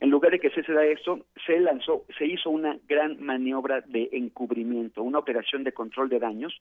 en 0.00 0.10
lugar 0.10 0.32
de 0.32 0.40
que 0.40 0.50
se 0.50 0.60
hiciera 0.60 0.84
eso, 0.84 1.24
se 1.46 1.58
lanzó, 1.60 2.04
se 2.18 2.26
hizo 2.26 2.50
una 2.50 2.78
gran 2.88 3.20
maniobra 3.20 3.80
de 3.82 4.08
encubrimiento, 4.12 5.02
una 5.02 5.18
operación 5.18 5.64
de 5.64 5.72
control 5.72 6.08
de 6.08 6.18
daños 6.18 6.60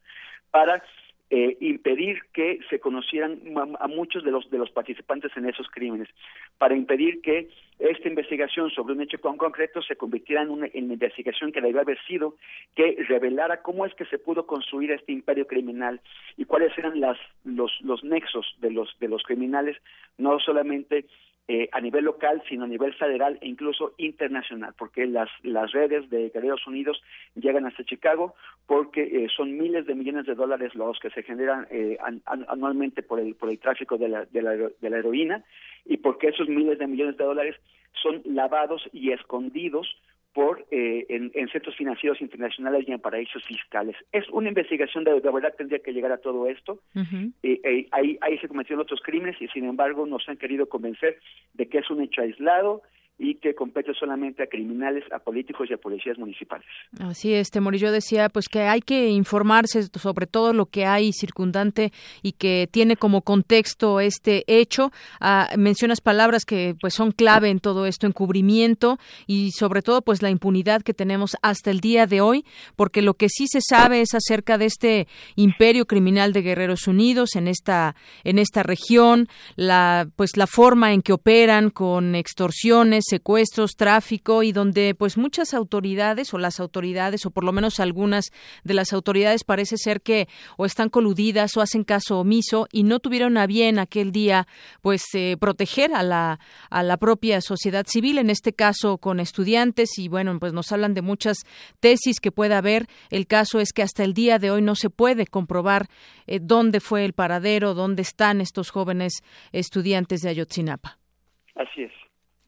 para 0.51 0.83
eh, 1.35 1.57
impedir 1.61 2.19
que 2.31 2.59
se 2.69 2.79
conocieran 2.79 3.39
a, 3.79 3.87
muchos 3.87 4.23
de 4.23 4.29
los 4.29 4.47
de 4.51 4.59
los 4.59 4.69
participantes 4.69 5.31
en 5.35 5.49
esos 5.49 5.67
crímenes, 5.67 6.07
para 6.59 6.75
impedir 6.75 7.21
que 7.21 7.49
esta 7.79 8.07
investigación 8.07 8.69
sobre 8.69 8.93
un 8.93 9.01
hecho 9.01 9.19
concreto 9.19 9.81
se 9.81 9.95
convirtiera 9.95 10.43
en 10.43 10.51
una, 10.51 10.67
investigación 10.71 11.51
que 11.51 11.59
debía 11.59 11.81
haber 11.81 11.97
sido 12.05 12.35
que 12.75 13.03
revelara 13.07 13.63
cómo 13.63 13.87
es 13.87 13.95
que 13.95 14.05
se 14.05 14.19
pudo 14.19 14.45
construir 14.45 14.91
este 14.91 15.11
imperio 15.11 15.47
criminal 15.47 16.01
y 16.37 16.45
cuáles 16.45 16.77
eran 16.77 16.99
las 16.99 17.17
los 17.43 17.71
los 17.81 18.03
nexos 18.03 18.55
de 18.59 18.69
los 18.69 18.95
de 18.99 19.07
los 19.07 19.23
criminales, 19.23 19.77
no 20.19 20.39
solamente 20.39 21.05
eh, 21.47 21.67
a 21.73 21.81
nivel 21.81 22.05
local, 22.05 22.41
sino 22.47 22.63
a 22.63 22.67
nivel 22.67 22.93
federal 22.93 23.37
e 23.41 23.47
incluso 23.47 23.93
internacional, 23.97 24.73
porque 24.77 25.05
las, 25.05 25.29
las 25.43 25.73
redes 25.73 26.09
de 26.09 26.29
Guerreros 26.29 26.65
Unidos 26.67 27.03
llegan 27.35 27.65
hasta 27.65 27.83
Chicago 27.83 28.33
porque 28.65 29.01
eh, 29.01 29.27
son 29.35 29.57
miles 29.57 29.85
de 29.85 29.93
millones 29.93 30.25
de 30.25 30.35
dólares 30.35 30.73
los 30.73 30.99
que 30.99 31.09
se 31.09 31.21
generan 31.21 31.67
eh, 31.69 31.97
anualmente 32.25 33.03
por 33.03 33.19
el, 33.19 33.35
por 33.35 33.49
el 33.49 33.59
tráfico 33.59 33.97
de 33.97 34.07
la, 34.07 34.25
de, 34.25 34.41
la, 34.41 34.51
de 34.55 34.89
la 34.89 34.97
heroína 34.97 35.43
y 35.85 35.97
porque 35.97 36.29
esos 36.29 36.47
miles 36.47 36.79
de 36.79 36.87
millones 36.87 37.17
de 37.17 37.25
dólares 37.25 37.55
son 38.01 38.21
lavados 38.23 38.89
y 38.93 39.11
escondidos 39.11 39.97
por 40.33 40.65
eh, 40.71 41.05
en, 41.09 41.31
centros 41.49 41.75
financieros 41.75 42.19
internacionales 42.19 42.85
y 42.87 42.91
en 42.91 42.99
paraísos 42.99 43.43
fiscales. 43.45 43.95
Es 44.11 44.27
una 44.29 44.49
investigación 44.49 45.03
de, 45.03 45.21
de 45.21 45.31
verdad 45.31 45.53
tendría 45.55 45.79
que 45.79 45.93
llegar 45.93 46.11
a 46.11 46.17
todo 46.17 46.47
esto. 46.47 46.79
Eh, 46.95 47.61
eh, 47.63 47.87
ahí, 47.91 48.17
ahí 48.21 48.37
se 48.39 48.47
cometieron 48.47 48.81
otros 48.81 49.01
crímenes 49.03 49.39
y 49.41 49.47
sin 49.49 49.65
embargo 49.65 50.05
nos 50.07 50.27
han 50.27 50.37
querido 50.37 50.67
convencer 50.67 51.19
de 51.53 51.67
que 51.67 51.79
es 51.79 51.89
un 51.89 52.01
hecho 52.01 52.21
aislado 52.21 52.81
y 53.17 53.35
que 53.35 53.53
compete 53.53 53.93
solamente 53.93 54.43
a 54.43 54.47
criminales, 54.47 55.03
a 55.11 55.19
políticos 55.19 55.69
y 55.69 55.73
a 55.73 55.77
policías 55.77 56.17
municipales. 56.17 56.65
Así 56.99 57.33
es, 57.33 57.51
Temorillo 57.51 57.91
decía 57.91 58.29
pues 58.29 58.49
que 58.49 58.61
hay 58.61 58.81
que 58.81 59.09
informarse 59.09 59.83
sobre 59.83 60.25
todo 60.25 60.51
lo 60.51 60.65
que 60.65 60.85
hay 60.85 61.13
circundante 61.13 61.91
y 62.23 62.33
que 62.33 62.67
tiene 62.71 62.97
como 62.97 63.21
contexto 63.21 63.99
este 63.99 64.43
hecho. 64.47 64.91
Ah, 65.19 65.49
mencionas 65.57 66.01
palabras 66.01 66.43
que 66.43 66.75
pues 66.81 66.95
son 66.95 67.11
clave 67.11 67.49
en 67.49 67.59
todo 67.59 67.85
esto, 67.85 68.07
encubrimiento 68.07 68.97
y 69.27 69.51
sobre 69.51 69.83
todo 69.83 70.01
pues 70.01 70.23
la 70.23 70.31
impunidad 70.31 70.81
que 70.81 70.93
tenemos 70.93 71.37
hasta 71.43 71.69
el 71.69 71.81
día 71.81 72.07
de 72.07 72.21
hoy, 72.21 72.45
porque 72.75 73.03
lo 73.03 73.13
que 73.13 73.29
sí 73.29 73.45
se 73.47 73.61
sabe 73.61 74.01
es 74.01 74.15
acerca 74.15 74.57
de 74.57 74.65
este 74.65 75.07
imperio 75.35 75.85
criminal 75.85 76.33
de 76.33 76.41
Guerreros 76.41 76.87
Unidos 76.87 77.35
en 77.35 77.47
esta 77.47 77.95
en 78.23 78.39
esta 78.39 78.63
región, 78.63 79.27
la 79.55 80.07
pues 80.15 80.35
la 80.35 80.47
forma 80.47 80.93
en 80.93 81.03
que 81.03 81.13
operan 81.13 81.69
con 81.69 82.15
extorsiones 82.15 83.02
secuestros, 83.07 83.75
tráfico 83.75 84.43
y 84.43 84.51
donde 84.51 84.95
pues 84.95 85.17
muchas 85.17 85.53
autoridades 85.53 86.33
o 86.33 86.37
las 86.37 86.59
autoridades 86.59 87.25
o 87.25 87.31
por 87.31 87.43
lo 87.43 87.51
menos 87.51 87.79
algunas 87.79 88.31
de 88.63 88.73
las 88.73 88.93
autoridades 88.93 89.43
parece 89.43 89.77
ser 89.77 90.01
que 90.01 90.27
o 90.57 90.65
están 90.65 90.89
coludidas 90.89 91.55
o 91.57 91.61
hacen 91.61 91.83
caso 91.83 92.19
omiso 92.19 92.67
y 92.71 92.83
no 92.83 92.99
tuvieron 92.99 93.37
a 93.37 93.47
bien 93.47 93.79
aquel 93.79 94.11
día 94.11 94.47
pues 94.81 95.03
eh, 95.13 95.37
proteger 95.39 95.93
a 95.93 96.03
la 96.03 96.39
a 96.69 96.83
la 96.83 96.97
propia 96.97 97.41
sociedad 97.41 97.85
civil 97.87 98.17
en 98.17 98.29
este 98.29 98.53
caso 98.53 98.97
con 98.97 99.19
estudiantes 99.19 99.97
y 99.97 100.07
bueno 100.07 100.37
pues 100.39 100.53
nos 100.53 100.71
hablan 100.71 100.93
de 100.93 101.01
muchas 101.01 101.37
tesis 101.79 102.19
que 102.19 102.31
pueda 102.31 102.57
haber 102.57 102.87
el 103.09 103.27
caso 103.27 103.59
es 103.59 103.73
que 103.73 103.83
hasta 103.83 104.03
el 104.03 104.13
día 104.13 104.39
de 104.39 104.51
hoy 104.51 104.61
no 104.61 104.75
se 104.75 104.89
puede 104.89 105.27
comprobar 105.27 105.87
eh, 106.27 106.39
dónde 106.41 106.79
fue 106.79 107.05
el 107.05 107.13
paradero 107.13 107.73
dónde 107.73 108.01
están 108.01 108.41
estos 108.41 108.71
jóvenes 108.71 109.23
estudiantes 109.51 110.21
de 110.21 110.29
Ayotzinapa 110.29 110.97
Así 111.55 111.83
es. 111.83 111.91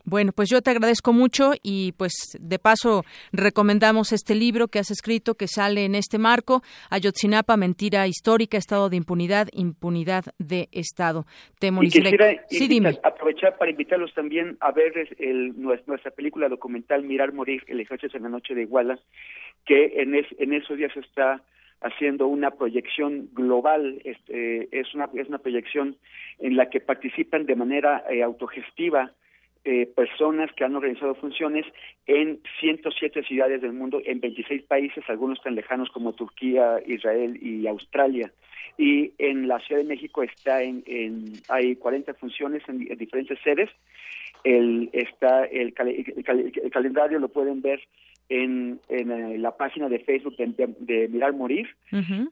Bueno, 0.06 0.34
pues 0.36 0.50
yo 0.52 0.62
te 0.62 0.70
agradezco 0.70 1.14
mucho 1.14 1.54
y 1.64 1.94
pues 1.94 2.38
de 2.40 2.60
paso 2.60 3.04
recomendamos 3.34 4.14
este 4.14 4.36
libro 4.36 4.68
que 4.68 4.78
has 4.78 4.92
escrito 4.92 5.34
que 5.34 5.48
sale 5.48 5.84
en 5.84 5.96
este 5.96 6.20
marco, 6.20 6.62
Ayotzinapa, 6.92 7.58
mentira 7.58 8.06
histórica, 8.06 8.58
estado 8.58 8.90
de 8.90 8.98
impunidad, 8.98 9.48
impunidad 9.52 10.26
de 10.38 10.70
Estado. 10.72 11.26
Te 11.60 11.72
quisiera 11.72 12.40
sí, 12.50 12.68
dime. 12.68 13.00
aprovechar 13.04 13.58
para 13.58 13.72
invitarlos 13.72 14.14
también 14.14 14.58
a 14.60 14.72
ver 14.72 14.94
el, 15.18 15.56
nuestra 15.58 16.12
película 16.12 16.50
documental 16.50 17.04
Mirar 17.04 17.34
Morir, 17.34 17.64
el 17.66 17.80
ejército 17.80 18.18
en 18.18 18.24
la 18.24 18.30
noche 18.30 18.54
de 18.54 18.62
Iguala, 18.62 19.00
que 19.66 20.02
en, 20.02 20.14
en 20.16 20.54
esos 20.54 20.78
días 20.78 20.96
está 20.96 21.42
haciendo 21.82 22.28
una 22.28 22.52
proyección 22.52 23.30
global, 23.34 24.02
este, 24.04 24.68
es, 24.72 24.94
una, 24.94 25.10
es 25.16 25.28
una 25.28 25.40
proyección 25.40 25.98
en 26.38 26.58
la 26.58 26.70
que 26.70 26.80
participan 26.80 27.48
de 27.48 27.56
manera 27.56 28.04
eh, 28.10 28.22
autogestiva 28.22 29.12
eh, 29.66 29.88
personas 29.88 30.52
que 30.54 30.64
han 30.64 30.76
organizado 30.76 31.16
funciones 31.16 31.66
en 32.06 32.40
107 32.60 33.24
ciudades 33.24 33.62
del 33.62 33.74
mundo, 33.74 34.00
en 34.06 34.20
26 34.20 34.62
países, 34.64 35.04
algunos 35.08 35.42
tan 35.42 35.56
lejanos 35.56 35.90
como 35.90 36.14
Turquía, 36.14 36.80
Israel 36.86 37.40
y 37.42 37.66
Australia. 37.66 38.32
Y 38.78 39.14
en 39.18 39.48
la 39.48 39.60
Ciudad 39.62 39.82
de 39.82 39.88
México 39.88 40.22
está 40.22 40.62
en, 40.62 40.84
hay 41.50 41.76
40 41.78 42.14
funciones 42.14 42.62
en, 42.68 42.80
diferentes 42.96 43.40
sedes. 43.44 43.72
El, 44.44 44.92
está 44.94 45.46
el, 45.46 45.74
calendario 45.74 47.18
lo 47.18 47.30
pueden 47.30 47.64
ver 47.64 47.82
en, 48.30 48.80
en 48.90 49.12
eh, 49.12 49.38
la 49.38 49.56
página 49.56 49.88
de 49.90 50.00
Facebook 50.00 50.36
de, 50.38 51.08
Mirar 51.10 51.34
Morir 51.34 51.68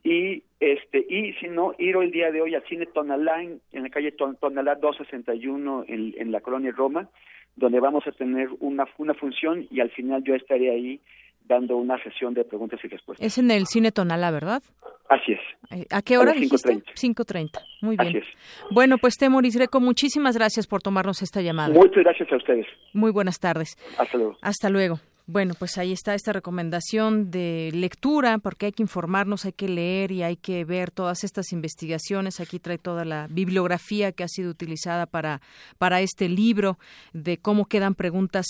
y 0.04 0.44
este 0.60 1.06
y 1.08 1.34
si 1.34 1.48
no 1.48 1.74
ir 1.78 1.96
hoy 1.96 2.08
el 2.08 2.12
día 2.12 2.32
de 2.32 2.42
hoy 2.42 2.56
al 2.56 2.64
cine 2.64 2.88
Tonalá 2.88 3.44
en, 3.44 3.62
la 3.72 3.90
calle 3.90 4.12
Tonalá 4.12 4.76
261 4.76 5.86
en, 5.88 6.14
en 6.18 6.32
la 6.32 6.42
colonia 6.42 6.72
Roma 6.72 7.10
donde 7.56 7.80
vamos 7.80 8.06
a 8.08 8.12
tener 8.12 8.50
una, 8.60 8.86
una 8.98 9.14
función 9.14 9.68
y 9.70 9.80
al 9.80 9.92
final 9.92 10.24
yo 10.24 10.36
estaré 10.36 10.72
ahí 10.72 11.00
dando 11.46 11.78
una 11.78 12.02
sesión 12.02 12.34
de 12.34 12.46
preguntas 12.46 12.80
y 12.84 12.88
respuestas. 12.88 13.26
Es 13.26 13.38
en 13.38 13.52
el 13.52 13.66
Cine 13.68 13.92
Tonalá, 13.92 14.32
¿verdad? 14.32 14.64
Así 15.10 15.34
es. 15.34 15.40
Eh, 15.72 15.86
¿A 15.92 16.02
qué 16.02 16.18
hora 16.18 16.32
a 16.32 16.36
5.30. 16.36 17.50
Muy 17.82 17.98
bien. 17.98 18.08
Así 18.08 18.18
es. 18.18 18.26
Bueno, 18.72 18.98
pues 18.98 19.16
Temoris 19.18 19.56
Greco, 19.56 19.80
muchísimas 19.80 20.38
gracias 20.38 20.68
por 20.68 20.82
tomarnos 20.82 21.22
esta 21.22 21.42
llamada. 21.42 21.74
Muchas 21.74 22.04
gracias 22.04 22.32
a 22.32 22.38
ustedes. 22.38 22.66
Muy 22.94 23.12
buenas 23.12 23.40
tardes. 23.40 23.76
Hasta 23.98 24.18
luego. 24.18 24.38
Hasta 24.42 24.70
luego. 24.70 25.13
Bueno, 25.26 25.54
pues 25.58 25.78
ahí 25.78 25.94
está 25.94 26.16
esta 26.16 26.34
recomendación 26.34 27.32
de 27.32 27.70
lectura, 27.74 28.40
porque 28.40 28.66
hay 28.66 28.72
que 28.74 28.84
informarnos, 28.84 29.46
hay 29.46 29.54
que 29.54 29.70
leer 29.70 30.12
y 30.12 30.22
hay 30.22 30.36
que 30.36 30.66
ver 30.66 30.92
todas 30.92 31.24
estas 31.24 31.54
investigaciones. 31.54 32.42
Aquí 32.42 32.60
trae 32.60 32.78
toda 32.78 33.06
la 33.06 33.28
bibliografía 33.30 34.12
que 34.12 34.26
ha 34.26 34.28
sido 34.28 34.52
utilizada 34.52 35.06
para, 35.06 35.42
para 35.78 36.02
este 36.02 36.28
libro, 36.28 36.78
de 37.14 37.38
cómo 37.38 37.68
quedan 37.68 37.96
preguntas 37.96 38.46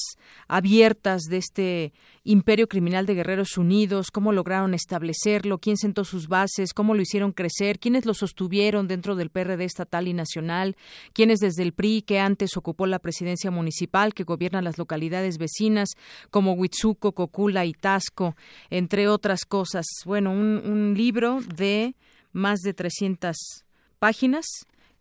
abiertas 0.48 1.22
de 1.30 1.38
este 1.38 1.94
imperio 2.26 2.68
criminal 2.68 3.06
de 3.06 3.16
Guerreros 3.16 3.58
Unidos, 3.58 4.10
cómo 4.12 4.32
lograron 4.32 4.74
establecerlo, 4.74 5.58
quién 5.58 5.78
sentó 5.78 6.06
sus 6.06 6.28
bases, 6.28 6.74
cómo 6.74 6.96
lo 6.96 7.02
hicieron 7.02 7.34
crecer, 7.34 7.80
quiénes 7.80 8.06
lo 8.06 8.14
sostuvieron 8.14 8.88
dentro 8.88 9.16
del 9.16 9.30
PRD 9.30 9.66
estatal 9.66 10.08
y 10.08 10.14
nacional, 10.14 10.78
quiénes 11.14 11.40
desde 11.40 11.64
el 11.64 11.74
PRI, 11.74 12.02
que 12.02 12.20
antes 12.20 12.56
ocupó 12.56 12.88
la 12.88 13.00
presidencia 13.00 13.52
municipal, 13.52 14.14
que 14.14 14.24
gobierna 14.24 14.62
las 14.62 14.78
localidades 14.78 15.38
vecinas, 15.38 15.90
como 16.30 16.54
Huitzuco, 16.54 17.12
Cocula 17.12 17.66
y 17.66 17.74
Tasco, 17.74 18.36
entre 18.70 19.08
otras 19.08 19.44
cosas. 19.46 19.86
Bueno, 20.06 20.32
un, 20.32 20.62
un 20.66 20.94
libro 20.96 21.40
de 21.56 21.96
más 22.32 22.62
de 22.62 22.74
300 22.74 23.36
páginas 24.00 24.46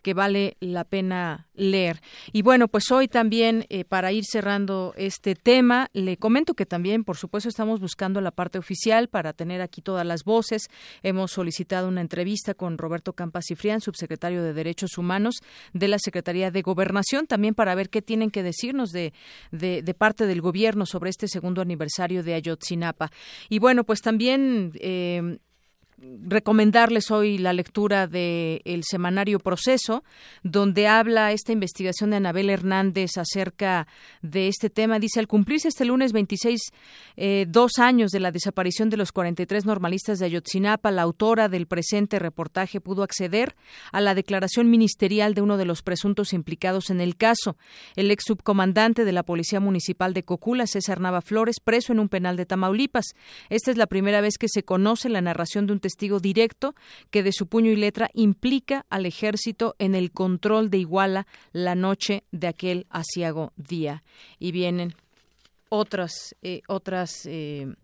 que 0.03 0.14
vale 0.14 0.57
la 0.61 0.84
pena 0.84 1.48
leer. 1.55 2.00
Y 2.32 2.42
bueno, 2.42 2.68
pues 2.68 2.90
hoy 2.90 3.09
también, 3.09 3.66
eh, 3.68 3.84
para 3.84 4.12
ir 4.12 4.24
cerrando 4.24 4.92
este 4.96 5.34
tema, 5.34 5.88
le 5.92 6.16
comento 6.16 6.55
que 6.55 6.66
también, 6.66 7.05
por 7.05 7.16
supuesto, 7.16 7.48
estamos 7.48 7.80
buscando 7.80 8.20
la 8.20 8.30
parte 8.30 8.59
oficial 8.59 9.09
para 9.09 9.32
tener 9.32 9.61
aquí 9.61 9.80
todas 9.80 10.07
las 10.07 10.24
voces. 10.24 10.68
Hemos 11.03 11.32
solicitado 11.32 11.88
una 11.88 12.00
entrevista 12.00 12.55
con 12.55 12.78
Roberto 12.78 13.12
Campas 13.12 13.44
Cifrián, 13.48 13.80
subsecretario 13.80 14.42
de 14.42 14.53
Derechos 14.53 14.98
Humanos 14.98 15.36
de 15.72 15.88
la 15.88 15.98
Secretaría 15.98 16.50
de 16.50 16.62
Gobernación, 16.62 17.26
también 17.26 17.55
para 17.55 17.74
ver 17.74 17.88
qué 17.88 18.03
tienen 18.03 18.30
que 18.30 18.42
decirnos 18.42 18.90
de, 18.90 19.12
de, 19.50 19.94
parte 19.94 20.26
del 20.26 20.40
gobierno 20.40 20.86
sobre 20.86 21.11
este 21.11 21.28
segundo 21.28 21.62
aniversario 21.62 22.22
de 22.22 22.34
Ayotzinapa. 22.34 23.11
Y 23.48 23.59
bueno, 23.59 23.84
pues 23.84 24.00
también 24.00 24.72
eh, 24.80 25.38
recomendarles 26.24 27.11
hoy 27.11 27.38
la 27.38 27.53
lectura 27.53 28.07
del 28.07 28.61
el 28.64 28.82
semanario 28.84 29.38
Proceso, 29.38 30.03
donde 30.42 30.88
habla 30.88 31.32
esta 31.32 31.53
investigación 31.53 32.11
de 32.11 32.16
Anabel 32.16 32.50
Hernández 32.50 33.18
acerca 33.18 33.86
de 34.20 34.48
este 34.48 34.70
tema. 34.70 34.98
Dice, 34.98 35.20
al 35.20 35.28
cumplirse 35.28 35.68
este 35.68 35.84
lunes 35.84 36.12
26, 36.12 36.61
eh, 37.16 37.46
dos 37.48 37.72
años 37.78 38.11
de 38.11 38.20
la 38.20 38.32
desaparición 38.32 38.90
de 38.90 38.96
los 38.96 39.12
43 39.12 39.64
normalistas 39.64 40.18
de 40.18 40.26
Ayotzinapa, 40.26 40.90
la 40.90 41.03
autora 41.03 41.48
del 41.48 41.66
presente 41.66 42.18
reportaje 42.18 42.80
pudo 42.80 43.03
acceder 43.03 43.55
a 43.92 44.00
la 44.00 44.14
declaración 44.14 44.70
ministerial 44.70 45.34
de 45.34 45.42
uno 45.42 45.57
de 45.57 45.64
los 45.64 45.82
presuntos 45.82 46.32
implicados 46.32 46.90
en 46.90 47.00
el 47.00 47.16
caso, 47.16 47.57
el 47.94 48.11
ex 48.11 48.24
subcomandante 48.26 49.05
de 49.05 49.12
la 49.12 49.22
Policía 49.22 49.61
Municipal 49.61 50.14
de 50.14 50.24
Cocula, 50.24 50.66
César 50.66 51.00
Nava 51.00 51.20
Flores, 51.20 51.57
preso 51.62 51.92
en 51.92 52.00
un 52.00 52.09
penal 52.09 52.36
de 52.36 52.46
Tamaulipas. 52.46 53.07
Esta 53.50 53.70
es 53.70 53.76
la 53.76 53.86
primera 53.86 54.20
vez 54.20 54.38
que 54.38 54.48
se 54.48 54.64
conoce 54.64 55.09
la 55.09 55.20
narración 55.20 55.66
de 55.66 55.74
un 55.74 55.80
testigo 55.93 56.20
directo 56.20 56.74
que 57.11 57.22
de 57.22 57.32
su 57.32 57.47
puño 57.47 57.70
y 57.70 57.76
letra 57.76 58.11
implica 58.14 58.86
al 58.88 59.05
ejército 59.05 59.76
en 59.78 59.95
el 59.95 60.11
control 60.11 60.70
de 60.70 60.78
Iguala 60.78 61.26
la 61.53 61.74
noche 61.74 62.24
de 62.32 62.47
aquel 62.47 62.86
asiago 62.88 63.53
día. 63.57 64.03
Y 64.38 64.53
vienen 64.53 64.95
otras, 65.68 66.34
eh, 66.40 66.62
otras 66.66 67.26
eh, 67.26 67.74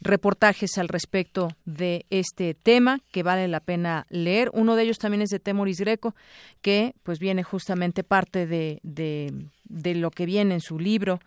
reportajes 0.00 0.78
al 0.78 0.88
respecto 0.88 1.48
de 1.66 2.06
este 2.08 2.54
tema 2.54 3.00
que 3.10 3.22
vale 3.22 3.48
la 3.48 3.60
pena 3.60 4.06
leer. 4.08 4.50
Uno 4.54 4.74
de 4.74 4.84
ellos 4.84 4.98
también 4.98 5.20
es 5.20 5.28
de 5.28 5.38
Temoris 5.38 5.80
Greco, 5.80 6.14
que 6.62 6.94
pues 7.02 7.18
viene 7.18 7.42
justamente 7.42 8.02
parte 8.02 8.46
de, 8.46 8.80
de 8.82 9.94
lo 9.94 10.10
que 10.10 10.24
viene 10.24 10.54
en 10.54 10.60
su 10.60 10.78
libro 10.78 11.20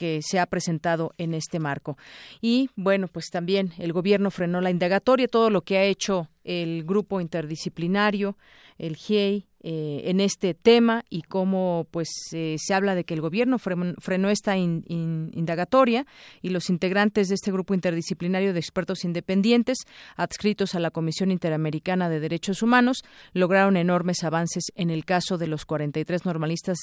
que 0.00 0.22
se 0.22 0.40
ha 0.40 0.46
presentado 0.46 1.12
en 1.18 1.34
este 1.34 1.58
marco. 1.58 1.98
Y 2.40 2.70
bueno, 2.74 3.06
pues 3.06 3.28
también 3.28 3.74
el 3.76 3.92
gobierno 3.92 4.30
frenó 4.30 4.62
la 4.62 4.70
indagatoria, 4.70 5.28
todo 5.28 5.50
lo 5.50 5.60
que 5.60 5.76
ha 5.76 5.84
hecho 5.84 6.30
el 6.44 6.84
grupo 6.84 7.20
interdisciplinario, 7.20 8.36
el 8.78 8.96
GIEI, 8.96 9.46
eh, 9.62 10.04
en 10.06 10.20
este 10.20 10.54
tema 10.54 11.04
y 11.10 11.20
cómo 11.20 11.86
pues 11.90 12.08
eh, 12.32 12.56
se 12.58 12.72
habla 12.72 12.94
de 12.94 13.04
que 13.04 13.12
el 13.12 13.20
gobierno 13.20 13.58
frenó 13.58 14.30
esta 14.30 14.56
indagatoria 14.56 16.06
y 16.40 16.48
los 16.48 16.70
integrantes 16.70 17.28
de 17.28 17.34
este 17.34 17.52
grupo 17.52 17.74
interdisciplinario 17.74 18.54
de 18.54 18.58
expertos 18.58 19.04
independientes 19.04 19.76
adscritos 20.16 20.74
a 20.74 20.80
la 20.80 20.90
Comisión 20.90 21.30
Interamericana 21.30 22.08
de 22.08 22.20
Derechos 22.20 22.62
Humanos 22.62 23.02
lograron 23.34 23.76
enormes 23.76 24.24
avances 24.24 24.64
en 24.76 24.88
el 24.88 25.04
caso 25.04 25.36
de 25.36 25.48
los 25.48 25.66
43 25.66 26.24
normalistas 26.24 26.78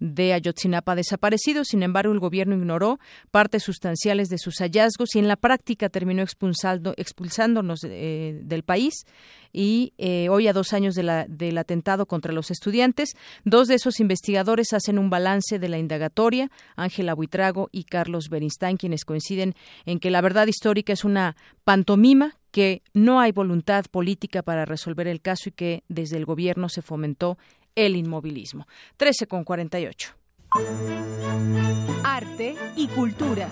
de 0.00 0.32
Ayotzinapa 0.32 0.94
desaparecidos. 0.94 1.68
Sin 1.68 1.82
embargo, 1.82 2.14
el 2.14 2.18
gobierno 2.18 2.54
ignoró 2.54 2.98
partes 3.30 3.62
sustanciales 3.62 4.28
de 4.28 4.38
sus 4.38 4.56
hallazgos 4.60 5.14
y 5.16 5.18
en 5.18 5.28
la 5.28 5.36
práctica 5.36 5.90
terminó 5.90 6.22
expulsando, 6.22 6.94
expulsándonos 6.96 7.80
eh, 7.84 8.40
del 8.42 8.62
país 8.62 9.01
y 9.52 9.92
eh, 9.98 10.28
hoy 10.30 10.48
a 10.48 10.52
dos 10.52 10.72
años 10.72 10.94
del 10.94 11.58
atentado 11.58 12.06
contra 12.06 12.32
los 12.32 12.50
estudiantes, 12.50 13.10
dos 13.44 13.68
de 13.68 13.74
esos 13.74 14.00
investigadores 14.00 14.72
hacen 14.72 14.98
un 14.98 15.10
balance 15.10 15.58
de 15.58 15.68
la 15.68 15.78
indagatoria, 15.78 16.50
Ángela 16.74 17.14
Buitrago 17.14 17.68
y 17.70 17.84
Carlos 17.84 18.28
Bernstein, 18.30 18.76
quienes 18.76 19.04
coinciden 19.04 19.54
en 19.84 20.00
que 20.00 20.10
la 20.10 20.20
verdad 20.20 20.46
histórica 20.46 20.92
es 20.92 21.04
una 21.04 21.36
pantomima 21.64 22.36
que 22.50 22.82
no 22.92 23.20
hay 23.20 23.32
voluntad 23.32 23.84
política 23.90 24.42
para 24.42 24.64
resolver 24.64 25.08
el 25.08 25.20
caso 25.20 25.48
y 25.48 25.52
que 25.52 25.84
desde 25.88 26.16
el 26.16 26.24
gobierno 26.24 26.68
se 26.68 26.82
fomentó 26.82 27.38
el 27.74 27.96
inmovilismo. 27.96 28.66
13 28.96 29.26
con 29.26 29.44
48. 29.44 30.14
Arte 32.04 32.54
y 32.76 32.88
cultura. 32.88 33.48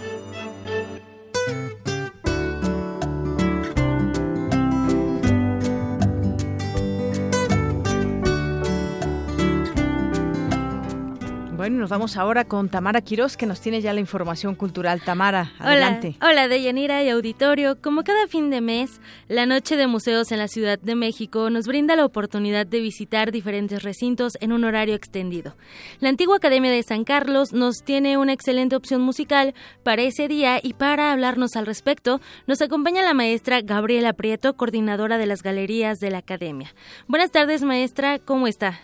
Bueno, 11.61 11.77
nos 11.77 11.91
vamos 11.91 12.17
ahora 12.17 12.47
con 12.47 12.71
Tamara 12.71 13.03
Quiroz, 13.03 13.37
que 13.37 13.45
nos 13.45 13.61
tiene 13.61 13.83
ya 13.83 13.93
la 13.93 14.01
información 14.01 14.55
cultural. 14.55 15.03
Tamara, 15.03 15.53
adelante. 15.59 16.17
Hola, 16.23 16.31
hola 16.31 16.49
Deyanira 16.49 17.03
y 17.03 17.11
auditorio. 17.11 17.77
Como 17.83 18.03
cada 18.03 18.27
fin 18.29 18.49
de 18.49 18.63
mes, 18.63 18.99
la 19.29 19.45
Noche 19.45 19.77
de 19.77 19.87
Museos 19.87 20.33
en 20.33 20.39
la 20.39 20.49
Ciudad 20.49 20.79
de 20.79 20.95
México 20.95 21.51
nos 21.51 21.67
brinda 21.67 21.97
la 21.97 22.07
oportunidad 22.07 22.65
de 22.67 22.81
visitar 22.81 23.31
diferentes 23.31 23.83
recintos 23.83 24.39
en 24.41 24.53
un 24.53 24.65
horario 24.65 24.95
extendido. 24.95 25.55
La 25.99 26.09
antigua 26.09 26.39
Academia 26.39 26.71
de 26.71 26.83
San 26.83 27.05
Carlos 27.05 27.53
nos 27.53 27.83
tiene 27.85 28.17
una 28.17 28.33
excelente 28.33 28.75
opción 28.75 29.03
musical 29.03 29.53
para 29.83 30.01
ese 30.01 30.29
día 30.29 30.61
y 30.63 30.73
para 30.73 31.13
hablarnos 31.13 31.57
al 31.57 31.67
respecto, 31.67 32.23
nos 32.47 32.63
acompaña 32.63 33.03
la 33.03 33.13
maestra 33.13 33.61
Gabriela 33.61 34.15
Prieto, 34.15 34.57
coordinadora 34.57 35.19
de 35.19 35.27
las 35.27 35.43
galerías 35.43 35.99
de 35.99 36.11
la 36.11 36.19
Academia. 36.19 36.75
Buenas 37.07 37.31
tardes, 37.31 37.63
maestra, 37.63 38.19
¿cómo 38.19 38.47
está? 38.47 38.81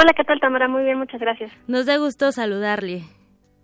Hola, 0.00 0.14
¿qué 0.16 0.24
tal, 0.24 0.40
Tamara? 0.40 0.66
Muy 0.66 0.82
bien, 0.82 0.96
muchas 0.96 1.20
gracias. 1.20 1.52
Nos 1.68 1.84
da 1.84 1.98
gusto 1.98 2.32
saludarle. 2.32 3.02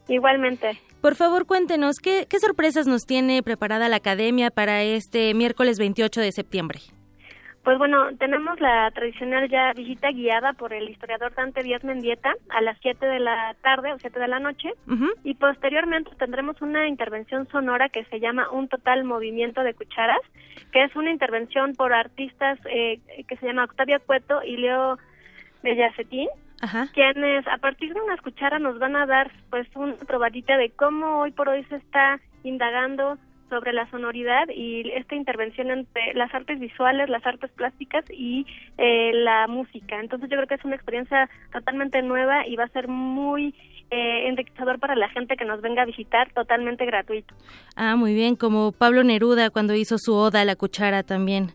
Igualmente. 0.06 0.78
Por 1.00 1.14
favor, 1.14 1.46
cuéntenos, 1.46 1.96
¿qué, 1.98 2.26
¿qué, 2.28 2.38
sorpresas 2.38 2.86
nos 2.86 3.06
tiene 3.06 3.42
preparada 3.42 3.88
la 3.88 3.96
Academia 3.96 4.50
para 4.50 4.82
este 4.82 5.32
miércoles 5.32 5.78
28 5.78 6.20
de 6.20 6.32
septiembre? 6.32 6.80
Pues 7.64 7.78
bueno, 7.78 8.14
tenemos 8.18 8.60
la 8.60 8.90
tradicional 8.90 9.48
ya 9.48 9.72
visita 9.72 10.10
guiada 10.10 10.52
por 10.52 10.74
el 10.74 10.90
historiador 10.90 11.34
Dante 11.34 11.62
Díaz 11.62 11.82
Mendieta 11.84 12.34
a 12.50 12.60
las 12.60 12.76
7 12.82 13.06
de 13.06 13.18
la 13.18 13.56
tarde 13.62 13.94
o 13.94 13.98
7 13.98 14.20
de 14.20 14.28
la 14.28 14.38
noche 14.38 14.68
y 15.24 15.34
posteriormente 15.34 16.10
tendremos 16.18 16.60
una 16.60 16.86
intervención 16.86 17.48
sonora 17.48 17.88
que 17.88 18.04
se 18.04 18.20
llama 18.20 18.50
Un 18.50 18.68
Total 18.68 19.02
Movimiento 19.04 19.62
de 19.62 19.74
Cucharas, 19.74 20.20
que 20.70 20.84
es 20.84 20.94
una 20.94 21.10
intervención 21.10 21.72
por 21.72 21.92
artistas 21.92 22.58
eh, 22.66 23.00
que 23.26 23.36
se 23.38 23.46
llama 23.46 23.64
Octavia 23.64 23.98
Cueto 23.98 24.42
y 24.44 24.58
Leo 24.58 24.98
de 25.66 25.76
Yacetín, 25.76 26.28
quienes 26.94 27.46
a 27.48 27.58
partir 27.58 27.92
de 27.92 28.00
una 28.00 28.16
cuchara 28.18 28.58
nos 28.58 28.78
van 28.78 28.96
a 28.96 29.06
dar 29.06 29.30
pues 29.50 29.66
una 29.74 29.94
probadita 29.96 30.56
de 30.56 30.70
cómo 30.70 31.20
hoy 31.20 31.32
por 31.32 31.48
hoy 31.48 31.64
se 31.64 31.76
está 31.76 32.20
indagando 32.44 33.18
sobre 33.48 33.72
la 33.72 33.88
sonoridad 33.90 34.48
y 34.48 34.90
esta 34.90 35.14
intervención 35.14 35.70
entre 35.70 36.14
las 36.14 36.34
artes 36.34 36.58
visuales, 36.58 37.08
las 37.08 37.24
artes 37.24 37.50
plásticas 37.52 38.04
y 38.10 38.46
eh, 38.78 39.12
la 39.14 39.46
música. 39.46 40.00
Entonces 40.00 40.28
yo 40.28 40.36
creo 40.36 40.48
que 40.48 40.54
es 40.54 40.64
una 40.64 40.74
experiencia 40.74 41.28
totalmente 41.52 42.02
nueva 42.02 42.46
y 42.46 42.56
va 42.56 42.64
a 42.64 42.68
ser 42.68 42.88
muy 42.88 43.54
eh, 43.90 44.28
enriquecedor 44.28 44.80
para 44.80 44.96
la 44.96 45.08
gente 45.10 45.36
que 45.36 45.44
nos 45.44 45.60
venga 45.60 45.82
a 45.82 45.86
visitar, 45.86 46.32
totalmente 46.32 46.84
gratuito. 46.86 47.34
Ah, 47.76 47.94
muy 47.94 48.14
bien, 48.14 48.34
como 48.34 48.72
Pablo 48.72 49.04
Neruda 49.04 49.50
cuando 49.50 49.74
hizo 49.74 49.98
su 49.98 50.14
oda 50.14 50.40
a 50.40 50.44
la 50.44 50.56
cuchara 50.56 51.04
también. 51.04 51.52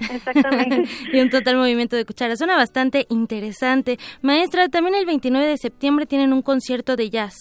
Exactamente. 0.00 0.84
y 1.12 1.20
un 1.20 1.30
total 1.30 1.56
movimiento 1.56 1.96
de 1.96 2.04
cuchara. 2.04 2.36
Suena 2.36 2.56
bastante 2.56 3.06
interesante. 3.10 3.98
Maestra, 4.22 4.68
también 4.68 4.94
el 4.94 5.06
29 5.06 5.46
de 5.46 5.56
septiembre 5.56 6.06
tienen 6.06 6.32
un 6.32 6.42
concierto 6.42 6.96
de 6.96 7.10
jazz. 7.10 7.34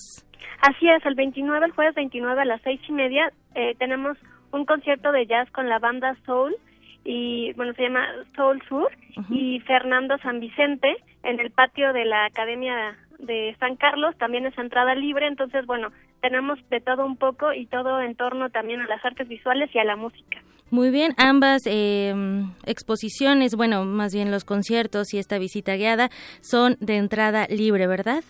Así 0.61 0.89
es, 0.89 1.05
el 1.05 1.15
29, 1.15 1.65
el 1.65 1.71
jueves 1.71 1.95
29 1.95 2.41
a 2.41 2.45
las 2.45 2.61
seis 2.63 2.81
y 2.87 2.91
media, 2.91 3.31
eh, 3.55 3.75
tenemos 3.79 4.17
un 4.51 4.65
concierto 4.65 5.11
de 5.11 5.25
jazz 5.25 5.49
con 5.51 5.69
la 5.69 5.79
banda 5.79 6.15
Soul 6.25 6.55
y 7.05 7.53
bueno 7.53 7.73
se 7.73 7.83
llama 7.83 8.05
Soul 8.35 8.61
Sur 8.67 8.91
y 9.29 9.59
Fernando 9.61 10.17
San 10.19 10.39
Vicente 10.39 10.97
en 11.23 11.39
el 11.39 11.51
patio 11.51 11.93
de 11.93 12.05
la 12.05 12.25
Academia 12.25 12.97
de 13.19 13.55
San 13.59 13.75
Carlos 13.75 14.17
también 14.17 14.45
es 14.45 14.57
entrada 14.57 14.95
libre 14.95 15.27
entonces 15.27 15.65
bueno 15.65 15.89
tenemos 16.21 16.59
de 16.69 16.81
todo 16.81 17.05
un 17.05 17.17
poco 17.17 17.53
y 17.53 17.65
todo 17.67 18.01
en 18.01 18.15
torno 18.15 18.49
también 18.49 18.81
a 18.81 18.87
las 18.87 19.03
artes 19.03 19.27
visuales 19.27 19.69
y 19.73 19.79
a 19.79 19.83
la 19.83 19.95
música 19.95 20.39
muy 20.71 20.91
bien, 20.91 21.15
ambas 21.17 21.63
eh, 21.65 22.13
exposiciones, 22.65 23.55
bueno, 23.55 23.85
más 23.85 24.13
bien 24.13 24.29
los 24.29 24.45
conciertos 24.45 25.13
y 25.15 25.17
esta 25.17 25.39
visita 25.39 25.75
guiada 25.75 26.09
son 26.41 26.77
de 26.79 26.97
entrada 26.97 27.47
libre, 27.49 27.87
¿verdad? 27.87 28.23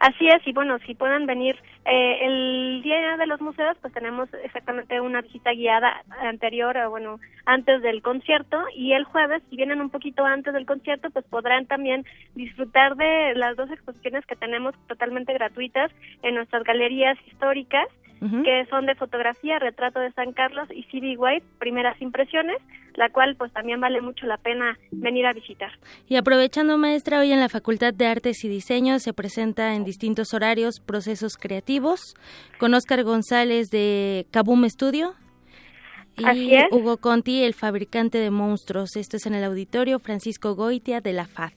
Así 0.00 0.28
es, 0.28 0.46
y 0.46 0.52
bueno, 0.52 0.78
si 0.86 0.94
pueden 0.94 1.26
venir 1.26 1.56
eh, 1.84 2.18
el 2.22 2.82
día 2.82 3.16
de 3.16 3.26
los 3.26 3.40
museos, 3.40 3.76
pues 3.80 3.92
tenemos 3.92 4.28
exactamente 4.44 5.00
una 5.00 5.22
visita 5.22 5.52
guiada 5.52 6.04
anterior, 6.20 6.76
bueno, 6.88 7.18
antes 7.46 7.82
del 7.82 8.00
concierto, 8.00 8.62
y 8.76 8.92
el 8.92 9.02
jueves, 9.02 9.42
si 9.50 9.56
vienen 9.56 9.80
un 9.80 9.90
poquito 9.90 10.24
antes 10.24 10.54
del 10.54 10.66
concierto, 10.66 11.10
pues 11.10 11.24
podrán 11.24 11.66
también 11.66 12.04
disfrutar 12.36 12.94
de 12.94 13.34
las 13.34 13.56
dos 13.56 13.70
exposiciones 13.72 14.24
que 14.26 14.36
tenemos 14.36 14.72
totalmente 14.86 15.32
gratuitas 15.34 15.90
en 16.22 16.36
nuestras 16.36 16.62
galerías 16.62 17.18
históricas 17.26 17.88
que 18.20 18.66
son 18.70 18.86
de 18.86 18.94
fotografía, 18.94 19.58
retrato 19.58 20.00
de 20.00 20.12
San 20.12 20.32
Carlos 20.32 20.68
y 20.70 20.82
C.B. 20.84 21.16
White, 21.16 21.46
primeras 21.58 22.00
impresiones, 22.00 22.56
la 22.94 23.10
cual 23.10 23.36
pues 23.36 23.52
también 23.52 23.80
vale 23.80 24.00
mucho 24.00 24.26
la 24.26 24.38
pena 24.38 24.76
venir 24.90 25.26
a 25.26 25.32
visitar. 25.32 25.70
Y 26.08 26.16
aprovechando 26.16 26.76
maestra, 26.78 27.20
hoy 27.20 27.32
en 27.32 27.40
la 27.40 27.48
Facultad 27.48 27.94
de 27.94 28.06
Artes 28.06 28.44
y 28.44 28.48
Diseño 28.48 28.98
se 28.98 29.12
presenta 29.12 29.74
en 29.74 29.84
distintos 29.84 30.34
horarios 30.34 30.80
procesos 30.80 31.36
creativos 31.36 32.14
con 32.58 32.74
Oscar 32.74 33.04
González 33.04 33.70
de 33.70 34.26
Kabum 34.30 34.68
Studio. 34.68 35.14
Y 36.16 36.56
Hugo 36.72 36.96
Conti, 36.96 37.44
el 37.44 37.54
fabricante 37.54 38.18
de 38.18 38.32
monstruos. 38.32 38.96
Esto 38.96 39.18
es 39.18 39.26
en 39.26 39.34
el 39.34 39.44
auditorio 39.44 40.00
Francisco 40.00 40.56
Goitia 40.56 41.00
de 41.00 41.12
la 41.12 41.26
FAD. 41.26 41.52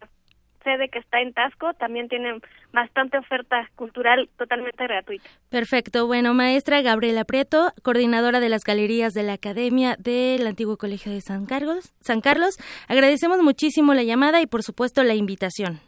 sede 0.63 0.87
que 0.87 0.99
está 0.99 1.19
en 1.19 1.33
Tasco 1.33 1.73
también 1.73 2.07
tienen 2.07 2.39
bastante 2.71 3.17
oferta 3.17 3.69
cultural 3.75 4.29
totalmente 4.37 4.81
gratuita. 4.81 5.29
Perfecto. 5.49 6.07
Bueno, 6.07 6.33
maestra 6.33 6.81
Gabriela 6.81 7.25
Prieto, 7.25 7.73
coordinadora 7.83 8.39
de 8.39 8.47
las 8.47 8.63
galerías 8.63 9.11
de 9.11 9.23
la 9.23 9.33
Academia 9.33 9.97
del 9.99 10.47
Antiguo 10.47 10.77
Colegio 10.77 11.11
de 11.11 11.19
San 11.19 11.45
Carlos, 11.45 11.93
San 11.99 12.21
Carlos, 12.21 12.57
agradecemos 12.87 13.39
muchísimo 13.41 13.93
la 13.93 14.03
llamada 14.03 14.41
y 14.41 14.47
por 14.47 14.63
supuesto 14.63 15.03
la 15.03 15.15
invitación. 15.15 15.79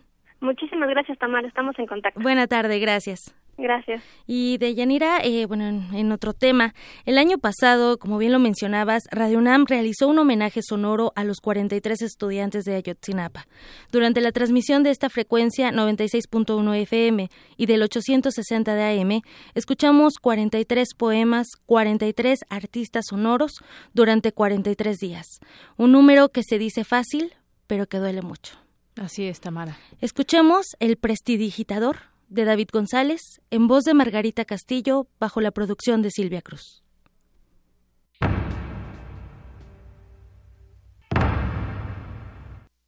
Muchísimas 0.41 0.89
gracias, 0.89 1.17
Tamara. 1.17 1.47
Estamos 1.47 1.79
en 1.79 1.87
contacto. 1.87 2.19
Buena 2.19 2.47
tarde, 2.47 2.79
gracias. 2.79 3.33
Gracias. 3.57 4.03
Y 4.27 4.57
de 4.57 4.75
Yanira, 4.75 5.19
eh, 5.23 5.45
bueno, 5.45 5.65
en, 5.65 6.11
otro 6.11 6.33
tema, 6.33 6.73
el 7.05 7.17
año 7.17 7.37
pasado, 7.37 7.97
como 7.97 8.17
bien 8.17 8.33
lo 8.33 8.39
mencionabas, 8.39 9.03
Radio 9.11 9.37
UNAM 9.37 9.65
realizó 9.65 10.09
un 10.09 10.19
homenaje 10.19 10.61
sonoro 10.61 11.13
a 11.15 11.23
los 11.23 11.39
43 11.39 12.01
estudiantes 12.01 12.65
de 12.65 12.75
Ayotzinapa. 12.75 13.47
Durante 13.91 14.19
la 14.19 14.33
transmisión 14.33 14.83
de 14.83 14.91
esta 14.91 15.09
frecuencia 15.09 15.71
96.1 15.71 16.75
FM 16.81 17.29
y 17.55 17.65
del 17.65 17.83
860 17.83 18.75
de 18.75 19.01
AM, 19.01 19.21
escuchamos 19.53 20.15
43 20.19 20.89
poemas, 20.97 21.47
43 21.65 22.39
artistas 22.49 23.05
sonoros 23.09 23.53
durante 23.93 24.33
43 24.33 24.97
días. 24.97 25.39
Un 25.77 25.93
número 25.93 26.29
que 26.29 26.43
se 26.43 26.59
dice 26.59 26.83
fácil, 26.83 27.33
pero 27.67 27.87
que 27.87 27.99
duele 27.99 28.21
mucho. 28.21 28.57
Así 28.97 29.25
es, 29.25 29.39
Tamara. 29.39 29.77
Escuchemos 30.01 30.75
El 30.79 30.97
Prestidigitador 30.97 32.14
de 32.29 32.45
David 32.45 32.69
González, 32.71 33.41
en 33.49 33.67
voz 33.67 33.83
de 33.83 33.93
Margarita 33.93 34.45
Castillo, 34.45 35.07
bajo 35.19 35.41
la 35.41 35.51
producción 35.51 36.01
de 36.01 36.11
Silvia 36.11 36.41
Cruz. 36.41 36.83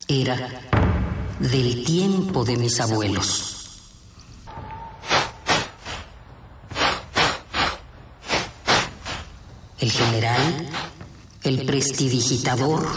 Era 0.07 0.38
del 1.39 1.83
tiempo 1.83 2.45
de 2.45 2.57
mis 2.57 2.79
abuelos. 2.79 3.53
El 9.79 9.91
general, 9.91 10.69
el 11.43 11.65
prestidigitador, 11.65 12.88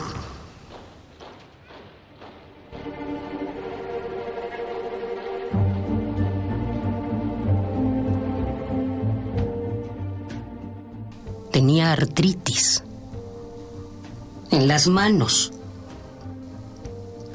tenía 11.51 11.93
artritis 11.93 12.85
en 14.51 14.69
las 14.69 14.89
manos 14.89 15.53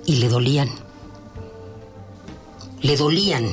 y 0.06 0.18
le 0.18 0.30
dolían. 0.30 0.70
Le 2.82 2.98
dolían. 2.98 3.50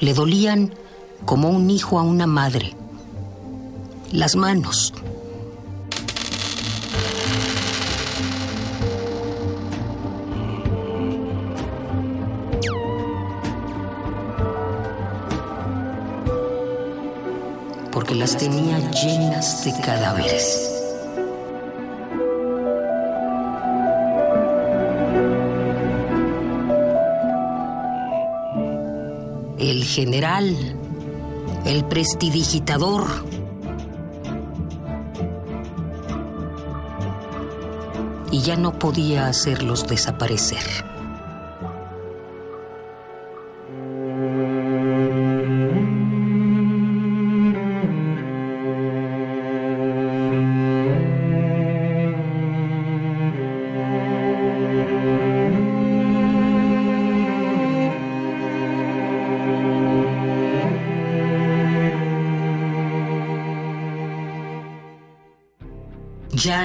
Le 0.00 0.14
dolían 0.14 0.74
como 1.24 1.50
un 1.50 1.70
hijo 1.70 1.98
a 1.98 2.02
una 2.02 2.26
madre. 2.26 2.74
Las 4.12 4.36
manos. 4.36 4.92
Las 18.14 18.36
tenía 18.36 18.78
llenas 18.90 19.64
de 19.64 19.72
cadáveres. 19.80 20.70
El 29.58 29.84
general, 29.84 30.54
el 31.64 31.84
prestidigitador, 31.86 33.06
y 38.30 38.40
ya 38.40 38.56
no 38.56 38.78
podía 38.78 39.28
hacerlos 39.28 39.86
desaparecer. 39.86 40.93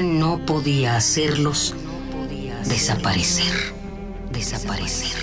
No 0.02 0.46
podía 0.46 0.96
hacerlos 0.96 1.76
desaparecer, 2.66 3.74
desaparecer. 4.32 5.18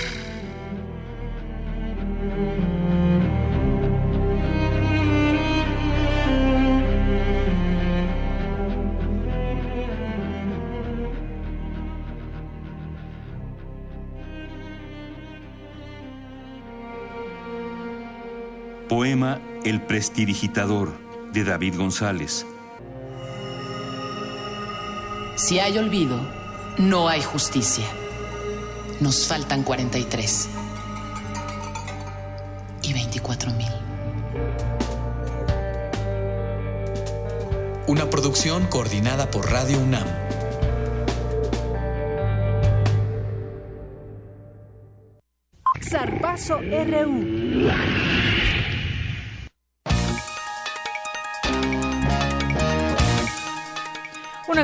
Poema 18.88 19.40
El 19.64 19.82
prestidigitador 19.82 20.92
de 21.32 21.44
David 21.44 21.76
González 21.76 22.46
si 25.47 25.61
hay 25.61 25.78
olvido, 25.78 26.18
no 26.76 27.09
hay 27.09 27.22
justicia. 27.22 27.86
Nos 28.99 29.28
faltan 29.28 29.62
43 29.62 30.49
y 32.82 32.92
24 32.92 33.53
mil. 33.53 33.68
Una 37.86 38.11
producción 38.11 38.66
coordinada 38.66 39.30
por 39.30 39.49
Radio 39.49 39.78
UNAM. 39.78 40.09
Zarpazo 45.88 46.59
RU. 46.59 47.66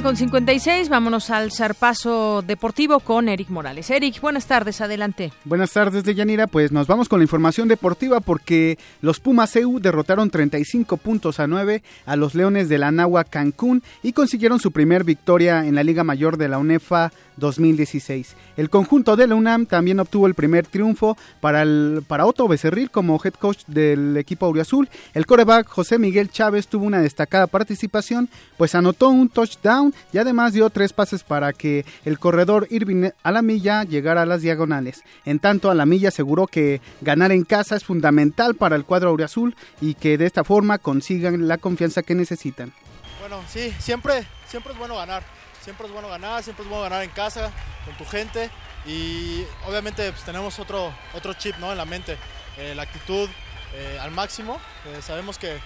Con 0.02 0.16
56, 0.16 0.88
vámonos 0.88 1.30
al 1.30 1.52
zarpazo 1.52 2.42
deportivo 2.42 2.98
con 2.98 3.28
Eric 3.28 3.50
Morales. 3.50 3.88
Eric, 3.88 4.20
buenas 4.20 4.46
tardes, 4.46 4.80
adelante. 4.80 5.32
Buenas 5.44 5.72
tardes, 5.72 6.02
Deyanira. 6.02 6.48
Pues 6.48 6.72
nos 6.72 6.88
vamos 6.88 7.08
con 7.08 7.20
la 7.20 7.24
información 7.24 7.68
deportiva 7.68 8.20
porque 8.20 8.78
los 9.00 9.20
Pumas 9.20 9.54
EU 9.54 9.78
derrotaron 9.78 10.30
35 10.30 10.96
puntos 10.96 11.38
a 11.38 11.46
9 11.46 11.82
a 12.04 12.16
los 12.16 12.34
Leones 12.34 12.68
de 12.68 12.78
la 12.78 12.90
Nahua 12.90 13.22
Cancún 13.24 13.82
y 14.02 14.12
consiguieron 14.12 14.58
su 14.58 14.72
primer 14.72 15.04
victoria 15.04 15.64
en 15.66 15.76
la 15.76 15.84
Liga 15.84 16.02
Mayor 16.02 16.36
de 16.36 16.48
la 16.48 16.58
UNEFA 16.58 17.12
2016. 17.36 18.34
El 18.56 18.70
conjunto 18.70 19.16
de 19.16 19.26
la 19.26 19.32
también 19.68 19.98
obtuvo 19.98 20.26
el 20.26 20.34
primer 20.34 20.66
triunfo 20.66 21.16
para, 21.40 21.62
el, 21.62 22.02
para 22.06 22.26
Otto 22.26 22.46
Becerril 22.48 22.90
como 22.90 23.20
head 23.22 23.34
coach 23.34 23.64
del 23.66 24.16
equipo 24.16 24.46
Auriazul. 24.46 24.88
El 25.14 25.26
coreback 25.26 25.66
José 25.66 25.98
Miguel 25.98 26.30
Chávez 26.30 26.68
tuvo 26.68 26.84
una 26.84 27.00
destacada 27.00 27.46
participación, 27.46 28.28
pues 28.56 28.74
anotó 28.74 29.08
un 29.08 29.28
touchdown 29.28 29.94
y 30.12 30.18
además 30.18 30.52
dio 30.52 30.70
tres 30.70 30.92
pases 30.92 31.24
para 31.24 31.52
que 31.52 31.84
el 32.04 32.18
corredor 32.18 32.66
Irving 32.70 33.10
Alamilla 33.22 33.84
llegara 33.84 34.22
a 34.22 34.26
las 34.26 34.42
diagonales. 34.42 35.02
En 35.24 35.38
tanto, 35.38 35.70
Alamilla 35.70 36.08
aseguró 36.08 36.46
que 36.46 36.80
ganar 37.00 37.32
en 37.32 37.44
casa 37.44 37.76
es 37.76 37.84
fundamental 37.84 38.54
para 38.54 38.76
el 38.76 38.84
cuadro 38.84 39.10
Auriazul 39.10 39.56
y 39.80 39.94
que 39.94 40.18
de 40.18 40.26
esta 40.26 40.44
forma 40.44 40.78
consigan 40.78 41.48
la 41.48 41.58
confianza 41.58 42.02
que 42.02 42.14
necesitan. 42.14 42.72
Bueno, 43.20 43.40
sí, 43.48 43.72
siempre, 43.78 44.26
siempre 44.46 44.72
es 44.72 44.78
bueno 44.78 44.96
ganar 44.96 45.22
siempre 45.62 45.86
es 45.86 45.92
bueno 45.92 46.08
ganar, 46.08 46.42
siempre 46.42 46.64
es 46.64 46.68
bueno 46.68 46.82
ganar 46.84 47.02
en 47.02 47.10
casa, 47.10 47.50
con 47.84 47.96
tu 47.96 48.04
gente 48.04 48.50
y 48.84 49.44
obviamente 49.66 50.10
pues, 50.10 50.24
tenemos 50.24 50.58
otro, 50.58 50.92
otro 51.14 51.34
chip 51.34 51.56
¿no? 51.58 51.70
en 51.72 51.78
la 51.78 51.84
mente, 51.84 52.18
eh, 52.58 52.74
la 52.74 52.82
actitud 52.82 53.28
eh, 53.74 53.98
al 54.00 54.10
máximo, 54.10 54.60
eh, 54.86 55.00
sabemos 55.00 55.38
que 55.38 55.58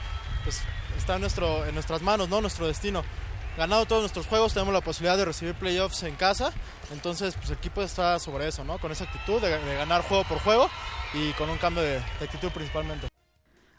pues, 0.44 0.62
está 0.96 1.14
en, 1.14 1.22
nuestro, 1.22 1.64
en 1.66 1.74
nuestras 1.74 2.02
manos, 2.02 2.28
¿no? 2.28 2.40
nuestro 2.40 2.66
destino. 2.66 3.02
Ganado 3.56 3.86
todos 3.86 4.02
nuestros 4.02 4.26
juegos, 4.26 4.52
tenemos 4.52 4.74
la 4.74 4.82
posibilidad 4.82 5.16
de 5.16 5.24
recibir 5.24 5.54
playoffs 5.54 6.02
en 6.02 6.14
casa, 6.14 6.52
entonces 6.92 7.34
pues, 7.36 7.48
el 7.48 7.56
equipo 7.56 7.82
está 7.82 8.18
sobre 8.18 8.48
eso, 8.48 8.64
¿no? 8.64 8.78
con 8.78 8.92
esa 8.92 9.04
actitud 9.04 9.40
de, 9.40 9.50
ganar 9.76 10.02
juego 10.02 10.24
por 10.24 10.38
juego 10.40 10.68
y 11.14 11.32
con 11.32 11.48
un 11.48 11.56
cambio 11.56 11.82
de 11.82 11.96
actitud 12.20 12.50
principalmente. 12.50 13.15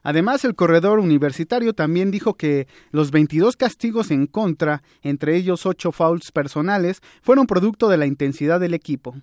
Además, 0.07 0.45
el 0.45 0.55
corredor 0.55 0.99
universitario 0.99 1.73
también 1.73 2.11
dijo 2.11 2.35
que 2.35 2.69
los 2.91 3.11
22 3.11 3.57
castigos 3.57 4.09
en 4.09 4.25
contra, 4.25 4.81
entre 5.01 5.35
ellos 5.35 5.65
8 5.65 5.91
fouls 5.91 6.31
personales, 6.31 7.01
fueron 7.21 7.45
producto 7.45 7.89
de 7.89 7.97
la 7.97 8.05
intensidad 8.05 8.61
del 8.61 8.73
equipo. 8.73 9.17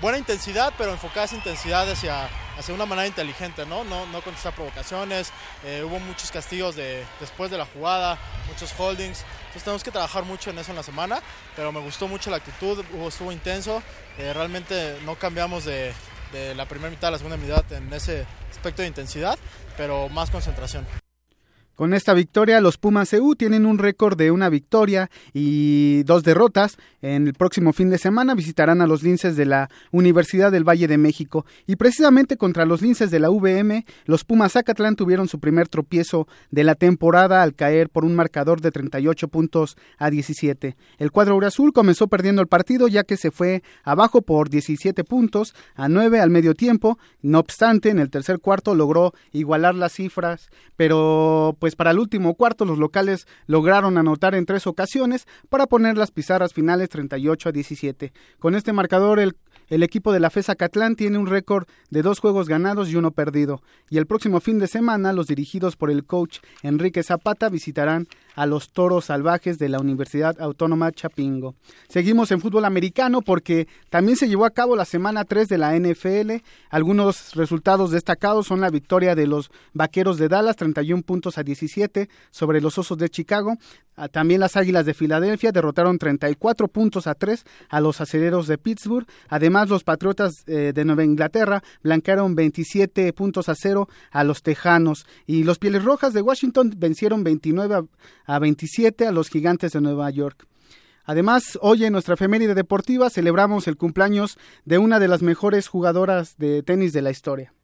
Buena 0.00 0.16
intensidad, 0.16 0.72
pero 0.78 0.92
enfocada 0.92 1.24
esa 1.24 1.34
intensidad 1.34 1.90
hacia, 1.90 2.28
hacia 2.56 2.72
una 2.72 2.86
manera 2.86 3.08
inteligente, 3.08 3.66
¿no? 3.66 3.82
No, 3.82 4.06
no 4.06 4.20
contestar 4.22 4.54
provocaciones, 4.54 5.32
eh, 5.64 5.82
hubo 5.84 5.98
muchos 5.98 6.30
castigos 6.30 6.76
de, 6.76 7.02
después 7.18 7.50
de 7.50 7.58
la 7.58 7.66
jugada, 7.66 8.16
muchos 8.46 8.72
holdings, 8.78 9.24
entonces 9.38 9.64
tenemos 9.64 9.82
que 9.82 9.90
trabajar 9.90 10.24
mucho 10.24 10.50
en 10.50 10.58
eso 10.58 10.70
en 10.70 10.76
la 10.76 10.84
semana, 10.84 11.18
pero 11.56 11.72
me 11.72 11.80
gustó 11.80 12.06
mucho 12.06 12.30
la 12.30 12.36
actitud, 12.36 12.84
estuvo 13.08 13.32
intenso, 13.32 13.82
eh, 14.18 14.32
realmente 14.32 14.98
no 15.04 15.16
cambiamos 15.16 15.64
de, 15.64 15.92
de 16.32 16.54
la 16.54 16.66
primera 16.66 16.90
mitad 16.90 17.08
a 17.08 17.10
la 17.12 17.18
segunda 17.18 17.36
mitad 17.36 17.64
en 17.72 17.92
ese 17.92 18.24
aspecto 18.58 18.82
de 18.82 18.88
intensidad, 18.88 19.38
pero 19.76 20.08
más 20.08 20.30
concentración. 20.30 20.84
Con 21.78 21.94
esta 21.94 22.12
victoria, 22.12 22.60
los 22.60 22.76
Pumas 22.76 23.12
EU 23.12 23.36
tienen 23.36 23.64
un 23.64 23.78
récord 23.78 24.18
de 24.18 24.32
una 24.32 24.48
victoria 24.48 25.10
y 25.32 26.02
dos 26.02 26.24
derrotas. 26.24 26.76
En 27.02 27.28
el 27.28 27.34
próximo 27.34 27.72
fin 27.72 27.88
de 27.88 27.98
semana 27.98 28.34
visitarán 28.34 28.80
a 28.80 28.88
los 28.88 29.04
linces 29.04 29.36
de 29.36 29.44
la 29.46 29.70
Universidad 29.92 30.50
del 30.50 30.68
Valle 30.68 30.88
de 30.88 30.98
México. 30.98 31.46
Y 31.68 31.76
precisamente 31.76 32.36
contra 32.36 32.64
los 32.64 32.82
linces 32.82 33.12
de 33.12 33.20
la 33.20 33.30
VM, 33.30 33.86
los 34.06 34.24
Pumas 34.24 34.54
Zacatlán 34.54 34.96
tuvieron 34.96 35.28
su 35.28 35.38
primer 35.38 35.68
tropiezo 35.68 36.26
de 36.50 36.64
la 36.64 36.74
temporada 36.74 37.44
al 37.44 37.54
caer 37.54 37.90
por 37.90 38.04
un 38.04 38.16
marcador 38.16 38.60
de 38.60 38.72
38 38.72 39.28
puntos 39.28 39.76
a 39.98 40.10
17. 40.10 40.76
El 40.98 41.12
cuadro 41.12 41.38
azul 41.46 41.72
comenzó 41.72 42.08
perdiendo 42.08 42.42
el 42.42 42.48
partido 42.48 42.88
ya 42.88 43.04
que 43.04 43.16
se 43.16 43.30
fue 43.30 43.62
abajo 43.84 44.22
por 44.22 44.50
17 44.50 45.04
puntos 45.04 45.54
a 45.76 45.88
9 45.88 46.18
al 46.18 46.30
medio 46.30 46.54
tiempo. 46.54 46.98
No 47.22 47.38
obstante, 47.38 47.90
en 47.90 48.00
el 48.00 48.10
tercer 48.10 48.40
cuarto 48.40 48.74
logró 48.74 49.14
igualar 49.30 49.76
las 49.76 49.92
cifras, 49.92 50.50
pero 50.74 51.56
pues 51.60 51.67
pues 51.68 51.76
para 51.76 51.90
el 51.90 51.98
último 51.98 52.32
cuarto 52.32 52.64
los 52.64 52.78
locales 52.78 53.26
lograron 53.46 53.98
anotar 53.98 54.34
en 54.34 54.46
tres 54.46 54.66
ocasiones 54.66 55.26
para 55.50 55.66
poner 55.66 55.98
las 55.98 56.10
pizarras 56.10 56.54
finales 56.54 56.88
38 56.88 57.50
a 57.50 57.52
17. 57.52 58.12
Con 58.38 58.54
este 58.54 58.72
marcador 58.72 59.20
el 59.20 59.36
el 59.68 59.82
equipo 59.82 60.12
de 60.12 60.20
la 60.20 60.30
FESA 60.30 60.54
Catlán 60.54 60.96
tiene 60.96 61.18
un 61.18 61.26
récord 61.26 61.66
de 61.90 62.00
dos 62.00 62.20
juegos 62.20 62.48
ganados 62.48 62.88
y 62.88 62.96
uno 62.96 63.10
perdido, 63.10 63.60
y 63.90 63.98
el 63.98 64.06
próximo 64.06 64.40
fin 64.40 64.58
de 64.58 64.66
semana 64.66 65.12
los 65.12 65.26
dirigidos 65.26 65.76
por 65.76 65.90
el 65.90 66.06
coach 66.06 66.38
Enrique 66.62 67.02
Zapata 67.02 67.50
visitarán 67.50 68.06
a 68.38 68.46
los 68.46 68.70
Toros 68.70 69.06
Salvajes 69.06 69.58
de 69.58 69.68
la 69.68 69.80
Universidad 69.80 70.40
Autónoma 70.40 70.92
Chapingo. 70.92 71.56
Seguimos 71.88 72.30
en 72.30 72.40
fútbol 72.40 72.66
americano 72.66 73.20
porque 73.20 73.66
también 73.90 74.16
se 74.16 74.28
llevó 74.28 74.44
a 74.44 74.50
cabo 74.50 74.76
la 74.76 74.84
semana 74.84 75.24
3 75.24 75.48
de 75.48 75.58
la 75.58 75.76
NFL. 75.76 76.44
Algunos 76.70 77.34
resultados 77.34 77.90
destacados 77.90 78.46
son 78.46 78.60
la 78.60 78.70
victoria 78.70 79.16
de 79.16 79.26
los 79.26 79.50
Vaqueros 79.72 80.18
de 80.18 80.28
Dallas 80.28 80.54
31 80.54 81.02
puntos 81.02 81.36
a 81.36 81.42
17 81.42 82.08
sobre 82.30 82.60
los 82.60 82.78
Osos 82.78 82.96
de 82.96 83.08
Chicago. 83.08 83.56
Ah, 84.00 84.06
también 84.06 84.38
las 84.38 84.56
Águilas 84.56 84.86
de 84.86 84.94
Filadelfia 84.94 85.50
derrotaron 85.50 85.98
34 85.98 86.68
puntos 86.68 87.08
a 87.08 87.16
3 87.16 87.42
a 87.68 87.80
los 87.80 88.00
Aceleros 88.00 88.46
de 88.46 88.56
Pittsburgh. 88.56 89.04
Además, 89.28 89.68
los 89.68 89.82
Patriotas 89.82 90.44
eh, 90.46 90.70
de 90.72 90.84
Nueva 90.84 91.02
Inglaterra 91.02 91.64
blanquearon 91.82 92.36
27 92.36 93.12
puntos 93.12 93.48
a 93.48 93.56
0 93.56 93.88
a 94.12 94.22
los 94.22 94.42
Tejanos. 94.42 95.04
Y 95.26 95.42
los 95.42 95.58
Pieles 95.58 95.82
Rojas 95.82 96.12
de 96.12 96.22
Washington 96.22 96.74
vencieron 96.76 97.24
29 97.24 97.74
a 97.74 97.82
27 98.38 99.06
a 99.06 99.12
los 99.12 99.30
Gigantes 99.30 99.72
de 99.72 99.80
Nueva 99.80 100.10
York. 100.10 100.46
Además, 101.04 101.58
hoy 101.62 101.86
en 101.86 101.94
nuestra 101.94 102.14
efeméride 102.14 102.54
deportiva 102.54 103.08
celebramos 103.08 103.66
el 103.66 103.78
cumpleaños 103.78 104.36
de 104.66 104.76
una 104.76 105.00
de 105.00 105.08
las 105.08 105.22
mejores 105.22 105.66
jugadoras 105.66 106.36
de 106.36 106.62
tenis 106.62 106.92
de 106.92 107.00
la 107.00 107.10
historia. 107.10 107.54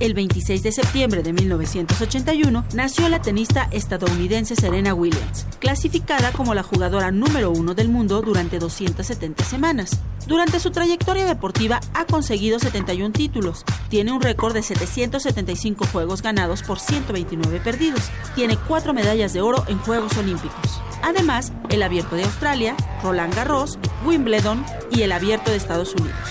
El 0.00 0.14
26 0.14 0.62
de 0.62 0.70
septiembre 0.70 1.24
de 1.24 1.32
1981 1.32 2.64
nació 2.72 3.08
la 3.08 3.20
tenista 3.20 3.68
estadounidense 3.72 4.54
Serena 4.54 4.94
Williams, 4.94 5.44
clasificada 5.58 6.30
como 6.30 6.54
la 6.54 6.62
jugadora 6.62 7.10
número 7.10 7.50
uno 7.50 7.74
del 7.74 7.88
mundo 7.88 8.22
durante 8.22 8.60
270 8.60 9.42
semanas. 9.42 9.98
Durante 10.28 10.60
su 10.60 10.70
trayectoria 10.70 11.26
deportiva 11.26 11.80
ha 11.94 12.04
conseguido 12.04 12.60
71 12.60 13.10
títulos, 13.10 13.64
tiene 13.88 14.12
un 14.12 14.22
récord 14.22 14.54
de 14.54 14.62
775 14.62 15.86
juegos 15.90 16.22
ganados 16.22 16.62
por 16.62 16.78
129 16.78 17.58
perdidos, 17.58 18.08
tiene 18.36 18.56
cuatro 18.56 18.94
medallas 18.94 19.32
de 19.32 19.40
oro 19.40 19.64
en 19.66 19.78
Juegos 19.78 20.16
Olímpicos. 20.16 20.80
Además, 21.02 21.52
el 21.70 21.82
Abierto 21.82 22.14
de 22.14 22.22
Australia, 22.22 22.76
Roland 23.02 23.34
Garros, 23.34 23.80
Wimbledon 24.06 24.64
y 24.92 25.02
el 25.02 25.10
Abierto 25.10 25.50
de 25.50 25.56
Estados 25.56 25.92
Unidos. 25.94 26.28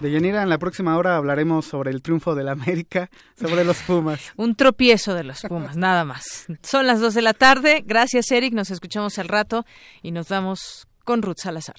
De 0.00 0.12
Yanira, 0.12 0.42
en 0.42 0.48
la 0.48 0.58
próxima 0.58 0.96
hora 0.96 1.16
hablaremos 1.16 1.66
sobre 1.66 1.90
el 1.90 2.02
triunfo 2.02 2.36
de 2.36 2.44
la 2.44 2.52
América, 2.52 3.10
sobre 3.38 3.64
los 3.64 3.78
Pumas. 3.78 4.20
Un 4.36 4.54
tropiezo 4.54 5.14
de 5.14 5.24
los 5.24 5.40
Pumas, 5.42 5.76
nada 5.76 6.04
más. 6.04 6.46
Son 6.62 6.86
las 6.86 7.00
dos 7.00 7.14
de 7.14 7.22
la 7.22 7.34
tarde. 7.34 7.82
Gracias, 7.84 8.30
Eric. 8.30 8.54
Nos 8.54 8.70
escuchamos 8.70 9.18
al 9.18 9.26
rato 9.26 9.66
y 10.00 10.12
nos 10.12 10.28
vamos 10.28 10.86
con 11.04 11.22
Ruth 11.22 11.38
Salazar. 11.42 11.76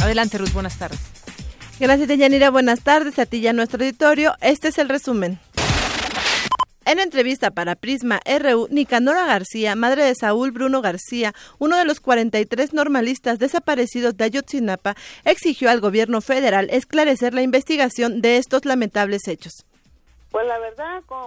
Adelante, 0.00 0.38
Ruth. 0.38 0.52
Buenas 0.52 0.78
tardes. 0.78 1.00
Gracias, 1.80 2.08
Yanira. 2.16 2.50
Buenas 2.50 2.82
tardes 2.82 3.18
a 3.18 3.26
ti 3.26 3.38
y 3.38 3.48
a 3.48 3.52
nuestro 3.52 3.80
auditorio. 3.80 4.34
Este 4.40 4.68
es 4.68 4.78
el 4.78 4.88
resumen. 4.88 5.40
En 6.86 6.98
entrevista 6.98 7.50
para 7.50 7.76
Prisma 7.76 8.20
RU, 8.26 8.68
Nicanora 8.70 9.24
García, 9.24 9.74
madre 9.74 10.04
de 10.04 10.14
Saúl 10.14 10.50
Bruno 10.50 10.82
García, 10.82 11.32
uno 11.58 11.78
de 11.78 11.86
los 11.86 11.98
43 11.98 12.74
normalistas 12.74 13.38
desaparecidos 13.38 14.18
de 14.18 14.24
Ayotzinapa, 14.24 14.94
exigió 15.24 15.70
al 15.70 15.80
gobierno 15.80 16.20
federal 16.20 16.68
esclarecer 16.68 17.32
la 17.32 17.40
investigación 17.40 18.20
de 18.20 18.36
estos 18.36 18.66
lamentables 18.66 19.26
hechos. 19.28 19.64
Pues 20.30 20.46
la 20.46 20.58
verdad, 20.58 21.02
con 21.06 21.26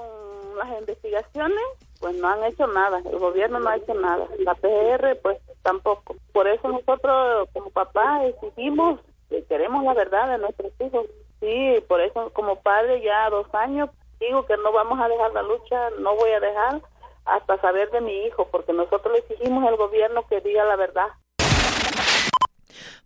las 0.60 0.80
investigaciones, 0.80 1.64
pues 2.00 2.16
no 2.18 2.28
han 2.28 2.44
hecho 2.44 2.68
nada, 2.68 3.02
el 3.04 3.18
gobierno 3.18 3.60
no 3.60 3.70
ha 3.70 3.78
hecho 3.78 3.96
nada, 3.96 4.28
la 4.38 4.54
PGR 4.54 5.18
pues 5.24 5.40
tampoco. 5.64 6.18
Por 6.34 6.48
eso 6.48 6.68
nosotros 6.68 7.50
como 7.54 7.72
papá 7.72 8.24
exigimos 8.26 9.00
que 9.28 9.44
queremos 9.46 9.84
la 9.84 9.96
verdad 9.96 10.30
de 10.30 10.38
nuestros 10.38 10.72
hijos. 10.86 11.08
Sí, 11.40 11.84
por 11.88 12.00
eso 12.02 12.32
como 12.34 12.58
padre 12.62 13.02
ya 13.02 13.30
dos 13.32 13.48
años 13.54 13.90
digo 14.20 14.46
que 14.46 14.58
no 14.58 14.72
vamos 14.72 15.00
a 15.00 15.08
dejar 15.08 15.34
la 15.34 15.44
lucha, 15.44 15.90
no 16.00 16.16
voy 16.16 16.32
a 16.32 16.40
dejar 16.40 16.82
hasta 17.26 17.60
saber 17.60 17.90
de 17.92 18.02
mi 18.02 18.26
hijo, 18.26 18.48
porque 18.52 18.74
nosotros 18.74 19.14
le 19.14 19.20
exigimos 19.20 19.68
al 19.68 19.76
gobierno 19.76 20.26
que 20.28 20.42
diga 20.42 20.66
la 20.66 20.76
verdad. 20.76 21.08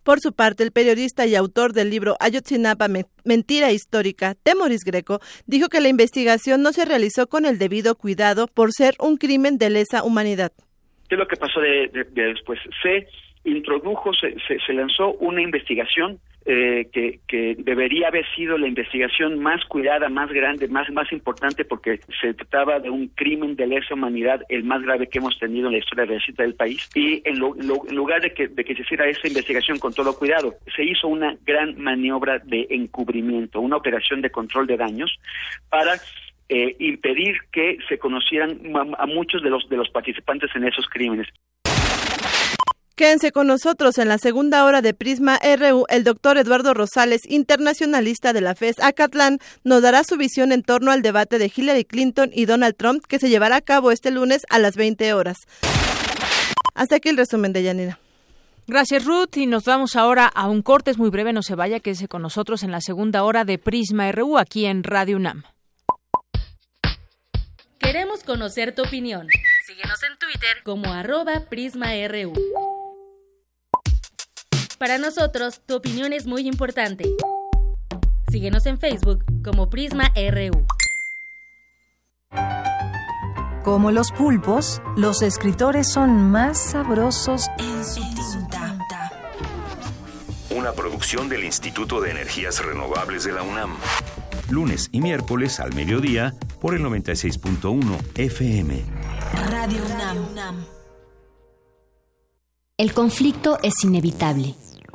Por 0.02 0.18
su 0.18 0.32
parte, 0.32 0.64
el 0.64 0.72
periodista 0.72 1.26
y 1.26 1.36
autor 1.36 1.72
del 1.72 1.90
libro 1.90 2.16
Ayotzinapa, 2.18 2.88
Mentira 3.24 3.70
Histórica, 3.70 4.34
Temoris 4.42 4.84
Greco, 4.84 5.20
dijo 5.46 5.68
que 5.68 5.80
la 5.80 5.88
investigación 5.88 6.62
no 6.62 6.72
se 6.72 6.84
realizó 6.84 7.28
con 7.28 7.46
el 7.46 7.58
debido 7.58 7.94
cuidado 7.94 8.48
por 8.48 8.72
ser 8.72 8.94
un 8.98 9.16
crimen 9.16 9.58
de 9.58 9.70
lesa 9.70 10.02
humanidad. 10.02 10.50
¿Qué 11.08 11.14
es 11.14 11.18
lo 11.18 11.28
que 11.28 11.36
pasó 11.36 11.60
de, 11.60 11.88
después? 12.14 12.58
Se 12.82 13.06
introdujo, 13.44 14.12
se, 14.14 14.34
se 14.38 14.72
lanzó 14.72 15.12
una 15.14 15.40
investigación 15.40 16.18
eh, 16.44 16.88
que, 16.92 17.20
que 17.28 17.56
debería 17.58 18.08
haber 18.08 18.26
sido 18.34 18.58
la 18.58 18.66
investigación 18.66 19.38
más 19.38 19.64
cuidada, 19.66 20.08
más 20.08 20.30
grande, 20.30 20.68
más, 20.68 20.90
más 20.90 21.12
importante, 21.12 21.64
porque 21.64 22.00
se 22.20 22.34
trataba 22.34 22.80
de 22.80 22.90
un 22.90 23.08
crimen 23.08 23.56
de 23.56 23.66
lesa 23.66 23.94
humanidad, 23.94 24.42
el 24.48 24.64
más 24.64 24.82
grave 24.82 25.08
que 25.08 25.18
hemos 25.18 25.38
tenido 25.38 25.66
en 25.66 25.72
la 25.72 25.78
historia 25.78 26.04
reciente 26.04 26.42
del 26.42 26.54
país. 26.54 26.88
Y 26.94 27.22
en, 27.24 27.38
lugar 27.38 28.22
de 28.22 28.32
que, 28.34 28.48
de 28.48 28.64
que 28.64 28.74
se 28.74 28.82
hiciera 28.82 29.06
esa 29.06 29.28
investigación 29.28 29.78
con 29.78 29.92
todo 29.92 30.18
cuidado, 30.18 30.54
se 30.74 30.84
hizo 30.84 31.08
una 31.08 31.36
gran 31.44 31.80
maniobra 31.80 32.38
de 32.38 32.66
encubrimiento, 32.70 33.60
una 33.60 33.76
operación 33.76 34.20
de 34.22 34.30
control 34.30 34.66
de 34.66 34.76
daños 34.76 35.18
para 35.68 35.94
eh, 36.48 36.76
impedir 36.80 37.36
que 37.52 37.78
se 37.88 37.98
conocieran 37.98 38.60
a, 38.98 39.06
muchos 39.06 39.42
de 39.42 39.48
los 39.50 39.68
de 39.68 39.76
los 39.76 39.88
participantes 39.90 40.50
en 40.54 40.64
esos 40.64 40.86
crímenes. 40.86 41.28
Quédense 43.02 43.32
con 43.32 43.48
nosotros 43.48 43.98
en 43.98 44.06
la 44.06 44.16
segunda 44.16 44.64
hora 44.64 44.80
de 44.80 44.94
Prisma 44.94 45.40
RU. 45.58 45.86
El 45.88 46.04
doctor 46.04 46.38
Eduardo 46.38 46.72
Rosales, 46.72 47.22
internacionalista 47.28 48.32
de 48.32 48.40
la 48.40 48.54
FES 48.54 48.76
Acatlán, 48.78 49.40
nos 49.64 49.82
dará 49.82 50.04
su 50.04 50.16
visión 50.16 50.52
en 50.52 50.62
torno 50.62 50.92
al 50.92 51.02
debate 51.02 51.40
de 51.40 51.50
Hillary 51.52 51.84
Clinton 51.84 52.30
y 52.32 52.44
Donald 52.44 52.76
Trump 52.76 53.04
que 53.04 53.18
se 53.18 53.28
llevará 53.28 53.56
a 53.56 53.60
cabo 53.60 53.90
este 53.90 54.12
lunes 54.12 54.42
a 54.50 54.60
las 54.60 54.76
20 54.76 55.14
horas. 55.14 55.36
Hasta 56.76 56.94
aquí 56.94 57.08
el 57.08 57.16
resumen 57.16 57.52
de 57.52 57.64
Yanira. 57.64 57.98
Gracias 58.68 59.04
Ruth 59.04 59.36
y 59.36 59.46
nos 59.46 59.64
vamos 59.64 59.96
ahora 59.96 60.28
a 60.28 60.48
un 60.48 60.62
corte, 60.62 60.92
es 60.92 60.98
muy 60.98 61.10
breve, 61.10 61.32
no 61.32 61.42
se 61.42 61.56
vaya, 61.56 61.80
quédese 61.80 62.06
con 62.06 62.22
nosotros 62.22 62.62
en 62.62 62.70
la 62.70 62.80
segunda 62.80 63.24
hora 63.24 63.44
de 63.44 63.58
Prisma 63.58 64.12
RU 64.12 64.38
aquí 64.38 64.64
en 64.64 64.84
Radio 64.84 65.16
UNAM. 65.16 65.42
Queremos 67.80 68.22
conocer 68.22 68.76
tu 68.76 68.82
opinión. 68.82 69.26
Síguenos 69.66 70.00
en 70.04 70.16
Twitter 70.18 70.62
como 70.62 70.92
arroba 70.92 71.46
PrismaRU. 71.50 72.32
Para 74.82 74.98
nosotros, 74.98 75.60
tu 75.64 75.76
opinión 75.76 76.12
es 76.12 76.26
muy 76.26 76.48
importante. 76.48 77.04
Síguenos 78.32 78.66
en 78.66 78.80
Facebook 78.80 79.24
como 79.44 79.70
Prisma 79.70 80.12
RU. 80.16 80.66
Como 83.62 83.92
los 83.92 84.10
pulpos, 84.10 84.82
los 84.96 85.22
escritores 85.22 85.86
son 85.86 86.32
más 86.32 86.60
sabrosos 86.60 87.46
en 87.60 87.84
su 87.84 88.00
tinta. 88.48 89.12
Una 90.50 90.72
producción 90.72 91.28
del 91.28 91.44
Instituto 91.44 92.00
de 92.00 92.10
Energías 92.10 92.60
Renovables 92.60 93.22
de 93.22 93.30
la 93.34 93.44
UNAM 93.44 93.76
lunes 94.50 94.88
y 94.90 95.00
miércoles 95.00 95.60
al 95.60 95.72
mediodía 95.74 96.34
por 96.60 96.74
el 96.74 96.82
96.1 96.82 98.00
FM. 98.16 98.84
Radio 99.48 99.80
UNAM. 100.32 100.66
El 102.78 102.92
conflicto 102.94 103.60
es 103.62 103.84
inevitable, 103.84 104.56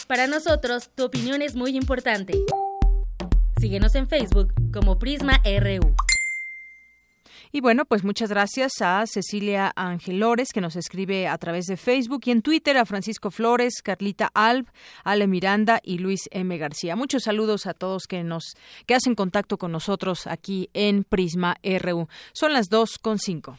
Para 0.06 0.28
nosotros, 0.28 0.88
tu 0.94 1.06
opinión 1.06 1.42
es 1.42 1.56
muy 1.56 1.76
importante. 1.76 2.34
Síguenos 3.58 3.96
en 3.96 4.08
Facebook 4.08 4.54
como 4.72 5.00
PrismaRU. 5.00 5.96
Y 7.56 7.60
bueno, 7.60 7.84
pues 7.84 8.02
muchas 8.02 8.30
gracias 8.30 8.82
a 8.82 9.06
Cecilia 9.06 9.72
Angelores, 9.76 10.48
que 10.52 10.60
nos 10.60 10.74
escribe 10.74 11.28
a 11.28 11.38
través 11.38 11.66
de 11.66 11.76
Facebook 11.76 12.22
y 12.24 12.32
en 12.32 12.42
Twitter, 12.42 12.76
a 12.76 12.84
Francisco 12.84 13.30
Flores, 13.30 13.74
Carlita 13.80 14.28
Alb, 14.34 14.66
Ale 15.04 15.28
Miranda 15.28 15.78
y 15.80 15.98
Luis 15.98 16.22
M. 16.32 16.58
García. 16.58 16.96
Muchos 16.96 17.22
saludos 17.22 17.68
a 17.68 17.74
todos 17.74 18.08
que 18.08 18.24
nos 18.24 18.56
que 18.86 18.96
hacen 18.96 19.14
contacto 19.14 19.56
con 19.56 19.70
nosotros 19.70 20.26
aquí 20.26 20.68
en 20.74 21.04
Prisma 21.04 21.56
RU. 21.62 22.08
Son 22.32 22.52
las 22.52 22.70
2.5. 22.70 23.56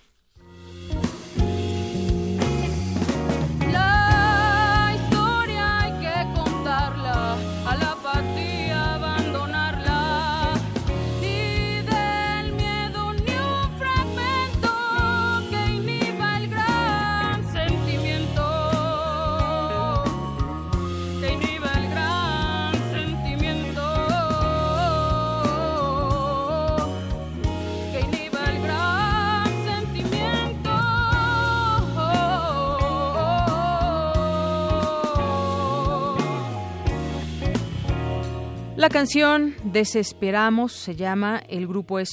La 38.85 38.89
canción 38.89 39.55
Desesperamos 39.63 40.71
se 40.71 40.95
llama, 40.95 41.41
el 41.49 41.65
grupo 41.65 41.97
es 41.97 42.09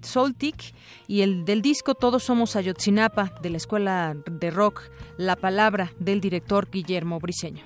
Soltic 0.00 0.72
y 1.08 1.22
el 1.22 1.44
del 1.44 1.60
disco 1.60 1.96
Todos 1.96 2.22
somos 2.22 2.54
Ayotzinapa 2.54 3.32
de 3.42 3.50
la 3.50 3.56
escuela 3.56 4.14
de 4.24 4.50
rock 4.52 4.82
La 5.18 5.34
Palabra 5.34 5.90
del 5.98 6.20
director 6.20 6.70
Guillermo 6.70 7.18
Briseño. 7.18 7.64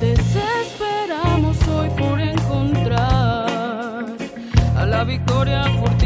Desesperamos 0.00 1.68
hoy 1.68 1.90
por 1.90 2.18
encontrar 2.18 4.16
a 4.74 4.86
la 4.86 5.04
victoria 5.04 5.64
furtiva, 5.64 5.97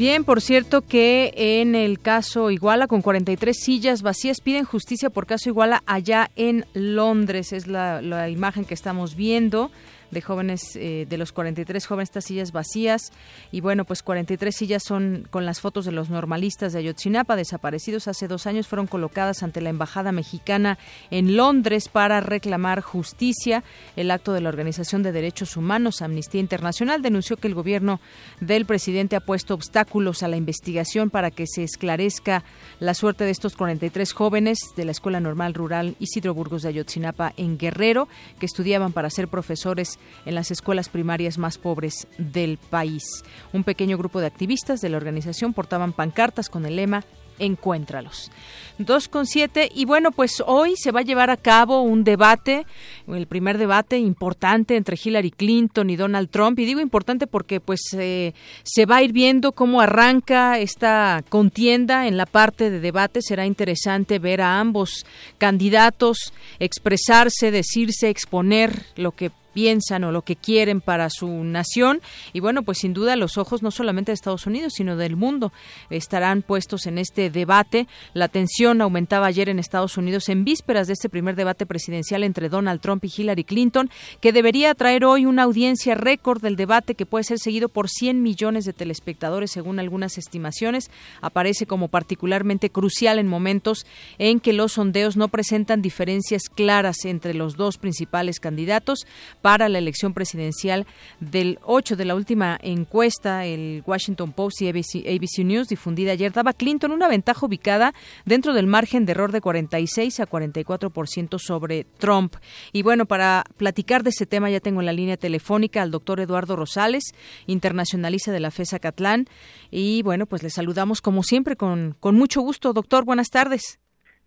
Bien, 0.00 0.24
por 0.24 0.40
cierto 0.40 0.80
que 0.80 1.34
en 1.36 1.74
el 1.74 2.00
caso 2.00 2.50
Iguala, 2.50 2.86
con 2.86 3.02
43 3.02 3.54
sillas 3.54 4.00
vacías, 4.00 4.40
piden 4.40 4.64
justicia 4.64 5.10
por 5.10 5.26
caso 5.26 5.50
Iguala 5.50 5.82
allá 5.84 6.30
en 6.36 6.64
Londres. 6.72 7.52
Es 7.52 7.66
la, 7.66 8.00
la 8.00 8.30
imagen 8.30 8.64
que 8.64 8.72
estamos 8.72 9.14
viendo 9.14 9.70
de 10.10 10.20
jóvenes, 10.20 10.76
eh, 10.76 11.06
de 11.08 11.18
los 11.18 11.32
43 11.32 11.86
jóvenes, 11.86 12.08
estas 12.08 12.24
sillas 12.24 12.52
vacías. 12.52 13.12
Y 13.52 13.60
bueno, 13.60 13.84
pues 13.84 14.02
43 14.02 14.54
sillas 14.54 14.82
son 14.82 15.26
con 15.30 15.46
las 15.46 15.60
fotos 15.60 15.84
de 15.84 15.92
los 15.92 16.10
normalistas 16.10 16.72
de 16.72 16.80
Ayotzinapa, 16.80 17.36
desaparecidos 17.36 18.08
hace 18.08 18.28
dos 18.28 18.46
años, 18.46 18.66
fueron 18.66 18.86
colocadas 18.86 19.42
ante 19.42 19.60
la 19.60 19.70
Embajada 19.70 20.12
Mexicana 20.12 20.78
en 21.10 21.36
Londres 21.36 21.88
para 21.88 22.20
reclamar 22.20 22.80
justicia. 22.80 23.62
El 23.96 24.10
acto 24.10 24.32
de 24.32 24.40
la 24.40 24.48
Organización 24.48 25.02
de 25.02 25.12
Derechos 25.12 25.56
Humanos, 25.56 26.02
Amnistía 26.02 26.40
Internacional, 26.40 27.02
denunció 27.02 27.36
que 27.36 27.48
el 27.48 27.54
gobierno 27.54 28.00
del 28.40 28.66
presidente 28.66 29.16
ha 29.16 29.20
puesto 29.20 29.54
obstáculos 29.54 30.22
a 30.22 30.28
la 30.28 30.36
investigación 30.36 31.10
para 31.10 31.30
que 31.30 31.46
se 31.46 31.62
esclarezca 31.62 32.44
la 32.80 32.94
suerte 32.94 33.24
de 33.24 33.30
estos 33.30 33.56
43 33.56 34.12
jóvenes 34.12 34.58
de 34.76 34.84
la 34.84 34.90
Escuela 34.90 35.20
Normal 35.20 35.54
Rural 35.54 35.96
Isidro 36.00 36.34
Burgos 36.34 36.62
de 36.62 36.70
Ayotzinapa 36.70 37.32
en 37.36 37.58
Guerrero, 37.58 38.08
que 38.38 38.46
estudiaban 38.46 38.92
para 38.92 39.10
ser 39.10 39.28
profesores 39.28 39.98
en 40.26 40.34
las 40.34 40.50
escuelas 40.50 40.88
primarias 40.88 41.38
más 41.38 41.58
pobres 41.58 42.06
del 42.18 42.58
país. 42.58 43.04
Un 43.52 43.64
pequeño 43.64 43.98
grupo 43.98 44.20
de 44.20 44.26
activistas 44.26 44.80
de 44.80 44.88
la 44.88 44.96
organización 44.96 45.52
portaban 45.54 45.92
pancartas 45.92 46.48
con 46.48 46.66
el 46.66 46.76
lema 46.76 47.04
encuéntralos. 47.40 48.30
2,7 48.78 49.70
y 49.74 49.84
bueno, 49.84 50.12
pues 50.12 50.42
hoy 50.46 50.74
se 50.76 50.92
va 50.92 51.00
a 51.00 51.04
llevar 51.04 51.30
a 51.30 51.36
cabo 51.36 51.82
un 51.82 52.04
debate, 52.04 52.66
el 53.08 53.26
primer 53.26 53.58
debate 53.58 53.98
importante 53.98 54.76
entre 54.76 54.98
Hillary 55.02 55.30
Clinton 55.30 55.90
y 55.90 55.96
Donald 55.96 56.30
Trump 56.30 56.58
y 56.58 56.64
digo 56.64 56.80
importante 56.80 57.26
porque 57.26 57.60
pues 57.60 57.80
eh, 57.94 58.34
se 58.62 58.86
va 58.86 58.96
a 58.96 59.02
ir 59.02 59.12
viendo 59.12 59.52
cómo 59.52 59.80
arranca 59.80 60.58
esta 60.58 61.24
contienda 61.28 62.06
en 62.06 62.16
la 62.16 62.26
parte 62.26 62.70
de 62.70 62.80
debate, 62.80 63.20
será 63.22 63.46
interesante 63.46 64.18
ver 64.18 64.40
a 64.40 64.60
ambos 64.60 65.04
candidatos 65.38 66.32
expresarse, 66.58 67.50
decirse, 67.50 68.08
exponer 68.08 68.84
lo 68.96 69.12
que 69.12 69.30
piensan 69.52 70.04
o 70.04 70.12
lo 70.12 70.22
que 70.22 70.36
quieren 70.36 70.80
para 70.80 71.10
su 71.10 71.28
nación. 71.28 72.00
Y 72.32 72.40
bueno, 72.40 72.62
pues 72.62 72.78
sin 72.78 72.94
duda 72.94 73.16
los 73.16 73.38
ojos 73.38 73.62
no 73.62 73.70
solamente 73.70 74.10
de 74.10 74.14
Estados 74.14 74.46
Unidos, 74.46 74.72
sino 74.76 74.96
del 74.96 75.16
mundo 75.16 75.52
estarán 75.90 76.42
puestos 76.42 76.86
en 76.86 76.98
este 76.98 77.30
debate. 77.30 77.86
La 78.14 78.28
tensión 78.28 78.80
aumentaba 78.80 79.26
ayer 79.26 79.48
en 79.48 79.58
Estados 79.58 79.96
Unidos 79.96 80.28
en 80.28 80.44
vísperas 80.44 80.86
de 80.86 80.94
este 80.94 81.08
primer 81.08 81.36
debate 81.36 81.66
presidencial 81.66 82.24
entre 82.24 82.48
Donald 82.48 82.80
Trump 82.80 83.04
y 83.04 83.12
Hillary 83.14 83.44
Clinton, 83.44 83.90
que 84.20 84.32
debería 84.32 84.74
traer 84.74 85.04
hoy 85.04 85.26
una 85.26 85.44
audiencia 85.44 85.94
récord 85.94 86.40
del 86.40 86.56
debate 86.56 86.94
que 86.94 87.06
puede 87.06 87.24
ser 87.24 87.38
seguido 87.38 87.68
por 87.68 87.88
100 87.88 88.22
millones 88.22 88.64
de 88.64 88.72
telespectadores 88.72 89.50
según 89.50 89.78
algunas 89.78 90.18
estimaciones. 90.18 90.90
Aparece 91.20 91.66
como 91.66 91.88
particularmente 91.88 92.70
crucial 92.70 93.18
en 93.18 93.26
momentos 93.26 93.86
en 94.18 94.40
que 94.40 94.52
los 94.52 94.72
sondeos 94.72 95.16
no 95.16 95.28
presentan 95.28 95.82
diferencias 95.82 96.42
claras 96.54 97.04
entre 97.04 97.34
los 97.34 97.56
dos 97.56 97.78
principales 97.78 98.40
candidatos 98.40 99.06
para 99.42 99.68
la 99.68 99.78
elección 99.78 100.14
presidencial 100.14 100.86
del 101.20 101.58
8 101.62 101.96
de 101.96 102.04
la 102.04 102.14
última 102.14 102.58
encuesta, 102.62 103.44
el 103.44 103.82
Washington 103.86 104.32
Post 104.32 104.62
y 104.62 104.68
ABC, 104.68 105.44
News 105.44 105.68
difundida 105.68 106.12
ayer, 106.12 106.32
daba 106.32 106.52
Clinton 106.52 106.92
una 106.92 107.08
ventaja 107.08 107.46
ubicada 107.46 107.92
dentro 108.24 108.54
del 108.54 108.66
margen 108.66 109.06
de 109.06 109.12
error 109.12 109.32
de 109.32 109.40
46 109.40 110.20
a 110.20 110.28
44% 110.28 111.38
sobre 111.38 111.84
Trump. 111.98 112.36
Y 112.72 112.82
bueno, 112.82 113.06
para 113.06 113.44
platicar 113.56 114.02
de 114.02 114.10
ese 114.10 114.26
tema 114.26 114.50
ya 114.50 114.60
tengo 114.60 114.80
en 114.80 114.86
la 114.86 114.92
línea 114.92 115.16
telefónica 115.16 115.82
al 115.82 115.90
doctor 115.90 116.20
Eduardo 116.20 116.56
Rosales, 116.56 117.04
internacionalista 117.46 118.32
de 118.32 118.40
la 118.40 118.50
FESA 118.50 118.78
Catlán. 118.78 119.26
Y 119.70 120.02
bueno, 120.02 120.26
pues 120.26 120.42
le 120.42 120.50
saludamos 120.50 121.00
como 121.00 121.22
siempre 121.22 121.56
con, 121.56 121.96
con 122.00 122.16
mucho 122.16 122.40
gusto. 122.40 122.72
Doctor, 122.72 123.04
buenas 123.04 123.28
tardes. 123.28 123.80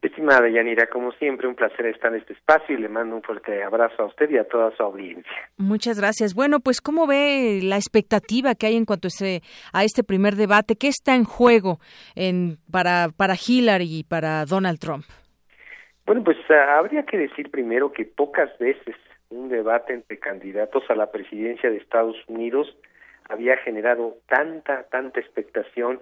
Estimada 0.07 0.49
Yanira, 0.49 0.87
como 0.87 1.11
siempre, 1.13 1.47
un 1.47 1.55
placer 1.55 1.85
estar 1.85 2.13
en 2.13 2.19
este 2.19 2.33
espacio 2.33 2.75
y 2.75 2.81
le 2.81 2.89
mando 2.89 3.15
un 3.15 3.23
fuerte 3.23 3.63
abrazo 3.63 4.03
a 4.03 4.05
usted 4.05 4.29
y 4.29 4.37
a 4.37 4.47
toda 4.47 4.75
su 4.75 4.83
audiencia. 4.83 5.31
Muchas 5.57 5.99
gracias. 5.99 6.33
Bueno, 6.33 6.59
pues, 6.59 6.81
¿cómo 6.81 7.07
ve 7.07 7.61
la 7.63 7.77
expectativa 7.77 8.55
que 8.55 8.67
hay 8.67 8.75
en 8.75 8.85
cuanto 8.85 9.07
a, 9.07 9.09
ese, 9.09 9.41
a 9.71 9.83
este 9.83 10.03
primer 10.03 10.35
debate? 10.35 10.75
¿Qué 10.75 10.87
está 10.87 11.15
en 11.15 11.23
juego 11.23 11.79
en, 12.15 12.57
para, 12.71 13.09
para 13.15 13.35
Hillary 13.35 13.99
y 13.99 14.03
para 14.03 14.45
Donald 14.45 14.79
Trump? 14.79 15.05
Bueno, 16.05 16.23
pues 16.23 16.37
ah, 16.49 16.77
habría 16.77 17.03
que 17.03 17.17
decir 17.17 17.49
primero 17.49 17.93
que 17.93 18.05
pocas 18.05 18.49
veces 18.59 18.95
un 19.29 19.49
debate 19.49 19.93
entre 19.93 20.19
candidatos 20.19 20.83
a 20.89 20.95
la 20.95 21.11
presidencia 21.11 21.69
de 21.69 21.77
Estados 21.77 22.17
Unidos 22.27 22.75
había 23.29 23.57
generado 23.57 24.17
tanta, 24.27 24.83
tanta 24.89 25.19
expectación 25.19 26.01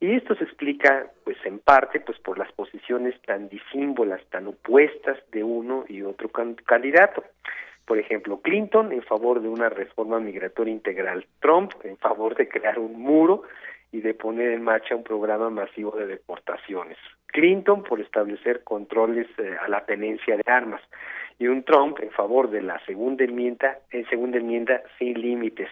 y 0.00 0.14
esto 0.14 0.36
se 0.36 0.44
explica, 0.44 1.10
pues 1.24 1.36
en 1.44 1.58
parte, 1.58 2.00
pues 2.00 2.18
por 2.20 2.38
las 2.38 2.52
posiciones 2.52 3.20
tan 3.22 3.48
disímbolas, 3.48 4.20
tan 4.30 4.46
opuestas 4.46 5.18
de 5.32 5.42
uno 5.42 5.84
y 5.88 6.02
otro 6.02 6.30
candidato. 6.64 7.24
Por 7.84 7.98
ejemplo, 7.98 8.40
Clinton 8.40 8.92
en 8.92 9.02
favor 9.02 9.40
de 9.40 9.48
una 9.48 9.70
reforma 9.70 10.20
migratoria 10.20 10.72
integral, 10.72 11.26
Trump 11.40 11.72
en 11.82 11.96
favor 11.96 12.36
de 12.36 12.48
crear 12.48 12.78
un 12.78 13.00
muro 13.00 13.42
y 13.92 14.00
de 14.00 14.14
poner 14.14 14.52
en 14.52 14.62
marcha 14.62 14.94
un 14.94 15.04
programa 15.04 15.50
masivo 15.50 15.92
de 15.92 16.06
deportaciones. 16.06 16.98
Clinton 17.26 17.82
por 17.82 18.00
establecer 18.00 18.64
controles 18.64 19.26
eh, 19.38 19.56
a 19.60 19.68
la 19.68 19.84
tenencia 19.84 20.36
de 20.36 20.42
armas 20.46 20.80
y 21.38 21.46
un 21.46 21.62
Trump 21.62 21.98
en 22.00 22.10
favor 22.10 22.50
de 22.50 22.62
la 22.62 22.84
segunda 22.84 23.24
enmienda, 23.24 23.78
en 23.92 24.08
segunda 24.08 24.38
enmienda 24.38 24.82
sin 24.98 25.20
límites. 25.20 25.68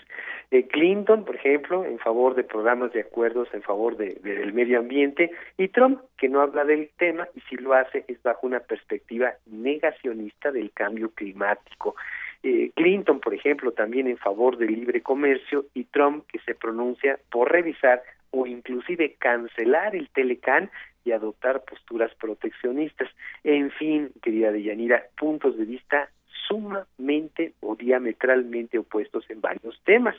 Eh, 0.52 0.68
Clinton, 0.68 1.24
por 1.24 1.34
ejemplo, 1.34 1.84
en 1.84 1.98
favor 1.98 2.36
de 2.36 2.44
programas 2.44 2.92
de 2.92 3.00
acuerdos 3.00 3.48
en 3.52 3.62
favor 3.62 3.96
de, 3.96 4.14
del 4.22 4.52
medio 4.52 4.78
ambiente 4.78 5.32
y 5.58 5.68
Trump 5.68 6.00
que 6.18 6.28
no 6.28 6.40
habla 6.40 6.64
del 6.64 6.90
tema 6.98 7.26
y 7.34 7.40
si 7.48 7.56
lo 7.56 7.74
hace 7.74 8.04
es 8.06 8.22
bajo 8.22 8.46
una 8.46 8.60
perspectiva 8.60 9.34
negacionista 9.46 10.52
del 10.52 10.70
cambio 10.72 11.10
climático. 11.10 11.96
Eh, 12.42 12.70
Clinton, 12.74 13.20
por 13.20 13.34
ejemplo, 13.34 13.72
también 13.72 14.06
en 14.06 14.18
favor 14.18 14.56
del 14.56 14.72
libre 14.74 15.02
comercio 15.02 15.66
y 15.74 15.84
Trump 15.84 16.26
que 16.26 16.38
se 16.40 16.54
pronuncia 16.54 17.18
por 17.30 17.50
revisar 17.50 18.02
o 18.30 18.46
inclusive 18.46 19.16
cancelar 19.18 19.96
el 19.96 20.08
Telecan 20.10 20.70
y 21.04 21.12
adoptar 21.12 21.64
posturas 21.64 22.12
proteccionistas. 22.16 23.08
En 23.44 23.70
fin, 23.70 24.10
querida 24.22 24.50
Deyanira, 24.50 25.04
puntos 25.16 25.56
de 25.56 25.64
vista 25.64 26.10
sumamente 26.48 27.54
o 27.60 27.76
diametralmente 27.76 28.78
opuestos 28.78 29.28
en 29.30 29.40
varios 29.40 29.80
temas. 29.84 30.16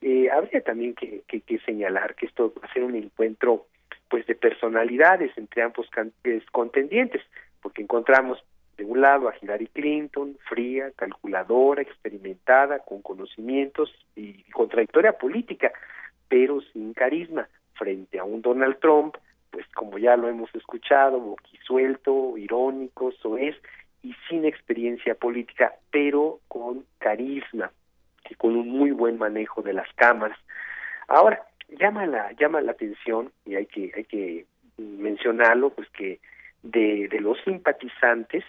Eh, 0.00 0.28
habría 0.30 0.60
también 0.60 0.94
que, 0.94 1.22
que, 1.26 1.58
señalar 1.60 2.14
que 2.14 2.26
esto 2.26 2.52
va 2.54 2.68
a 2.68 2.72
ser 2.72 2.84
un 2.84 2.94
encuentro 2.94 3.66
pues 4.08 4.26
de 4.26 4.34
personalidades 4.34 5.36
entre 5.36 5.62
ambos 5.62 5.88
contendientes, 6.52 7.22
porque 7.60 7.82
encontramos 7.82 8.42
de 8.76 8.84
un 8.84 9.00
lado 9.00 9.28
a 9.28 9.34
Hillary 9.40 9.68
Clinton, 9.68 10.36
fría, 10.48 10.90
calculadora, 10.96 11.82
experimentada, 11.82 12.80
con 12.80 13.02
conocimientos 13.02 13.90
y 14.14 14.42
contradictoria 14.50 15.12
política, 15.12 15.72
pero 16.28 16.60
sin 16.72 16.92
carisma, 16.92 17.48
frente 17.74 18.18
a 18.18 18.24
un 18.24 18.42
Donald 18.42 18.78
Trump 18.80 19.16
pues 19.56 19.66
como 19.68 19.96
ya 19.96 20.18
lo 20.18 20.28
hemos 20.28 20.54
escuchado, 20.54 21.18
boquisuelto, 21.18 22.36
irónico, 22.36 23.10
soez 23.12 23.56
y 24.02 24.14
sin 24.28 24.44
experiencia 24.44 25.14
política, 25.14 25.72
pero 25.90 26.40
con 26.46 26.84
carisma 26.98 27.70
y 28.28 28.34
con 28.34 28.54
un 28.54 28.68
muy 28.68 28.90
buen 28.90 29.16
manejo 29.16 29.62
de 29.62 29.72
las 29.72 29.90
cámaras. 29.94 30.38
Ahora, 31.08 31.40
llama 31.70 32.04
la, 32.04 32.32
llama 32.32 32.60
la 32.60 32.72
atención, 32.72 33.32
y 33.46 33.54
hay 33.54 33.64
que, 33.64 33.92
hay 33.96 34.04
que 34.04 34.44
mencionarlo, 34.76 35.70
pues 35.70 35.88
que 35.88 36.20
de, 36.62 37.08
de 37.08 37.20
los 37.20 37.38
simpatizantes, 37.42 38.44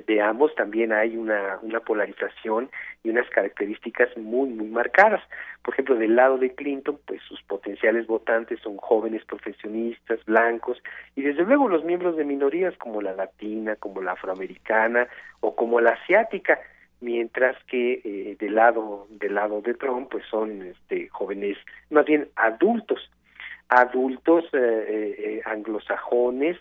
de 0.00 0.20
ambos 0.20 0.54
también 0.54 0.92
hay 0.92 1.16
una, 1.16 1.58
una 1.62 1.80
polarización 1.80 2.70
y 3.04 3.10
unas 3.10 3.28
características 3.30 4.16
muy, 4.16 4.48
muy 4.48 4.68
marcadas. 4.68 5.22
Por 5.62 5.74
ejemplo, 5.74 5.94
del 5.96 6.16
lado 6.16 6.38
de 6.38 6.54
Clinton, 6.54 6.98
pues 7.06 7.22
sus 7.22 7.42
potenciales 7.42 8.06
votantes 8.06 8.60
son 8.60 8.76
jóvenes 8.78 9.24
profesionistas, 9.24 10.24
blancos, 10.24 10.82
y 11.14 11.22
desde 11.22 11.44
luego 11.44 11.68
los 11.68 11.84
miembros 11.84 12.16
de 12.16 12.24
minorías 12.24 12.76
como 12.78 13.02
la 13.02 13.12
latina, 13.12 13.76
como 13.76 14.02
la 14.02 14.12
afroamericana 14.12 15.08
o 15.40 15.54
como 15.54 15.80
la 15.80 15.90
asiática, 15.90 16.58
mientras 17.00 17.56
que 17.64 18.00
eh, 18.04 18.36
del 18.38 18.54
lado 18.54 19.06
del 19.10 19.34
lado 19.34 19.60
de 19.60 19.74
Trump, 19.74 20.08
pues 20.10 20.24
son 20.30 20.62
este, 20.62 21.08
jóvenes, 21.08 21.58
más 21.90 22.06
bien 22.06 22.28
adultos, 22.36 23.10
adultos 23.68 24.44
eh, 24.52 24.58
eh, 24.58 25.16
eh 25.18 25.42
anglosajones, 25.44 26.56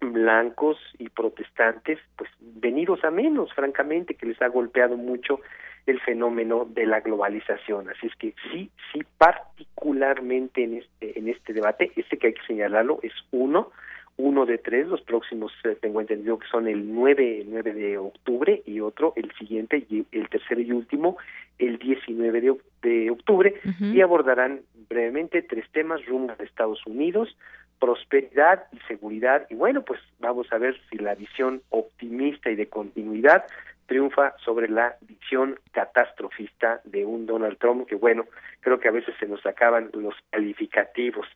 blancos 0.00 0.78
y 0.98 1.08
protestantes, 1.08 1.98
pues 2.16 2.30
venidos 2.40 3.04
a 3.04 3.10
menos, 3.10 3.52
francamente, 3.52 4.14
que 4.14 4.26
les 4.26 4.40
ha 4.42 4.48
golpeado 4.48 4.96
mucho 4.96 5.40
el 5.86 6.00
fenómeno 6.00 6.66
de 6.68 6.86
la 6.86 7.00
globalización. 7.00 7.88
Así 7.88 8.06
es 8.06 8.14
que 8.16 8.34
sí, 8.50 8.70
sí, 8.92 9.00
particularmente 9.18 10.64
en 10.64 10.78
este, 10.78 11.18
en 11.18 11.28
este 11.28 11.52
debate, 11.52 11.92
este 11.96 12.18
que 12.18 12.28
hay 12.28 12.34
que 12.34 12.46
señalarlo 12.46 13.00
es 13.02 13.12
uno, 13.30 13.70
uno 14.16 14.44
de 14.44 14.58
tres, 14.58 14.86
los 14.86 15.00
próximos 15.00 15.52
eh, 15.64 15.76
tengo 15.80 16.00
entendido 16.00 16.38
que 16.38 16.46
son 16.48 16.68
el 16.68 16.92
9, 16.92 17.44
9 17.46 17.72
de 17.72 17.98
octubre 17.98 18.62
y 18.66 18.80
otro 18.80 19.14
el 19.16 19.32
siguiente, 19.38 19.86
y 19.88 20.04
el 20.12 20.28
tercero 20.28 20.60
y 20.60 20.72
último, 20.72 21.16
el 21.58 21.78
19 21.78 22.40
de, 22.40 22.56
de 22.82 23.10
octubre, 23.10 23.54
y 23.80 24.00
abordarán 24.00 24.60
brevemente 24.88 25.42
tres 25.42 25.66
temas 25.72 26.04
rumbo 26.06 26.34
a 26.38 26.42
Estados 26.42 26.84
Unidos, 26.86 27.34
prosperidad 27.80 28.66
y 28.72 28.78
seguridad. 28.86 29.46
Y 29.50 29.54
bueno, 29.54 29.82
pues 29.82 30.00
vamos 30.20 30.46
a 30.52 30.58
ver 30.58 30.76
si 30.88 30.98
la 30.98 31.14
visión 31.14 31.62
optimista 31.70 32.50
y 32.50 32.56
de 32.56 32.68
continuidad 32.68 33.44
triunfa 33.86 34.34
sobre 34.44 34.68
la 34.68 34.96
visión 35.00 35.58
catastrofista 35.72 36.80
de 36.84 37.04
un 37.04 37.26
Donald 37.26 37.58
Trump 37.58 37.88
que 37.88 37.96
bueno, 37.96 38.24
creo 38.60 38.78
que 38.78 38.88
a 38.88 38.92
veces 38.92 39.14
se 39.18 39.26
nos 39.26 39.44
acaban 39.46 39.90
los 39.94 40.14
calificativos 40.30 41.26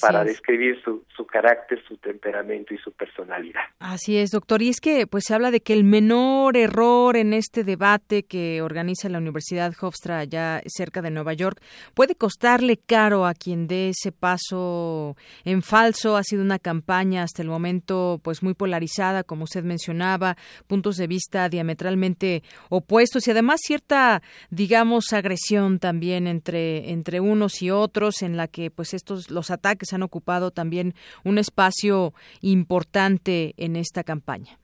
para 0.00 0.24
describir 0.24 0.80
su, 0.82 1.04
su 1.16 1.26
carácter, 1.26 1.82
su 1.86 1.96
temperamento 1.96 2.74
y 2.74 2.78
su 2.78 2.92
personalidad. 2.92 3.62
Así 3.78 4.16
es, 4.18 4.30
doctor. 4.30 4.62
Y 4.62 4.68
es 4.68 4.80
que 4.80 5.06
pues 5.06 5.24
se 5.26 5.34
habla 5.34 5.50
de 5.50 5.60
que 5.60 5.72
el 5.72 5.84
menor 5.84 6.56
error 6.56 7.16
en 7.16 7.32
este 7.32 7.64
debate 7.64 8.24
que 8.24 8.62
organiza 8.62 9.08
la 9.08 9.18
Universidad 9.18 9.72
Hofstra 9.80 10.18
allá 10.18 10.60
cerca 10.66 11.02
de 11.02 11.10
Nueva 11.10 11.32
York 11.34 11.60
puede 11.94 12.14
costarle 12.14 12.76
caro 12.76 13.26
a 13.26 13.34
quien 13.34 13.66
dé 13.66 13.90
ese 13.90 14.12
paso 14.12 15.16
en 15.44 15.62
falso. 15.62 16.16
Ha 16.16 16.24
sido 16.24 16.42
una 16.42 16.58
campaña 16.58 17.22
hasta 17.22 17.42
el 17.42 17.48
momento 17.48 18.20
pues 18.22 18.42
muy 18.42 18.54
polarizada, 18.54 19.22
como 19.22 19.44
usted 19.44 19.64
mencionaba, 19.64 20.36
puntos 20.66 20.96
de 20.96 21.06
vista 21.06 21.48
diametralmente 21.48 22.42
opuestos 22.68 23.26
y 23.26 23.30
además 23.30 23.60
cierta, 23.62 24.22
digamos, 24.50 25.12
agresión 25.12 25.78
también 25.78 26.26
entre, 26.26 26.71
entre 26.90 27.20
unos 27.20 27.62
y 27.62 27.70
otros 27.70 28.22
en 28.22 28.36
la 28.36 28.48
que 28.48 28.70
pues 28.70 28.94
estos, 28.94 29.30
los 29.30 29.50
ataques 29.50 29.92
han 29.92 30.02
ocupado 30.02 30.50
también 30.50 30.94
un 31.24 31.38
espacio 31.38 32.12
importante 32.40 33.54
en 33.56 33.76
esta 33.76 34.04
campaña. 34.04 34.58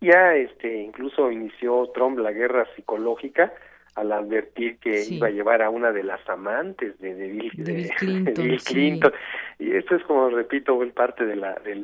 ya 0.00 0.34
este, 0.34 0.82
incluso 0.82 1.30
inició 1.30 1.90
Trump 1.94 2.18
la 2.18 2.32
guerra 2.32 2.66
psicológica 2.74 3.52
al 3.94 4.10
advertir 4.10 4.78
que 4.78 5.04
iba 5.04 5.26
a 5.26 5.30
llevar 5.30 5.62
a 5.62 5.68
una 5.68 5.92
de 5.92 6.02
las 6.02 6.26
amantes 6.28 6.98
de, 6.98 7.12
Bill, 7.14 7.90
Clinton. 8.64 9.12
Y 9.58 9.76
esto 9.76 9.94
es 9.96 10.02
como, 10.04 10.28
repito, 10.30 10.78
parte 10.94 11.24
de 11.24 11.36
la, 11.36 11.54
de, 11.64 11.76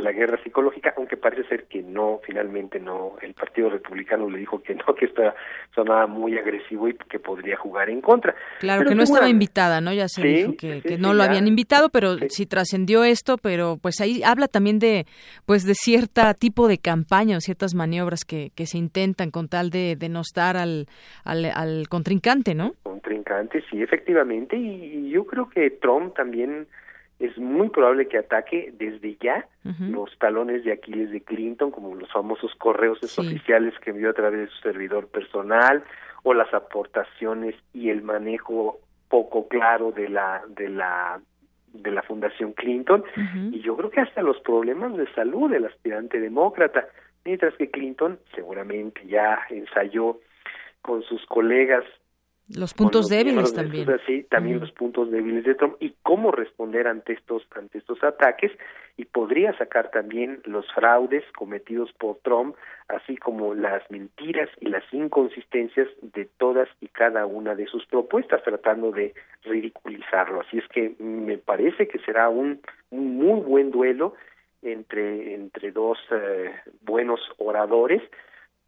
la 0.00 0.12
guerra 0.12 0.38
psicológica, 0.44 0.94
aunque 0.96 1.16
parece 1.16 1.48
ser 1.48 1.64
que 1.64 1.82
no, 1.82 2.20
finalmente 2.24 2.78
no, 2.78 3.16
el 3.22 3.34
Partido 3.34 3.70
Republicano 3.70 4.28
le 4.28 4.38
dijo 4.38 4.62
que 4.62 4.74
no, 4.74 4.94
que 4.94 5.06
esto 5.06 5.22
sonaba 5.74 6.06
muy 6.06 6.38
agresivo 6.38 6.88
y 6.88 6.94
que 6.94 7.18
podría 7.18 7.56
jugar 7.56 7.88
en 7.88 8.00
contra. 8.00 8.34
Claro, 8.60 8.86
que 8.86 8.94
no 8.94 9.02
estaba 9.02 9.28
invitada, 9.28 9.80
¿no? 9.80 9.92
Ya 9.92 10.06
se 10.08 10.22
dijo 10.22 10.54
que, 10.56 10.82
que 10.82 10.98
no 10.98 11.14
lo 11.14 11.22
habían 11.22 11.48
invitado, 11.48 11.88
pero 11.88 12.16
sí, 12.28 12.46
trascendió 12.46 13.04
esto, 13.04 13.38
pero 13.38 13.78
pues 13.80 14.00
ahí 14.00 14.22
habla 14.22 14.46
también 14.46 14.78
de, 14.78 15.06
pues 15.46 15.64
de 15.64 15.74
cierta 15.74 16.34
tipo 16.34 16.68
de 16.68 16.78
campaña 16.78 17.38
o 17.38 17.40
ciertas 17.40 17.74
maniobras 17.74 18.24
que, 18.24 18.52
que 18.54 18.66
se 18.66 18.78
intentan 18.78 19.30
con 19.30 19.48
tal 19.48 19.70
de 19.70 19.96
denostar 19.96 20.56
al, 20.56 20.86
al 21.24 21.53
al 21.54 21.88
contrincante, 21.88 22.54
¿no? 22.54 22.74
Contrincante, 22.82 23.62
sí, 23.70 23.82
efectivamente, 23.82 24.56
y, 24.56 25.08
yo 25.10 25.24
creo 25.26 25.48
que 25.48 25.70
Trump 25.70 26.14
también 26.14 26.66
es 27.20 27.38
muy 27.38 27.68
probable 27.68 28.08
que 28.08 28.18
ataque 28.18 28.72
desde 28.76 29.16
ya 29.20 29.46
los 29.78 30.10
talones 30.18 30.64
de 30.64 30.72
Aquiles 30.72 31.10
de 31.12 31.20
Clinton, 31.20 31.70
como 31.70 31.94
los 31.94 32.10
famosos 32.12 32.52
correos 32.56 32.98
oficiales 33.16 33.72
que 33.78 33.90
envió 33.90 34.10
a 34.10 34.14
través 34.14 34.40
de 34.40 34.46
su 34.48 34.60
servidor 34.62 35.06
personal, 35.06 35.84
o 36.24 36.34
las 36.34 36.52
aportaciones 36.52 37.54
y 37.72 37.90
el 37.90 38.02
manejo 38.02 38.80
poco 39.08 39.46
claro 39.46 39.92
de 39.92 40.08
la 40.08 40.42
de 40.48 40.68
la 40.68 41.20
de 41.72 41.90
la 41.90 42.02
Fundación 42.02 42.52
Clinton 42.52 43.04
y 43.52 43.60
yo 43.60 43.76
creo 43.76 43.90
que 43.90 44.00
hasta 44.00 44.22
los 44.22 44.40
problemas 44.40 44.96
de 44.96 45.12
salud 45.12 45.50
del 45.50 45.66
aspirante 45.66 46.20
demócrata, 46.20 46.86
mientras 47.24 47.54
que 47.56 47.70
Clinton 47.70 48.18
seguramente 48.34 49.04
ya 49.06 49.40
ensayó 49.50 50.18
con 50.84 51.02
sus 51.04 51.24
colegas. 51.26 51.84
Los 52.46 52.74
puntos 52.74 53.06
débiles 53.08 53.54
también. 53.54 53.88
Sí, 54.06 54.24
también 54.24 54.60
los 54.60 54.70
puntos 54.72 55.10
débiles 55.10 55.44
de 55.44 55.54
Trump 55.54 55.76
y 55.80 55.94
cómo 56.02 56.30
responder 56.30 56.86
ante 56.86 57.14
estos 57.14 57.42
ante 57.56 57.78
estos 57.78 58.04
ataques 58.04 58.52
y 58.98 59.06
podría 59.06 59.56
sacar 59.56 59.90
también 59.90 60.42
los 60.44 60.70
fraudes 60.74 61.24
cometidos 61.32 61.90
por 61.94 62.18
Trump, 62.18 62.54
así 62.88 63.16
como 63.16 63.54
las 63.54 63.90
mentiras 63.90 64.50
y 64.60 64.66
las 64.66 64.84
inconsistencias 64.92 65.88
de 66.02 66.26
todas 66.36 66.68
y 66.82 66.88
cada 66.88 67.24
una 67.24 67.54
de 67.54 67.66
sus 67.66 67.86
propuestas, 67.86 68.42
tratando 68.42 68.92
de 68.92 69.14
ridiculizarlo. 69.44 70.42
Así 70.42 70.58
es 70.58 70.68
que 70.68 70.94
me 70.98 71.38
parece 71.38 71.88
que 71.88 71.98
será 72.00 72.28
un, 72.28 72.60
un 72.90 73.16
muy 73.16 73.40
buen 73.40 73.70
duelo 73.70 74.14
entre 74.60 75.34
entre 75.34 75.72
dos 75.72 75.96
eh, 76.10 76.52
buenos 76.82 77.20
oradores 77.38 78.02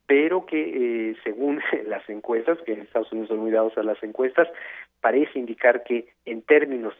pero 0.06 0.46
que 0.46 1.10
eh, 1.10 1.16
según 1.24 1.60
las 1.86 2.08
encuestas, 2.08 2.58
que 2.64 2.72
en 2.72 2.80
Estados 2.80 3.12
Unidos 3.12 3.28
son 3.28 3.38
muy 3.38 3.50
dados 3.50 3.76
a 3.76 3.82
las 3.82 4.02
encuestas, 4.02 4.48
parece 5.00 5.38
indicar 5.38 5.82
que 5.84 6.08
en 6.24 6.42
términos 6.42 6.94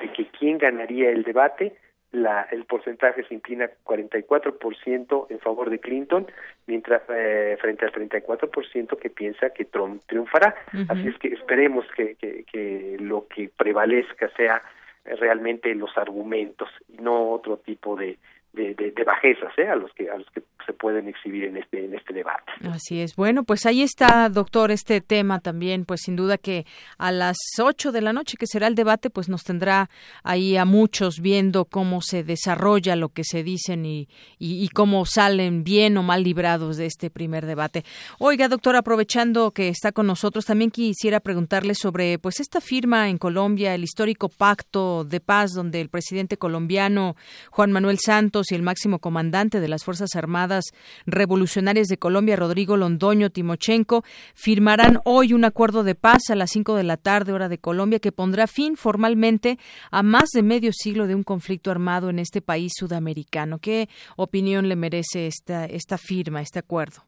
de 0.00 0.12
que 0.12 0.26
quién 0.26 0.58
ganaría 0.58 1.10
el 1.10 1.22
debate, 1.22 1.74
la, 2.12 2.42
el 2.50 2.66
porcentaje 2.66 3.24
se 3.24 3.34
inclina 3.34 3.70
44% 3.84 5.26
en 5.30 5.38
favor 5.40 5.70
de 5.70 5.78
Clinton, 5.80 6.26
mientras 6.66 7.02
eh, 7.08 7.56
frente 7.58 7.86
al 7.86 7.92
34% 7.92 8.98
que 8.98 9.08
piensa 9.08 9.50
que 9.50 9.64
Trump 9.64 10.02
triunfará. 10.06 10.54
Así 10.88 11.08
es 11.08 11.16
que 11.18 11.28
esperemos 11.28 11.86
que, 11.96 12.16
que, 12.16 12.44
que 12.44 12.98
lo 13.00 13.26
que 13.28 13.48
prevalezca 13.56 14.28
sea 14.36 14.62
realmente 15.04 15.74
los 15.74 15.96
argumentos 15.96 16.68
y 16.88 17.02
no 17.02 17.30
otro 17.30 17.56
tipo 17.56 17.96
de, 17.96 18.18
de, 18.52 18.92
bajezas 19.04 19.52
¿eh? 19.58 19.68
a 19.68 19.76
los 19.76 19.92
que 19.94 20.10
a 20.10 20.16
los 20.16 20.26
que 20.30 20.42
se 20.66 20.72
pueden 20.72 21.08
exhibir 21.08 21.44
en 21.44 21.56
este 21.56 21.84
en 21.84 21.94
este 21.94 22.12
debate. 22.12 22.52
Así 22.70 23.00
es. 23.00 23.16
Bueno, 23.16 23.44
pues 23.44 23.66
ahí 23.66 23.82
está, 23.82 24.28
doctor, 24.28 24.70
este 24.70 25.00
tema 25.00 25.40
también, 25.40 25.84
pues 25.84 26.02
sin 26.02 26.16
duda 26.16 26.38
que 26.38 26.66
a 26.98 27.10
las 27.10 27.36
ocho 27.60 27.92
de 27.92 28.00
la 28.00 28.12
noche 28.12 28.36
que 28.36 28.46
será 28.46 28.66
el 28.66 28.74
debate, 28.74 29.10
pues 29.10 29.28
nos 29.28 29.42
tendrá 29.42 29.88
ahí 30.22 30.56
a 30.56 30.64
muchos 30.64 31.20
viendo 31.20 31.64
cómo 31.64 32.00
se 32.02 32.22
desarrolla 32.22 32.94
lo 32.94 33.08
que 33.08 33.24
se 33.24 33.42
dicen 33.42 33.86
y, 33.86 34.08
y, 34.38 34.68
cómo 34.68 35.04
salen 35.06 35.64
bien 35.64 35.96
o 35.96 36.02
mal 36.02 36.22
librados 36.22 36.76
de 36.76 36.86
este 36.86 37.10
primer 37.10 37.46
debate. 37.46 37.84
Oiga, 38.18 38.48
doctor, 38.48 38.76
aprovechando 38.76 39.50
que 39.50 39.68
está 39.68 39.92
con 39.92 40.06
nosotros, 40.06 40.44
también 40.44 40.70
quisiera 40.70 41.20
preguntarle 41.20 41.74
sobre 41.74 42.18
pues 42.18 42.40
esta 42.40 42.60
firma 42.60 43.08
en 43.08 43.18
Colombia, 43.18 43.74
el 43.74 43.84
histórico 43.84 44.28
pacto 44.28 45.04
de 45.04 45.20
paz 45.20 45.52
donde 45.52 45.80
el 45.80 45.88
presidente 45.88 46.36
colombiano 46.36 47.16
Juan 47.50 47.72
Manuel 47.72 47.98
Santos 47.98 48.41
y 48.50 48.54
el 48.54 48.62
máximo 48.62 48.98
comandante 48.98 49.60
de 49.60 49.68
las 49.68 49.84
Fuerzas 49.84 50.16
Armadas 50.16 50.64
Revolucionarias 51.06 51.88
de 51.88 51.98
Colombia, 51.98 52.36
Rodrigo 52.36 52.76
Londoño 52.76 53.30
Timochenko, 53.30 54.02
firmarán 54.34 54.98
hoy 55.04 55.32
un 55.32 55.44
acuerdo 55.44 55.84
de 55.84 55.94
paz 55.94 56.30
a 56.30 56.34
las 56.34 56.50
5 56.50 56.74
de 56.76 56.84
la 56.84 56.96
tarde, 56.96 57.32
hora 57.32 57.48
de 57.48 57.58
Colombia, 57.58 58.00
que 58.00 58.12
pondrá 58.12 58.46
fin 58.46 58.76
formalmente 58.76 59.58
a 59.90 60.02
más 60.02 60.30
de 60.34 60.42
medio 60.42 60.72
siglo 60.72 61.06
de 61.06 61.14
un 61.14 61.22
conflicto 61.22 61.70
armado 61.70 62.10
en 62.10 62.18
este 62.18 62.40
país 62.40 62.72
sudamericano. 62.74 63.58
¿Qué 63.58 63.88
opinión 64.16 64.68
le 64.68 64.76
merece 64.76 65.26
esta, 65.26 65.66
esta 65.66 65.98
firma, 65.98 66.40
este 66.40 66.58
acuerdo? 66.58 67.02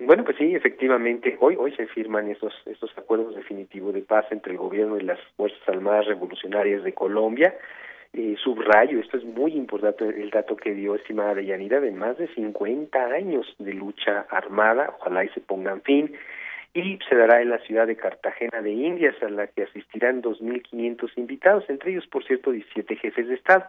Bueno, 0.00 0.24
pues 0.24 0.36
sí, 0.36 0.54
efectivamente, 0.54 1.36
hoy 1.40 1.56
hoy 1.58 1.74
se 1.74 1.86
firman 1.88 2.30
estos 2.30 2.52
estos 2.66 2.96
acuerdos 2.96 3.34
definitivos 3.34 3.92
de 3.94 4.02
paz 4.02 4.26
entre 4.30 4.52
el 4.52 4.58
gobierno 4.58 4.96
y 4.96 5.02
las 5.02 5.18
Fuerzas 5.36 5.60
Armadas 5.68 6.06
Revolucionarias 6.06 6.84
de 6.84 6.94
Colombia 6.94 7.52
eh, 8.18 8.36
subrayo, 8.42 8.98
esto 8.98 9.16
es 9.16 9.24
muy 9.24 9.52
importante 9.52 10.04
el 10.04 10.30
dato 10.30 10.56
que 10.56 10.74
dio 10.74 10.96
estimada 10.96 11.36
Deyanira, 11.36 11.78
de 11.78 11.92
más 11.92 12.18
de 12.18 12.26
50 12.34 12.98
años 12.98 13.46
de 13.60 13.72
lucha 13.74 14.26
armada, 14.28 14.92
ojalá 14.98 15.24
y 15.24 15.28
se 15.28 15.40
pongan 15.40 15.82
fin, 15.82 16.12
y 16.74 16.98
se 17.08 17.14
dará 17.14 17.40
en 17.40 17.50
la 17.50 17.58
ciudad 17.60 17.86
de 17.86 17.94
Cartagena 17.94 18.60
de 18.60 18.72
Indias, 18.72 19.14
a 19.22 19.28
la 19.28 19.46
que 19.46 19.62
asistirán 19.62 20.20
2.500 20.20 21.12
invitados, 21.14 21.64
entre 21.68 21.92
ellos, 21.92 22.08
por 22.08 22.24
cierto, 22.24 22.50
17 22.50 22.96
jefes 22.96 23.28
de 23.28 23.34
Estado. 23.34 23.66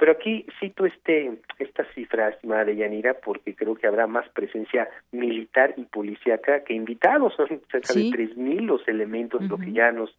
Pero 0.00 0.10
aquí 0.10 0.46
cito 0.58 0.84
este 0.84 1.38
esta 1.60 1.84
cifra, 1.94 2.30
estimada 2.30 2.64
de 2.64 2.74
Yanira, 2.74 3.14
porque 3.14 3.54
creo 3.54 3.76
que 3.76 3.86
habrá 3.86 4.08
más 4.08 4.28
presencia 4.30 4.88
militar 5.12 5.74
y 5.76 5.84
policíaca 5.84 6.64
que 6.64 6.74
invitados. 6.74 7.34
Son 7.36 7.46
cerca 7.70 7.94
de 7.94 8.10
3.000 8.10 8.62
los 8.62 8.86
elementos, 8.88 9.42
lo 9.48 9.58
que 9.58 9.72
ya 9.72 9.92
nos 9.92 10.12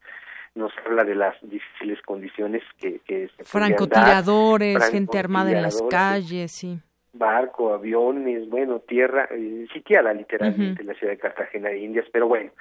nos 0.56 0.72
habla 0.86 1.04
de 1.04 1.16
las 1.16 1.36
difíciles 1.42 2.02
condiciones 2.04 2.64
que, 2.78 3.00
que 3.00 3.30
se 3.36 3.44
francotiradores, 3.44 4.90
gente 4.90 5.18
armada 5.18 5.52
en 5.52 5.62
las 5.62 5.82
calles, 5.90 6.52
sí. 6.52 6.80
Barco, 7.14 7.74
aviones, 7.74 8.50
bueno, 8.50 8.80
tierra, 8.80 9.28
eh, 9.32 9.68
sitiada 9.72 10.14
literalmente 10.14 10.84
la 10.84 10.94
ciudad 10.96 11.14
de 11.14 11.20
Cartagena 11.20 11.70
de 11.70 11.80
Indias, 11.80 12.08
pero 12.12 12.28
bueno, 12.28 12.52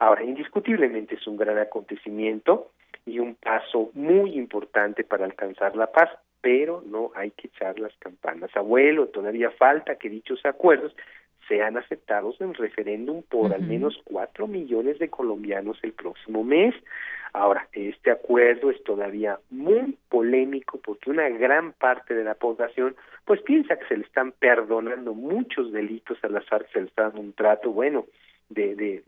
ahora 0.00 0.24
indiscutiblemente 0.24 1.14
es 1.14 1.26
un 1.26 1.36
gran 1.36 1.58
acontecimiento 1.58 2.72
y 3.06 3.18
un 3.18 3.36
paso 3.36 3.90
muy 3.94 4.36
importante 4.36 5.04
para 5.04 5.24
alcanzar 5.24 5.76
la 5.76 5.86
paz, 5.92 6.10
pero 6.40 6.82
no 6.86 7.12
hay 7.14 7.30
que 7.30 7.48
echar 7.48 7.78
las 7.78 7.94
campanas. 7.98 8.50
Abuelo, 8.56 9.08
todavía 9.08 9.50
falta 9.52 9.96
que 9.96 10.08
dichos 10.08 10.44
acuerdos 10.44 10.94
sean 11.50 11.76
aceptados 11.76 12.40
en 12.40 12.54
referéndum 12.54 13.22
por 13.22 13.52
al 13.52 13.62
menos 13.62 14.00
cuatro 14.04 14.46
millones 14.46 15.00
de 15.00 15.10
colombianos 15.10 15.78
el 15.82 15.92
próximo 15.92 16.44
mes. 16.44 16.74
Ahora, 17.32 17.68
este 17.72 18.12
acuerdo 18.12 18.70
es 18.70 18.82
todavía 18.84 19.38
muy 19.50 19.96
polémico 20.08 20.78
porque 20.78 21.10
una 21.10 21.28
gran 21.28 21.72
parte 21.72 22.14
de 22.14 22.22
la 22.22 22.34
población 22.34 22.94
pues 23.24 23.42
piensa 23.42 23.76
que 23.76 23.86
se 23.86 23.96
le 23.96 24.04
están 24.04 24.32
perdonando 24.32 25.12
muchos 25.12 25.72
delitos 25.72 26.18
a 26.22 26.28
las 26.28 26.46
FARC, 26.46 26.70
se 26.72 26.80
le 26.80 26.86
está 26.86 27.04
dando 27.04 27.20
un 27.20 27.32
trato 27.32 27.72
bueno 27.72 28.06
de, 28.48 28.76
de, 28.76 29.02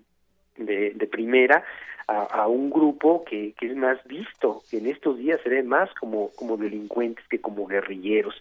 de, 0.56 1.06
primera 1.06 1.64
a, 2.08 2.46
un 2.48 2.70
grupo 2.70 3.24
que, 3.24 3.54
que 3.58 3.66
es 3.66 3.76
más 3.76 4.02
visto, 4.04 4.62
que 4.68 4.78
en 4.78 4.86
estos 4.86 5.18
días 5.18 5.40
se 5.42 5.48
ve 5.48 5.62
más 5.62 5.92
como, 5.94 6.30
como 6.36 6.56
delincuentes 6.56 7.24
que 7.28 7.40
como 7.40 7.66
guerrilleros. 7.66 8.34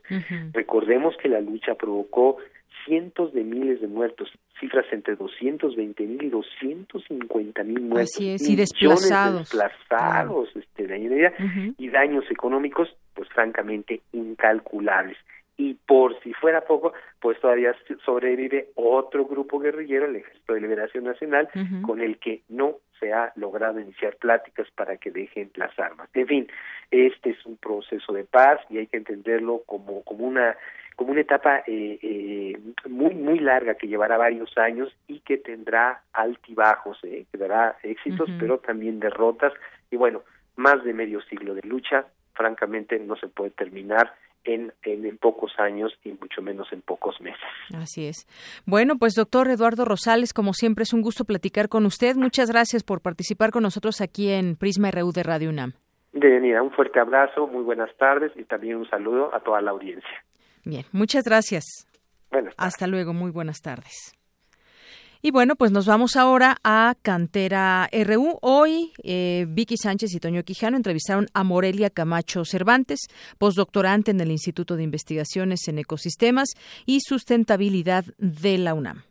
Recordemos 0.53 1.15
que 1.18 1.30
la 1.30 1.41
lucha 1.41 1.76
provocó 1.76 2.38
cientos 2.85 3.34
de 3.34 3.43
miles 3.43 3.81
de 3.81 3.88
muertos, 3.88 4.30
cifras 4.60 4.85
entre 4.91 5.15
220 5.15 6.03
mil 6.03 6.23
y 6.23 6.30
250 6.30 7.64
mil 7.64 7.81
muertos. 7.81 8.11
Así 8.15 8.30
es, 8.30 8.49
y 8.49 8.56
desplazados. 8.56 9.49
desplazados, 9.52 10.49
este, 10.56 10.88
de 10.88 11.73
y 11.77 11.89
daños 11.89 12.26
económicos, 12.30 12.89
pues 13.14 13.30
francamente 13.30 14.02
incalculables. 14.14 15.18
Y 15.57 15.76
por 15.76 16.19
si 16.22 16.34
fuera 16.34 16.61
poco, 16.61 16.94
pues 17.19 17.40
todavía 17.40 17.76
sobrevive 18.06 18.69
otro 18.76 19.26
grupo 19.26 19.60
guerrillero, 19.60 20.06
el 20.06 20.15
Ejército 20.18 20.53
de 20.53 20.61
Liberación 20.61 21.03
Nacional, 21.03 21.49
con 21.84 22.02
el 22.02 22.18
que 22.18 22.41
no 22.49 22.78
se 22.99 23.14
ha 23.14 23.34
logrado 23.36 23.80
iniciar 23.80 24.15
pláticas 24.18 24.68
para 24.76 24.98
que 24.98 25.11
dejen 25.11 25.52
las 25.56 25.78
armas. 25.78 26.10
En 26.14 26.28
fin, 26.28 26.48
este 26.91 27.32
es 27.32 27.45
un 27.45 27.57
proceso 27.57 28.14
de 28.14 28.23
paz 28.23 28.60
y 28.69 28.78
hay 28.78 28.88
que 28.88 28.98
entenderlo 28.98 29.64
como, 29.65 30.03
como 30.03 30.26
una 30.26 30.56
como 30.95 31.14
una 31.14 31.22
etapa 31.22 31.64
eh, 31.65 31.98
eh, 32.02 32.60
muy 32.88 33.15
muy 33.15 33.40
larga 33.40 33.73
que 33.76 33.88
llevará 33.88 34.18
varios 34.18 34.56
años 34.57 34.95
y 35.07 35.22
que 35.22 35.38
tendrá 35.38 36.03
altibajos, 36.14 36.99
eh, 37.03 37.26
que 37.32 37.38
dará 37.40 37.78
éxitos, 37.82 38.30
pero 38.40 38.60
también 38.60 38.99
derrotas. 38.99 39.52
Y 39.90 39.95
bueno, 39.95 40.22
más 40.57 40.84
de 40.84 40.94
medio 40.94 41.22
siglo 41.23 41.56
de 41.56 41.64
lucha, 41.64 42.06
francamente 42.34 42.99
no 42.99 43.15
se 43.15 43.28
puede 43.28 43.49
terminar 43.52 44.14
en, 44.44 44.74
en, 44.84 45.06
en, 45.06 45.18
pocos 45.18 45.52
años 45.60 45.92
y 46.04 46.10
mucho 46.14 46.42
menos 46.42 46.68
en 46.72 46.82
pocos 46.82 47.20
meses. 47.22 47.40
Así 47.76 48.08
es. 48.08 48.28
Bueno, 48.66 48.96
pues 48.98 49.14
doctor 49.14 49.50
Eduardo 49.50 49.86
Rosales, 49.86 50.34
como 50.34 50.54
siempre 50.54 50.84
es 50.84 50.94
un 50.94 51.02
gusto 51.02 51.26
platicar 51.26 51.70
con 51.70 51.86
usted. 51.86 52.16
Muchas 52.16 52.50
gracias 52.52 52.84
por 52.84 53.02
participar 53.02 53.52
con 53.52 53.64
nosotros 53.64 54.02
aquí 54.02 54.30
en 54.30 54.56
Prisma 54.56 54.92
RU 54.92 55.12
de 55.12 55.24
Radio 55.24 55.50
UNAM. 55.50 55.74
De 56.14 56.28
venida, 56.28 56.62
un 56.62 56.72
fuerte 56.72 57.00
abrazo, 57.00 57.48
muy 57.48 57.64
buenas 57.64 57.96
tardes 57.98 58.32
y 58.36 58.44
también 58.44 58.76
un 58.78 58.90
saludo 58.90 59.34
a 59.34 59.40
toda 59.40 59.62
la 59.62 59.72
audiencia. 59.72 60.26
Bien, 60.66 60.86
muchas 60.92 61.24
gracias. 61.24 61.88
Hasta 62.58 62.88
luego, 62.88 63.14
muy 63.14 63.32
buenas 63.32 63.62
tardes. 63.62 64.14
Y 65.23 65.30
bueno, 65.31 65.56
pues 65.56 65.72
nos 65.72 65.85
vamos 65.85 66.15
ahora 66.15 66.57
a 66.64 66.95
Cantera 67.02 67.88
RU. 67.91 68.39
Hoy 68.41 68.91
eh, 69.03 69.45
Vicky 69.48 69.77
Sánchez 69.77 70.15
y 70.15 70.19
Toño 70.19 70.43
Quijano 70.43 70.77
entrevistaron 70.77 71.27
a 71.34 71.43
Morelia 71.43 71.91
Camacho 71.91 72.43
Cervantes, 72.43 73.02
postdoctorante 73.38 74.10
en 74.10 74.19
el 74.19 74.31
Instituto 74.31 74.76
de 74.76 74.84
Investigaciones 74.84 75.68
en 75.68 75.77
Ecosistemas 75.77 76.49
y 76.88 77.02
Sustentabilidad 77.02 78.06
de 78.18 78.57
la 78.57 78.73
UNAM. 78.73 79.03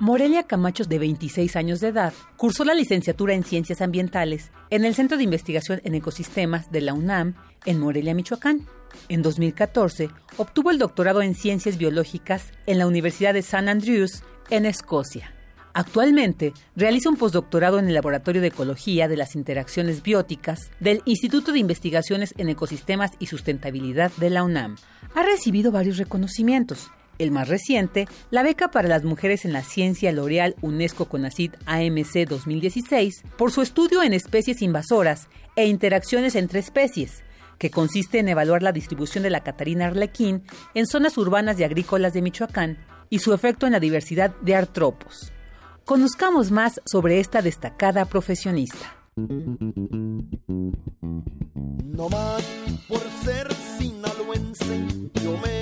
Morelia 0.00 0.44
Camacho, 0.44 0.84
de 0.84 0.98
26 0.98 1.56
años 1.56 1.80
de 1.80 1.88
edad, 1.88 2.14
cursó 2.38 2.64
la 2.64 2.72
licenciatura 2.72 3.34
en 3.34 3.44
Ciencias 3.44 3.82
Ambientales 3.82 4.50
en 4.70 4.86
el 4.86 4.94
Centro 4.94 5.18
de 5.18 5.24
Investigación 5.24 5.82
en 5.84 5.94
Ecosistemas 5.94 6.72
de 6.72 6.80
la 6.80 6.94
UNAM 6.94 7.34
en 7.66 7.78
Morelia, 7.78 8.14
Michoacán. 8.14 8.66
En 9.10 9.20
2014 9.20 10.08
obtuvo 10.38 10.70
el 10.70 10.78
doctorado 10.78 11.20
en 11.20 11.34
Ciencias 11.34 11.76
Biológicas 11.76 12.50
en 12.64 12.78
la 12.78 12.86
Universidad 12.86 13.34
de 13.34 13.40
St. 13.40 13.68
Andrews, 13.68 14.22
en 14.48 14.64
Escocia. 14.64 15.34
Actualmente 15.74 16.54
realiza 16.74 17.10
un 17.10 17.16
postdoctorado 17.16 17.78
en 17.78 17.86
el 17.86 17.94
Laboratorio 17.94 18.40
de 18.40 18.48
Ecología 18.48 19.06
de 19.06 19.18
las 19.18 19.36
Interacciones 19.36 20.02
Bióticas 20.02 20.70
del 20.80 21.02
Instituto 21.04 21.52
de 21.52 21.58
Investigaciones 21.58 22.32
en 22.38 22.48
Ecosistemas 22.48 23.10
y 23.18 23.26
Sustentabilidad 23.26 24.10
de 24.16 24.30
la 24.30 24.44
UNAM. 24.44 24.76
Ha 25.14 25.22
recibido 25.22 25.70
varios 25.70 25.98
reconocimientos. 25.98 26.90
El 27.20 27.30
más 27.32 27.48
reciente, 27.48 28.08
la 28.30 28.42
beca 28.42 28.70
para 28.70 28.88
las 28.88 29.04
mujeres 29.04 29.44
en 29.44 29.52
la 29.52 29.62
ciencia 29.62 30.10
L'Oreal 30.10 30.56
UNESCO 30.62 31.04
CONACYT 31.04 31.54
AMC 31.66 32.26
2016 32.26 33.24
por 33.36 33.52
su 33.52 33.60
estudio 33.60 34.02
en 34.02 34.14
especies 34.14 34.62
invasoras 34.62 35.28
e 35.54 35.66
interacciones 35.66 36.34
entre 36.34 36.60
especies, 36.60 37.22
que 37.58 37.70
consiste 37.70 38.20
en 38.20 38.28
evaluar 38.30 38.62
la 38.62 38.72
distribución 38.72 39.22
de 39.22 39.28
la 39.28 39.44
Catarina 39.44 39.88
arlequín 39.88 40.44
en 40.72 40.86
zonas 40.86 41.18
urbanas 41.18 41.60
y 41.60 41.64
agrícolas 41.64 42.14
de 42.14 42.22
Michoacán 42.22 42.78
y 43.10 43.18
su 43.18 43.34
efecto 43.34 43.66
en 43.66 43.72
la 43.72 43.80
diversidad 43.80 44.34
de 44.40 44.54
artrópodos. 44.54 45.30
Conozcamos 45.84 46.50
más 46.50 46.80
sobre 46.86 47.20
esta 47.20 47.42
destacada 47.42 48.06
profesionista. 48.06 48.96
No 51.84 52.08
más 52.08 52.42
por 52.88 53.02
ser 53.22 53.52
sinaloense, 53.78 54.86
yo 55.22 55.36
me. 55.36 55.59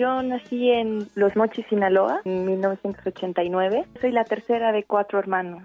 Yo 0.00 0.22
nací 0.22 0.70
en 0.70 1.08
Los 1.14 1.36
Mochis, 1.36 1.66
Sinaloa, 1.68 2.22
en 2.24 2.46
1989. 2.46 3.84
Soy 4.00 4.12
la 4.12 4.24
tercera 4.24 4.72
de 4.72 4.84
cuatro 4.84 5.18
hermanos. 5.18 5.62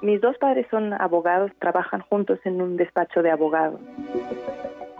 Mis 0.00 0.20
dos 0.20 0.38
padres 0.38 0.68
son 0.70 0.92
abogados, 0.92 1.50
trabajan 1.58 2.02
juntos 2.02 2.38
en 2.44 2.62
un 2.62 2.76
despacho 2.76 3.20
de 3.20 3.32
abogados. 3.32 3.80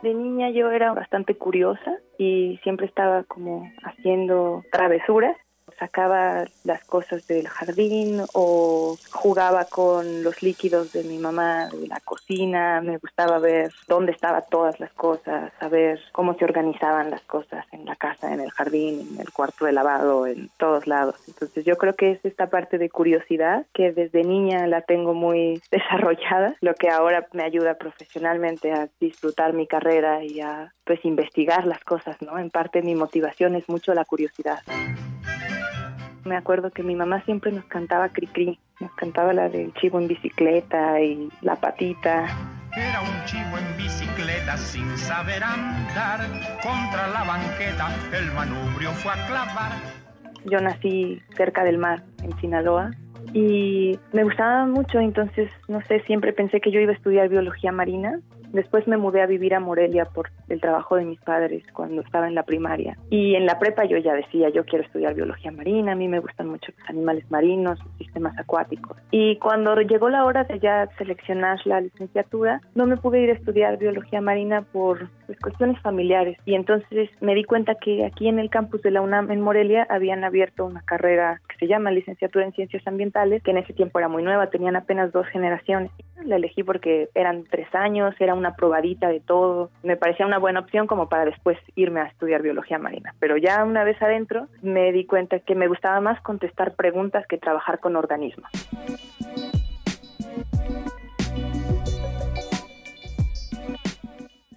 De 0.02 0.12
niña 0.12 0.50
yo 0.50 0.72
era 0.72 0.92
bastante 0.92 1.36
curiosa 1.36 1.98
y 2.18 2.58
siempre 2.64 2.86
estaba 2.86 3.22
como 3.22 3.70
haciendo 3.84 4.64
travesuras 4.72 5.36
sacaba 5.82 6.44
las 6.62 6.84
cosas 6.84 7.26
del 7.26 7.48
jardín 7.48 8.22
o 8.34 8.96
jugaba 9.10 9.64
con 9.64 10.22
los 10.22 10.40
líquidos 10.40 10.92
de 10.92 11.02
mi 11.02 11.18
mamá 11.18 11.66
de 11.70 11.88
la 11.88 11.98
cocina, 11.98 12.80
me 12.80 12.98
gustaba 12.98 13.40
ver 13.40 13.72
dónde 13.88 14.12
estaban 14.12 14.44
todas 14.48 14.78
las 14.78 14.92
cosas, 14.92 15.52
saber 15.58 15.98
cómo 16.12 16.34
se 16.34 16.44
organizaban 16.44 17.10
las 17.10 17.22
cosas 17.22 17.66
en 17.72 17.84
la 17.84 17.96
casa, 17.96 18.32
en 18.32 18.40
el 18.40 18.52
jardín, 18.52 19.08
en 19.12 19.20
el 19.20 19.32
cuarto 19.32 19.64
de 19.64 19.72
lavado, 19.72 20.28
en 20.28 20.50
todos 20.56 20.86
lados. 20.86 21.16
Entonces 21.26 21.64
yo 21.64 21.76
creo 21.76 21.96
que 21.96 22.12
es 22.12 22.24
esta 22.24 22.46
parte 22.46 22.78
de 22.78 22.88
curiosidad 22.88 23.66
que 23.74 23.90
desde 23.90 24.22
niña 24.22 24.68
la 24.68 24.82
tengo 24.82 25.14
muy 25.14 25.60
desarrollada, 25.72 26.54
lo 26.60 26.76
que 26.76 26.90
ahora 26.90 27.26
me 27.32 27.42
ayuda 27.42 27.74
profesionalmente 27.74 28.70
a 28.72 28.88
disfrutar 29.00 29.52
mi 29.52 29.66
carrera 29.66 30.22
y 30.22 30.40
a 30.42 30.72
pues 30.84 31.04
investigar 31.04 31.66
las 31.66 31.82
cosas, 31.82 32.22
¿no? 32.22 32.38
En 32.38 32.50
parte 32.50 32.82
mi 32.82 32.94
motivación 32.94 33.56
es 33.56 33.68
mucho 33.68 33.94
la 33.94 34.04
curiosidad. 34.04 34.60
Me 36.24 36.36
acuerdo 36.36 36.70
que 36.70 36.82
mi 36.82 36.94
mamá 36.94 37.22
siempre 37.24 37.50
nos 37.50 37.64
cantaba 37.64 38.08
Cricri, 38.10 38.58
nos 38.80 38.92
cantaba 38.94 39.32
la 39.32 39.48
del 39.48 39.72
chivo 39.74 39.98
en 39.98 40.08
bicicleta 40.08 41.00
y 41.00 41.28
la 41.40 41.56
patita. 41.56 42.26
Era 42.76 43.00
un 43.00 43.24
chivo 43.24 43.58
en 43.58 43.76
bicicleta 43.76 44.56
sin 44.56 44.96
saber 44.96 45.42
andar, 45.42 46.20
contra 46.62 47.08
la 47.08 47.24
banqueta 47.24 47.88
el 48.16 48.32
manubrio 48.32 48.90
fue 48.92 49.12
a 49.12 49.26
clavar. 49.26 49.72
Yo 50.44 50.60
nací 50.60 51.20
cerca 51.36 51.64
del 51.64 51.78
mar, 51.78 52.02
en 52.22 52.36
Sinaloa, 52.38 52.90
y 53.32 53.98
me 54.12 54.24
gustaba 54.24 54.66
mucho, 54.66 55.00
entonces, 55.00 55.50
no 55.68 55.80
sé, 55.82 56.00
siempre 56.00 56.32
pensé 56.32 56.60
que 56.60 56.70
yo 56.70 56.80
iba 56.80 56.92
a 56.92 56.96
estudiar 56.96 57.28
biología 57.28 57.72
marina 57.72 58.20
Después 58.52 58.86
me 58.86 58.96
mudé 58.96 59.22
a 59.22 59.26
vivir 59.26 59.54
a 59.54 59.60
Morelia 59.60 60.04
por 60.04 60.30
el 60.48 60.60
trabajo 60.60 60.96
de 60.96 61.04
mis 61.04 61.20
padres 61.20 61.64
cuando 61.72 62.02
estaba 62.02 62.28
en 62.28 62.34
la 62.34 62.42
primaria. 62.42 62.96
Y 63.10 63.34
en 63.34 63.46
la 63.46 63.58
prepa 63.58 63.84
yo 63.84 63.96
ya 63.96 64.14
decía, 64.14 64.50
yo 64.50 64.64
quiero 64.64 64.84
estudiar 64.84 65.14
biología 65.14 65.50
marina, 65.50 65.92
a 65.92 65.96
mí 65.96 66.08
me 66.08 66.20
gustan 66.20 66.48
mucho 66.48 66.72
los 66.78 66.88
animales 66.88 67.30
marinos, 67.30 67.78
los 67.78 67.96
sistemas 67.96 68.38
acuáticos. 68.38 68.96
Y 69.10 69.36
cuando 69.38 69.74
llegó 69.80 70.08
la 70.08 70.24
hora 70.24 70.44
de 70.44 70.58
ya 70.58 70.88
seleccionar 70.98 71.58
la 71.64 71.80
licenciatura, 71.80 72.60
no 72.74 72.86
me 72.86 72.96
pude 72.96 73.22
ir 73.22 73.30
a 73.30 73.34
estudiar 73.34 73.78
biología 73.78 74.20
marina 74.20 74.62
por 74.62 75.08
pues, 75.26 75.38
cuestiones 75.40 75.80
familiares. 75.80 76.36
Y 76.44 76.54
entonces 76.54 77.10
me 77.20 77.34
di 77.34 77.44
cuenta 77.44 77.74
que 77.76 78.04
aquí 78.04 78.28
en 78.28 78.38
el 78.38 78.50
campus 78.50 78.82
de 78.82 78.90
la 78.90 79.00
UNAM 79.00 79.30
en 79.30 79.40
Morelia 79.40 79.86
habían 79.88 80.24
abierto 80.24 80.66
una 80.66 80.82
carrera 80.82 81.40
que 81.48 81.56
se 81.56 81.66
llama 81.66 81.90
licenciatura 81.90 82.44
en 82.44 82.52
ciencias 82.52 82.86
ambientales, 82.86 83.42
que 83.42 83.50
en 83.50 83.58
ese 83.58 83.72
tiempo 83.72 83.98
era 83.98 84.08
muy 84.08 84.22
nueva, 84.22 84.48
tenían 84.48 84.76
apenas 84.76 85.12
dos 85.12 85.26
generaciones. 85.28 85.90
La 86.24 86.36
elegí 86.36 86.62
porque 86.62 87.08
eran 87.14 87.44
tres 87.50 87.66
años, 87.74 88.14
era 88.20 88.34
una 88.42 88.56
probadita 88.56 89.08
de 89.08 89.20
todo. 89.20 89.70
Me 89.82 89.96
parecía 89.96 90.26
una 90.26 90.38
buena 90.38 90.60
opción 90.60 90.86
como 90.86 91.08
para 91.08 91.24
después 91.24 91.56
irme 91.76 92.00
a 92.00 92.06
estudiar 92.06 92.42
biología 92.42 92.78
marina. 92.78 93.14
Pero 93.20 93.36
ya 93.36 93.64
una 93.64 93.84
vez 93.84 94.00
adentro 94.02 94.48
me 94.62 94.90
di 94.92 95.06
cuenta 95.06 95.38
que 95.38 95.54
me 95.54 95.68
gustaba 95.68 96.00
más 96.00 96.20
contestar 96.22 96.74
preguntas 96.74 97.24
que 97.28 97.38
trabajar 97.38 97.78
con 97.78 97.94
organismos. 97.96 98.50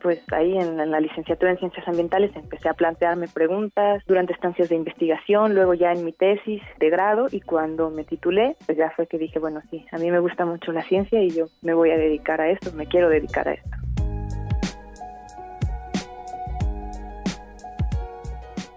Pues 0.05 0.21
ahí 0.33 0.55
en, 0.55 0.77
la 0.91 0.99
licenciatura 0.99 1.51
en 1.51 1.57
ciencias 1.57 1.87
ambientales 1.87 2.29
empecé 2.35 2.69
a 2.69 2.75
plantearme 2.75 3.27
preguntas 3.27 4.03
durante 4.05 4.33
estancias 4.33 4.69
de 4.69 4.75
investigación, 4.75 5.55
luego 5.55 5.73
ya 5.73 5.93
en 5.93 6.05
mi 6.05 6.11
tesis 6.11 6.61
de 6.77 6.91
grado 6.91 7.25
y 7.31 7.41
cuando 7.41 7.89
me 7.89 8.03
titulé, 8.03 8.55
pues 8.67 8.77
ya 8.77 8.91
fue 8.91 9.07
que 9.07 9.17
dije, 9.17 9.39
bueno, 9.39 9.63
sí, 9.71 9.83
a 9.91 9.97
mí 9.97 10.11
me 10.11 10.19
gusta 10.19 10.45
mucho 10.45 10.71
la 10.71 10.83
ciencia 10.83 11.23
y 11.23 11.31
yo 11.31 11.45
me 11.63 11.73
voy 11.73 11.89
a 11.89 11.97
dedicar 11.97 12.39
a 12.39 12.51
esto, 12.51 12.71
me 12.73 12.85
quiero 12.85 13.09
dedicar 13.09 13.47
a 13.47 13.53
esto. 13.53 13.71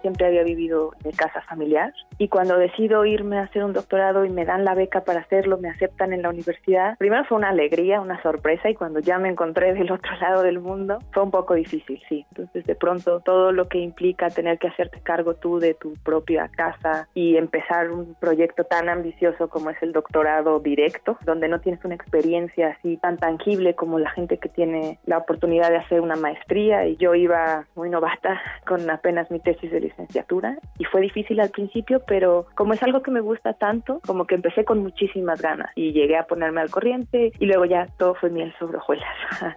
siempre 0.01 0.25
había 0.25 0.43
vivido 0.43 0.93
de 1.03 1.11
casa 1.11 1.41
familiar 1.41 1.93
y 2.19 2.27
cuando 2.27 2.57
decido 2.57 3.05
irme 3.05 3.39
a 3.39 3.43
hacer 3.43 3.63
un 3.63 3.73
doctorado 3.73 4.25
y 4.25 4.29
me 4.29 4.45
dan 4.45 4.65
la 4.65 4.75
beca 4.75 5.01
para 5.01 5.21
hacerlo, 5.21 5.57
me 5.57 5.69
aceptan 5.69 6.11
en 6.13 6.21
la 6.21 6.29
universidad, 6.29 6.97
primero 6.97 7.23
fue 7.23 7.37
una 7.37 7.49
alegría, 7.49 8.01
una 8.01 8.21
sorpresa 8.21 8.69
y 8.69 8.75
cuando 8.75 8.99
ya 8.99 9.17
me 9.17 9.29
encontré 9.29 9.73
del 9.73 9.91
otro 9.91 10.11
lado 10.21 10.43
del 10.43 10.59
mundo 10.59 10.99
fue 11.13 11.23
un 11.23 11.31
poco 11.31 11.55
difícil, 11.55 11.99
sí. 12.09 12.25
Entonces 12.31 12.65
de 12.65 12.75
pronto 12.75 13.21
todo 13.21 13.53
lo 13.53 13.69
que 13.69 13.79
implica 13.79 14.29
tener 14.29 14.59
que 14.59 14.67
hacerte 14.67 14.99
cargo 15.01 15.33
tú 15.35 15.59
de 15.59 15.73
tu 15.73 15.93
propia 16.03 16.49
casa 16.49 17.07
y 17.13 17.37
empezar 17.37 17.89
un 17.89 18.15
proyecto 18.15 18.65
tan 18.65 18.89
ambicioso 18.89 19.47
como 19.47 19.69
es 19.69 19.81
el 19.81 19.93
doctorado 19.93 20.59
directo, 20.59 21.17
donde 21.25 21.47
no 21.47 21.61
tienes 21.61 21.83
una 21.85 21.95
experiencia 21.95 22.75
así 22.77 22.97
tan 22.97 23.17
tangible 23.17 23.75
como 23.75 23.97
la 23.97 24.09
gente 24.11 24.37
que 24.37 24.49
tiene 24.49 24.99
la 25.05 25.19
oportunidad 25.19 25.69
de 25.69 25.77
hacer 25.77 26.01
una 26.01 26.17
maestría 26.17 26.85
y 26.85 26.97
yo 26.97 27.15
iba 27.15 27.65
muy 27.75 27.89
novata 27.89 28.41
con 28.67 28.89
apenas 28.89 29.31
mi 29.31 29.39
tesis 29.39 29.71
de 29.71 29.79
licenciatura 29.79 30.57
y 30.77 30.83
fue 30.83 30.99
difícil 30.99 31.39
al 31.39 31.49
principio, 31.49 32.01
pero 32.09 32.47
como 32.55 32.73
es 32.73 32.81
algo 32.81 33.03
que 33.03 33.11
me 33.11 33.21
gusta 33.21 33.53
tanto, 33.53 34.01
como 34.05 34.25
que 34.25 34.33
empecé 34.33 34.65
con 34.65 34.79
muchísimas 34.79 35.39
ganas 35.41 35.71
y 35.75 35.93
llegué 35.93 36.17
a 36.17 36.25
ponerme 36.25 36.59
al 36.59 36.71
corriente 36.71 37.31
y 37.39 37.45
luego 37.45 37.65
ya 37.65 37.85
todo 37.99 38.15
fue 38.15 38.31
miel 38.31 38.51
sobre 38.57 38.77
hojuelas. 38.77 39.07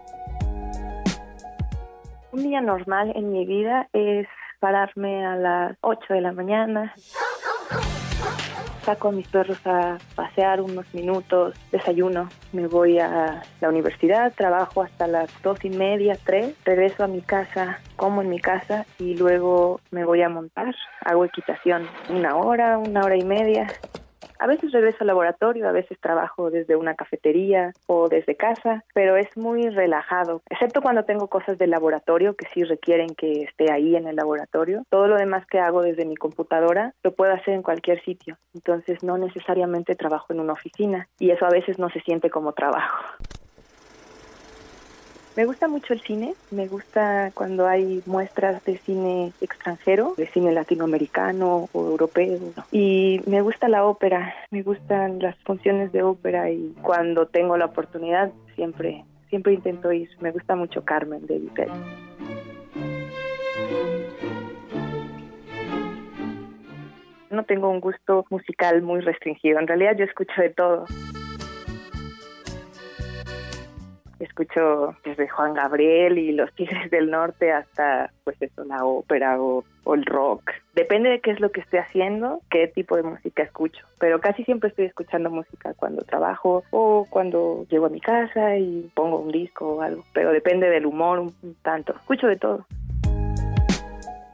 Un 2.32 2.42
día 2.42 2.60
normal 2.60 3.12
en 3.14 3.32
mi 3.32 3.46
vida 3.46 3.88
es 3.94 4.26
pararme 4.60 5.26
a 5.26 5.36
las 5.36 5.76
8 5.80 6.14
de 6.14 6.20
la 6.20 6.32
mañana, 6.32 6.94
saco 8.82 9.08
a 9.08 9.12
mis 9.12 9.28
perros 9.28 9.58
a 9.66 9.98
pasear 10.14 10.60
unos 10.60 10.92
minutos, 10.94 11.54
desayuno, 11.70 12.28
me 12.52 12.66
voy 12.66 12.98
a 12.98 13.42
la 13.60 13.68
universidad, 13.68 14.32
trabajo 14.34 14.82
hasta 14.82 15.06
las 15.06 15.30
dos 15.42 15.64
y 15.64 15.70
media, 15.70 16.18
tres, 16.24 16.54
regreso 16.64 17.04
a 17.04 17.08
mi 17.08 17.20
casa, 17.20 17.80
como 17.96 18.22
en 18.22 18.28
mi 18.28 18.40
casa 18.40 18.86
y 18.98 19.16
luego 19.16 19.80
me 19.90 20.04
voy 20.04 20.22
a 20.22 20.28
montar, 20.28 20.74
hago 21.04 21.24
equitación 21.24 21.86
una 22.08 22.36
hora, 22.36 22.78
una 22.78 23.04
hora 23.04 23.16
y 23.16 23.24
media 23.24 23.68
a 24.42 24.46
veces 24.48 24.72
regreso 24.72 24.98
al 25.00 25.06
laboratorio, 25.06 25.68
a 25.68 25.72
veces 25.72 26.00
trabajo 26.00 26.50
desde 26.50 26.74
una 26.74 26.94
cafetería 26.94 27.72
o 27.86 28.08
desde 28.08 28.34
casa, 28.34 28.84
pero 28.92 29.16
es 29.16 29.28
muy 29.36 29.68
relajado, 29.68 30.42
excepto 30.50 30.82
cuando 30.82 31.04
tengo 31.04 31.28
cosas 31.28 31.58
del 31.58 31.70
laboratorio 31.70 32.34
que 32.34 32.48
sí 32.52 32.64
requieren 32.64 33.14
que 33.14 33.42
esté 33.42 33.70
ahí 33.70 33.94
en 33.94 34.08
el 34.08 34.16
laboratorio. 34.16 34.84
Todo 34.90 35.06
lo 35.06 35.16
demás 35.16 35.46
que 35.46 35.60
hago 35.60 35.82
desde 35.82 36.06
mi 36.06 36.16
computadora 36.16 36.92
lo 37.04 37.12
puedo 37.12 37.32
hacer 37.32 37.54
en 37.54 37.62
cualquier 37.62 38.02
sitio, 38.02 38.36
entonces 38.52 39.04
no 39.04 39.16
necesariamente 39.16 39.94
trabajo 39.94 40.32
en 40.32 40.40
una 40.40 40.54
oficina 40.54 41.08
y 41.20 41.30
eso 41.30 41.46
a 41.46 41.50
veces 41.50 41.78
no 41.78 41.88
se 41.90 42.00
siente 42.00 42.28
como 42.28 42.52
trabajo. 42.52 42.98
Me 45.36 45.46
gusta 45.46 45.66
mucho 45.66 45.94
el 45.94 46.00
cine, 46.02 46.34
me 46.50 46.68
gusta 46.68 47.30
cuando 47.34 47.66
hay 47.66 48.02
muestras 48.04 48.62
de 48.64 48.78
cine 48.78 49.32
extranjero, 49.40 50.14
de 50.16 50.26
cine 50.28 50.52
latinoamericano 50.52 51.68
o 51.72 51.86
europeo, 51.86 52.52
y 52.70 53.20
me 53.26 53.40
gusta 53.40 53.68
la 53.68 53.84
ópera, 53.86 54.34
me 54.50 54.62
gustan 54.62 55.20
las 55.20 55.36
funciones 55.38 55.90
de 55.92 56.02
ópera 56.02 56.50
y 56.50 56.74
cuando 56.82 57.26
tengo 57.26 57.56
la 57.56 57.66
oportunidad 57.66 58.30
siempre 58.54 59.04
siempre 59.32 59.54
intento 59.54 59.90
ir. 59.90 60.10
Me 60.20 60.30
gusta 60.30 60.54
mucho 60.56 60.84
Carmen 60.84 61.26
de 61.26 61.38
Bizet. 61.38 61.70
No 67.30 67.44
tengo 67.44 67.70
un 67.70 67.80
gusto 67.80 68.26
musical 68.28 68.82
muy 68.82 69.00
restringido, 69.00 69.58
en 69.58 69.66
realidad 69.66 69.96
yo 69.96 70.04
escucho 70.04 70.38
de 70.38 70.50
todo. 70.50 70.84
Escucho 74.24 74.96
desde 75.04 75.28
Juan 75.28 75.54
Gabriel 75.54 76.18
y 76.18 76.32
los 76.32 76.52
Tigres 76.54 76.90
del 76.90 77.10
Norte 77.10 77.52
hasta 77.52 78.10
pues 78.24 78.40
eso, 78.40 78.64
la 78.64 78.84
ópera 78.84 79.40
o, 79.40 79.64
el 79.92 80.04
rock. 80.06 80.52
Depende 80.74 81.10
de 81.10 81.20
qué 81.20 81.32
es 81.32 81.40
lo 81.40 81.50
que 81.50 81.60
esté 81.60 81.78
haciendo, 81.78 82.40
qué 82.50 82.68
tipo 82.68 82.96
de 82.96 83.02
música 83.02 83.42
escucho. 83.42 83.84
Pero 83.98 84.20
casi 84.20 84.44
siempre 84.44 84.68
estoy 84.68 84.84
escuchando 84.86 85.28
música 85.28 85.74
cuando 85.74 86.02
trabajo 86.02 86.62
o 86.70 87.06
cuando 87.10 87.66
llego 87.68 87.86
a 87.86 87.90
mi 87.90 88.00
casa 88.00 88.56
y 88.56 88.90
pongo 88.94 89.18
un 89.18 89.32
disco 89.32 89.74
o 89.74 89.82
algo. 89.82 90.04
Pero 90.12 90.30
depende 90.30 90.70
del 90.70 90.86
humor 90.86 91.18
un 91.18 91.56
tanto. 91.62 91.94
Escucho 91.94 92.28
de 92.28 92.36
todo. 92.36 92.64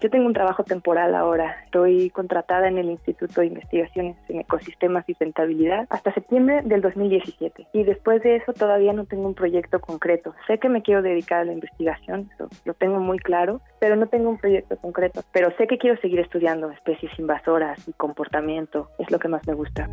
Yo 0.00 0.10
tengo 0.10 0.26
un 0.26 0.32
trabajo 0.32 0.62
temporal 0.62 1.14
ahora. 1.16 1.56
Estoy 1.64 2.10
contratada 2.10 2.68
en 2.68 2.78
el 2.78 2.88
Instituto 2.88 3.40
de 3.40 3.48
Investigaciones 3.48 4.16
en 4.28 4.40
Ecosistemas 4.40 5.04
y 5.08 5.12
Sustentabilidad 5.12 5.86
hasta 5.90 6.14
septiembre 6.14 6.62
del 6.64 6.80
2017. 6.80 7.66
Y 7.72 7.82
después 7.82 8.22
de 8.22 8.36
eso 8.36 8.52
todavía 8.52 8.92
no 8.92 9.06
tengo 9.06 9.26
un 9.26 9.34
proyecto 9.34 9.80
concreto. 9.80 10.34
Sé 10.46 10.58
que 10.58 10.68
me 10.68 10.82
quiero 10.82 11.02
dedicar 11.02 11.40
a 11.40 11.44
la 11.44 11.52
investigación, 11.52 12.30
eso 12.34 12.48
lo 12.64 12.74
tengo 12.74 13.00
muy 13.00 13.18
claro, 13.18 13.60
pero 13.80 13.96
no 13.96 14.06
tengo 14.06 14.30
un 14.30 14.38
proyecto 14.38 14.76
concreto. 14.76 15.22
Pero 15.32 15.50
sé 15.56 15.66
que 15.66 15.78
quiero 15.78 16.00
seguir 16.00 16.20
estudiando 16.20 16.70
especies 16.70 17.10
invasoras 17.18 17.88
y 17.88 17.92
comportamiento. 17.92 18.90
Es 18.98 19.10
lo 19.10 19.18
que 19.18 19.28
más 19.28 19.44
me 19.48 19.54
gusta. 19.54 19.88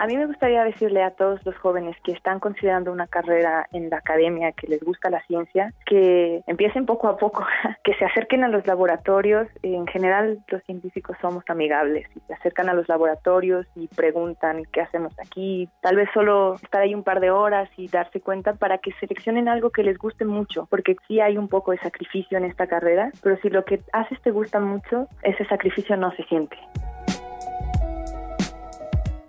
A 0.00 0.06
mí 0.06 0.16
me 0.16 0.24
gustaría 0.24 0.64
decirle 0.64 1.02
a 1.02 1.10
todos 1.10 1.44
los 1.44 1.54
jóvenes 1.58 1.94
que 2.02 2.12
están 2.12 2.40
considerando 2.40 2.90
una 2.90 3.06
carrera 3.06 3.66
en 3.70 3.90
la 3.90 3.98
academia, 3.98 4.52
que 4.52 4.66
les 4.66 4.82
gusta 4.82 5.10
la 5.10 5.20
ciencia, 5.26 5.74
que 5.84 6.42
empiecen 6.46 6.86
poco 6.86 7.06
a 7.06 7.18
poco, 7.18 7.44
que 7.84 7.92
se 7.92 8.06
acerquen 8.06 8.42
a 8.42 8.48
los 8.48 8.66
laboratorios. 8.66 9.46
En 9.62 9.86
general, 9.86 10.38
los 10.48 10.62
científicos 10.62 11.18
somos 11.20 11.44
amigables 11.48 12.06
y 12.16 12.20
se 12.20 12.32
acercan 12.32 12.70
a 12.70 12.72
los 12.72 12.88
laboratorios 12.88 13.66
y 13.76 13.88
preguntan 13.88 14.62
qué 14.72 14.80
hacemos 14.80 15.12
aquí. 15.18 15.68
Tal 15.82 15.96
vez 15.96 16.08
solo 16.14 16.54
estar 16.54 16.80
ahí 16.80 16.94
un 16.94 17.04
par 17.04 17.20
de 17.20 17.30
horas 17.30 17.68
y 17.76 17.86
darse 17.88 18.22
cuenta 18.22 18.54
para 18.54 18.78
que 18.78 18.92
seleccionen 19.00 19.48
algo 19.48 19.68
que 19.68 19.82
les 19.82 19.98
guste 19.98 20.24
mucho, 20.24 20.66
porque 20.70 20.96
sí 21.08 21.20
hay 21.20 21.36
un 21.36 21.48
poco 21.48 21.72
de 21.72 21.78
sacrificio 21.78 22.38
en 22.38 22.46
esta 22.46 22.66
carrera, 22.66 23.10
pero 23.22 23.36
si 23.42 23.50
lo 23.50 23.66
que 23.66 23.82
haces 23.92 24.18
te 24.22 24.30
gusta 24.30 24.60
mucho, 24.60 25.08
ese 25.22 25.44
sacrificio 25.44 25.94
no 25.98 26.10
se 26.12 26.22
siente. 26.22 26.56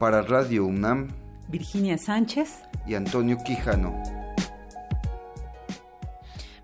Para 0.02 0.24
Radio 0.24 0.66
UNAM, 0.66 1.10
Virginia 1.48 1.96
Sánchez 1.96 2.64
y 2.88 2.96
Antonio 2.96 3.38
Quijano. 3.46 4.21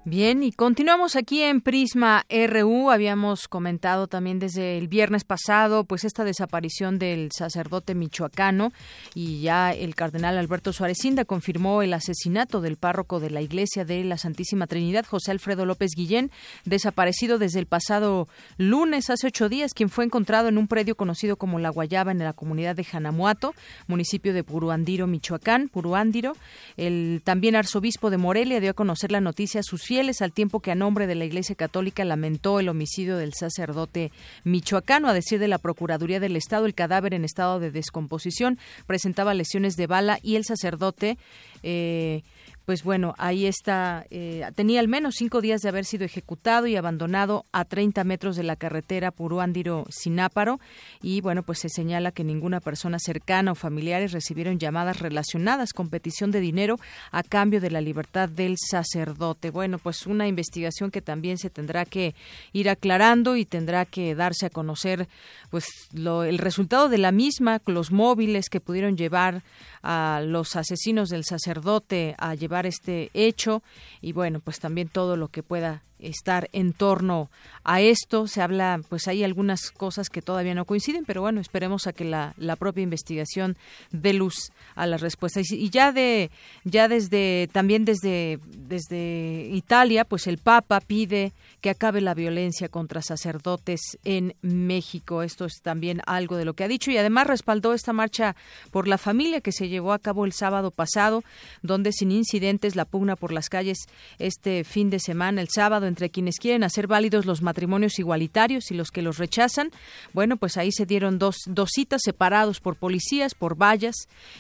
Bien, 0.10 0.42
y 0.42 0.54
continuamos 0.54 1.18
aquí 1.18 1.42
en 1.42 1.60
Prisma 1.60 2.26
RU. 2.30 2.92
Habíamos 2.92 3.50
comentado 3.50 4.08
también 4.08 4.40
desde 4.40 4.78
el 4.78 4.88
viernes 4.88 5.26
pasado, 5.26 5.84
pues 5.84 6.06
esta 6.06 6.24
desaparición 6.24 6.98
del 6.98 7.30
sacerdote 7.34 7.94
michoacano 7.94 8.72
y 9.16 9.42
ya 9.42 9.74
el 9.74 9.96
cardenal 9.96 10.38
Alberto 10.38 10.72
Suárez 10.72 11.04
Inda 11.04 11.26
confirmó 11.26 11.82
el 11.82 11.94
asesinato 11.94 12.62
del 12.62 12.78
párroco 12.78 13.20
de 13.20 13.32
la 13.32 13.42
Iglesia 13.42 13.84
de 13.84 14.06
la 14.06 14.18
Santísima 14.18 14.66
Trinidad, 14.66 15.06
José 15.06 15.32
Alfredo 15.32 15.66
López 15.66 15.92
Guillén, 15.94 16.32
desaparecido 16.64 17.38
desde 17.38 17.60
el 17.60 17.66
pasado 17.66 18.30
lunes, 18.56 19.10
hace 19.10 19.28
ocho 19.28 19.50
días, 19.50 19.74
quien 19.74 19.90
fue 19.90 20.06
encontrado 20.06 20.48
en 20.48 20.58
un 20.58 20.70
predio 20.70 20.96
conocido 20.96 21.36
como 21.36 21.60
La 21.60 21.68
Guayaba 21.68 22.14
en 22.14 22.20
la 22.20 22.32
comunidad 22.32 22.78
de 22.78 22.86
Janamuato, 22.86 23.54
municipio 23.88 24.34
de 24.34 24.46
Puruandiro, 24.46 25.06
Michoacán, 25.06 25.68
Puruándiro. 25.68 26.32
El 26.78 27.24
también 27.26 27.58
arzobispo 27.58 28.10
de 28.10 28.16
Morelia 28.16 28.62
dio 28.62 28.72
a 28.72 28.74
conocer 28.74 29.12
la 29.12 29.20
noticia 29.20 29.60
a 29.60 29.64
sus 29.64 29.84
fieles 29.84 29.97
al 29.98 30.32
tiempo 30.32 30.60
que 30.60 30.72
a 30.72 30.76
nombre 30.76 31.08
de 31.08 31.16
la 31.16 31.26
Iglesia 31.26 31.56
Católica 31.56 32.06
lamentó 32.06 32.60
el 32.60 32.70
homicidio 32.70 33.18
del 33.18 33.34
sacerdote 33.34 34.12
michoacano. 34.44 35.08
A 35.08 35.14
decir 35.14 35.40
de 35.40 35.48
la 35.48 35.58
Procuraduría 35.58 36.20
del 36.20 36.36
Estado, 36.36 36.68
el 36.68 36.76
cadáver 36.76 37.16
en 37.16 37.26
estado 37.26 37.60
de 37.60 37.72
descomposición 37.72 38.60
presentaba 38.86 39.34
lesiones 39.34 39.76
de 39.76 39.88
bala 39.88 40.20
y 40.22 40.36
el 40.36 40.46
sacerdote 40.46 41.18
eh, 41.64 42.22
pues 42.68 42.84
bueno, 42.84 43.16
ahí 43.18 43.46
está, 43.46 44.06
eh, 44.10 44.46
tenía 44.54 44.82
al 44.82 44.90
menos 44.90 45.16
cinco 45.18 45.40
días 45.40 45.62
de 45.62 45.70
haber 45.70 45.86
sido 45.86 46.04
ejecutado 46.04 46.68
y 46.68 46.76
abandonado 46.76 47.46
a 47.54 47.64
30 47.64 48.04
metros 48.04 48.36
de 48.36 48.44
la 48.44 48.58
carretera 48.58 49.14
Puruándiro-Sináparo 49.14 50.60
y 51.02 51.22
bueno, 51.22 51.44
pues 51.44 51.60
se 51.60 51.70
señala 51.70 52.12
que 52.12 52.26
ninguna 52.26 52.60
persona 52.60 53.00
cercana 53.00 53.54
o 53.54 53.56
familiares 53.56 54.12
recibieron 54.12 54.60
llamadas 54.60 55.00
relacionadas 55.00 55.72
con 55.72 55.88
petición 55.88 56.32
de 56.32 56.42
dinero 56.42 56.78
a 57.14 57.24
cambio 57.24 57.62
de 57.62 57.72
la 57.72 57.80
libertad 57.80 58.28
del 58.28 58.58
sacerdote. 58.58 59.50
Bueno, 59.50 59.80
pues 59.80 60.06
una 60.06 60.28
investigación 60.28 60.92
que 60.92 61.02
también 61.02 61.38
se 61.38 61.50
tendrá 61.50 61.86
que 61.86 62.16
ir 62.52 62.70
aclarando 62.70 63.38
y 63.38 63.46
tendrá 63.46 63.86
que 63.86 64.14
darse 64.14 64.46
a 64.46 64.50
conocer 64.50 65.08
pues 65.52 65.68
lo, 65.94 66.26
el 66.26 66.38
resultado 66.38 66.90
de 66.90 66.98
la 66.98 67.14
misma, 67.14 67.62
los 67.66 67.94
móviles 67.94 68.50
que 68.50 68.60
pudieron 68.60 68.98
llevar 68.98 69.42
a 69.84 70.22
los 70.22 70.58
asesinos 70.58 71.08
del 71.08 71.24
sacerdote 71.24 72.14
a 72.18 72.36
llevar 72.36 72.57
este 72.66 73.10
hecho 73.14 73.62
y 74.02 74.14
bueno, 74.14 74.40
pues 74.40 74.60
también 74.60 74.90
todo 74.90 75.16
lo 75.16 75.28
que 75.28 75.44
pueda 75.44 75.84
estar 76.00 76.50
en 76.54 76.74
torno 76.74 77.30
a 77.64 77.82
esto. 77.82 78.28
Se 78.28 78.42
habla, 78.42 78.80
pues 78.90 79.08
hay 79.08 79.24
algunas 79.24 79.72
cosas 79.72 80.10
que 80.10 80.22
todavía 80.22 80.56
no 80.56 80.66
coinciden, 80.66 81.06
pero 81.06 81.22
bueno, 81.22 81.42
esperemos 81.42 81.88
a 81.88 81.94
que 81.94 82.06
la, 82.06 82.34
la 82.38 82.56
propia 82.56 82.84
investigación 82.84 83.58
dé 83.92 84.14
luz 84.14 84.52
a 84.76 84.86
las 84.86 85.02
respuestas. 85.02 85.52
Y, 85.52 85.70
ya 85.70 85.92
de, 85.92 86.32
ya 86.64 86.88
desde, 86.88 87.50
también 87.52 87.86
desde, 87.86 88.40
desde 88.46 89.50
Italia, 89.52 90.06
pues 90.06 90.28
el 90.28 90.38
Papa 90.38 90.80
pide 90.82 91.34
que 91.62 91.70
acabe 91.70 92.02
la 92.02 92.14
violencia 92.14 92.70
contra 92.70 93.02
sacerdotes 93.02 93.98
en 94.04 94.36
México. 94.42 95.24
Esto 95.24 95.46
es 95.46 95.62
también 95.62 96.02
algo 96.06 96.38
de 96.38 96.46
lo 96.46 96.54
que 96.54 96.64
ha 96.64 96.68
dicho 96.68 96.92
y 96.92 96.98
además 96.98 97.28
respaldó 97.28 97.74
esta 97.74 97.94
marcha 97.94 98.36
por 98.72 98.88
la 98.88 98.98
familia 98.98 99.42
que 99.42 99.52
se 99.52 99.68
llevó 99.68 99.94
a 99.94 100.00
cabo 100.00 100.26
el 100.26 100.34
sábado 100.34 100.72
pasado, 100.72 101.24
donde 101.62 101.92
sin 101.92 102.12
incidentes 102.12 102.76
la 102.76 102.86
pugna 102.86 103.16
por 103.16 103.32
las 103.32 103.50
calles 103.50 103.88
este 104.20 104.64
fin 104.64 104.90
de 104.90 105.00
semana, 105.00 105.42
el 105.42 105.50
sábado, 105.50 105.87
entre 105.88 106.10
quienes 106.10 106.38
quieren 106.38 106.64
hacer 106.64 106.88
válidos 106.88 107.26
los 107.26 107.42
matrimonios 107.42 108.00
igualitarios 108.00 108.72
y 108.72 108.76
los 108.76 108.92
que 108.92 109.02
los 109.02 109.18
rechazan. 109.18 109.72
Bueno, 110.14 110.38
pues 110.38 110.58
ahí 110.58 110.72
se 110.72 110.86
dieron 110.86 111.20
dos, 111.20 111.38
dos 111.46 111.70
citas 111.74 112.02
separados 112.04 112.60
por 112.60 112.76
policías, 112.76 113.34
por 113.36 113.56
vallas. 113.56 113.96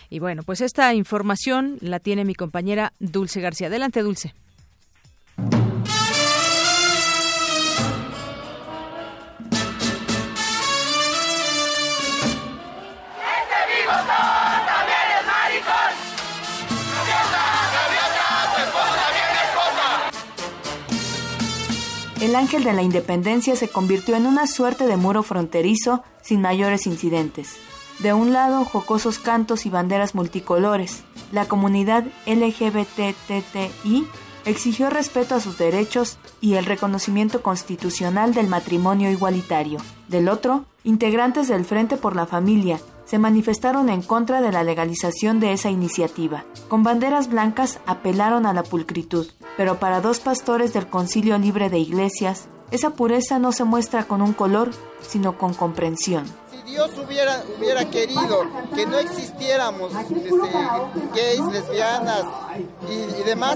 Y 0.10 0.19
bueno, 0.19 0.44
pues 0.44 0.61
esta 0.61 0.94
información 0.94 1.78
la 1.82 1.99
tiene 1.99 2.26
mi 2.26 2.36
compañera 2.36 2.94
Dulce 2.99 3.41
García. 3.41 3.68
Adelante, 3.68 4.02
Dulce. 4.02 4.34
Ángel 22.38 22.64
de 22.64 22.73
la 22.73 22.81
independencia 22.81 23.55
se 23.55 23.69
convirtió 23.69 24.15
en 24.15 24.26
una 24.26 24.47
suerte 24.47 24.88
de 24.88 24.97
muro 24.97 25.23
fronterizo 25.23 26.03
sin 26.22 26.41
mayores 26.41 26.88
incidentes. 26.88 27.57
De 27.99 28.14
un 28.14 28.31
lado, 28.31 28.64
jocosos 28.64 29.19
cantos 29.19 29.65
y 29.65 29.69
banderas 29.69 30.15
multicolores. 30.15 31.03
La 31.31 31.47
comunidad 31.47 32.05
LGBTTI 32.26 34.07
exigió 34.45 34.89
respeto 34.89 35.35
a 35.35 35.39
sus 35.39 35.57
derechos 35.57 36.18
y 36.39 36.53
el 36.53 36.65
reconocimiento 36.65 37.41
constitucional 37.41 38.34
del 38.34 38.47
matrimonio 38.47 39.11
igualitario. 39.11 39.80
Del 40.07 40.30
otro, 40.30 40.65
integrantes 40.84 41.47
del 41.47 41.65
Frente 41.65 41.97
por 41.97 42.15
la 42.15 42.26
Familia 42.26 42.80
se 43.08 43.18
manifestaron 43.18 43.90
en 43.90 44.02
contra 44.02 44.42
de 44.42 44.52
la 44.52 44.64
legalización 44.64 45.40
de 45.40 45.54
esa 45.54 45.70
iniciativa. 45.70 46.44
Con 46.68 46.84
banderas 46.84 47.30
blancas 47.30 47.80
apelaron 47.86 48.46
a 48.46 48.54
la 48.54 48.64
pulcritud, 48.64 49.28
pero 49.56 49.80
para 49.80 50.02
dos 50.02 50.20
pastores 50.20 50.74
del 50.74 50.88
Concilio 50.88 51.38
Libre 51.38 51.70
de 51.70 51.80
Iglesias, 51.80 52.50
esa 52.70 52.90
pureza 52.90 53.40
no 53.40 53.54
se 53.54 53.64
muestra 53.64 54.04
con 54.04 54.22
un 54.22 54.34
color, 54.34 54.72
sino 55.02 55.38
con 55.38 55.54
comprensión. 55.54 56.26
Si 56.52 56.62
Dios 56.70 56.92
hubiera, 56.98 57.42
hubiera 57.58 57.90
querido 57.90 58.46
que 58.76 58.86
no 58.86 58.98
existiéramos 59.00 59.94
este, 59.96 60.30
gays, 61.16 61.46
lesbianas 61.50 62.26
y, 62.90 63.22
y 63.22 63.24
demás, 63.24 63.56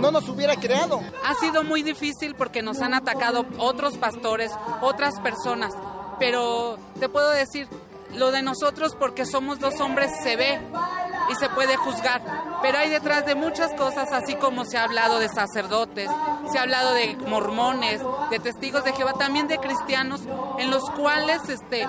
no 0.00 0.10
nos 0.10 0.26
hubiera 0.30 0.56
creado. 0.56 1.02
Ha 1.26 1.34
sido 1.34 1.64
muy 1.64 1.82
difícil 1.82 2.34
porque 2.34 2.62
nos 2.62 2.80
han 2.80 2.94
atacado 2.94 3.44
otros 3.58 3.98
pastores, 3.98 4.52
otras 4.80 5.20
personas, 5.20 5.74
pero 6.18 6.78
te 6.98 7.10
puedo 7.10 7.30
decir, 7.30 7.68
lo 8.16 8.30
de 8.30 8.42
nosotros 8.42 8.94
porque 8.98 9.26
somos 9.26 9.58
dos 9.58 9.80
hombres 9.80 10.10
se 10.22 10.36
ve 10.36 10.60
y 11.30 11.34
se 11.36 11.48
puede 11.48 11.76
juzgar, 11.76 12.22
pero 12.62 12.78
hay 12.78 12.90
detrás 12.90 13.24
de 13.26 13.34
muchas 13.34 13.72
cosas, 13.74 14.12
así 14.12 14.34
como 14.34 14.64
se 14.64 14.76
ha 14.76 14.84
hablado 14.84 15.18
de 15.18 15.28
sacerdotes, 15.28 16.10
se 16.50 16.58
ha 16.58 16.62
hablado 16.62 16.92
de 16.94 17.16
mormones, 17.26 18.00
de 18.30 18.38
testigos 18.38 18.84
de 18.84 18.92
Jehová, 18.92 19.14
también 19.14 19.48
de 19.48 19.58
cristianos, 19.58 20.22
en 20.58 20.70
los 20.70 20.82
cuales 20.90 21.48
este, 21.48 21.86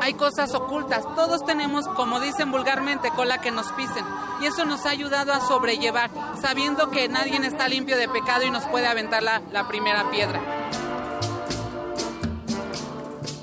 hay 0.00 0.14
cosas 0.14 0.54
ocultas. 0.54 1.02
Todos 1.14 1.44
tenemos, 1.44 1.86
como 1.88 2.20
dicen 2.20 2.50
vulgarmente, 2.50 3.10
cola 3.10 3.40
que 3.40 3.50
nos 3.50 3.70
pisen. 3.72 4.04
Y 4.40 4.46
eso 4.46 4.64
nos 4.64 4.86
ha 4.86 4.90
ayudado 4.90 5.32
a 5.32 5.40
sobrellevar, 5.40 6.10
sabiendo 6.40 6.90
que 6.90 7.08
nadie 7.08 7.36
está 7.44 7.68
limpio 7.68 7.96
de 7.96 8.08
pecado 8.08 8.44
y 8.44 8.50
nos 8.50 8.64
puede 8.66 8.86
aventar 8.86 9.22
la, 9.22 9.42
la 9.52 9.66
primera 9.66 10.10
piedra. 10.10 10.40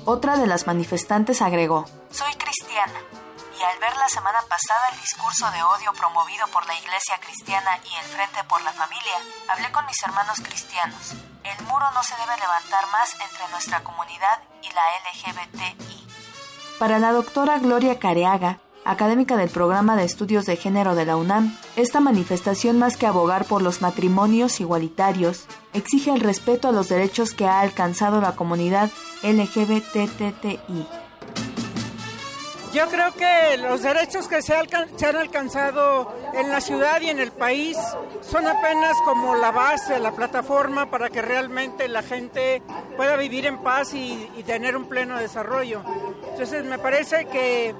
Otra 0.08 0.36
de 0.36 0.46
las 0.46 0.68
manifestantes 0.68 1.42
agregó, 1.42 1.84
Soy 2.12 2.32
cristiana 2.34 3.00
y 3.58 3.62
al 3.62 3.78
ver 3.80 3.96
la 3.96 4.08
semana 4.08 4.38
pasada 4.48 4.88
el 4.92 5.00
discurso 5.00 5.50
de 5.50 5.60
odio 5.64 5.92
promovido 5.94 6.46
por 6.52 6.64
la 6.64 6.78
Iglesia 6.78 7.18
Cristiana 7.18 7.80
y 7.82 8.04
el 8.04 8.04
Frente 8.04 8.44
por 8.48 8.62
la 8.62 8.72
Familia, 8.72 9.18
hablé 9.48 9.72
con 9.72 9.84
mis 9.86 10.00
hermanos 10.04 10.38
cristianos. 10.40 11.14
El 11.42 11.66
muro 11.66 11.90
no 11.90 12.04
se 12.04 12.14
debe 12.22 12.38
levantar 12.38 12.86
más 12.92 13.14
entre 13.14 13.48
nuestra 13.50 13.82
comunidad 13.82 14.38
y 14.62 14.70
la 14.70 14.84
LGBTI. 15.10 16.06
Para 16.78 17.00
la 17.00 17.10
doctora 17.10 17.58
Gloria 17.58 17.98
Careaga, 17.98 18.60
académica 18.86 19.36
del 19.36 19.50
programa 19.50 19.96
de 19.96 20.04
estudios 20.04 20.46
de 20.46 20.56
género 20.56 20.94
de 20.94 21.04
la 21.04 21.16
UNAM, 21.16 21.56
esta 21.74 22.00
manifestación 22.00 22.78
más 22.78 22.96
que 22.96 23.06
abogar 23.06 23.44
por 23.44 23.60
los 23.60 23.82
matrimonios 23.82 24.60
igualitarios, 24.60 25.46
exige 25.74 26.12
el 26.12 26.20
respeto 26.20 26.68
a 26.68 26.72
los 26.72 26.88
derechos 26.88 27.34
que 27.34 27.46
ha 27.46 27.60
alcanzado 27.60 28.20
la 28.20 28.36
comunidad 28.36 28.90
LGBTTI. 29.22 30.86
Yo 32.72 32.86
creo 32.88 33.12
que 33.14 33.56
los 33.56 33.82
derechos 33.82 34.28
que 34.28 34.42
se, 34.42 34.54
han 34.54 35.16
alcanzado 35.16 36.14
en 36.34 36.50
la 36.50 36.60
ciudad 36.60 37.00
y 37.00 37.08
en 37.08 37.18
el 37.18 37.32
país 37.32 37.78
son 38.20 38.46
apenas 38.46 38.94
como 39.04 39.34
la 39.34 39.50
base, 39.50 39.98
la 39.98 40.12
plataforma 40.12 40.90
para 40.90 41.08
que 41.08 41.22
realmente 41.22 41.88
la 41.88 42.02
gente 42.02 42.62
pueda 42.96 43.16
vivir 43.16 43.46
en 43.46 43.62
paz 43.62 43.94
y, 43.94 44.30
y 44.36 44.42
tener 44.42 44.76
un 44.76 44.90
pleno 44.90 45.16
desarrollo. 45.16 45.82
Entonces 46.32 46.66
me 46.66 46.78
parece 46.78 47.24
que 47.24 47.74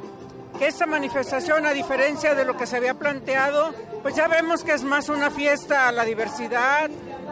que 0.59 0.67
esta 0.67 0.87
manifestación, 0.87 1.67
a 1.67 1.73
diferencia 1.73 2.35
de 2.35 2.45
lo 2.45 2.57
que 2.57 2.67
se 2.67 2.77
había 2.77 2.95
planteado, 2.95 3.73
pues 4.03 4.15
ya 4.15 4.29
vemos 4.29 4.65
que 4.65 4.73
es 4.73 4.83
más 4.83 5.09
una 5.09 5.31
fiesta 5.31 5.89
a 5.89 5.93
la 5.93 6.05
diversidad, 6.05 6.91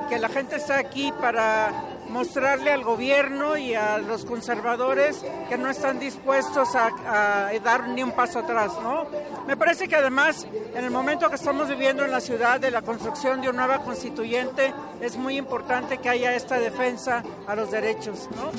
que 0.09 0.19
la 0.19 0.29
gente 0.29 0.57
está 0.57 0.79
aquí 0.79 1.13
para 1.21 1.73
mostrarle 2.11 2.71
al 2.71 2.85
gobierno 2.85 3.57
y 3.57 3.75
a 3.75 3.99
los 3.99 4.25
conservadores 4.25 5.25
que 5.49 5.59
no 5.59 5.69
están 5.69 5.99
dispuestos 5.99 6.69
a, 6.75 7.51
dar 7.65 7.89
ni 7.89 8.03
un 8.03 8.13
paso 8.13 8.41
atrás, 8.41 8.73
¿no? 8.83 9.07
Me 9.47 9.57
parece 9.57 9.89
que 9.89 9.97
además, 9.97 10.47
en 10.75 10.85
el 10.85 10.91
momento 10.91 11.29
que 11.29 11.37
estamos 11.37 11.69
viviendo 11.69 12.05
en 12.05 12.11
la 12.11 12.21
ciudad 12.21 12.61
de 12.61 12.71
la 12.71 12.83
construcción 12.83 13.41
de 13.41 13.49
una 13.49 13.67
nueva 13.67 13.85
constituyente, 13.85 14.73
es 15.01 15.17
muy 15.17 15.37
importante 15.39 15.99
que 15.99 16.09
haya 16.09 16.35
esta 16.35 16.59
defensa 16.59 17.23
a 17.47 17.57
los 17.57 17.71
derechos, 17.71 18.29
¿no? 18.37 18.53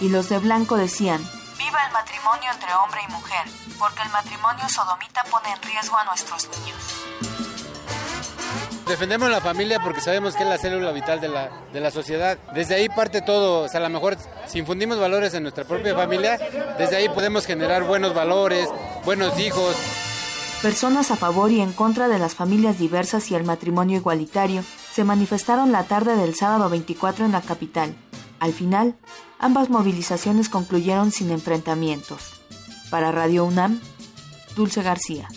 Y 0.00 0.10
los 0.10 0.28
de 0.28 0.38
blanco 0.38 0.76
decían, 0.76 1.20
Viva 1.58 1.78
el 1.86 1.92
matrimonio 1.92 2.50
entre 2.52 2.74
hombre 2.74 3.00
y 3.08 3.12
mujer, 3.12 3.46
porque 3.78 4.02
el 4.02 4.10
matrimonio 4.10 4.68
sodomita 4.68 5.24
pone 5.24 5.50
en 5.52 5.62
riesgo 5.62 5.96
a 5.96 6.04
nuestros 6.04 6.48
niños. 6.48 6.76
Defendemos 8.86 9.28
la 9.30 9.40
familia 9.40 9.80
porque 9.80 10.00
sabemos 10.00 10.36
que 10.36 10.44
es 10.44 10.48
la 10.48 10.58
célula 10.58 10.92
vital 10.92 11.20
de 11.20 11.28
la, 11.28 11.50
de 11.72 11.80
la 11.80 11.90
sociedad. 11.90 12.38
Desde 12.54 12.76
ahí 12.76 12.88
parte 12.88 13.20
todo. 13.20 13.64
O 13.64 13.68
sea, 13.68 13.80
a 13.80 13.82
lo 13.82 13.90
mejor 13.90 14.16
si 14.46 14.60
infundimos 14.60 15.00
valores 15.00 15.34
en 15.34 15.42
nuestra 15.42 15.64
propia 15.64 15.94
familia, 15.94 16.38
desde 16.78 16.96
ahí 16.96 17.08
podemos 17.08 17.46
generar 17.46 17.82
buenos 17.82 18.14
valores, 18.14 18.68
buenos 19.04 19.36
hijos. 19.40 19.74
Personas 20.62 21.10
a 21.10 21.16
favor 21.16 21.50
y 21.50 21.60
en 21.60 21.72
contra 21.72 22.06
de 22.08 22.18
las 22.18 22.34
familias 22.34 22.78
diversas 22.78 23.30
y 23.30 23.34
el 23.34 23.44
matrimonio 23.44 23.96
igualitario 23.96 24.62
se 24.92 25.04
manifestaron 25.04 25.72
la 25.72 25.84
tarde 25.84 26.16
del 26.16 26.34
sábado 26.34 26.70
24 26.70 27.24
en 27.24 27.32
la 27.32 27.42
capital. 27.42 27.96
Al 28.38 28.52
final, 28.52 28.94
ambas 29.38 29.70
movilizaciones 29.70 30.48
concluyeron 30.48 31.12
sin 31.12 31.30
enfrentamientos. 31.30 32.40
Para 32.90 33.12
Radio 33.12 33.44
UNAM, 33.44 33.80
Dulce 34.54 34.82
García. 34.82 35.28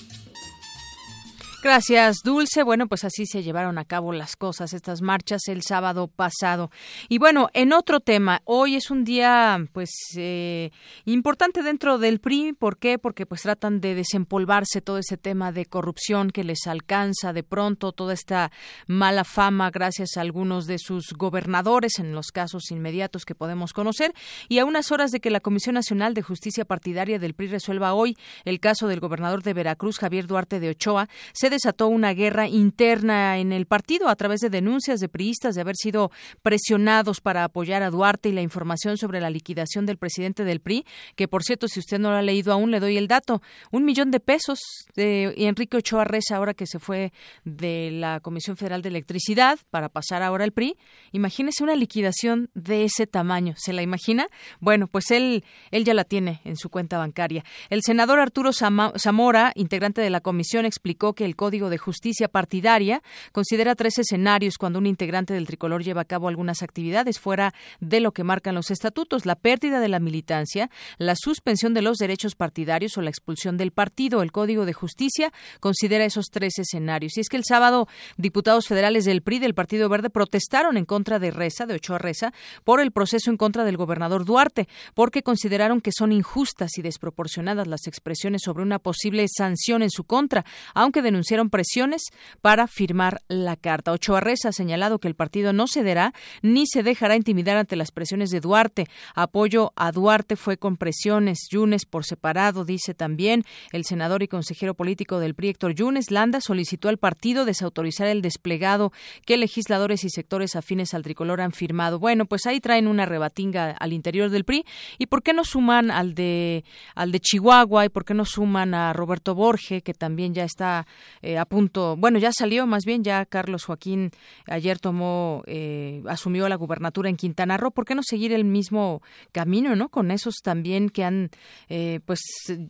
Gracias, 1.61 2.19
Dulce. 2.23 2.63
Bueno, 2.63 2.87
pues 2.87 3.03
así 3.03 3.25
se 3.25 3.43
llevaron 3.43 3.77
a 3.77 3.83
cabo 3.83 4.13
las 4.13 4.37
cosas, 4.37 4.71
estas 4.71 5.01
marchas 5.01 5.41
el 5.49 5.61
sábado 5.61 6.07
pasado. 6.07 6.71
Y 7.09 7.17
bueno, 7.17 7.49
en 7.53 7.73
otro 7.73 7.99
tema, 7.99 8.41
hoy 8.45 8.77
es 8.77 8.89
un 8.89 9.03
día, 9.03 9.59
pues, 9.73 9.89
eh, 10.15 10.71
importante 11.03 11.61
dentro 11.61 11.97
del 11.97 12.21
PRI. 12.21 12.53
¿Por 12.53 12.77
qué? 12.77 12.97
Porque 12.97 13.25
pues 13.25 13.41
tratan 13.41 13.81
de 13.81 13.93
desempolvarse 13.93 14.79
todo 14.79 14.99
ese 14.99 15.17
tema 15.17 15.51
de 15.51 15.65
corrupción 15.65 16.29
que 16.29 16.45
les 16.45 16.65
alcanza 16.65 17.33
de 17.33 17.43
pronto, 17.43 17.91
toda 17.91 18.13
esta 18.13 18.53
mala 18.87 19.25
fama 19.25 19.69
gracias 19.69 20.15
a 20.15 20.21
algunos 20.21 20.65
de 20.65 20.79
sus 20.79 21.11
gobernadores 21.11 21.99
en 21.99 22.13
los 22.13 22.27
casos 22.27 22.71
inmediatos 22.71 23.25
que 23.25 23.35
podemos 23.35 23.73
conocer. 23.73 24.13
Y 24.47 24.59
a 24.59 24.65
unas 24.65 24.93
horas 24.93 25.11
de 25.11 25.19
que 25.19 25.29
la 25.29 25.41
Comisión 25.41 25.75
Nacional 25.75 26.13
de 26.13 26.21
Justicia 26.21 26.63
Partidaria 26.63 27.19
del 27.19 27.33
PRI 27.33 27.47
resuelva 27.47 27.93
hoy 27.93 28.15
el 28.45 28.61
caso 28.61 28.87
del 28.87 29.01
gobernador 29.01 29.43
de 29.43 29.53
Veracruz, 29.53 29.99
Javier 29.99 30.25
Duarte 30.25 30.61
de 30.61 30.69
Ochoa, 30.69 31.09
se 31.33 31.48
desató 31.49 31.87
una 31.87 32.13
guerra 32.13 32.47
interna 32.47 33.37
en 33.37 33.51
el 33.51 33.65
partido 33.65 34.09
a 34.09 34.15
través 34.15 34.39
de 34.41 34.49
denuncias 34.49 34.99
de 34.99 35.09
priistas 35.09 35.55
de 35.55 35.61
haber 35.61 35.75
sido 35.75 36.11
presionados 36.41 37.21
para 37.21 37.43
apoyar 37.43 37.83
a 37.83 37.89
Duarte 37.89 38.29
y 38.29 38.31
la 38.31 38.41
información 38.41 38.97
sobre 38.97 39.21
la 39.21 39.29
liquidación 39.29 39.85
del 39.85 39.97
presidente 39.97 40.43
del 40.43 40.59
PRI, 40.59 40.85
que 41.15 41.27
por 41.27 41.43
cierto, 41.43 41.67
si 41.67 41.79
usted 41.79 41.99
no 41.99 42.11
lo 42.11 42.17
ha 42.17 42.21
leído 42.21 42.53
aún, 42.53 42.71
le 42.71 42.79
doy 42.79 42.97
el 42.97 43.07
dato, 43.07 43.41
un 43.71 43.85
millón 43.85 44.11
de 44.11 44.19
pesos 44.19 44.59
de 44.95 45.33
Enrique 45.37 45.77
Ochoa 45.77 46.03
Reza, 46.03 46.35
ahora 46.35 46.53
que 46.53 46.67
se 46.67 46.79
fue 46.79 47.11
de 47.43 47.89
la 47.91 48.19
Comisión 48.19 48.57
Federal 48.57 48.81
de 48.81 48.89
Electricidad 48.89 49.59
para 49.69 49.89
pasar 49.89 50.23
ahora 50.23 50.43
al 50.43 50.51
PRI. 50.51 50.77
Imagínese 51.11 51.63
una 51.63 51.75
liquidación 51.75 52.49
de 52.53 52.85
ese 52.85 53.07
tamaño, 53.07 53.53
¿se 53.57 53.73
la 53.73 53.81
imagina? 53.81 54.27
Bueno, 54.59 54.87
pues 54.87 55.11
él, 55.11 55.43
él 55.71 55.85
ya 55.85 55.93
la 55.93 56.03
tiene 56.03 56.41
en 56.43 56.57
su 56.57 56.69
cuenta 56.69 56.97
bancaria. 56.97 57.43
El 57.69 57.81
senador 57.83 58.19
Arturo 58.19 58.51
Zamora, 58.53 59.51
integrante 59.55 60.01
de 60.01 60.09
la 60.09 60.21
comisión, 60.21 60.65
explicó 60.65 61.13
que 61.13 61.25
el 61.25 61.35
Código 61.39 61.69
de 61.69 61.77
Justicia 61.77 62.27
Partidaria 62.27 63.01
considera 63.31 63.73
tres 63.73 63.97
escenarios 63.97 64.57
cuando 64.57 64.77
un 64.77 64.85
integrante 64.85 65.33
del 65.33 65.47
tricolor 65.47 65.85
lleva 65.85 66.01
a 66.01 66.05
cabo 66.05 66.27
algunas 66.27 66.61
actividades 66.63 67.17
fuera 67.17 67.53
de 67.79 68.01
lo 68.01 68.11
que 68.11 68.25
marcan 68.25 68.55
los 68.55 68.71
estatutos, 68.71 69.25
la 69.25 69.37
pérdida 69.37 69.79
de 69.79 69.87
la 69.87 70.01
militancia, 70.01 70.69
la 70.97 71.15
suspensión 71.15 71.73
de 71.73 71.81
los 71.81 71.95
derechos 71.95 72.35
partidarios 72.35 72.97
o 72.97 73.01
la 73.01 73.09
expulsión 73.09 73.55
del 73.55 73.71
partido. 73.71 74.21
El 74.21 74.33
Código 74.33 74.65
de 74.65 74.73
Justicia 74.73 75.31
considera 75.61 76.03
esos 76.03 76.25
tres 76.29 76.59
escenarios. 76.59 77.15
Y 77.15 77.21
es 77.21 77.29
que 77.29 77.37
el 77.37 77.45
sábado 77.45 77.87
diputados 78.17 78.67
federales 78.67 79.05
del 79.05 79.21
PRI 79.21 79.39
del 79.39 79.53
Partido 79.53 79.87
Verde 79.87 80.09
protestaron 80.09 80.75
en 80.75 80.83
contra 80.83 81.19
de 81.19 81.31
Reza, 81.31 81.65
de 81.65 81.75
Ochoa 81.75 81.99
Reza, 81.99 82.33
por 82.65 82.81
el 82.81 82.91
proceso 82.91 83.31
en 83.31 83.37
contra 83.37 83.63
del 83.63 83.77
gobernador 83.77 84.25
Duarte, 84.25 84.67
porque 84.93 85.23
consideraron 85.23 85.79
que 85.79 85.93
son 85.93 86.11
injustas 86.11 86.77
y 86.77 86.81
desproporcionadas 86.81 87.65
las 87.65 87.87
expresiones 87.87 88.41
sobre 88.43 88.63
una 88.63 88.79
posible 88.79 89.25
sanción 89.29 89.83
en 89.83 89.89
su 89.89 90.03
contra, 90.03 90.43
aunque 90.73 91.01
denunciaron 91.01 91.28
presiones 91.49 92.03
para 92.41 92.67
firmar 92.67 93.21
la 93.27 93.55
carta. 93.55 93.91
Ochoa 93.91 94.19
Reza 94.19 94.49
ha 94.49 94.51
señalado 94.51 94.99
que 94.99 95.07
el 95.07 95.15
partido 95.15 95.53
no 95.53 95.67
cederá 95.67 96.13
ni 96.41 96.65
se 96.67 96.83
dejará 96.83 97.15
intimidar 97.15 97.57
ante 97.57 97.75
las 97.75 97.91
presiones 97.91 98.29
de 98.31 98.39
Duarte. 98.39 98.87
Apoyo 99.15 99.71
a 99.75 99.91
Duarte 99.91 100.35
fue 100.35 100.57
con 100.57 100.77
presiones. 100.77 101.47
Yunes 101.51 101.85
por 101.85 102.05
separado, 102.05 102.65
dice 102.65 102.93
también 102.93 103.43
el 103.71 103.85
senador 103.85 104.23
y 104.23 104.27
consejero 104.27 104.73
político 104.73 105.19
del 105.19 105.35
PRI, 105.35 105.49
Héctor 105.49 105.75
Yunes. 105.75 106.11
Landa 106.11 106.41
solicitó 106.41 106.89
al 106.89 106.97
partido 106.97 107.45
desautorizar 107.45 108.07
el 108.07 108.21
desplegado 108.21 108.91
que 109.25 109.37
legisladores 109.37 110.03
y 110.03 110.09
sectores 110.09 110.55
afines 110.55 110.93
al 110.93 111.03
tricolor 111.03 111.41
han 111.41 111.51
firmado. 111.51 111.99
Bueno, 111.99 112.25
pues 112.25 112.45
ahí 112.45 112.59
traen 112.59 112.87
una 112.87 113.05
rebatinga 113.05 113.71
al 113.71 113.93
interior 113.93 114.29
del 114.29 114.45
PRI. 114.45 114.65
¿Y 114.97 115.05
por 115.05 115.21
qué 115.21 115.33
no 115.33 115.43
suman 115.43 115.91
al 115.91 116.15
de, 116.15 116.63
al 116.95 117.11
de 117.11 117.19
Chihuahua? 117.19 117.85
¿Y 117.85 117.89
por 117.89 118.05
qué 118.05 118.13
no 118.13 118.25
suman 118.25 118.73
a 118.73 118.93
Roberto 118.93 119.35
Borge, 119.35 119.81
que 119.81 119.93
también 119.93 120.33
ya 120.33 120.43
está 120.43 120.87
eh, 121.21 121.37
a 121.37 121.45
punto, 121.45 121.95
bueno, 121.97 122.19
ya 122.19 122.31
salió 122.31 122.65
más 122.67 122.83
bien, 122.85 123.03
ya 123.03 123.25
Carlos 123.25 123.65
Joaquín 123.65 124.11
ayer 124.45 124.79
tomó, 124.79 125.43
eh, 125.47 126.01
asumió 126.07 126.47
la 126.49 126.55
gubernatura 126.55 127.09
en 127.09 127.17
Quintana 127.17 127.57
Roo, 127.57 127.71
¿por 127.71 127.85
qué 127.85 127.95
no 127.95 128.01
seguir 128.03 128.31
el 128.33 128.45
mismo 128.45 129.01
camino, 129.31 129.75
no? 129.75 129.89
Con 129.89 130.11
esos 130.11 130.35
también 130.43 130.89
que 130.89 131.03
han, 131.03 131.29
eh, 131.67 131.99
pues, 132.05 132.19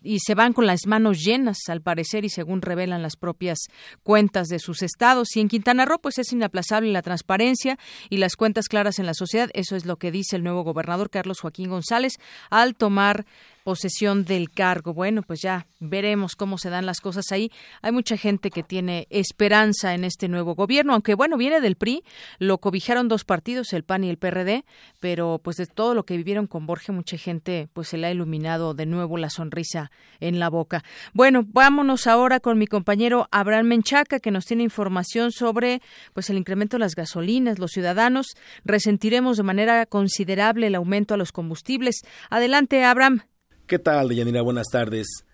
y 0.04 0.20
se 0.20 0.36
van 0.36 0.54
con 0.54 0.66
las 0.66 0.88
manos 0.88 1.20
llenas, 1.24 1.58
al 1.68 1.82
parecer, 1.82 2.26
y 2.26 2.30
según 2.30 2.62
revelan 2.62 3.02
las 3.02 3.16
propias 3.16 3.60
cuentas 4.04 4.48
de 4.48 4.60
sus 4.60 4.82
estados. 4.82 5.36
Y 5.36 5.42
en 5.42 5.48
Quintana 5.48 5.86
Roo, 5.86 6.00
pues, 6.00 6.18
es 6.18 6.32
inaplazable 6.32 6.92
la 6.92 7.02
transparencia 7.02 7.78
y 8.10 8.18
las 8.18 8.36
cuentas 8.36 8.68
claras 8.68 9.00
en 9.00 9.06
la 9.06 9.14
sociedad. 9.14 9.50
Eso 9.54 9.76
es 9.76 9.86
lo 9.86 9.98
que 9.98 10.12
dice 10.12 10.36
el 10.36 10.44
nuevo 10.44 10.64
gobernador 10.64 11.10
Carlos 11.10 11.40
Joaquín 11.40 11.70
González 11.70 12.14
al 12.50 12.76
tomar 12.76 13.26
posesión 13.70 14.26
del 14.26 14.50
cargo. 14.50 14.96
Bueno, 14.96 15.22
pues 15.22 15.42
ya 15.44 15.68
veremos 15.80 16.36
cómo 16.36 16.58
se 16.58 16.72
dan 16.72 16.88
las 16.88 17.02
cosas 17.02 17.32
ahí. 17.32 17.52
Hay 17.84 17.92
mucha 17.92 18.18
gente 18.18 18.50
que 18.50 18.64
tiene 18.64 19.06
esperanza 19.12 19.94
en 19.94 20.06
este 20.06 20.28
nuevo 20.28 20.56
gobierno, 20.56 20.94
aunque 20.94 21.14
bueno, 21.14 21.38
viene 21.38 21.62
del 21.62 21.76
PRI, 21.76 22.04
lo 22.40 22.58
cobijaron 22.58 23.08
dos 23.08 23.26
partidos, 23.26 23.72
el 23.74 23.84
PAN 23.84 24.06
y 24.06 24.10
el 24.10 24.18
PRD, 24.18 24.66
pero 25.00 25.40
pues 25.44 25.58
de 25.58 25.68
todo 25.68 25.94
lo 25.94 26.04
que 26.04 26.18
vivieron 26.18 26.48
con 26.48 26.66
Borges, 26.66 26.96
mucha 26.96 27.16
gente 27.16 27.70
pues 27.72 27.90
se 27.90 28.00
le 28.00 28.08
ha 28.08 28.12
iluminado 28.12 28.74
de 28.74 28.88
nuevo 28.88 29.20
la 29.20 29.30
sonrisa 29.30 29.92
en 30.20 30.40
la 30.40 30.50
boca. 30.50 30.84
Bueno, 31.14 31.44
vámonos 31.46 32.08
ahora 32.08 32.40
con 32.40 32.58
mi 32.58 32.66
compañero 32.66 33.28
Abraham 33.30 33.68
Menchaca, 33.68 34.20
que 34.20 34.32
nos 34.32 34.46
tiene 34.46 34.64
información 34.64 35.32
sobre 35.32 35.84
pues 36.16 36.32
el 36.32 36.40
incremento 36.40 36.78
de 36.78 36.80
las 36.80 36.96
gasolinas. 36.96 37.60
Los 37.60 37.70
ciudadanos 37.70 38.36
resentiremos 38.66 39.38
de 39.38 39.44
manera 39.44 39.86
considerable 39.86 40.66
el 40.66 40.74
aumento 40.74 41.14
a 41.14 41.18
los 41.18 41.32
combustibles. 41.32 42.02
Adelante, 42.32 42.84
Abraham. 42.84 43.22
¿Qué 43.70 43.78
tal, 43.78 44.10
Deyanira? 44.10 44.42
Buenas 44.42 44.66
tardes. 44.72 45.26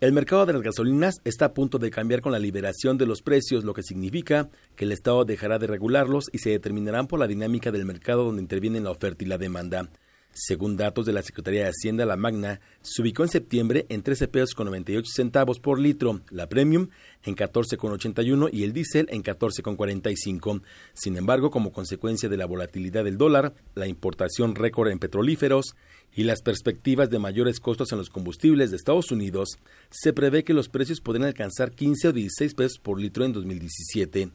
El 0.00 0.14
mercado 0.14 0.46
de 0.46 0.54
las 0.54 0.62
gasolinas 0.62 1.16
está 1.24 1.44
a 1.44 1.52
punto 1.52 1.78
de 1.78 1.90
cambiar 1.90 2.22
con 2.22 2.32
la 2.32 2.38
liberación 2.38 2.96
de 2.96 3.04
los 3.04 3.20
precios, 3.20 3.64
lo 3.64 3.74
que 3.74 3.82
significa 3.82 4.48
que 4.76 4.86
el 4.86 4.92
Estado 4.92 5.26
dejará 5.26 5.58
de 5.58 5.66
regularlos 5.66 6.30
y 6.32 6.38
se 6.38 6.48
determinarán 6.48 7.06
por 7.06 7.20
la 7.20 7.26
dinámica 7.26 7.70
del 7.70 7.84
mercado 7.84 8.24
donde 8.24 8.40
intervienen 8.40 8.84
la 8.84 8.92
oferta 8.92 9.24
y 9.24 9.26
la 9.26 9.36
demanda. 9.36 9.90
Según 10.32 10.78
datos 10.78 11.04
de 11.04 11.12
la 11.12 11.20
Secretaría 11.20 11.64
de 11.64 11.68
Hacienda, 11.68 12.06
la 12.06 12.16
Magna 12.16 12.62
se 12.80 13.02
ubicó 13.02 13.24
en 13.24 13.28
septiembre 13.28 13.84
en 13.90 14.02
13 14.02 14.28
pesos 14.28 14.54
con 14.54 14.64
98 14.64 15.06
centavos 15.14 15.60
por 15.60 15.78
litro, 15.78 16.22
la 16.30 16.48
Premium 16.48 16.88
en 17.24 17.34
14 17.34 17.76
con 17.76 17.92
81 17.92 18.48
y 18.50 18.64
el 18.64 18.72
diésel 18.72 19.08
en 19.10 19.20
14 19.20 19.62
con 19.62 19.76
45. 19.76 20.62
Sin 20.94 21.18
embargo, 21.18 21.50
como 21.50 21.70
consecuencia 21.70 22.30
de 22.30 22.38
la 22.38 22.46
volatilidad 22.46 23.04
del 23.04 23.18
dólar, 23.18 23.52
la 23.74 23.86
importación 23.86 24.54
récord 24.54 24.88
en 24.88 24.98
petrolíferos 24.98 25.76
y 26.14 26.24
las 26.24 26.42
perspectivas 26.42 27.10
de 27.10 27.18
mayores 27.18 27.60
costos 27.60 27.92
en 27.92 27.98
los 27.98 28.10
combustibles 28.10 28.70
de 28.70 28.76
Estados 28.76 29.10
Unidos, 29.10 29.58
se 29.90 30.12
prevé 30.12 30.44
que 30.44 30.54
los 30.54 30.68
precios 30.68 31.00
podrían 31.00 31.28
alcanzar 31.28 31.72
15 31.72 32.08
o 32.08 32.12
16 32.12 32.54
pesos 32.54 32.78
por 32.78 33.00
litro 33.00 33.24
en 33.24 33.32
2017. 33.32 34.28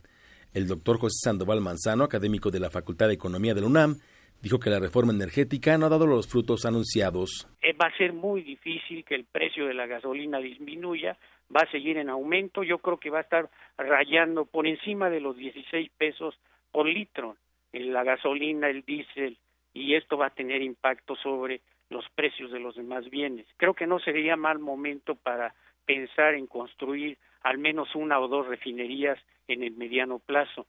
El 0.54 0.68
doctor 0.68 0.98
José 0.98 1.18
Sandoval 1.24 1.62
Manzano, 1.62 2.04
académico 2.04 2.49
de 2.49 2.60
la 2.60 2.70
Facultad 2.70 3.08
de 3.08 3.14
Economía 3.14 3.54
de 3.54 3.62
la 3.62 3.68
UNAM, 3.68 3.98
dijo 4.41 4.60
que 4.60 4.70
la 4.70 4.80
reforma 4.80 5.14
energética 5.14 5.78
no 5.78 5.86
ha 5.86 5.90
dado 5.90 6.08
los 6.08 6.28
frutos 6.28 6.66
anunciados. 6.66 7.48
Eh, 7.62 7.74
va 7.74 7.88
a 7.88 7.98
ser 7.98 8.14
muy 8.14 8.41
difícil 8.41 9.04
que 9.04 9.16
el 9.16 9.26
precio 9.26 9.68
de 9.68 9.74
la 9.74 9.88
gasolina 9.88 10.40
disminuya, 10.40 11.18
va 11.56 11.62
a 11.62 11.72
seguir 11.72 11.98
en 11.98 12.10
aumento, 12.10 12.64
yo 12.64 12.80
creo 12.80 12.98
que 12.98 13.10
va 13.10 13.20
a 13.20 13.22
estar 13.22 13.49
rayando 13.78 14.45
por 14.45 14.68
encima 14.68 15.10
de 15.10 15.22
los 15.22 15.38
16 15.38 15.90
pesos 15.98 16.36
por 16.72 16.88
litro 16.88 17.38
en 17.74 17.94
la 17.94 18.04
gasolina, 18.04 18.70
el 18.70 18.84
diésel, 18.84 19.38
y 19.78 19.95
esto 19.95 20.18
va 20.18 20.28
a 20.28 20.32
tener 20.32 20.62
impacto 20.62 21.16
sobre 21.16 21.62
los 21.90 22.06
precios 22.16 22.52
de 22.52 22.60
los 22.60 22.76
demás 22.76 23.10
bienes. 23.10 23.45
Creo 23.58 23.74
que 23.74 23.88
no 23.88 23.99
sería 23.99 24.36
mal 24.36 24.60
momento 24.60 25.16
para 25.16 25.54
pensar 25.86 26.34
en 26.34 26.48
construir 26.48 27.18
al 27.44 27.60
menos 27.60 27.95
una 27.95 28.20
o 28.20 28.28
dos 28.28 28.48
refinerías 28.48 29.20
en 29.48 29.64
el 29.64 29.72
mediano 29.74 30.20
plazo 30.20 30.66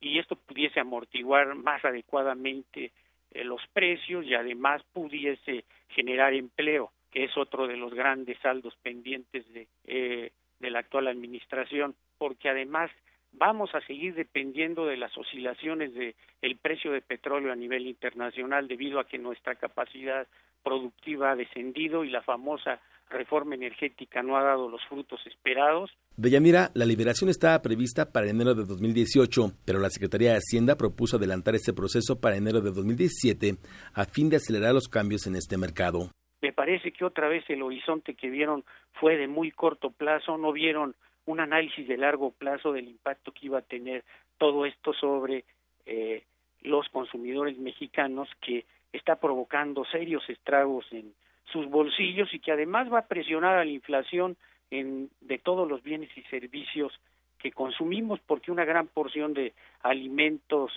y 0.00 0.18
esto 0.18 0.36
pudiese 0.36 0.78
amortiguar 0.78 1.54
más 1.54 1.84
adecuadamente 1.84 2.92
eh, 3.32 3.44
los 3.44 3.60
precios 3.72 4.24
y 4.26 4.34
además 4.34 4.82
pudiese 4.92 5.64
generar 5.88 6.34
empleo, 6.34 6.92
que 7.10 7.24
es 7.24 7.36
otro 7.36 7.66
de 7.66 7.76
los 7.76 7.92
grandes 7.94 8.38
saldos 8.38 8.76
pendientes 8.82 9.50
de, 9.52 9.68
eh, 9.86 10.32
de 10.58 10.70
la 10.70 10.80
actual 10.80 11.08
administración, 11.08 11.94
porque 12.18 12.48
además 12.48 12.90
vamos 13.32 13.74
a 13.74 13.80
seguir 13.86 14.14
dependiendo 14.14 14.86
de 14.86 14.96
las 14.96 15.16
oscilaciones 15.16 15.94
de 15.94 16.14
el 16.42 16.56
precio 16.56 16.92
de 16.92 17.00
petróleo 17.00 17.52
a 17.52 17.56
nivel 17.56 17.86
internacional 17.86 18.68
debido 18.68 19.00
a 19.00 19.06
que 19.06 19.18
nuestra 19.18 19.54
capacidad 19.54 20.26
productiva 20.62 21.32
ha 21.32 21.36
descendido 21.36 22.04
y 22.04 22.10
la 22.10 22.22
famosa 22.22 22.80
reforma 23.10 23.54
energética 23.54 24.22
no 24.22 24.36
ha 24.36 24.42
dado 24.42 24.68
los 24.68 24.80
frutos 24.88 25.20
esperados. 25.26 25.90
Deyanira, 26.16 26.70
la 26.74 26.84
liberación 26.84 27.28
estaba 27.28 27.60
prevista 27.60 28.12
para 28.12 28.28
enero 28.28 28.54
de 28.54 28.64
2018, 28.64 29.52
pero 29.64 29.80
la 29.80 29.90
Secretaría 29.90 30.32
de 30.32 30.38
Hacienda 30.38 30.76
propuso 30.76 31.16
adelantar 31.16 31.54
ese 31.54 31.72
proceso 31.72 32.20
para 32.20 32.36
enero 32.36 32.60
de 32.60 32.70
2017 32.70 33.56
a 33.94 34.04
fin 34.04 34.30
de 34.30 34.36
acelerar 34.36 34.74
los 34.74 34.88
cambios 34.88 35.26
en 35.26 35.34
este 35.34 35.58
mercado. 35.58 36.10
Me 36.40 36.52
parece 36.52 36.92
que 36.92 37.04
otra 37.04 37.28
vez 37.28 37.44
el 37.48 37.62
horizonte 37.62 38.14
que 38.14 38.30
vieron 38.30 38.64
fue 38.92 39.16
de 39.16 39.28
muy 39.28 39.50
corto 39.50 39.90
plazo, 39.90 40.38
no 40.38 40.52
vieron 40.52 40.94
un 41.26 41.40
análisis 41.40 41.86
de 41.86 41.96
largo 41.96 42.30
plazo 42.30 42.72
del 42.72 42.88
impacto 42.88 43.32
que 43.32 43.46
iba 43.46 43.58
a 43.58 43.62
tener 43.62 44.04
todo 44.38 44.66
esto 44.66 44.92
sobre 44.94 45.44
eh, 45.86 46.24
los 46.62 46.88
consumidores 46.88 47.58
mexicanos 47.58 48.28
que 48.40 48.64
está 48.92 49.16
provocando 49.16 49.84
serios 49.84 50.28
estragos 50.28 50.86
en 50.90 51.14
sus 51.52 51.68
bolsillos 51.68 52.32
y 52.32 52.40
que 52.40 52.52
además 52.52 52.92
va 52.92 53.00
a 53.00 53.06
presionar 53.06 53.56
a 53.56 53.64
la 53.64 53.70
inflación 53.70 54.36
en, 54.70 55.10
de 55.20 55.38
todos 55.38 55.68
los 55.68 55.82
bienes 55.82 56.10
y 56.16 56.22
servicios 56.22 56.92
que 57.38 57.52
consumimos, 57.52 58.20
porque 58.26 58.52
una 58.52 58.64
gran 58.64 58.86
porción 58.86 59.34
de 59.34 59.54
alimentos 59.82 60.70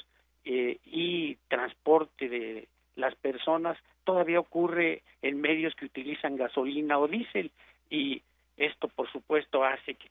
eh, 0.46 0.78
y 0.86 1.36
transporte 1.48 2.30
de 2.30 2.68
las 2.96 3.16
personas 3.16 3.78
todavía 4.04 4.40
ocurre 4.40 5.04
en 5.22 5.42
medios 5.42 5.76
que 5.76 5.86
utilizan 5.86 6.36
gasolina 6.36 7.00
o 7.00 7.08
diésel. 7.08 7.52
Y 7.90 8.22
esto 8.58 8.88
por 8.88 9.12
supuesto 9.12 9.64
hace 9.64 9.96
que, 9.96 10.10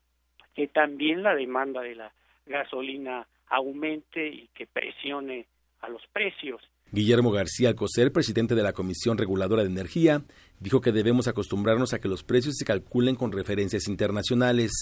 que 0.54 0.68
también 0.68 1.22
la 1.22 1.34
demanda 1.34 1.80
de 1.80 1.94
la 1.94 2.12
gasolina 2.46 3.26
aumente 3.48 4.28
y 4.28 4.48
que 4.54 4.66
presione 4.66 5.46
a 5.80 5.88
los 5.88 6.02
precios. 6.12 6.62
Guillermo 6.90 7.30
García 7.30 7.70
Alcocer, 7.70 8.12
presidente 8.12 8.54
de 8.54 8.62
la 8.62 8.74
Comisión 8.74 9.16
Reguladora 9.16 9.62
de 9.62 9.70
Energía, 9.70 10.22
dijo 10.60 10.82
que 10.82 10.92
debemos 10.92 11.26
acostumbrarnos 11.26 11.94
a 11.94 12.00
que 12.00 12.08
los 12.08 12.22
precios 12.22 12.56
se 12.56 12.66
calculen 12.66 13.16
con 13.16 13.32
referencias 13.32 13.88
internacionales. 13.88 14.72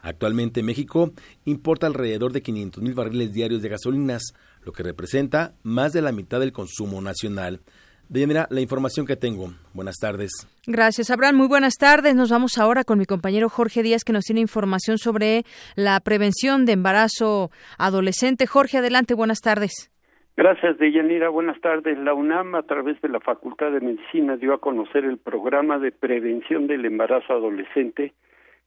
Actualmente 0.00 0.64
México 0.64 1.12
importa 1.44 1.86
alrededor 1.86 2.32
de 2.32 2.42
500 2.42 2.82
mil 2.82 2.94
barriles 2.94 3.32
diarios 3.32 3.62
de 3.62 3.68
gasolinas, 3.68 4.34
lo 4.62 4.72
que 4.72 4.82
representa 4.82 5.54
más 5.62 5.92
de 5.92 6.02
la 6.02 6.10
mitad 6.10 6.40
del 6.40 6.52
consumo 6.52 7.00
nacional. 7.00 7.60
Deyanira, 8.10 8.48
la 8.50 8.60
información 8.60 9.06
que 9.06 9.14
tengo. 9.14 9.50
Buenas 9.72 9.94
tardes. 10.00 10.32
Gracias, 10.66 11.12
Abraham. 11.12 11.36
Muy 11.36 11.46
buenas 11.46 11.76
tardes. 11.78 12.16
Nos 12.16 12.28
vamos 12.28 12.58
ahora 12.58 12.82
con 12.82 12.98
mi 12.98 13.04
compañero 13.04 13.48
Jorge 13.48 13.84
Díaz, 13.84 14.02
que 14.02 14.12
nos 14.12 14.24
tiene 14.24 14.40
información 14.40 14.98
sobre 14.98 15.44
la 15.76 16.00
prevención 16.00 16.66
de 16.66 16.72
embarazo 16.72 17.50
adolescente. 17.78 18.48
Jorge, 18.48 18.78
adelante. 18.78 19.14
Buenas 19.14 19.40
tardes. 19.40 19.92
Gracias, 20.36 20.76
Deyanira. 20.78 21.28
Buenas 21.28 21.60
tardes. 21.60 21.96
La 21.98 22.12
UNAM, 22.12 22.56
a 22.56 22.64
través 22.64 23.00
de 23.00 23.08
la 23.10 23.20
Facultad 23.20 23.70
de 23.70 23.80
Medicina, 23.80 24.36
dio 24.36 24.54
a 24.54 24.60
conocer 24.60 25.04
el 25.04 25.18
programa 25.18 25.78
de 25.78 25.92
prevención 25.92 26.66
del 26.66 26.86
embarazo 26.86 27.32
adolescente 27.34 28.12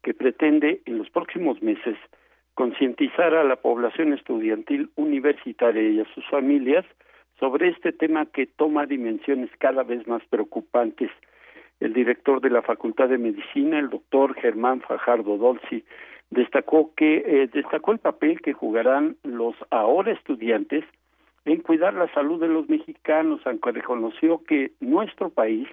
que 0.03 0.13
pretende, 0.13 0.81
en 0.85 0.99
los 0.99 1.09
próximos 1.09 1.61
meses, 1.61 1.97
concientizar 2.53 3.35
a 3.35 3.43
la 3.43 3.57
población 3.57 4.13
estudiantil 4.13 4.89
universitaria 4.95 5.89
y 5.89 5.99
a 5.99 6.05
sus 6.13 6.25
familias 6.29 6.85
sobre 7.39 7.69
este 7.69 7.91
tema 7.91 8.25
que 8.25 8.45
toma 8.45 8.85
dimensiones 8.85 9.49
cada 9.57 9.83
vez 9.83 10.07
más 10.07 10.23
preocupantes. 10.29 11.11
El 11.79 11.93
director 11.93 12.39
de 12.41 12.49
la 12.49 12.61
Facultad 12.61 13.09
de 13.09 13.17
Medicina, 13.17 13.79
el 13.79 13.89
doctor 13.89 14.35
Germán 14.35 14.81
Fajardo 14.81 15.37
Dolci, 15.37 15.83
destacó 16.29 16.91
que 16.95 17.23
eh, 17.25 17.49
destacó 17.51 17.91
el 17.91 17.99
papel 17.99 18.41
que 18.41 18.53
jugarán 18.53 19.17
los 19.23 19.55
ahora 19.69 20.11
estudiantes 20.11 20.83
en 21.45 21.61
cuidar 21.61 21.93
la 21.93 22.11
salud 22.13 22.39
de 22.39 22.47
los 22.47 22.69
mexicanos, 22.69 23.41
aunque 23.45 23.71
reconoció 23.71 24.43
que 24.43 24.71
nuestro 24.79 25.29
país 25.29 25.67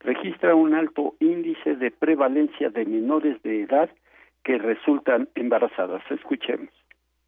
registra 0.00 0.54
un 0.54 0.74
alto 0.74 1.14
índice 1.18 1.76
de 1.76 1.90
prevalencia 1.90 2.70
de 2.70 2.84
menores 2.84 3.42
de 3.42 3.62
edad 3.62 3.90
que 4.44 4.58
resultan 4.58 5.28
embarazadas. 5.34 6.02
Escuchemos. 6.10 6.68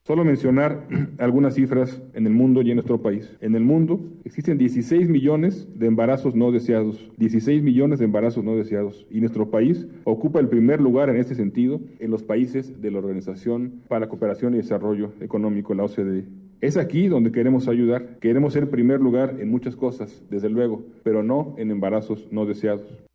Solo 0.02 0.24
mencionar 0.24 0.88
algunas 1.18 1.54
cifras 1.54 2.00
en 2.14 2.26
el 2.26 2.32
mundo 2.32 2.62
y 2.62 2.70
en 2.70 2.76
nuestro 2.76 3.02
país. 3.02 3.36
En 3.40 3.54
el 3.54 3.62
mundo 3.62 4.00
existen 4.24 4.56
16 4.56 5.08
millones 5.08 5.68
de 5.78 5.86
embarazos 5.86 6.34
no 6.34 6.50
deseados, 6.52 7.10
16 7.18 7.62
millones 7.62 7.98
de 7.98 8.06
embarazos 8.06 8.42
no 8.42 8.56
deseados, 8.56 9.06
y 9.10 9.20
nuestro 9.20 9.50
país 9.50 9.86
ocupa 10.04 10.40
el 10.40 10.48
primer 10.48 10.80
lugar 10.80 11.10
en 11.10 11.16
este 11.16 11.34
sentido 11.34 11.80
en 11.98 12.10
los 12.10 12.22
países 12.22 12.80
de 12.80 12.90
la 12.90 12.98
Organización 12.98 13.82
para 13.88 14.00
la 14.00 14.08
Cooperación 14.08 14.54
y 14.54 14.56
Desarrollo 14.56 15.12
Económico, 15.20 15.74
la 15.74 15.84
OCDE. 15.84 16.24
Es 16.62 16.76
aquí 16.76 17.08
donde 17.08 17.32
queremos 17.32 17.68
ayudar. 17.68 18.18
Queremos 18.20 18.52
ser 18.54 18.70
primer 18.70 19.00
lugar 19.00 19.36
en 19.38 19.50
muchas 19.50 19.76
cosas, 19.76 20.22
desde 20.30 20.48
luego, 20.48 20.82
pero 21.02 21.22
no 21.22 21.54
en 21.58 21.70
embarazos 21.70 22.26
no 22.30 22.46
deseados. 22.46 23.09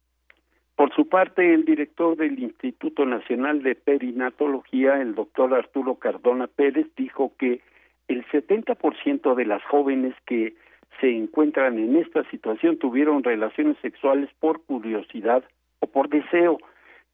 Por 0.76 0.94
su 0.94 1.08
parte, 1.08 1.54
el 1.54 1.64
director 1.64 2.18
del 2.18 2.38
Instituto 2.38 3.06
Nacional 3.06 3.64
de 3.64 3.76
Perinatología, 3.76 5.02
el 5.02 5.16
doctor 5.16 5.54
Arturo 5.54 5.96
Cardona 5.96 6.48
Pérez, 6.48 6.88
dijo 6.98 7.32
que 7.40 7.62
el 8.10 8.26
70% 8.28 9.36
de 9.36 9.46
las 9.46 9.64
jóvenes 9.64 10.14
que 10.26 10.54
se 11.00 11.10
encuentran 11.10 11.80
en 11.80 11.96
esta 11.96 12.30
situación 12.30 12.78
tuvieron 12.78 13.24
relaciones 13.24 13.78
sexuales 13.82 14.30
por 14.40 14.64
curiosidad 14.64 15.44
o 15.80 15.88
por 15.88 16.10
deseo, 16.10 16.58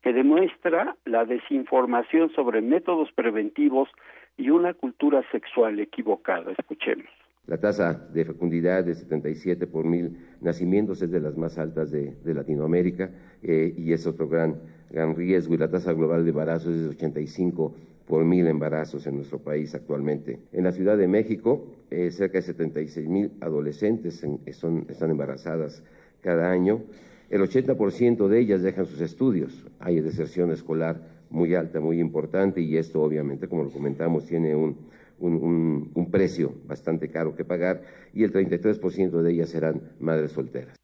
que 0.01 0.13
demuestra 0.13 0.95
la 1.05 1.25
desinformación 1.25 2.31
sobre 2.33 2.61
métodos 2.61 3.11
preventivos 3.11 3.89
y 4.37 4.49
una 4.49 4.73
cultura 4.73 5.23
sexual 5.31 5.79
equivocada. 5.79 6.51
Escuchemos. 6.57 7.20
La 7.47 7.57
tasa 7.57 8.07
de 8.13 8.23
fecundidad 8.23 8.83
de 8.83 8.93
77 8.93 9.65
por 9.65 9.83
mil 9.85 10.17
nacimientos 10.41 11.01
es 11.01 11.09
de 11.09 11.19
las 11.19 11.37
más 11.37 11.57
altas 11.57 11.89
de, 11.91 12.15
Latinoamérica 12.23 13.09
eh, 13.41 13.73
y 13.75 13.93
es 13.93 14.05
otro 14.05 14.27
gran, 14.27 14.59
gran 14.91 15.15
riesgo. 15.15 15.55
Y 15.55 15.57
la 15.57 15.69
tasa 15.69 15.91
global 15.93 16.23
de 16.23 16.29
embarazos 16.29 16.75
es 16.75 16.83
de 16.83 16.89
85 16.89 17.75
por 18.05 18.25
mil 18.25 18.45
embarazos 18.47 19.07
en 19.07 19.15
nuestro 19.15 19.39
país 19.39 19.73
actualmente. 19.73 20.39
En 20.51 20.65
la 20.65 20.71
Ciudad 20.71 20.97
de 20.97 21.07
México, 21.07 21.65
eh, 21.89 22.11
cerca 22.11 22.37
de 22.37 22.43
76 22.43 23.07
mil 23.07 23.31
adolescentes 23.41 24.23
están 24.45 25.09
embarazadas 25.09 25.83
cada 26.21 26.51
año. 26.51 26.83
El 27.29 27.41
80% 27.41 28.27
de 28.27 28.39
ellas 28.39 28.61
dejan 28.61 28.85
sus 28.85 29.01
estudios. 29.01 29.65
Hay 29.79 29.99
deserción 30.01 30.51
escolar 30.51 31.01
muy 31.29 31.55
alta, 31.55 31.79
muy 31.79 31.99
importante 31.99 32.61
y 32.61 32.77
esto 32.77 33.01
obviamente, 33.01 33.47
como 33.47 33.63
lo 33.63 33.71
comentamos, 33.71 34.25
tiene 34.25 34.55
un, 34.55 34.75
un, 35.21 36.09
precio 36.11 36.51
bastante 36.65 37.09
caro 37.09 37.35
que 37.35 37.45
pagar 37.45 37.81
y 38.13 38.23
el 38.23 38.33
33% 38.33 39.21
de 39.21 39.31
ellas 39.31 39.49
serán 39.49 39.81
madres 39.99 40.31
solteras. 40.31 40.75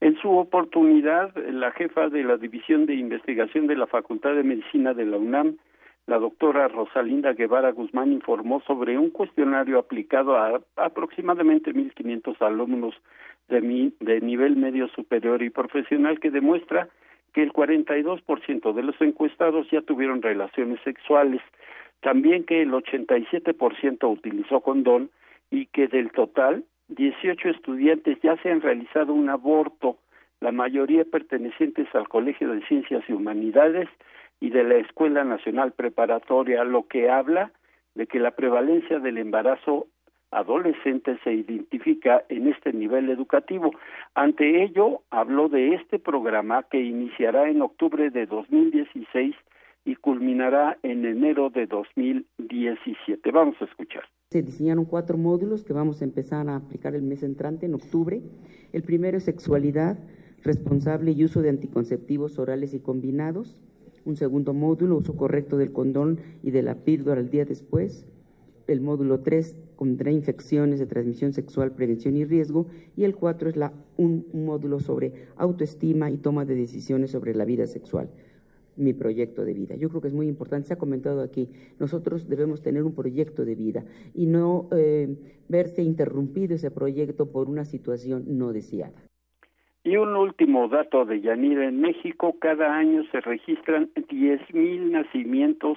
En 0.00 0.16
su 0.16 0.30
oportunidad, 0.36 1.34
la 1.36 1.72
jefa 1.72 2.08
de 2.10 2.24
la 2.24 2.36
División 2.36 2.84
de 2.84 2.94
Investigación 2.94 3.66
de 3.66 3.76
la 3.76 3.86
Facultad 3.86 4.34
de 4.34 4.42
Medicina 4.42 4.92
de 4.92 5.06
la 5.06 5.16
UNAM, 5.16 5.56
la 6.06 6.18
doctora 6.18 6.68
Rosalinda 6.68 7.32
Guevara 7.32 7.72
Guzmán, 7.72 8.12
informó 8.12 8.60
sobre 8.66 8.98
un 8.98 9.08
cuestionario 9.08 9.78
aplicado 9.78 10.36
a 10.36 10.60
aproximadamente 10.76 11.72
1.500 11.72 12.36
alumnos 12.42 12.94
de, 13.48 13.92
de 14.00 14.20
nivel 14.20 14.56
medio 14.56 14.88
superior 14.88 15.42
y 15.42 15.48
profesional 15.48 16.20
que 16.20 16.30
demuestra 16.30 16.88
que 17.34 17.42
el 17.42 17.52
42% 17.52 18.72
de 18.72 18.82
los 18.82 19.00
encuestados 19.00 19.66
ya 19.70 19.82
tuvieron 19.82 20.22
relaciones 20.22 20.78
sexuales, 20.84 21.42
también 22.04 22.44
que 22.44 22.60
el 22.60 22.70
87% 22.70 24.12
utilizó 24.12 24.60
condón 24.60 25.10
y 25.50 25.64
que 25.66 25.88
del 25.88 26.12
total 26.12 26.64
18 26.88 27.48
estudiantes 27.48 28.18
ya 28.22 28.36
se 28.42 28.50
han 28.50 28.60
realizado 28.60 29.14
un 29.14 29.30
aborto, 29.30 29.96
la 30.40 30.52
mayoría 30.52 31.06
pertenecientes 31.06 31.88
al 31.94 32.06
Colegio 32.08 32.50
de 32.50 32.60
Ciencias 32.66 33.02
y 33.08 33.14
Humanidades 33.14 33.88
y 34.38 34.50
de 34.50 34.64
la 34.64 34.74
Escuela 34.74 35.24
Nacional 35.24 35.72
Preparatoria, 35.72 36.62
lo 36.64 36.86
que 36.88 37.08
habla 37.08 37.52
de 37.94 38.06
que 38.06 38.20
la 38.20 38.32
prevalencia 38.32 38.98
del 38.98 39.16
embarazo 39.16 39.86
adolescente 40.30 41.18
se 41.24 41.32
identifica 41.32 42.22
en 42.28 42.48
este 42.48 42.74
nivel 42.74 43.08
educativo. 43.08 43.70
Ante 44.14 44.62
ello, 44.62 45.00
habló 45.08 45.48
de 45.48 45.76
este 45.76 45.98
programa 45.98 46.64
que 46.64 46.82
iniciará 46.82 47.48
en 47.48 47.62
octubre 47.62 48.10
de 48.10 48.26
2016 48.26 49.34
y 49.84 49.96
culminará 49.96 50.78
en 50.82 51.04
enero 51.04 51.50
de 51.50 51.66
2017. 51.66 53.30
Vamos 53.30 53.56
a 53.60 53.64
escuchar. 53.64 54.04
Se 54.30 54.42
diseñaron 54.42 54.84
cuatro 54.84 55.18
módulos 55.18 55.64
que 55.64 55.72
vamos 55.72 56.00
a 56.00 56.04
empezar 56.04 56.48
a 56.48 56.56
aplicar 56.56 56.94
el 56.94 57.02
mes 57.02 57.22
entrante, 57.22 57.66
en 57.66 57.74
octubre. 57.74 58.22
El 58.72 58.82
primero 58.82 59.18
es 59.18 59.24
sexualidad 59.24 59.98
responsable 60.42 61.12
y 61.12 61.24
uso 61.24 61.42
de 61.42 61.50
anticonceptivos 61.50 62.38
orales 62.38 62.74
y 62.74 62.80
combinados. 62.80 63.62
Un 64.04 64.16
segundo 64.16 64.52
módulo, 64.52 64.96
uso 64.96 65.16
correcto 65.16 65.56
del 65.56 65.72
condón 65.72 66.18
y 66.42 66.50
de 66.50 66.62
la 66.62 66.74
píldora 66.84 67.20
al 67.20 67.30
día 67.30 67.44
después 67.44 68.06
el 68.66 68.80
módulo 68.80 69.20
3 69.20 69.56
contra 69.76 70.10
infecciones 70.10 70.78
de 70.78 70.86
transmisión 70.86 71.32
sexual, 71.32 71.72
prevención 71.72 72.16
y 72.16 72.24
riesgo, 72.24 72.66
y 72.96 73.04
el 73.04 73.14
4 73.14 73.50
es 73.50 73.56
la, 73.56 73.72
un, 73.96 74.26
módulo 74.32 74.80
sobre 74.80 75.26
autoestima 75.36 76.10
y 76.10 76.16
toma 76.16 76.44
de 76.44 76.54
decisiones 76.54 77.10
sobre 77.10 77.34
la 77.34 77.44
vida 77.44 77.66
sexual 77.66 78.08
mi 78.76 78.92
proyecto 78.92 79.44
de 79.44 79.54
vida. 79.54 79.74
Yo 79.76 79.88
creo 79.88 80.00
que 80.00 80.08
es 80.08 80.14
muy 80.14 80.28
importante, 80.28 80.68
se 80.68 80.74
ha 80.74 80.78
comentado 80.78 81.22
aquí, 81.22 81.48
nosotros 81.78 82.28
debemos 82.28 82.62
tener 82.62 82.82
un 82.82 82.94
proyecto 82.94 83.44
de 83.44 83.54
vida 83.54 83.84
y 84.14 84.26
no 84.26 84.68
eh, 84.76 85.16
verse 85.48 85.82
interrumpido 85.82 86.54
ese 86.54 86.70
proyecto 86.70 87.30
por 87.30 87.48
una 87.48 87.64
situación 87.64 88.24
no 88.26 88.52
deseada. 88.52 89.02
Y 89.82 89.96
un 89.96 90.16
último 90.16 90.68
dato 90.68 91.04
de 91.04 91.20
Yanira, 91.20 91.68
en 91.68 91.80
México 91.80 92.36
cada 92.40 92.74
año 92.74 93.04
se 93.12 93.20
registran 93.20 93.90
10.000 93.94 94.90
nacimientos 94.90 95.76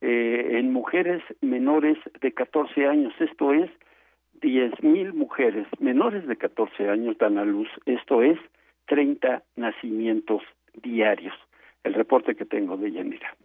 eh, 0.00 0.58
en 0.58 0.72
mujeres 0.72 1.22
menores 1.40 1.98
de 2.20 2.32
14 2.32 2.86
años, 2.86 3.12
esto 3.20 3.52
es, 3.52 3.68
10.000 4.40 5.12
mujeres 5.12 5.66
menores 5.80 6.26
de 6.26 6.36
14 6.36 6.88
años 6.88 7.16
dan 7.18 7.38
a 7.38 7.44
luz, 7.44 7.68
esto 7.86 8.22
es, 8.22 8.38
30 8.86 9.42
nacimientos 9.56 10.42
diarios. 10.82 11.34
El 11.84 11.94
reporte 11.94 12.34
que 12.34 12.44
tengo 12.44 12.76
de 12.76 12.92
Yanira. 12.92 13.36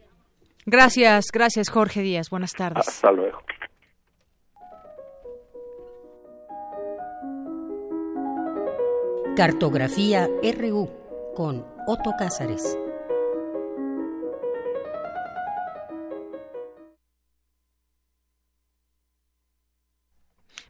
Gracias, 0.65 1.25
gracias 1.31 1.69
Jorge 1.69 2.01
Díaz. 2.01 2.29
Buenas 2.29 2.51
tardes. 2.53 2.87
Hasta 2.87 3.11
luego. 3.11 3.39
Cartografía 9.35 10.27
RU 10.41 10.89
con 11.35 11.63
Otto 11.87 12.11
Cázares. 12.17 12.77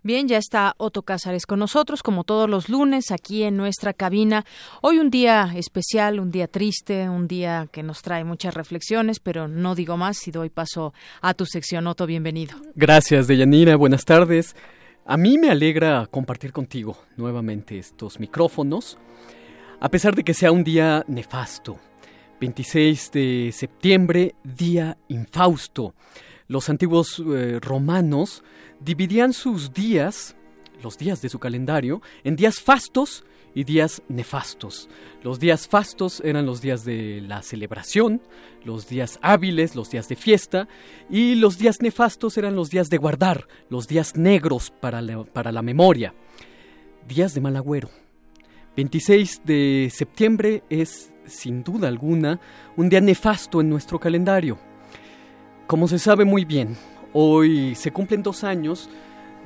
Bien, 0.08 0.30
ya 0.30 0.38
está 0.38 0.74
Otto 0.78 1.02
Cázares 1.02 1.46
con 1.46 1.60
nosotros, 1.60 2.02
como 2.02 2.24
todos 2.24 2.50
los 2.50 2.70
lunes, 2.70 3.12
aquí 3.12 3.44
en 3.44 3.58
nuestra 3.58 3.92
cabina. 3.92 4.46
Hoy 4.82 5.00
un 5.00 5.10
día 5.10 5.52
especial, 5.54 6.22
un 6.22 6.32
día 6.32 6.48
triste, 6.48 7.10
un 7.10 7.28
día 7.28 7.68
que 7.74 7.84
nos 7.84 8.04
trae 8.04 8.24
muchas 8.24 8.54
reflexiones, 8.54 9.20
pero 9.20 9.50
no 9.50 9.76
digo 9.76 9.98
más 9.98 10.26
y 10.26 10.32
doy 10.32 10.50
paso 10.50 10.94
a 11.20 11.34
tu 11.34 11.46
sección. 11.46 11.88
Otto, 11.88 12.06
bienvenido. 12.06 12.56
Gracias, 12.74 13.28
Deyanira. 13.28 13.76
Buenas 13.76 14.06
tardes. 14.06 14.56
A 15.06 15.18
mí 15.18 15.38
me 15.38 15.50
alegra 15.50 16.08
compartir 16.10 16.54
contigo 16.54 16.98
nuevamente 17.18 17.78
estos 17.78 18.18
micrófonos, 18.18 18.98
a 19.82 19.90
pesar 19.90 20.16
de 20.16 20.24
que 20.24 20.34
sea 20.34 20.54
un 20.54 20.64
día 20.64 21.04
nefasto. 21.10 21.80
26 22.40 23.12
de 23.12 23.50
septiembre, 23.52 24.36
día 24.42 24.98
infausto. 25.10 25.94
Los 26.48 26.70
antiguos 26.70 27.22
eh, 27.26 27.60
romanos 27.62 28.44
dividían 28.80 29.34
sus 29.34 29.74
días, 29.74 30.36
los 30.82 30.98
días 30.98 31.22
de 31.22 31.30
su 31.30 31.40
calendario, 31.40 32.02
en 32.24 32.38
días 32.38 32.62
fastos 32.62 33.26
y 33.54 33.66
días 33.66 34.02
nefastos. 34.08 34.88
Los 35.24 35.40
días 35.40 35.68
fastos 35.68 36.22
eran 36.24 36.46
los 36.46 36.62
días 36.62 36.86
de 36.86 37.22
la 37.22 37.42
celebración, 37.42 38.22
los 38.64 38.88
días 38.88 39.20
hábiles, 39.22 39.76
los 39.76 39.90
días 39.90 40.08
de 40.08 40.16
fiesta, 40.16 40.68
y 41.10 41.36
los 41.36 41.58
días 41.58 41.82
nefastos 41.82 42.38
eran 42.38 42.56
los 42.56 42.70
días 42.70 42.88
de 42.90 42.98
guardar, 42.98 43.48
los 43.70 43.88
días 43.88 44.16
negros 44.16 44.72
para 44.80 45.02
la, 45.02 45.24
para 45.26 45.52
la 45.52 45.62
memoria. 45.62 46.14
Días 47.08 47.34
de 47.34 47.42
mal 47.42 47.58
agüero. 47.58 47.90
26 48.78 49.42
de 49.44 49.92
septiembre 49.92 50.64
es, 50.70 51.12
sin 51.26 51.64
duda 51.64 51.88
alguna, 51.88 52.40
un 52.76 52.90
día 52.90 53.02
nefasto 53.02 53.60
en 53.60 53.70
nuestro 53.70 54.00
calendario. 54.00 54.67
Como 55.68 55.88
se 55.88 56.00
sabe 56.00 56.26
muy 56.26 56.46
bien, 56.46 56.78
Hoy 57.20 57.74
se 57.76 57.92
cumplen 57.92 58.22
dos 58.22 58.44
años 58.44 58.90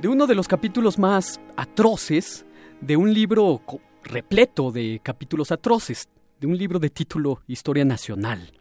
de 0.00 0.08
uno 0.08 0.26
de 0.26 0.34
los 0.34 0.46
capítulos 0.46 0.98
más 0.98 1.40
atroces 1.56 2.44
de 2.80 2.96
un 2.96 3.14
libro 3.14 3.62
repleto 4.02 4.72
de 4.72 5.00
capítulos 5.02 5.52
atroces, 5.52 6.08
de 6.40 6.48
un 6.48 6.58
libro 6.58 6.78
de 6.78 6.90
título 6.90 7.40
Historia 7.46 7.84
Nacional. 7.84 8.52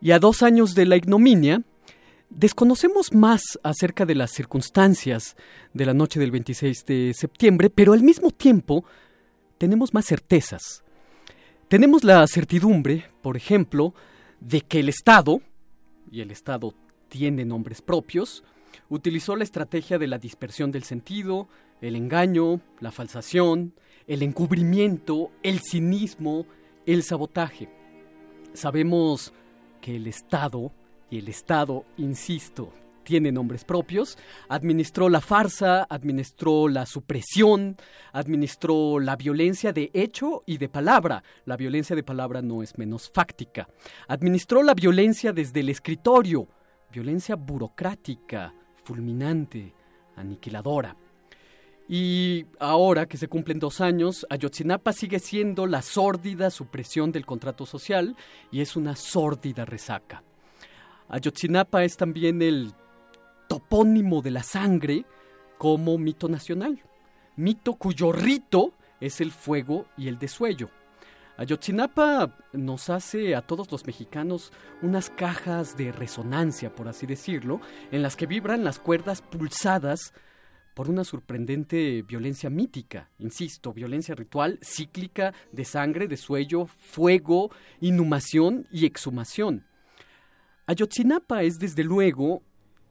Y 0.00 0.12
a 0.12 0.18
dos 0.18 0.42
años 0.42 0.74
de 0.74 0.86
la 0.86 0.96
ignominia, 0.96 1.62
desconocemos 2.30 3.12
más 3.12 3.42
acerca 3.62 4.06
de 4.06 4.14
las 4.14 4.30
circunstancias 4.30 5.36
de 5.74 5.84
la 5.84 5.94
noche 5.94 6.18
del 6.18 6.30
26 6.30 6.86
de 6.86 7.12
septiembre, 7.12 7.70
pero 7.70 7.92
al 7.92 8.02
mismo 8.02 8.30
tiempo 8.30 8.84
tenemos 9.58 9.92
más 9.92 10.06
certezas. 10.06 10.84
Tenemos 11.68 12.02
la 12.02 12.26
certidumbre, 12.28 13.10
por 13.20 13.36
ejemplo, 13.36 13.94
de 14.40 14.60
que 14.62 14.80
el 14.80 14.88
Estado, 14.88 15.42
y 16.10 16.22
el 16.22 16.30
Estado 16.30 16.72
tiene 17.08 17.44
nombres 17.44 17.82
propios, 17.82 18.44
utilizó 18.88 19.36
la 19.36 19.44
estrategia 19.44 19.98
de 19.98 20.06
la 20.06 20.18
dispersión 20.18 20.70
del 20.70 20.84
sentido, 20.84 21.48
el 21.80 21.96
engaño, 21.96 22.60
la 22.80 22.90
falsación, 22.90 23.74
el 24.06 24.22
encubrimiento, 24.22 25.30
el 25.42 25.60
cinismo, 25.60 26.46
el 26.86 27.02
sabotaje. 27.02 27.68
Sabemos 28.54 29.32
que 29.80 29.96
el 29.96 30.06
Estado, 30.06 30.72
y 31.10 31.18
el 31.18 31.28
Estado, 31.28 31.84
insisto, 31.96 32.72
tiene 33.08 33.32
nombres 33.32 33.64
propios, 33.64 34.18
administró 34.50 35.08
la 35.08 35.22
farsa, 35.22 35.86
administró 35.88 36.68
la 36.68 36.84
supresión, 36.84 37.76
administró 38.12 39.00
la 39.00 39.16
violencia 39.16 39.72
de 39.72 39.90
hecho 39.94 40.42
y 40.44 40.58
de 40.58 40.68
palabra. 40.68 41.22
La 41.46 41.56
violencia 41.56 41.96
de 41.96 42.02
palabra 42.02 42.42
no 42.42 42.62
es 42.62 42.76
menos 42.76 43.10
fáctica. 43.10 43.66
Administró 44.08 44.62
la 44.62 44.74
violencia 44.74 45.32
desde 45.32 45.60
el 45.60 45.70
escritorio, 45.70 46.48
violencia 46.92 47.36
burocrática, 47.36 48.52
fulminante, 48.84 49.72
aniquiladora. 50.16 50.96
Y 51.88 52.44
ahora 52.58 53.06
que 53.06 53.16
se 53.16 53.28
cumplen 53.28 53.58
dos 53.58 53.80
años, 53.80 54.26
Ayotzinapa 54.28 54.92
sigue 54.92 55.18
siendo 55.18 55.66
la 55.66 55.80
sórdida 55.80 56.50
supresión 56.50 57.12
del 57.12 57.24
contrato 57.24 57.64
social 57.64 58.14
y 58.50 58.60
es 58.60 58.76
una 58.76 58.94
sórdida 58.94 59.64
resaca. 59.64 60.22
Ayotzinapa 61.08 61.84
es 61.84 61.96
también 61.96 62.42
el 62.42 62.74
topónimo 63.48 64.20
de 64.20 64.30
la 64.30 64.42
sangre 64.42 65.06
como 65.56 65.96
mito 65.96 66.28
nacional, 66.28 66.78
mito 67.36 67.74
cuyo 67.74 68.12
rito 68.12 68.74
es 69.00 69.22
el 69.22 69.32
fuego 69.32 69.86
y 69.96 70.08
el 70.08 70.18
desuello. 70.18 70.68
Ayotzinapa 71.38 72.36
nos 72.52 72.90
hace 72.90 73.36
a 73.36 73.42
todos 73.42 73.70
los 73.70 73.86
mexicanos 73.86 74.52
unas 74.82 75.08
cajas 75.08 75.76
de 75.76 75.92
resonancia, 75.92 76.74
por 76.74 76.88
así 76.88 77.06
decirlo, 77.06 77.60
en 77.92 78.02
las 78.02 78.16
que 78.16 78.26
vibran 78.26 78.64
las 78.64 78.80
cuerdas 78.80 79.22
pulsadas 79.22 80.12
por 80.74 80.90
una 80.90 81.04
sorprendente 81.04 82.02
violencia 82.02 82.50
mítica, 82.50 83.10
insisto, 83.20 83.72
violencia 83.72 84.16
ritual, 84.16 84.58
cíclica, 84.64 85.32
de 85.52 85.64
sangre, 85.64 86.08
de 86.08 86.16
sueño, 86.16 86.66
fuego, 86.66 87.52
inhumación 87.80 88.66
y 88.72 88.84
exhumación. 88.84 89.64
Ayotzinapa 90.66 91.44
es 91.44 91.60
desde 91.60 91.84
luego 91.84 92.42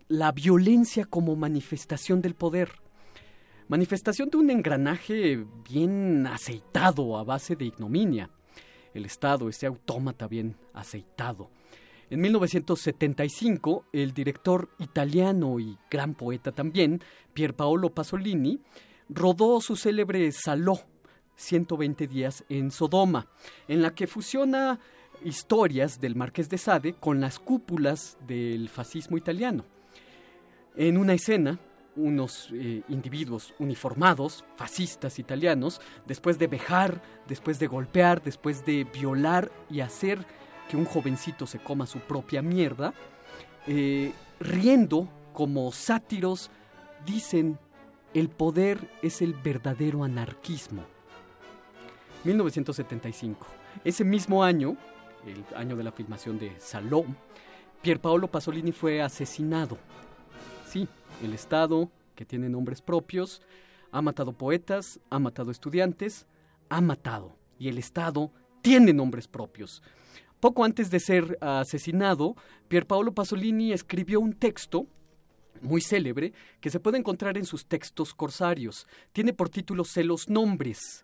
la 0.08 0.32
violencia 0.32 1.04
como 1.04 1.36
manifestación 1.36 2.22
del 2.22 2.34
poder. 2.36 2.72
Manifestación 3.68 4.30
de 4.30 4.38
un 4.38 4.50
engranaje 4.50 5.46
bien 5.70 6.26
aceitado 6.28 7.18
a 7.18 7.26
base 7.26 7.58
de 7.58 7.66
ignominia 7.66 8.30
el 8.94 9.06
Estado, 9.06 9.50
ese 9.50 9.66
autómata 9.66 10.28
bien 10.28 10.56
aceitado. 10.74 11.50
En 12.10 12.22
1975, 12.22 13.86
el 13.92 14.14
director 14.14 14.70
italiano 14.80 15.60
y 15.60 15.78
gran 15.92 16.14
poeta 16.14 16.52
también, 16.54 17.02
Pier 17.34 17.54
Paolo 17.54 17.90
Pasolini, 17.90 18.62
rodó 19.10 19.60
su 19.60 19.76
célebre 19.76 20.32
Saló, 20.32 20.80
120 21.36 22.08
días 22.08 22.46
en 22.50 22.72
Sodoma, 22.72 23.28
en 23.68 23.82
la 23.82 23.94
que 23.94 24.08
fusiona 24.08 24.80
historias 25.24 26.00
del 26.00 26.16
Marqués 26.16 26.50
de 26.50 26.58
Sade 26.58 26.94
con 26.94 27.20
las 27.20 27.40
cúpulas 27.40 28.18
del 28.26 28.70
fascismo 28.70 29.18
italiano. 29.18 29.66
En 30.76 30.98
una 30.98 31.14
escena, 31.14 31.60
unos 31.98 32.50
eh, 32.54 32.84
individuos 32.88 33.54
uniformados, 33.60 34.46
fascistas 34.56 35.20
italianos, 35.20 35.82
después 36.06 36.40
de 36.40 36.48
vejar, 36.48 37.02
después 37.28 37.60
de 37.60 37.68
golpear, 37.68 38.22
después 38.22 38.66
de 38.66 38.86
violar 38.86 39.52
y 39.70 39.82
hacer 39.82 40.26
que 40.70 40.78
un 40.78 40.86
jovencito 40.86 41.46
se 41.48 41.60
coma 41.60 41.86
su 41.86 42.00
propia 42.00 42.42
mierda, 42.42 42.94
eh, 43.68 44.14
riendo 44.40 45.10
como 45.34 45.72
sátiros, 45.72 46.52
dicen, 47.06 47.60
el 48.14 48.30
poder 48.30 48.90
es 49.02 49.22
el 49.22 49.34
verdadero 49.34 50.04
anarquismo. 50.04 50.84
1975. 52.24 53.46
Ese 53.84 54.04
mismo 54.04 54.44
año, 54.44 54.76
el 55.26 55.44
año 55.56 55.76
de 55.76 55.84
la 55.84 55.92
filmación 55.92 56.40
de 56.40 56.60
Salón, 56.60 57.16
Pierpaolo 57.82 58.28
Pasolini 58.28 58.72
fue 58.72 59.02
asesinado. 59.02 59.78
El 61.24 61.34
Estado, 61.34 61.92
que 62.16 62.26
tiene 62.26 62.50
nombres 62.50 62.82
propios, 62.82 63.42
ha 63.92 64.02
matado 64.02 64.34
poetas, 64.34 65.00
ha 65.10 65.20
matado 65.20 65.52
estudiantes, 65.52 66.28
ha 66.70 66.82
matado. 66.82 67.38
Y 67.58 67.70
el 67.70 67.78
Estado 67.78 68.32
tiene 68.62 68.94
nombres 68.94 69.28
propios. 69.28 69.82
Poco 70.40 70.64
antes 70.64 70.92
de 70.92 71.00
ser 71.00 71.38
asesinado, 71.42 72.36
Pierpaolo 72.68 73.14
Pasolini 73.14 73.74
escribió 73.74 74.20
un 74.20 74.34
texto 74.34 74.86
muy 75.62 75.82
célebre 75.82 76.34
que 76.62 76.70
se 76.70 76.80
puede 76.80 77.00
encontrar 77.00 77.38
en 77.38 77.46
sus 77.46 77.66
textos 77.66 78.14
corsarios. 78.14 78.88
Tiene 79.14 79.34
por 79.34 79.50
título 79.50 79.84
Sé 79.84 80.04
los 80.04 80.30
nombres, 80.30 81.04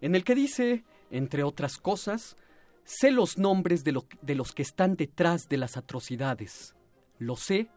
en 0.00 0.16
el 0.16 0.24
que 0.24 0.34
dice, 0.34 0.84
entre 1.10 1.44
otras 1.44 1.78
cosas, 1.78 2.36
sé 2.84 3.12
los 3.12 3.38
nombres 3.38 3.84
de 3.84 3.92
los 4.34 4.52
que 4.52 4.62
están 4.62 4.96
detrás 4.96 5.48
de 5.48 5.58
las 5.58 5.76
atrocidades. 5.76 6.74
Lo 7.18 7.36
sé, 7.36 7.70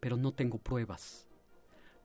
pero 0.00 0.16
no 0.16 0.32
tengo 0.32 0.58
pruebas. 0.58 1.26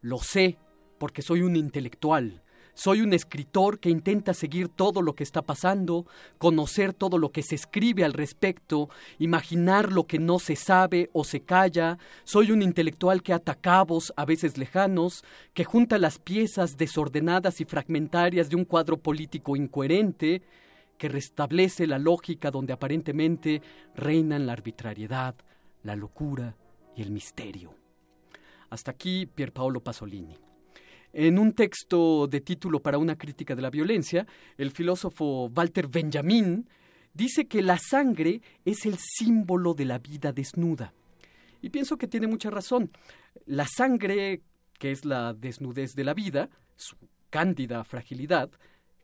Lo 0.01 0.19
sé 0.19 0.57
porque 0.97 1.21
soy 1.21 1.41
un 1.41 1.55
intelectual. 1.55 2.43
Soy 2.77 2.99
un 2.99 3.13
escritor 3.13 3.79
que 3.79 3.89
intenta 3.89 4.33
seguir 4.33 4.67
todo 4.67 5.01
lo 5.01 5.15
que 5.15 5.23
está 5.23 5.41
pasando, 5.41 6.05
conocer 6.37 6.93
todo 6.93 7.17
lo 7.17 7.31
que 7.31 7.41
se 7.41 7.55
escribe 7.55 8.03
al 8.03 8.11
respecto, 8.11 8.89
imaginar 9.17 9.93
lo 9.93 10.07
que 10.07 10.19
no 10.19 10.39
se 10.39 10.57
sabe 10.57 11.09
o 11.13 11.23
se 11.23 11.39
calla. 11.39 11.97
Soy 12.25 12.51
un 12.51 12.61
intelectual 12.61 13.23
que 13.23 13.31
ata 13.31 13.55
cabos, 13.55 14.11
a 14.17 14.25
veces 14.25 14.57
lejanos, 14.57 15.23
que 15.53 15.63
junta 15.63 15.97
las 15.97 16.19
piezas 16.19 16.75
desordenadas 16.75 17.61
y 17.61 17.65
fragmentarias 17.65 18.49
de 18.49 18.57
un 18.57 18.65
cuadro 18.65 18.97
político 18.97 19.55
incoherente, 19.55 20.41
que 20.97 21.07
restablece 21.07 21.87
la 21.87 21.97
lógica 21.97 22.51
donde 22.51 22.73
aparentemente 22.73 23.61
reinan 23.95 24.45
la 24.45 24.53
arbitrariedad, 24.53 25.33
la 25.83 25.95
locura 25.95 26.57
y 26.93 27.03
el 27.03 27.11
misterio. 27.11 27.84
Hasta 28.75 28.91
aquí 28.91 29.25
Pierpaolo 29.25 29.79
Pasolini. 29.79 30.35
En 31.13 31.39
un 31.39 31.53
texto 31.53 32.27
de 32.27 32.41
título 32.41 32.81
para 32.81 32.97
una 32.97 33.17
crítica 33.17 33.55
de 33.55 33.61
la 33.61 33.69
violencia, 33.69 34.27
el 34.57 34.69
filósofo 34.69 35.45
Walter 35.45 35.87
Benjamin 35.87 36.67
dice 37.13 37.47
que 37.47 37.61
la 37.61 37.77
sangre 37.77 38.41
es 38.65 38.85
el 38.85 38.97
símbolo 38.97 39.73
de 39.75 39.85
la 39.85 39.99
vida 39.99 40.33
desnuda. 40.33 40.93
Y 41.61 41.69
pienso 41.69 41.95
que 41.95 42.09
tiene 42.09 42.27
mucha 42.27 42.49
razón. 42.49 42.91
La 43.45 43.65
sangre 43.65 44.41
que 44.77 44.91
es 44.91 45.05
la 45.05 45.33
desnudez 45.33 45.95
de 45.95 46.03
la 46.03 46.13
vida, 46.13 46.49
su 46.75 46.97
cándida 47.29 47.81
fragilidad, 47.85 48.49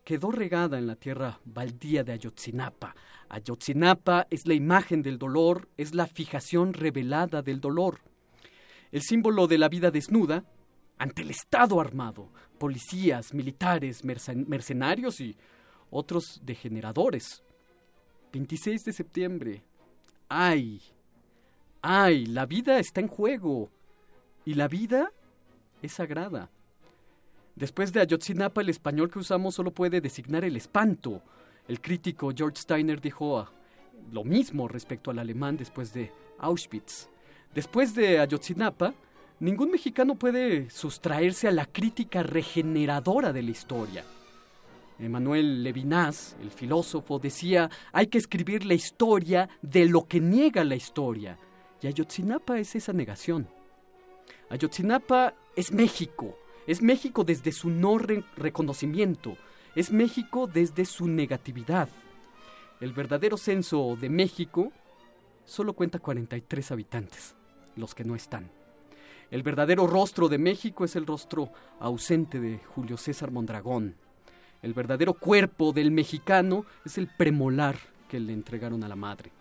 quedó 0.04 0.32
regada 0.32 0.80
en 0.80 0.88
la 0.88 0.98
tierra 0.98 1.40
baldía 1.46 2.04
de 2.04 2.12
Ayotzinapa. 2.12 2.94
Ayotzinapa 3.30 4.28
es 4.30 4.46
la 4.48 4.54
imagen 4.54 5.02
del 5.02 5.18
dolor, 5.18 5.70
es 5.78 5.96
la 5.96 6.08
fijación 6.08 6.74
revelada 6.74 7.42
del 7.42 7.62
dolor. 7.62 8.11
El 8.92 9.02
símbolo 9.02 9.48
de 9.48 9.58
la 9.58 9.70
vida 9.70 9.92
desnuda 9.92 10.44
ante 10.98 11.22
el 11.22 11.32
Estado 11.32 11.80
armado, 11.80 12.30
policías, 12.58 13.34
militares, 13.34 14.04
mercenarios 14.04 15.22
y 15.22 15.36
otros 15.90 16.42
degeneradores. 16.44 17.42
26 18.34 18.86
de 18.86 18.94
septiembre. 18.94 19.64
¡Ay! 20.30 20.82
¡Ay! 21.82 22.26
La 22.26 22.46
vida 22.46 22.80
está 22.80 23.02
en 23.02 23.08
juego. 23.08 23.70
Y 24.46 24.54
la 24.56 24.68
vida 24.68 25.12
es 25.82 25.94
sagrada. 25.94 26.50
Después 27.56 27.92
de 27.92 28.02
Ayotzinapa, 28.02 28.62
el 28.62 28.70
español 28.70 29.10
que 29.10 29.20
usamos 29.20 29.56
solo 29.56 29.72
puede 29.72 30.02
designar 30.02 30.46
el 30.46 30.56
espanto. 30.56 31.22
El 31.68 31.82
crítico 31.82 32.32
George 32.36 32.62
Steiner 32.62 33.02
dijo 33.02 33.40
ah, 33.40 33.52
lo 34.12 34.24
mismo 34.24 34.68
respecto 34.68 35.12
al 35.12 35.20
alemán 35.20 35.58
después 35.58 35.94
de 35.94 36.12
Auschwitz. 36.40 37.10
Después 37.54 37.94
de 37.96 38.20
Ayotzinapa, 38.20 38.94
ningún 39.40 39.72
mexicano 39.72 40.16
puede 40.16 40.70
sustraerse 40.70 41.50
a 41.50 41.52
la 41.52 41.66
crítica 41.66 42.24
regeneradora 42.24 43.34
de 43.34 43.44
la 43.44 43.52
historia. 43.52 44.06
Emmanuel 45.00 45.64
Levinas, 45.64 46.38
el 46.42 46.52
filósofo, 46.52 47.20
decía, 47.20 47.70
hay 47.92 48.08
que 48.08 48.20
escribir 48.20 48.66
la 48.66 48.76
historia 48.76 49.50
de 49.62 49.86
lo 49.86 50.08
que 50.08 50.22
niega 50.22 50.64
la 50.64 50.76
historia. 50.76 51.38
Y 51.82 51.88
Ayotzinapa 51.88 52.60
es 52.60 52.76
esa 52.76 52.94
negación. 52.94 53.48
Ayotzinapa 54.50 55.34
es 55.56 55.72
México, 55.72 56.38
es 56.68 56.82
México 56.82 57.24
desde 57.24 57.52
su 57.52 57.70
no 57.70 57.98
reconocimiento, 57.98 59.36
es 59.76 59.92
México 59.92 60.48
desde 60.48 60.86
su 60.86 61.08
negatividad. 61.08 61.90
El 62.80 62.94
verdadero 62.94 63.38
censo 63.38 63.98
de 64.00 64.10
México 64.10 64.72
solo 65.46 65.74
cuenta 65.74 66.00
43 66.00 66.72
habitantes, 66.72 67.36
los 67.82 67.94
que 67.94 68.06
no 68.06 68.16
están. 68.16 68.50
El 69.32 69.44
verdadero 69.44 69.88
rostro 69.88 70.30
de 70.30 70.38
México 70.38 70.86
es 70.86 70.96
el 70.96 71.06
rostro 71.06 71.52
ausente 71.80 72.40
de 72.40 72.60
Julio 72.60 72.98
César 72.98 73.32
Mondragón. 73.32 73.96
El 74.62 74.74
verdadero 74.74 75.14
cuerpo 75.14 75.74
del 75.74 75.92
mexicano 75.92 76.66
es 76.86 76.98
el 76.98 77.08
premolar 77.08 77.78
que 78.08 78.20
le 78.20 78.34
entregaron 78.34 78.84
a 78.84 78.88
la 78.88 78.96
madre. 78.96 79.32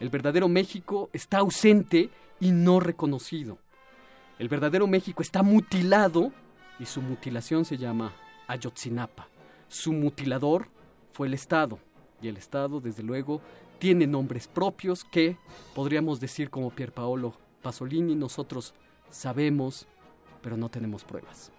El 0.00 0.08
verdadero 0.08 0.48
México 0.48 1.10
está 1.12 1.38
ausente 1.38 2.10
y 2.40 2.50
no 2.52 2.80
reconocido. 2.80 3.58
El 4.38 4.48
verdadero 4.48 4.86
México 4.86 5.22
está 5.22 5.42
mutilado 5.42 6.32
y 6.78 6.86
su 6.86 7.00
mutilación 7.02 7.64
se 7.64 7.76
llama 7.76 8.12
Ayotzinapa. 8.48 9.28
Su 9.68 9.92
mutilador 9.92 10.68
fue 11.12 11.28
el 11.28 11.34
Estado 11.34 11.78
y 12.20 12.28
el 12.28 12.36
Estado, 12.36 12.80
desde 12.80 13.02
luego, 13.02 13.40
tiene 13.78 14.06
nombres 14.06 14.48
propios 14.48 15.04
que 15.04 15.36
podríamos 15.74 16.20
decir 16.20 16.50
como 16.50 16.70
Pierpaolo 16.70 17.34
Pasolini, 17.62 18.14
nosotros 18.14 18.74
sabemos, 19.10 19.86
pero 20.42 20.56
no 20.56 20.68
tenemos 20.68 21.04
pruebas. 21.04 21.50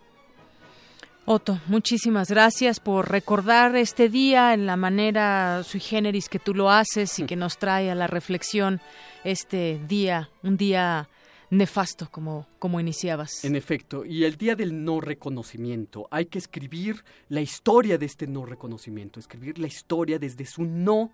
Otto, 1.25 1.61
muchísimas 1.67 2.29
gracias 2.31 2.79
por 2.79 3.09
recordar 3.09 3.75
este 3.75 4.09
día 4.09 4.55
en 4.55 4.65
la 4.65 4.75
manera 4.75 5.61
sui 5.63 5.79
generis 5.79 6.27
que 6.27 6.39
tú 6.39 6.55
lo 6.55 6.71
haces 6.71 7.19
y 7.19 7.25
que 7.25 7.35
nos 7.35 7.57
trae 7.57 7.91
a 7.91 7.95
la 7.95 8.07
reflexión 8.07 8.81
este 9.23 9.79
día, 9.87 10.29
un 10.41 10.57
día 10.57 11.09
nefasto, 11.51 12.09
como, 12.09 12.47
como 12.57 12.79
iniciabas. 12.79 13.45
En 13.45 13.55
efecto, 13.55 14.03
y 14.03 14.23
el 14.23 14.35
día 14.35 14.55
del 14.55 14.83
no 14.83 14.99
reconocimiento, 14.99 16.07
hay 16.09 16.25
que 16.25 16.39
escribir 16.39 17.03
la 17.29 17.41
historia 17.41 17.99
de 17.99 18.07
este 18.07 18.25
no 18.25 18.45
reconocimiento, 18.45 19.19
escribir 19.19 19.59
la 19.59 19.67
historia 19.67 20.17
desde 20.17 20.45
su 20.47 20.63
no, 20.63 21.11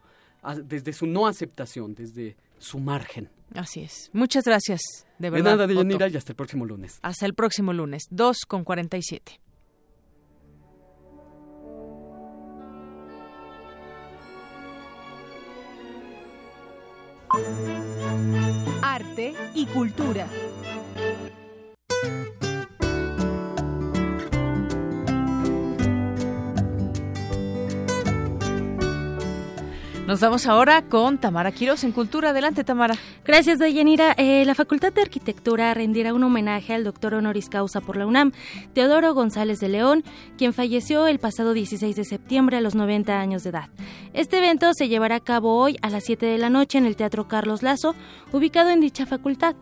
desde 0.64 0.93
su 0.93 1.05
no 1.05 1.27
aceptación, 1.27 1.95
desde 1.95 2.38
su 2.60 2.80
margen. 2.80 3.30
Así 3.56 3.82
es. 3.82 4.10
Muchas 4.14 4.44
gracias, 4.44 4.82
de 5.20 5.30
verdad. 5.30 5.52
De 5.52 5.52
nada, 5.52 5.68
Deyanira, 5.68 6.08
y 6.10 6.18
hasta 6.18 6.32
el 6.32 6.36
próximo 6.36 6.66
lunes. 6.66 7.00
Hasta 7.02 7.26
el 7.26 7.34
próximo 7.34 7.74
lunes, 7.74 8.04
2 8.10 8.38
con 8.48 8.64
47. 8.64 9.40
Arte 18.82 19.34
y 19.54 19.66
cultura. 19.68 20.28
Nos 30.08 30.22
vamos 30.22 30.46
ahora 30.46 30.84
con 30.84 31.18
Tamara 31.18 31.52
Quiroz 31.52 31.84
en 31.84 31.92
Cultura. 31.92 32.30
Adelante, 32.30 32.64
Tamara. 32.64 32.96
Gracias, 33.26 33.60
Dayanira. 33.60 34.14
Eh, 34.18 34.46
la 34.46 34.56
Facultad 34.56 34.94
de 34.94 35.02
Arquitectura 35.02 35.74
rendirá 35.74 36.14
un 36.14 36.24
homenaje 36.24 36.74
al 36.74 36.86
doctor 36.86 37.16
honoris 37.16 37.50
causa 37.50 37.82
por 37.82 37.98
la 37.98 38.08
UNAM, 38.08 38.32
Teodoro 38.72 39.14
González 39.14 39.60
de 39.60 39.68
León, 39.68 40.06
quien 40.38 40.54
falleció 40.54 41.08
el 41.08 41.20
pasado 41.20 41.52
16 41.52 41.94
de 41.94 42.06
septiembre 42.06 42.56
a 42.56 42.62
los 42.62 42.74
90 42.74 43.20
años 43.20 43.44
de 43.44 43.50
edad. 43.50 43.70
Este 44.14 44.38
evento 44.38 44.72
se 44.74 44.88
llevará 44.88 45.16
a 45.16 45.20
cabo 45.20 45.58
hoy 45.62 45.76
a 45.82 45.90
las 45.90 46.06
7 46.06 46.26
de 46.26 46.38
la 46.38 46.50
noche 46.50 46.78
en 46.78 46.86
el 46.86 46.96
Teatro 46.96 47.28
Carlos 47.28 47.62
Lazo, 47.62 47.94
ubicado 48.32 48.70
en 48.70 48.80
dicha 48.80 49.06
facultad. 49.06 49.58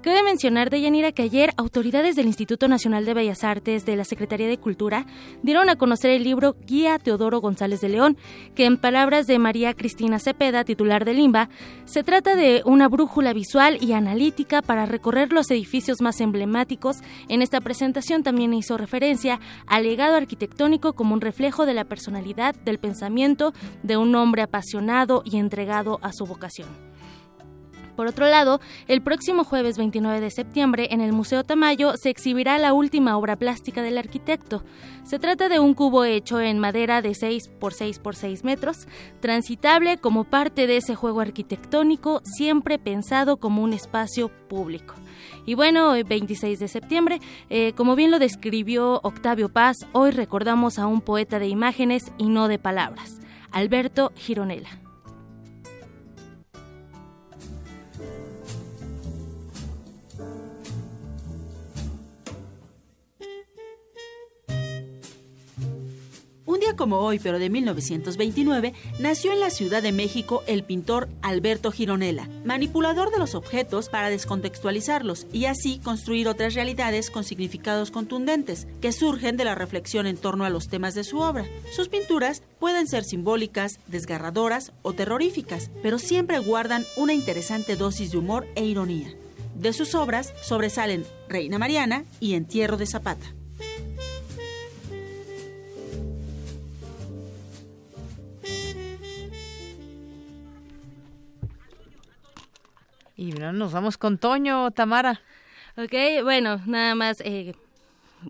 Cabe 0.00 0.22
mencionar, 0.22 0.70
Deyanira, 0.70 1.12
que 1.12 1.24
ayer 1.24 1.52
autoridades 1.58 2.16
del 2.16 2.26
Instituto 2.26 2.68
Nacional 2.68 3.04
de 3.04 3.12
Bellas 3.12 3.44
Artes 3.44 3.84
de 3.84 3.96
la 3.96 4.06
Secretaría 4.06 4.48
de 4.48 4.56
Cultura 4.56 5.04
dieron 5.42 5.68
a 5.68 5.76
conocer 5.76 6.10
el 6.12 6.24
libro 6.24 6.56
Guía 6.66 6.98
Teodoro 6.98 7.42
González 7.42 7.82
de 7.82 7.90
León, 7.90 8.16
que 8.54 8.64
en 8.64 8.78
palabras 8.78 9.26
de 9.26 9.38
María 9.38 9.74
Cristina 9.74 9.89
Cepeda, 10.18 10.64
titular 10.64 11.04
de 11.04 11.14
Limba, 11.14 11.48
se 11.84 12.02
trata 12.02 12.36
de 12.36 12.62
una 12.64 12.88
brújula 12.88 13.32
visual 13.32 13.78
y 13.80 13.92
analítica 13.92 14.62
para 14.62 14.86
recorrer 14.86 15.32
los 15.32 15.50
edificios 15.50 16.00
más 16.00 16.20
emblemáticos. 16.20 16.98
En 17.28 17.42
esta 17.42 17.60
presentación 17.60 18.22
también 18.22 18.54
hizo 18.54 18.76
referencia 18.76 19.40
al 19.66 19.84
legado 19.84 20.16
arquitectónico 20.16 20.94
como 20.94 21.14
un 21.14 21.20
reflejo 21.20 21.66
de 21.66 21.74
la 21.74 21.84
personalidad, 21.84 22.54
del 22.54 22.78
pensamiento 22.78 23.52
de 23.82 23.96
un 23.96 24.14
hombre 24.14 24.42
apasionado 24.42 25.22
y 25.24 25.38
entregado 25.38 25.98
a 26.02 26.12
su 26.12 26.26
vocación. 26.26 26.68
Por 27.96 28.06
otro 28.06 28.26
lado, 28.26 28.60
el 28.88 29.02
próximo 29.02 29.44
jueves 29.44 29.76
29 29.78 30.20
de 30.20 30.30
septiembre 30.30 30.88
en 30.90 31.00
el 31.00 31.12
Museo 31.12 31.44
Tamayo 31.44 31.96
se 31.96 32.10
exhibirá 32.10 32.58
la 32.58 32.72
última 32.72 33.16
obra 33.16 33.36
plástica 33.36 33.82
del 33.82 33.98
arquitecto. 33.98 34.62
Se 35.04 35.18
trata 35.18 35.48
de 35.48 35.58
un 35.58 35.74
cubo 35.74 36.04
hecho 36.04 36.40
en 36.40 36.58
madera 36.58 37.02
de 37.02 37.14
6 37.14 37.48
por 37.58 37.74
6 37.74 37.98
por 37.98 38.16
6 38.16 38.44
metros, 38.44 38.86
transitable 39.20 39.98
como 39.98 40.24
parte 40.24 40.66
de 40.66 40.76
ese 40.76 40.94
juego 40.94 41.20
arquitectónico 41.20 42.20
siempre 42.24 42.78
pensado 42.78 43.38
como 43.38 43.62
un 43.62 43.72
espacio 43.72 44.30
público. 44.48 44.94
Y 45.46 45.54
bueno, 45.54 45.90
hoy 45.90 46.02
26 46.02 46.58
de 46.58 46.68
septiembre, 46.68 47.20
eh, 47.48 47.72
como 47.72 47.96
bien 47.96 48.10
lo 48.10 48.18
describió 48.18 49.00
Octavio 49.02 49.48
Paz, 49.48 49.76
hoy 49.92 50.10
recordamos 50.10 50.78
a 50.78 50.86
un 50.86 51.00
poeta 51.00 51.38
de 51.38 51.48
imágenes 51.48 52.12
y 52.18 52.28
no 52.28 52.48
de 52.48 52.58
palabras, 52.58 53.20
Alberto 53.50 54.12
Gironella. 54.16 54.89
Un 66.60 66.66
día 66.66 66.76
como 66.76 66.98
hoy, 66.98 67.18
pero 67.18 67.38
de 67.38 67.48
1929, 67.48 68.74
nació 68.98 69.32
en 69.32 69.40
la 69.40 69.48
Ciudad 69.48 69.82
de 69.82 69.92
México 69.92 70.42
el 70.46 70.62
pintor 70.62 71.08
Alberto 71.22 71.72
Gironella, 71.72 72.28
manipulador 72.44 73.10
de 73.10 73.16
los 73.16 73.34
objetos 73.34 73.88
para 73.88 74.10
descontextualizarlos 74.10 75.26
y 75.32 75.46
así 75.46 75.78
construir 75.82 76.28
otras 76.28 76.52
realidades 76.52 77.10
con 77.10 77.24
significados 77.24 77.90
contundentes, 77.90 78.66
que 78.82 78.92
surgen 78.92 79.38
de 79.38 79.46
la 79.46 79.54
reflexión 79.54 80.06
en 80.06 80.18
torno 80.18 80.44
a 80.44 80.50
los 80.50 80.68
temas 80.68 80.94
de 80.94 81.02
su 81.02 81.20
obra. 81.20 81.46
Sus 81.72 81.88
pinturas 81.88 82.42
pueden 82.58 82.86
ser 82.88 83.04
simbólicas, 83.04 83.80
desgarradoras 83.86 84.72
o 84.82 84.92
terroríficas, 84.92 85.70
pero 85.82 85.98
siempre 85.98 86.40
guardan 86.40 86.84
una 86.98 87.14
interesante 87.14 87.74
dosis 87.74 88.12
de 88.12 88.18
humor 88.18 88.46
e 88.54 88.66
ironía. 88.66 89.08
De 89.54 89.72
sus 89.72 89.94
obras 89.94 90.34
sobresalen 90.42 91.06
Reina 91.26 91.58
Mariana 91.58 92.04
y 92.20 92.34
Entierro 92.34 92.76
de 92.76 92.84
Zapata. 92.84 93.32
Y 103.20 103.32
nos 103.32 103.74
vamos 103.74 103.98
con 103.98 104.16
Toño, 104.16 104.70
Tamara. 104.70 105.20
Ok, 105.76 106.22
bueno, 106.22 106.58
nada 106.66 106.94
más 106.94 107.20
eh, 107.20 107.52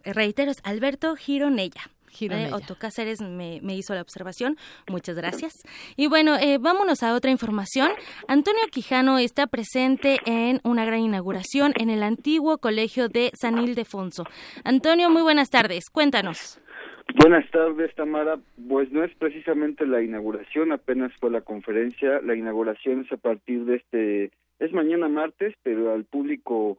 reitero, 0.05 0.51
es 0.51 0.59
Alberto 0.65 1.15
Gironella. 1.15 1.83
Eh, 2.21 2.51
Otto 2.53 2.75
Cáceres 2.77 3.21
me, 3.23 3.61
hizo 3.77 3.95
la 3.95 4.03
observación. 4.03 4.57
Muchas 4.89 5.15
gracias. 5.15 5.53
Y 5.97 6.09
bueno, 6.09 6.37
eh, 6.37 6.59
vámonos 6.59 7.05
a 7.05 7.15
otra 7.15 7.31
información. 7.31 7.93
Antonio 8.27 8.63
Quijano 8.73 9.21
está 9.21 9.47
presente 9.47 10.19
en 10.27 10.59
una 10.65 10.85
gran 10.85 10.99
inauguración 10.99 11.73
en 11.77 11.89
el 11.89 12.03
antiguo 12.03 12.59
colegio 12.59 13.09
de 13.09 13.31
San 13.41 13.59
Ildefonso. 13.59 14.25
Antonio, 14.65 15.09
muy 15.09 15.23
buenas 15.23 15.51
tardes. 15.51 15.89
Cuéntanos. 15.89 16.61
Buenas 17.15 17.49
tardes, 17.53 17.95
Tamara. 17.95 18.41
Pues 18.69 18.91
no 18.91 19.05
es 19.05 19.15
precisamente 19.15 19.87
la 19.87 20.03
inauguración, 20.03 20.73
apenas 20.73 21.13
fue 21.21 21.31
la 21.31 21.43
conferencia. 21.43 22.21
La 22.23 22.35
inauguración 22.35 23.03
es 23.03 23.13
a 23.13 23.17
partir 23.19 23.65
de 23.67 23.77
este, 23.77 24.31
es 24.61 24.73
mañana 24.73 25.09
martes, 25.09 25.55
pero 25.63 25.93
al 25.93 26.05
público 26.05 26.79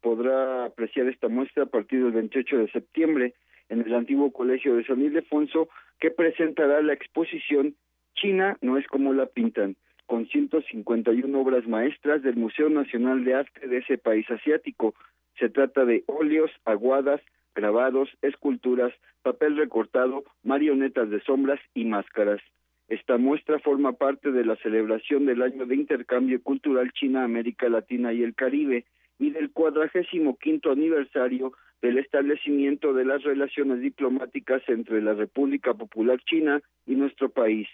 podrá 0.00 0.66
apreciar 0.66 1.08
esta 1.08 1.28
muestra 1.28 1.64
a 1.64 1.66
partir 1.66 2.04
del 2.04 2.12
28 2.12 2.58
de 2.58 2.70
septiembre 2.70 3.34
en 3.70 3.80
el 3.80 3.94
antiguo 3.94 4.30
colegio 4.32 4.76
de 4.76 4.84
San 4.84 5.00
Ildefonso, 5.00 5.68
que 5.98 6.10
presentará 6.10 6.82
la 6.82 6.92
exposición 6.92 7.74
China 8.14 8.56
no 8.60 8.78
es 8.78 8.86
como 8.86 9.12
la 9.12 9.26
pintan, 9.26 9.76
con 10.06 10.26
151 10.26 11.40
obras 11.40 11.66
maestras 11.66 12.22
del 12.22 12.36
Museo 12.36 12.68
Nacional 12.68 13.24
de 13.24 13.34
Arte 13.34 13.66
de 13.66 13.78
ese 13.78 13.98
país 13.98 14.30
asiático. 14.30 14.94
Se 15.38 15.48
trata 15.48 15.84
de 15.84 16.04
óleos, 16.06 16.50
aguadas, 16.64 17.20
grabados, 17.54 18.10
esculturas, 18.22 18.92
papel 19.22 19.56
recortado, 19.56 20.24
marionetas 20.42 21.10
de 21.10 21.20
sombras 21.22 21.60
y 21.72 21.84
máscaras. 21.84 22.40
Esta 22.88 23.16
muestra 23.16 23.58
forma 23.60 23.92
parte 23.92 24.30
de 24.30 24.44
la 24.44 24.56
celebración 24.56 25.24
del 25.26 25.42
año 25.42 25.64
de 25.66 25.74
intercambio 25.74 26.42
cultural 26.42 26.92
China, 26.92 27.24
América 27.24 27.68
Latina 27.68 28.12
y 28.12 28.22
el 28.22 28.34
Caribe 28.34 28.84
y 29.18 29.30
del 29.30 29.52
cuadragésimo 29.52 30.36
quinto 30.36 30.70
aniversario 30.70 31.52
del 31.80 31.98
establecimiento 31.98 32.92
de 32.92 33.04
las 33.04 33.22
relaciones 33.22 33.80
diplomáticas 33.80 34.62
entre 34.68 35.02
la 35.02 35.14
República 35.14 35.74
Popular 35.74 36.20
China 36.24 36.60
y 36.86 36.94
nuestro 36.94 37.30
país. 37.30 37.68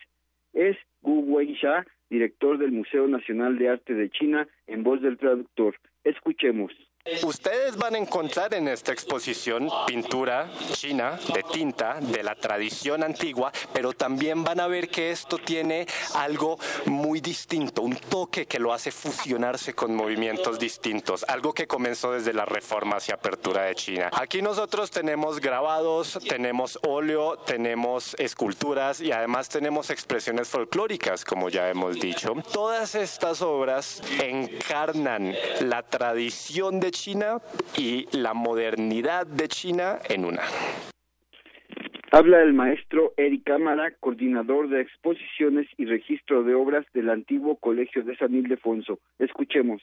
Es 0.53 0.77
Gu 1.03 1.20
Weisha, 1.20 1.87
director 2.09 2.59
del 2.59 2.73
Museo 2.73 3.07
Nacional 3.07 3.59
de 3.59 3.69
Arte 3.69 3.95
de 3.95 4.11
China, 4.11 4.49
en 4.66 4.82
voz 4.82 5.01
del 5.01 5.16
traductor. 5.16 5.77
Escuchemos. 6.05 6.73
Ustedes 7.22 7.78
van 7.78 7.94
a 7.94 7.98
encontrar 7.98 8.52
en 8.52 8.68
esta 8.68 8.93
exposición 8.93 9.70
pintura 9.86 10.51
china 10.72 11.18
de 11.32 11.43
tinta 11.43 11.98
de 11.98 12.22
la 12.22 12.35
tradición 12.35 13.02
antigua, 13.02 13.51
pero 13.72 13.94
también 13.94 14.44
van 14.44 14.60
a 14.60 14.66
ver 14.66 14.90
que 14.90 15.10
esto 15.10 15.39
tiene 15.39 15.86
algo 16.16 16.59
muy 16.85 17.22
distinto, 17.22 17.81
un 17.81 17.97
toque 17.97 18.44
que 18.44 18.59
lo 18.59 18.74
hace 18.74 18.90
fusionarse 18.90 19.72
con 19.72 19.94
movimientos 19.94 20.59
distintos, 20.59 21.24
algo 21.27 21.55
que 21.55 21.66
comenzó 21.66 22.12
desde 22.12 22.35
la 22.35 22.44
reforma 22.44 22.98
y 23.09 23.12
apertura 23.12 23.62
de 23.62 23.74
China. 23.77 24.10
Aquí 24.12 24.43
nosotros 24.43 24.90
tenemos 24.90 25.40
grabados, 25.40 26.18
tenemos 26.28 26.78
óleo, 26.82 27.39
tenemos 27.39 28.14
esculturas 28.18 29.01
y 29.01 29.10
además 29.10 29.48
tenemos 29.48 29.89
expresiones 29.89 30.48
folclóricas, 30.48 31.24
como 31.24 31.48
ya 31.48 31.70
hemos 31.70 31.98
dicho. 31.98 32.35
Todas 32.52 32.94
estas 32.94 33.40
obras 33.40 34.02
encarnan 34.20 35.35
la 35.60 35.82
tradición 35.82 36.78
China 36.90 37.38
y 37.76 38.06
la 38.16 38.34
modernidad 38.34 39.26
de 39.26 39.48
China 39.48 39.98
en 40.08 40.24
una. 40.24 40.42
Habla 42.12 42.42
el 42.42 42.52
maestro 42.52 43.14
Eric 43.16 43.44
Cámara, 43.44 43.92
coordinador 44.00 44.68
de 44.68 44.80
exposiciones 44.80 45.68
y 45.76 45.84
registro 45.84 46.42
de 46.42 46.54
obras 46.54 46.84
del 46.92 47.08
antiguo 47.08 47.56
Colegio 47.56 48.02
de 48.02 48.16
San 48.16 48.34
Ildefonso. 48.34 48.98
Escuchemos. 49.20 49.80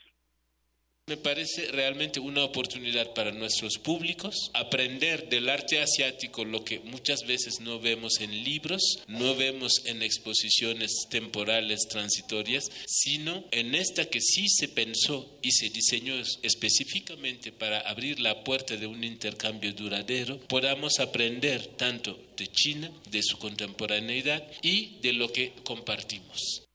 Me 1.09 1.15
parece 1.15 1.71
realmente 1.71 2.19
una 2.19 2.43
oportunidad 2.43 3.13
para 3.13 3.31
nuestros 3.31 3.77
públicos 3.77 4.51
aprender 4.53 5.29
del 5.29 5.47
arte 5.47 5.79
asiático 5.79 6.43
lo 6.43 6.65
que 6.65 6.81
muchas 6.81 7.25
veces 7.25 7.61
no 7.63 7.79
vemos 7.79 8.19
en 8.19 8.31
libros, 8.43 9.05
no 9.07 9.34
vemos 9.38 9.85
en 9.88 10.01
exposiciones 10.01 11.07
temporales 11.09 11.88
transitorias, 11.89 12.65
sino 12.85 13.45
en 13.51 13.73
esta 13.73 14.09
que 14.09 14.19
sí 14.19 14.49
se 14.49 14.67
pensó 14.67 15.39
y 15.41 15.51
se 15.51 15.69
diseñó 15.69 16.13
específicamente 16.43 17.53
para 17.53 17.79
abrir 17.89 18.19
la 18.19 18.43
puerta 18.43 18.75
de 18.75 18.88
un 18.88 19.01
intercambio 19.01 19.71
duradero, 19.71 20.39
podamos 20.49 20.99
aprender 20.99 21.67
tanto 21.77 22.19
de 22.35 22.47
China, 22.47 22.89
de 23.09 23.23
su 23.23 23.39
contemporaneidad 23.39 24.43
y 24.61 24.99
de 25.01 25.13
lo 25.13 25.31
que 25.31 25.53
compartimos. 25.63 26.67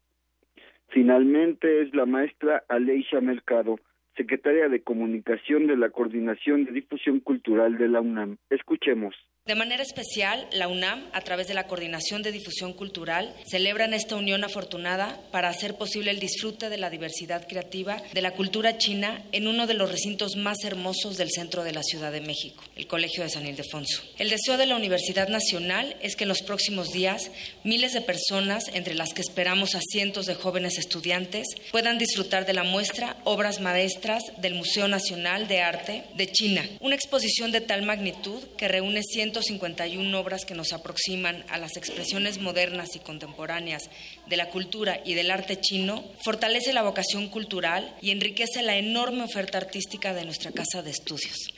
Finalmente 0.88 1.82
es 1.82 1.94
la 1.94 2.06
maestra 2.06 2.64
Aleisha 2.68 3.20
Mercado 3.20 3.78
secretaria 4.22 4.68
de 4.68 4.82
Comunicación 4.82 5.66
de 5.66 5.76
la 5.76 5.90
Coordinación 5.90 6.64
de 6.64 6.70
Difusión 6.70 7.18
Cultural 7.18 7.76
de 7.76 7.88
la 7.88 8.00
UNAM. 8.00 8.36
Escuchemos. 8.50 9.16
De 9.44 9.56
manera 9.56 9.82
especial, 9.82 10.46
la 10.52 10.68
UNAM, 10.68 11.10
a 11.12 11.20
través 11.22 11.48
de 11.48 11.54
la 11.54 11.66
Coordinación 11.66 12.22
de 12.22 12.30
Difusión 12.30 12.72
Cultural, 12.72 13.34
celebran 13.44 13.92
esta 13.92 14.14
unión 14.14 14.44
afortunada 14.44 15.20
para 15.32 15.48
hacer 15.48 15.74
posible 15.74 16.12
el 16.12 16.20
disfrute 16.20 16.68
de 16.68 16.78
la 16.78 16.90
diversidad 16.90 17.48
creativa 17.48 18.00
de 18.12 18.22
la 18.22 18.34
cultura 18.34 18.78
china 18.78 19.24
en 19.32 19.48
uno 19.48 19.66
de 19.66 19.74
los 19.74 19.90
recintos 19.90 20.36
más 20.36 20.62
hermosos 20.62 21.16
del 21.16 21.32
centro 21.32 21.64
de 21.64 21.72
la 21.72 21.82
Ciudad 21.82 22.12
de 22.12 22.20
México, 22.20 22.62
el 22.76 22.86
Colegio 22.86 23.24
de 23.24 23.30
San 23.30 23.44
Ildefonso. 23.44 24.04
El 24.16 24.30
deseo 24.30 24.56
de 24.56 24.66
la 24.66 24.76
Universidad 24.76 25.26
Nacional 25.26 25.96
es 26.02 26.14
que 26.14 26.22
en 26.22 26.28
los 26.28 26.42
próximos 26.42 26.92
días 26.92 27.32
miles 27.64 27.94
de 27.94 28.00
personas, 28.00 28.68
entre 28.74 28.94
las 28.94 29.12
que 29.12 29.22
esperamos 29.22 29.74
a 29.74 29.80
cientos 29.80 30.26
de 30.26 30.36
jóvenes 30.36 30.78
estudiantes, 30.78 31.48
puedan 31.72 31.98
disfrutar 31.98 32.46
de 32.46 32.52
la 32.52 32.62
muestra 32.62 33.16
Obras 33.24 33.60
Maestras 33.60 34.22
del 34.38 34.54
Museo 34.54 34.86
Nacional 34.86 35.48
de 35.48 35.62
Arte 35.62 36.04
de 36.14 36.28
China, 36.28 36.64
una 36.78 36.94
exposición 36.94 37.50
de 37.50 37.60
tal 37.60 37.82
magnitud 37.82 38.40
que 38.56 38.68
reúne 38.68 39.02
cientos 39.02 39.31
151 39.32 40.18
obras 40.18 40.44
que 40.44 40.54
nos 40.54 40.72
aproximan 40.72 41.36
a 41.50 41.58
las 41.58 41.76
expresiones 41.76 42.40
modernas 42.40 42.94
y 42.94 43.00
contemporáneas 43.00 43.82
de 44.28 44.36
la 44.36 44.50
cultura 44.50 44.98
y 45.04 45.14
del 45.14 45.30
arte 45.30 45.56
chino, 45.56 46.02
fortalece 46.24 46.72
la 46.72 46.82
vocación 46.82 47.28
cultural 47.30 47.94
y 48.02 48.10
enriquece 48.10 48.62
la 48.62 48.76
enorme 48.76 49.22
oferta 49.22 49.58
artística 49.58 50.12
de 50.12 50.24
nuestra 50.24 50.52
casa 50.52 50.82
de 50.82 50.90
estudios. 50.90 51.48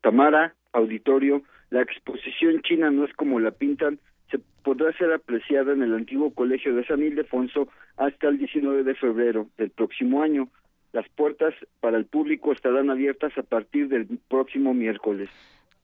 Tamara, 0.00 0.54
auditorio, 0.72 1.42
la 1.70 1.82
exposición 1.82 2.62
china 2.62 2.90
no 2.90 3.04
es 3.04 3.14
como 3.14 3.38
la 3.38 3.52
pintan, 3.52 4.00
se 4.30 4.38
podrá 4.64 4.92
ser 4.96 5.12
apreciada 5.12 5.72
en 5.72 5.82
el 5.82 5.94
antiguo 5.94 6.34
colegio 6.34 6.74
de 6.74 6.84
San 6.86 7.02
Ildefonso 7.02 7.68
hasta 7.96 8.28
el 8.28 8.38
19 8.38 8.82
de 8.82 8.94
febrero 8.94 9.46
del 9.58 9.70
próximo 9.70 10.22
año. 10.22 10.48
Las 10.92 11.08
puertas 11.10 11.54
para 11.80 11.98
el 11.98 12.06
público 12.06 12.52
estarán 12.52 12.90
abiertas 12.90 13.36
a 13.38 13.42
partir 13.42 13.88
del 13.88 14.08
próximo 14.28 14.74
miércoles. 14.74 15.30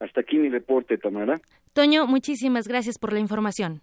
Hasta 0.01 0.21
aquí 0.21 0.37
mi 0.37 0.49
reporte, 0.49 0.99
Tamara. 0.99 1.41
Toño, 1.73 2.07
muchísimas 2.07 2.69
gracias 2.69 2.99
por 2.99 3.13
la 3.13 3.21
información. 3.21 3.81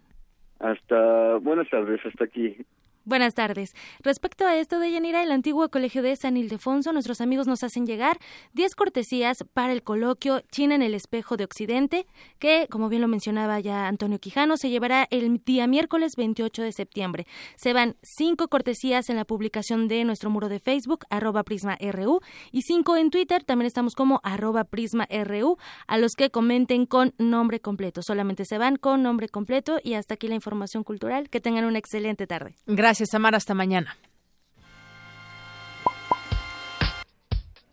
Hasta, 0.60 1.36
buenas 1.38 1.68
tardes, 1.68 2.00
hasta 2.04 2.24
aquí. 2.24 2.56
Buenas 3.06 3.34
tardes. 3.34 3.74
Respecto 4.00 4.46
a 4.46 4.56
esto 4.56 4.78
de 4.78 4.90
Yanira, 4.90 5.22
el 5.22 5.30
antiguo 5.30 5.68
colegio 5.68 6.02
de 6.02 6.16
San 6.16 6.38
Ildefonso, 6.38 6.90
nuestros 6.90 7.20
amigos 7.20 7.46
nos 7.46 7.62
hacen 7.62 7.86
llegar 7.86 8.18
10 8.54 8.74
cortesías 8.74 9.44
para 9.52 9.74
el 9.74 9.82
coloquio 9.82 10.40
China 10.50 10.74
en 10.74 10.80
el 10.80 10.94
espejo 10.94 11.36
de 11.36 11.44
Occidente, 11.44 12.06
que, 12.38 12.66
como 12.70 12.88
bien 12.88 13.02
lo 13.02 13.08
mencionaba 13.08 13.60
ya 13.60 13.88
Antonio 13.88 14.18
Quijano, 14.18 14.56
se 14.56 14.70
llevará 14.70 15.06
el 15.10 15.42
día 15.44 15.66
miércoles 15.66 16.16
28 16.16 16.62
de 16.62 16.72
septiembre. 16.72 17.26
Se 17.56 17.74
van 17.74 17.96
5 18.02 18.48
cortesías 18.48 19.10
en 19.10 19.16
la 19.16 19.26
publicación 19.26 19.86
de 19.86 20.02
nuestro 20.04 20.30
muro 20.30 20.48
de 20.48 20.58
Facebook, 20.58 21.04
arroba 21.10 21.42
PrismaRU, 21.42 22.20
y 22.52 22.62
5 22.62 22.96
en 22.96 23.10
Twitter, 23.10 23.44
también 23.44 23.66
estamos 23.66 23.94
como 23.94 24.20
arroba 24.22 24.64
PrismaRU, 24.64 25.58
a 25.86 25.98
los 25.98 26.12
que 26.14 26.30
comenten 26.30 26.86
con 26.86 27.12
nombre 27.18 27.60
completo. 27.60 28.00
Solamente 28.00 28.46
se 28.46 28.56
van 28.56 28.76
con 28.76 29.02
nombre 29.02 29.28
completo 29.28 29.78
y 29.84 29.92
hasta 29.92 30.14
aquí 30.14 30.26
la 30.26 30.36
información 30.36 30.84
cultural. 30.84 31.28
Que 31.28 31.42
tengan 31.42 31.66
una 31.66 31.78
excelente 31.78 32.26
tarde. 32.26 32.54
Gracias. 32.66 32.93
Gracias, 32.94 33.10
Tamara. 33.10 33.38
Hasta 33.38 33.54
mañana. 33.54 33.96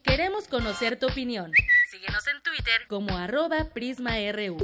Queremos 0.02 0.48
conocer 0.48 0.98
tu 0.98 1.06
opinión. 1.06 1.52
Síguenos 1.92 2.26
en 2.26 2.42
Twitter 2.42 2.88
como 2.88 3.16
arroba 3.16 3.66
PrismaRU. 3.72 4.58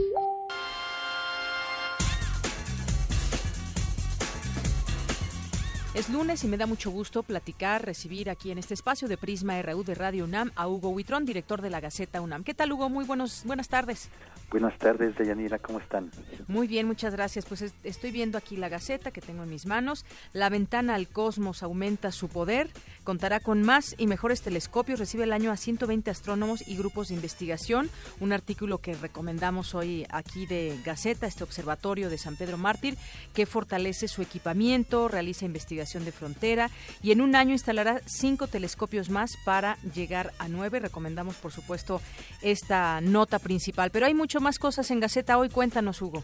Es 5.94 6.10
lunes 6.10 6.44
y 6.44 6.48
me 6.48 6.58
da 6.58 6.68
mucho 6.68 6.92
gusto 6.92 7.24
platicar, 7.24 7.84
recibir 7.84 8.30
aquí 8.30 8.52
en 8.52 8.58
este 8.58 8.74
espacio 8.74 9.08
de 9.08 9.18
Prisma 9.18 9.60
RU 9.62 9.84
de 9.84 9.96
Radio 9.96 10.26
UNAM 10.26 10.52
a 10.56 10.68
Hugo 10.68 10.90
Huitrón, 10.90 11.26
director 11.26 11.62
de 11.62 11.70
la 11.70 11.80
Gaceta 11.80 12.22
UNAM. 12.22 12.44
¿Qué 12.44 12.54
tal, 12.54 12.72
Hugo? 12.72 12.90
Muy 12.90 13.06
buenos, 13.06 13.44
buenas 13.46 13.68
tardes. 13.68 14.10
Buenas 14.50 14.78
tardes, 14.78 15.16
Deyanira, 15.18 15.60
¿cómo 15.60 15.80
están? 15.80 16.10
Muy 16.48 16.68
bien, 16.68 16.88
muchas 16.88 17.14
gracias. 17.14 17.46
Pues 17.46 17.74
estoy 17.84 18.12
viendo 18.12 18.38
aquí 18.38 18.56
la 18.56 18.70
Gaceta 18.70 19.12
que 19.12 19.22
tengo 19.22 19.44
en 19.44 19.50
mis 19.50 19.66
manos. 19.66 20.06
La 20.34 20.50
ventana 20.50 20.96
al 20.96 21.08
cosmos 21.08 21.64
aumenta 21.64 22.12
su 22.12 22.30
poder, 22.30 22.70
contará 23.04 23.40
con 23.40 23.64
más 23.64 23.96
y 23.98 24.08
mejores 24.08 24.42
telescopios, 24.42 25.00
recibe 25.00 25.24
el 25.24 25.34
año 25.34 25.52
a 25.52 25.58
120 25.58 26.10
astrónomos 26.12 26.66
y 26.66 26.78
grupos 26.78 27.10
de 27.10 27.16
investigación. 27.16 27.90
Un 28.20 28.32
artículo 28.32 28.78
que 28.78 28.94
recomendamos 28.94 29.76
hoy 29.76 30.06
aquí 30.10 30.46
de 30.46 30.80
Gaceta, 30.86 31.28
este 31.28 31.44
observatorio 31.44 32.10
de 32.10 32.18
San 32.18 32.38
Pedro 32.38 32.58
Mártir, 32.58 32.98
que 33.34 33.46
fortalece 33.46 34.08
su 34.08 34.22
equipamiento, 34.22 35.08
realiza 35.08 35.46
investigación 35.46 35.77
De 35.78 36.12
Frontera 36.12 36.72
y 37.04 37.12
en 37.12 37.22
un 37.22 37.36
año 37.36 37.52
instalará 37.52 38.02
cinco 38.06 38.48
telescopios 38.48 39.12
más 39.12 39.38
para 39.46 39.78
llegar 39.94 40.34
a 40.40 40.48
nueve. 40.48 40.80
Recomendamos, 40.80 41.36
por 41.36 41.52
supuesto, 41.52 42.02
esta 42.42 43.00
nota 43.02 43.38
principal. 43.38 43.92
Pero 43.92 44.08
hay 44.08 44.16
mucho 44.16 44.42
más 44.42 44.58
cosas 44.58 44.90
en 44.90 45.00
Gaceta 45.00 45.38
hoy. 45.38 45.50
Cuéntanos, 45.50 46.02
Hugo. 46.02 46.24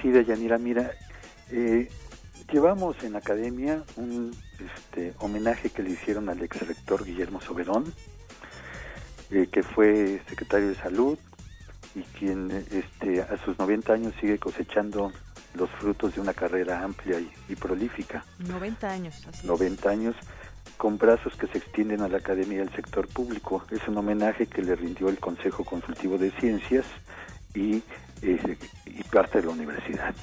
Sí, 0.00 0.08
Deyanira, 0.08 0.56
mira, 0.56 0.92
eh, 1.50 1.90
llevamos 2.50 2.96
en 3.04 3.12
la 3.12 3.18
academia 3.18 3.82
un 3.96 4.34
este, 4.58 5.12
homenaje 5.18 5.68
que 5.68 5.82
le 5.82 5.90
hicieron 5.90 6.30
al 6.30 6.42
ex 6.42 6.66
rector 6.66 7.04
Guillermo 7.04 7.42
Soberón, 7.42 7.92
eh, 9.30 9.46
que 9.52 9.62
fue 9.62 10.22
secretario 10.26 10.68
de 10.68 10.74
Salud 10.76 11.18
y 11.94 12.00
quien 12.18 12.50
este, 12.50 13.20
a 13.20 13.36
sus 13.44 13.58
90 13.58 13.92
años 13.92 14.14
sigue 14.20 14.38
cosechando 14.38 15.12
los 15.54 15.70
frutos 15.70 16.14
de 16.14 16.20
una 16.20 16.34
carrera 16.34 16.82
amplia 16.82 17.18
y, 17.48 17.54
prolífica. 17.56 18.24
90 18.38 18.90
años, 18.90 19.26
así 19.28 19.46
90 19.46 19.88
años 19.88 20.16
con 20.76 20.98
brazos 20.98 21.34
que 21.36 21.46
se 21.46 21.58
extienden 21.58 22.02
a 22.02 22.08
la 22.08 22.18
academia 22.18 22.58
y 22.58 22.60
al 22.60 22.74
sector 22.74 23.06
público. 23.08 23.64
Es 23.70 23.86
un 23.88 23.96
homenaje 23.98 24.46
que 24.46 24.62
le 24.62 24.74
rindió 24.74 25.08
el 25.08 25.18
Consejo 25.18 25.64
Consultivo 25.64 26.18
de 26.18 26.30
Ciencias 26.32 26.86
y, 27.54 27.82
eh, 28.22 28.56
y 28.86 29.02
parte 29.04 29.40
de 29.40 29.46
la 29.46 29.52
universidad. 29.52 30.14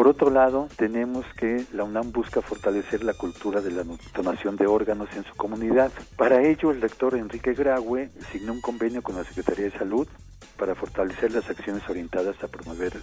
Por 0.00 0.08
otro 0.08 0.30
lado, 0.30 0.66
tenemos 0.76 1.26
que 1.36 1.66
la 1.74 1.84
UNAM 1.84 2.10
busca 2.10 2.40
fortalecer 2.40 3.04
la 3.04 3.12
cultura 3.12 3.60
de 3.60 3.70
la 3.70 3.84
donación 4.14 4.56
de 4.56 4.66
órganos 4.66 5.10
en 5.14 5.24
su 5.24 5.34
comunidad. 5.34 5.92
Para 6.16 6.42
ello, 6.42 6.70
el 6.70 6.80
rector 6.80 7.16
Enrique 7.16 7.52
Graue 7.52 8.08
signó 8.32 8.54
un 8.54 8.62
convenio 8.62 9.02
con 9.02 9.16
la 9.16 9.24
Secretaría 9.24 9.66
de 9.66 9.78
Salud 9.78 10.08
para 10.56 10.74
fortalecer 10.74 11.32
las 11.32 11.50
acciones 11.50 11.86
orientadas 11.86 12.42
a 12.42 12.48
promover 12.48 12.94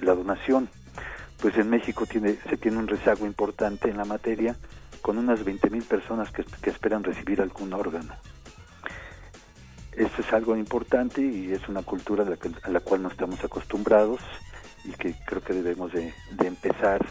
la 0.00 0.14
donación. 0.14 0.70
Pues 1.42 1.58
en 1.58 1.68
México 1.68 2.06
tiene, 2.06 2.38
se 2.48 2.56
tiene 2.56 2.78
un 2.78 2.88
rezago 2.88 3.26
importante 3.26 3.90
en 3.90 3.98
la 3.98 4.06
materia, 4.06 4.56
con 5.02 5.18
unas 5.18 5.44
20.000 5.44 5.84
personas 5.84 6.30
que, 6.30 6.70
esperan 6.70 7.04
recibir 7.04 7.42
algún 7.42 7.74
órgano. 7.74 8.14
Esto 9.92 10.22
es 10.22 10.32
algo 10.32 10.56
importante 10.56 11.20
y 11.20 11.52
es 11.52 11.68
una 11.68 11.82
cultura 11.82 12.24
a 12.24 12.70
la 12.70 12.80
cual 12.80 13.02
no 13.02 13.08
estamos 13.08 13.44
acostumbrados 13.44 14.20
y 14.86 14.92
que 14.92 15.14
creo 15.26 15.42
que 15.42 15.52
debemos 15.52 15.92
de, 15.92 16.12
empezar 16.44 17.04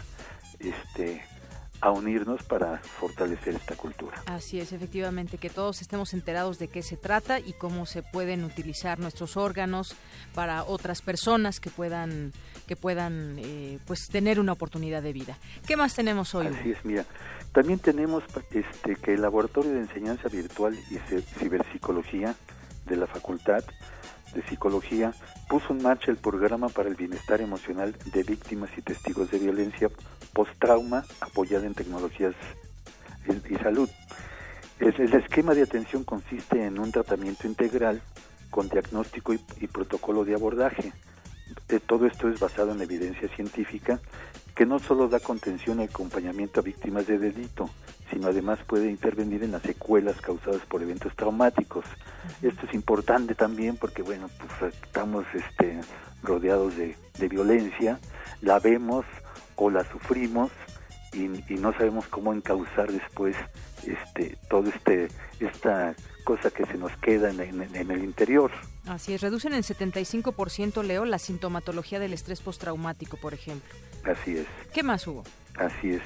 este 0.58 1.22
a 1.82 1.90
unirnos 1.90 2.42
para 2.42 2.78
fortalecer 2.78 3.54
esta 3.54 3.76
cultura. 3.76 4.16
Así 4.24 4.58
es, 4.58 4.72
efectivamente, 4.72 5.36
que 5.36 5.50
todos 5.50 5.82
estemos 5.82 6.14
enterados 6.14 6.58
de 6.58 6.68
qué 6.68 6.80
se 6.80 6.96
trata 6.96 7.38
y 7.38 7.52
cómo 7.52 7.84
se 7.84 8.02
pueden 8.02 8.44
utilizar 8.44 8.98
nuestros 8.98 9.36
órganos 9.36 9.94
para 10.34 10.64
otras 10.64 11.02
personas 11.02 11.60
que 11.60 11.68
puedan 11.68 12.32
que 12.66 12.76
puedan 12.76 13.36
eh, 13.38 13.78
pues 13.86 14.08
tener 14.08 14.40
una 14.40 14.52
oportunidad 14.52 15.02
de 15.02 15.12
vida. 15.12 15.38
¿Qué 15.66 15.76
más 15.76 15.94
tenemos 15.94 16.34
hoy? 16.34 16.46
Así 16.46 16.70
es, 16.70 16.82
mira, 16.84 17.04
también 17.52 17.78
tenemos 17.78 18.24
este 18.50 18.96
que 18.96 19.14
el 19.14 19.20
laboratorio 19.20 19.72
de 19.72 19.80
enseñanza 19.80 20.28
virtual 20.28 20.76
y 20.90 20.98
ciberpsicología 21.38 22.34
de 22.86 22.96
la 22.96 23.06
facultad 23.06 23.62
de 24.36 24.42
Psicología 24.42 25.12
puso 25.48 25.72
en 25.72 25.82
marcha 25.82 26.10
el 26.10 26.18
programa 26.18 26.68
para 26.68 26.88
el 26.88 26.94
bienestar 26.94 27.40
emocional 27.40 27.96
de 28.12 28.22
víctimas 28.22 28.70
y 28.76 28.82
testigos 28.82 29.30
de 29.30 29.38
violencia 29.38 29.88
post-trauma 30.32 31.04
apoyada 31.20 31.66
en 31.66 31.74
tecnologías 31.74 32.34
y 33.50 33.54
salud. 33.56 33.88
El, 34.78 35.14
esquema 35.14 35.54
de 35.54 35.62
atención 35.62 36.04
consiste 36.04 36.64
en 36.64 36.78
un 36.78 36.92
tratamiento 36.92 37.46
integral 37.46 38.02
con 38.50 38.68
diagnóstico 38.68 39.32
y, 39.32 39.66
protocolo 39.66 40.24
de 40.24 40.34
abordaje. 40.34 40.92
Eh, 41.68 41.80
todo 41.84 42.06
esto 42.06 42.28
es 42.28 42.38
basado 42.38 42.72
en 42.72 42.80
evidencia 42.80 43.28
científica 43.28 44.00
que 44.54 44.64
no 44.64 44.78
solo 44.78 45.08
da 45.08 45.20
contención 45.20 45.80
y 45.80 45.84
acompañamiento 45.84 46.60
a 46.60 46.62
víctimas 46.62 47.06
de 47.06 47.18
delito, 47.18 47.68
sino 48.10 48.28
además 48.28 48.58
puede 48.66 48.90
intervenir 48.90 49.42
en 49.42 49.52
las 49.52 49.62
secuelas 49.62 50.18
causadas 50.20 50.62
por 50.62 50.82
eventos 50.82 51.14
traumáticos. 51.14 51.84
Esto 52.40 52.66
es 52.66 52.72
importante 52.72 53.34
también 53.34 53.76
porque, 53.76 54.00
bueno, 54.02 54.30
pues 54.38 54.74
estamos 54.74 55.26
este, 55.34 55.80
rodeados 56.22 56.74
de, 56.76 56.96
violencia, 57.28 57.98
la 58.40 58.58
vemos 58.58 59.04
o 59.56 59.70
la 59.70 59.84
sufrimos 59.90 60.50
y, 61.12 61.28
no 61.56 61.72
sabemos 61.72 62.06
cómo 62.08 62.32
encauzar 62.32 62.90
después 62.90 63.36
este, 63.86 64.38
todo 64.48 64.68
este 64.68 65.08
esta 65.40 65.94
cosa 66.26 66.50
que 66.50 66.66
se 66.66 66.76
nos 66.76 66.90
queda 66.96 67.30
en, 67.30 67.40
en, 67.40 67.90
el 67.92 68.02
interior. 68.02 68.50
Así 68.88 69.14
es, 69.14 69.20
reducen 69.20 69.54
en 69.54 69.62
75%, 69.62 70.82
Leo, 70.82 71.04
la 71.04 71.20
sintomatología 71.20 72.00
del 72.00 72.12
estrés 72.12 72.40
postraumático, 72.40 73.16
por 73.16 73.32
ejemplo. 73.32 73.72
Así 74.04 74.36
es. 74.36 74.46
¿Qué 74.74 74.82
más 74.82 75.06
hubo? 75.06 75.22
Así 75.56 75.90
es. 75.90 76.02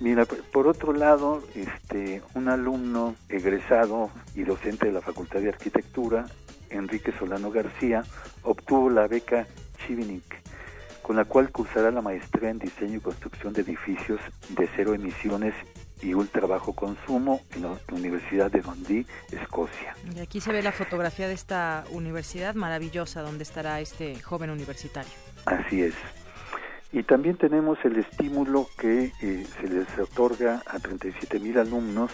Mira, 0.00 0.26
por 0.26 0.66
otro 0.66 0.92
lado, 0.92 1.44
este, 1.54 2.20
un 2.34 2.48
alumno 2.48 3.14
egresado 3.28 4.10
y 4.34 4.42
docente 4.42 4.86
de 4.86 4.92
la 4.92 5.00
Facultad 5.00 5.38
de 5.38 5.50
Arquitectura, 5.50 6.26
Enrique 6.68 7.12
Solano 7.16 7.52
García, 7.52 8.02
obtuvo 8.42 8.90
la 8.90 9.06
beca 9.06 9.46
Chivinik, 9.78 10.34
con 11.00 11.14
la 11.14 11.26
cual 11.26 11.52
cursará 11.52 11.92
la 11.92 12.02
maestría 12.02 12.50
en 12.50 12.58
diseño 12.58 12.96
y 12.96 13.00
construcción 13.00 13.52
de 13.52 13.62
edificios 13.62 14.20
de 14.48 14.68
cero 14.74 14.94
emisiones 14.94 15.54
y 16.04 16.12
ultra 16.12 16.46
bajo 16.46 16.74
consumo 16.74 17.40
en 17.54 17.62
la 17.62 17.78
Universidad 17.90 18.50
de 18.50 18.60
Dundee, 18.60 19.06
Escocia. 19.32 19.96
Y 20.14 20.20
aquí 20.20 20.38
se 20.38 20.52
ve 20.52 20.62
la 20.62 20.70
fotografía 20.70 21.26
de 21.26 21.32
esta 21.34 21.84
universidad 21.90 22.54
maravillosa 22.54 23.22
donde 23.22 23.42
estará 23.42 23.80
este 23.80 24.20
joven 24.20 24.50
universitario. 24.50 25.10
Así 25.46 25.82
es. 25.82 25.94
Y 26.92 27.04
también 27.04 27.38
tenemos 27.38 27.78
el 27.84 27.96
estímulo 27.96 28.68
que 28.78 29.12
eh, 29.22 29.46
se 29.60 29.66
les 29.66 29.88
otorga 29.98 30.62
a 30.66 30.78
37 30.78 31.40
mil 31.40 31.58
alumnos 31.58 32.12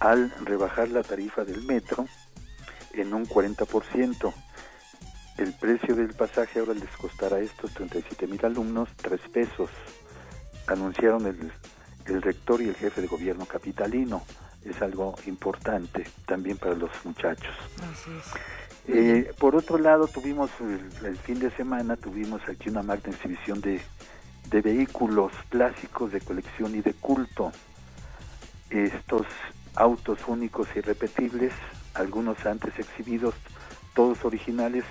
al 0.00 0.32
rebajar 0.44 0.88
la 0.88 1.04
tarifa 1.04 1.44
del 1.44 1.62
metro 1.62 2.06
en 2.92 3.14
un 3.14 3.24
40%. 3.24 4.34
El 5.38 5.52
precio 5.54 5.94
del 5.94 6.12
pasaje 6.12 6.58
ahora 6.58 6.74
les 6.74 6.90
costará 6.96 7.36
a 7.36 7.40
estos 7.40 7.72
37 7.72 8.26
mil 8.26 8.44
alumnos 8.44 8.88
3 8.96 9.20
pesos. 9.32 9.70
Anunciaron 10.66 11.26
el, 11.26 11.50
el 12.06 12.22
rector 12.22 12.60
y 12.62 12.68
el 12.68 12.74
jefe 12.74 13.00
de 13.00 13.06
gobierno 13.06 13.46
capitalino. 13.46 14.22
Es 14.64 14.80
algo 14.80 15.14
importante 15.26 16.06
también 16.26 16.56
para 16.56 16.74
los 16.74 16.90
muchachos. 17.04 17.54
Eh, 18.88 19.32
por 19.38 19.56
otro 19.56 19.78
lado, 19.78 20.06
tuvimos 20.06 20.50
el, 21.04 21.16
fin 21.18 21.38
de 21.38 21.50
semana, 21.50 21.96
tuvimos 21.96 22.40
aquí 22.48 22.68
una 22.68 22.82
magna 22.82 23.12
exhibición 23.12 23.60
de, 23.60 23.80
de 24.50 24.60
vehículos 24.60 25.32
clásicos 25.48 26.12
de 26.12 26.20
colección 26.20 26.74
y 26.74 26.80
de 26.80 26.94
culto. 26.94 27.52
Estos 28.70 29.26
autos 29.74 30.18
únicos 30.26 30.68
y 30.74 30.80
repetibles, 30.80 31.52
algunos 31.94 32.44
antes 32.46 32.78
exhibidos, 32.78 33.34
todos 33.94 34.24
originales, 34.24 34.84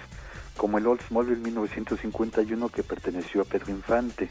como 0.58 0.78
el 0.78 0.88
Oldsmobile 0.88 1.38
1951 1.38 2.70
que 2.70 2.84
perteneció 2.84 3.42
a 3.42 3.46
Pedro 3.46 3.72
Infante, 3.72 4.30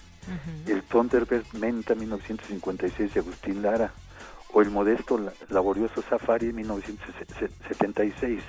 el 0.66 0.82
Thunderbird 0.82 1.46
Menta 1.54 1.94
1956 1.94 3.14
de 3.14 3.20
Agustín 3.20 3.62
Lara, 3.62 3.92
o 4.52 4.62
el 4.62 4.70
modesto 4.70 5.18
laborioso 5.48 6.02
Safari 6.02 6.52
1976. 6.52 8.42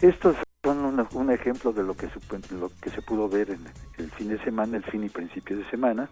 Estos 0.00 0.36
son 0.62 1.06
un, 1.12 1.30
ejemplo 1.30 1.72
de 1.72 1.82
lo 1.82 1.96
que, 1.96 2.08
lo 2.50 2.70
que 2.80 2.90
se 2.90 3.02
pudo 3.02 3.28
ver 3.28 3.50
en 3.50 3.66
el 3.98 4.10
fin 4.10 4.28
de 4.28 4.42
semana, 4.42 4.76
el 4.76 4.84
fin 4.84 5.04
y 5.04 5.08
principio 5.08 5.56
de 5.56 5.68
semana. 5.70 6.10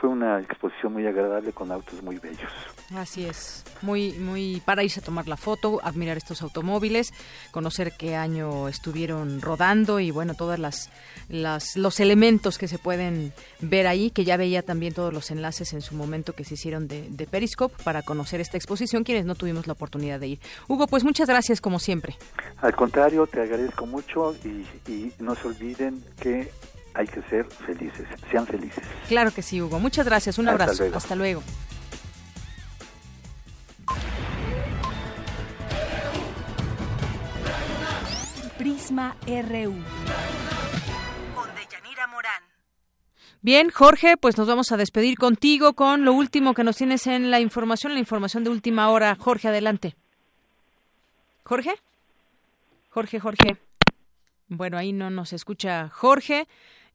Fue 0.00 0.08
una 0.08 0.40
exposición 0.40 0.92
muy 0.92 1.06
agradable 1.06 1.52
con 1.52 1.72
autos 1.72 2.00
muy 2.02 2.18
bellos. 2.18 2.52
Así 2.94 3.24
es, 3.26 3.64
muy 3.82 4.12
muy 4.12 4.62
para 4.64 4.84
irse 4.84 5.00
a 5.00 5.02
tomar 5.02 5.26
la 5.26 5.36
foto, 5.36 5.80
admirar 5.82 6.16
estos 6.16 6.40
automóviles, 6.42 7.12
conocer 7.50 7.92
qué 7.98 8.14
año 8.14 8.68
estuvieron 8.68 9.40
rodando 9.40 9.98
y 9.98 10.12
bueno 10.12 10.34
todas 10.34 10.60
las, 10.60 10.90
las 11.28 11.76
los 11.76 11.98
elementos 11.98 12.58
que 12.58 12.68
se 12.68 12.78
pueden 12.78 13.32
ver 13.60 13.88
ahí, 13.88 14.10
que 14.10 14.24
ya 14.24 14.36
veía 14.36 14.62
también 14.62 14.94
todos 14.94 15.12
los 15.12 15.32
enlaces 15.32 15.72
en 15.72 15.82
su 15.82 15.96
momento 15.96 16.32
que 16.32 16.44
se 16.44 16.54
hicieron 16.54 16.86
de, 16.86 17.08
de 17.10 17.26
Periscope 17.26 17.74
para 17.82 18.02
conocer 18.02 18.40
esta 18.40 18.56
exposición, 18.56 19.02
quienes 19.02 19.26
no 19.26 19.34
tuvimos 19.34 19.66
la 19.66 19.72
oportunidad 19.72 20.20
de 20.20 20.28
ir. 20.28 20.40
Hugo, 20.68 20.86
pues 20.86 21.02
muchas 21.02 21.28
gracias 21.28 21.60
como 21.60 21.80
siempre. 21.80 22.16
Al 22.58 22.74
contrario, 22.76 23.26
te 23.26 23.40
agradezco 23.40 23.84
mucho 23.84 24.34
y, 24.44 24.90
y 24.90 25.12
no 25.18 25.34
se 25.34 25.48
olviden 25.48 26.04
que 26.20 26.50
hay 26.98 27.06
que 27.06 27.22
ser 27.22 27.44
felices, 27.44 28.08
sean 28.28 28.44
felices. 28.44 28.84
Claro 29.06 29.30
que 29.30 29.40
sí, 29.40 29.62
Hugo. 29.62 29.78
Muchas 29.78 30.04
gracias, 30.04 30.36
un 30.36 30.48
abrazo. 30.48 30.84
Hasta 30.92 31.14
luego. 31.14 31.44
Prisma 38.58 39.16
RU. 39.26 39.76
Con 41.36 41.54
Deyanira 41.54 42.08
Morán. 42.08 42.42
Bien, 43.42 43.70
Jorge, 43.70 44.16
pues 44.16 44.36
nos 44.36 44.48
vamos 44.48 44.72
a 44.72 44.76
despedir 44.76 45.16
contigo 45.16 45.74
con 45.74 46.04
lo 46.04 46.12
último 46.12 46.52
que 46.52 46.64
nos 46.64 46.78
tienes 46.78 47.06
en 47.06 47.30
la 47.30 47.38
información, 47.38 47.94
la 47.94 48.00
información 48.00 48.42
de 48.42 48.50
última 48.50 48.90
hora. 48.90 49.16
Jorge, 49.16 49.46
adelante. 49.46 49.94
Jorge. 51.44 51.76
Jorge, 52.90 53.20
Jorge. 53.20 53.56
Bueno, 54.48 54.76
ahí 54.78 54.92
no 54.92 55.10
nos 55.10 55.32
escucha 55.32 55.88
Jorge 55.90 56.48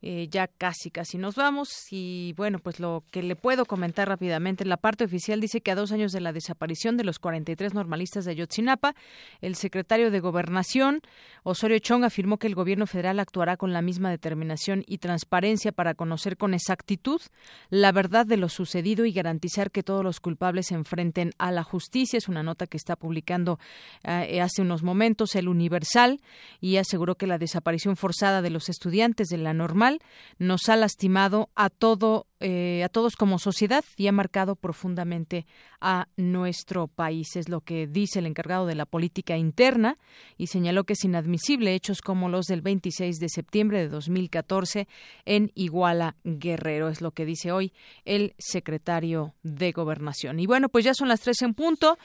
Eh, 0.05 0.27
ya 0.29 0.49
casi, 0.49 0.91
casi 0.91 1.17
nos 1.17 1.35
vamos. 1.35 1.69
Y 1.89 2.33
bueno, 2.35 2.59
pues 2.59 2.81
lo 2.81 3.05
que 3.09 3.23
le 3.23 3.37
puedo 3.37 3.65
comentar 3.65 4.09
rápidamente, 4.09 4.65
la 4.65 4.75
parte 4.75 5.05
oficial 5.05 5.39
dice 5.39 5.61
que 5.61 5.71
a 5.71 5.75
dos 5.75 5.93
años 5.93 6.11
de 6.11 6.19
la 6.19 6.33
desaparición 6.33 6.97
de 6.97 7.05
los 7.05 7.19
43 7.19 7.73
normalistas 7.73 8.25
de 8.25 8.31
Ayotzinapa, 8.31 8.95
el 9.39 9.55
secretario 9.55 10.11
de 10.11 10.19
Gobernación, 10.19 10.99
Osorio 11.43 11.79
Chong, 11.79 12.03
afirmó 12.03 12.37
que 12.37 12.47
el 12.47 12.53
gobierno 12.55 12.85
federal 12.85 13.17
actuará 13.17 13.55
con 13.55 13.71
la 13.71 13.81
misma 13.81 14.09
determinación 14.09 14.83
y 14.87 14.97
transparencia 14.97 15.71
para 15.71 15.93
conocer 15.93 16.35
con 16.35 16.53
exactitud 16.53 17.21
la 17.69 17.93
verdad 17.93 18.25
de 18.25 18.35
lo 18.35 18.49
sucedido 18.49 19.05
y 19.05 19.13
garantizar 19.13 19.71
que 19.71 19.83
todos 19.83 20.03
los 20.03 20.19
culpables 20.19 20.67
se 20.67 20.75
enfrenten 20.75 21.31
a 21.37 21.49
la 21.53 21.63
justicia. 21.63 22.17
Es 22.17 22.27
una 22.27 22.43
nota 22.43 22.67
que 22.67 22.75
está 22.75 22.97
publicando 22.97 23.57
eh, 24.03 24.41
hace 24.41 24.63
unos 24.63 24.83
momentos 24.83 25.33
el 25.37 25.47
Universal 25.47 26.19
y 26.59 26.75
aseguró 26.75 27.15
que 27.15 27.25
la 27.25 27.37
desaparición 27.37 27.95
forzada 27.95 28.41
de 28.41 28.49
los 28.49 28.67
estudiantes 28.67 29.29
de 29.29 29.37
la 29.37 29.53
normal 29.53 29.92
nos 30.37 30.69
ha 30.69 30.75
lastimado 30.75 31.49
a 31.55 31.69
todo 31.69 32.27
eh, 32.45 32.83
a 32.83 32.89
todos 32.89 33.15
como 33.15 33.39
sociedad 33.39 33.85
y 33.95 34.07
ha 34.07 34.11
marcado 34.11 34.57
profundamente 34.57 35.45
a 35.79 36.09
nuestro 36.17 36.87
país. 36.87 37.37
Es 37.37 37.47
lo 37.47 37.61
que 37.61 37.87
dice 37.87 38.19
el 38.19 38.25
encargado 38.25 38.65
de 38.65 38.75
la 38.75 38.85
política 38.85 39.37
interna 39.37 39.95
y 40.37 40.47
señaló 40.47 40.83
que 40.83 40.91
es 40.91 41.05
inadmisible 41.05 41.73
hechos 41.73 42.01
como 42.01 42.27
los 42.27 42.47
del 42.47 42.61
26 42.61 43.15
de 43.19 43.29
septiembre 43.29 43.79
de 43.79 43.87
2014 43.87 44.89
en 45.23 45.53
Iguala 45.55 46.17
Guerrero. 46.25 46.89
Es 46.89 46.99
lo 46.99 47.11
que 47.11 47.23
dice 47.23 47.53
hoy 47.53 47.71
el 48.03 48.35
secretario 48.37 49.33
de 49.43 49.71
Gobernación. 49.71 50.41
Y 50.41 50.45
bueno, 50.45 50.67
pues 50.67 50.83
ya 50.83 50.93
son 50.93 51.07
las 51.07 51.21
tres 51.21 51.41
en 51.43 51.53
punto. 51.53 51.97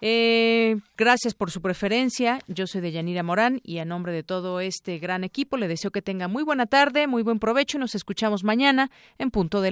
Eh, 0.00 0.76
gracias 0.96 1.34
por 1.34 1.50
su 1.50 1.60
preferencia. 1.60 2.38
Yo 2.46 2.68
soy 2.68 2.82
de 2.82 2.92
Yanira 2.92 3.24
Morán 3.24 3.60
y 3.64 3.78
a 3.78 3.84
nombre 3.84 4.12
de 4.12 4.22
todo 4.22 4.60
este 4.60 4.98
gran 4.98 5.24
equipo 5.24 5.56
le 5.56 5.66
deseo 5.66 5.90
que 5.90 6.02
tenga 6.02 6.28
muy 6.28 6.44
buena 6.44 6.66
tarde, 6.66 7.08
muy 7.08 7.24
buen 7.24 7.40
provecho 7.40 7.78
y 7.78 7.80
nos 7.80 7.96
escuchamos 7.96 8.44
mañana 8.44 8.90
en 9.18 9.30
punto 9.32 9.60
de 9.60 9.71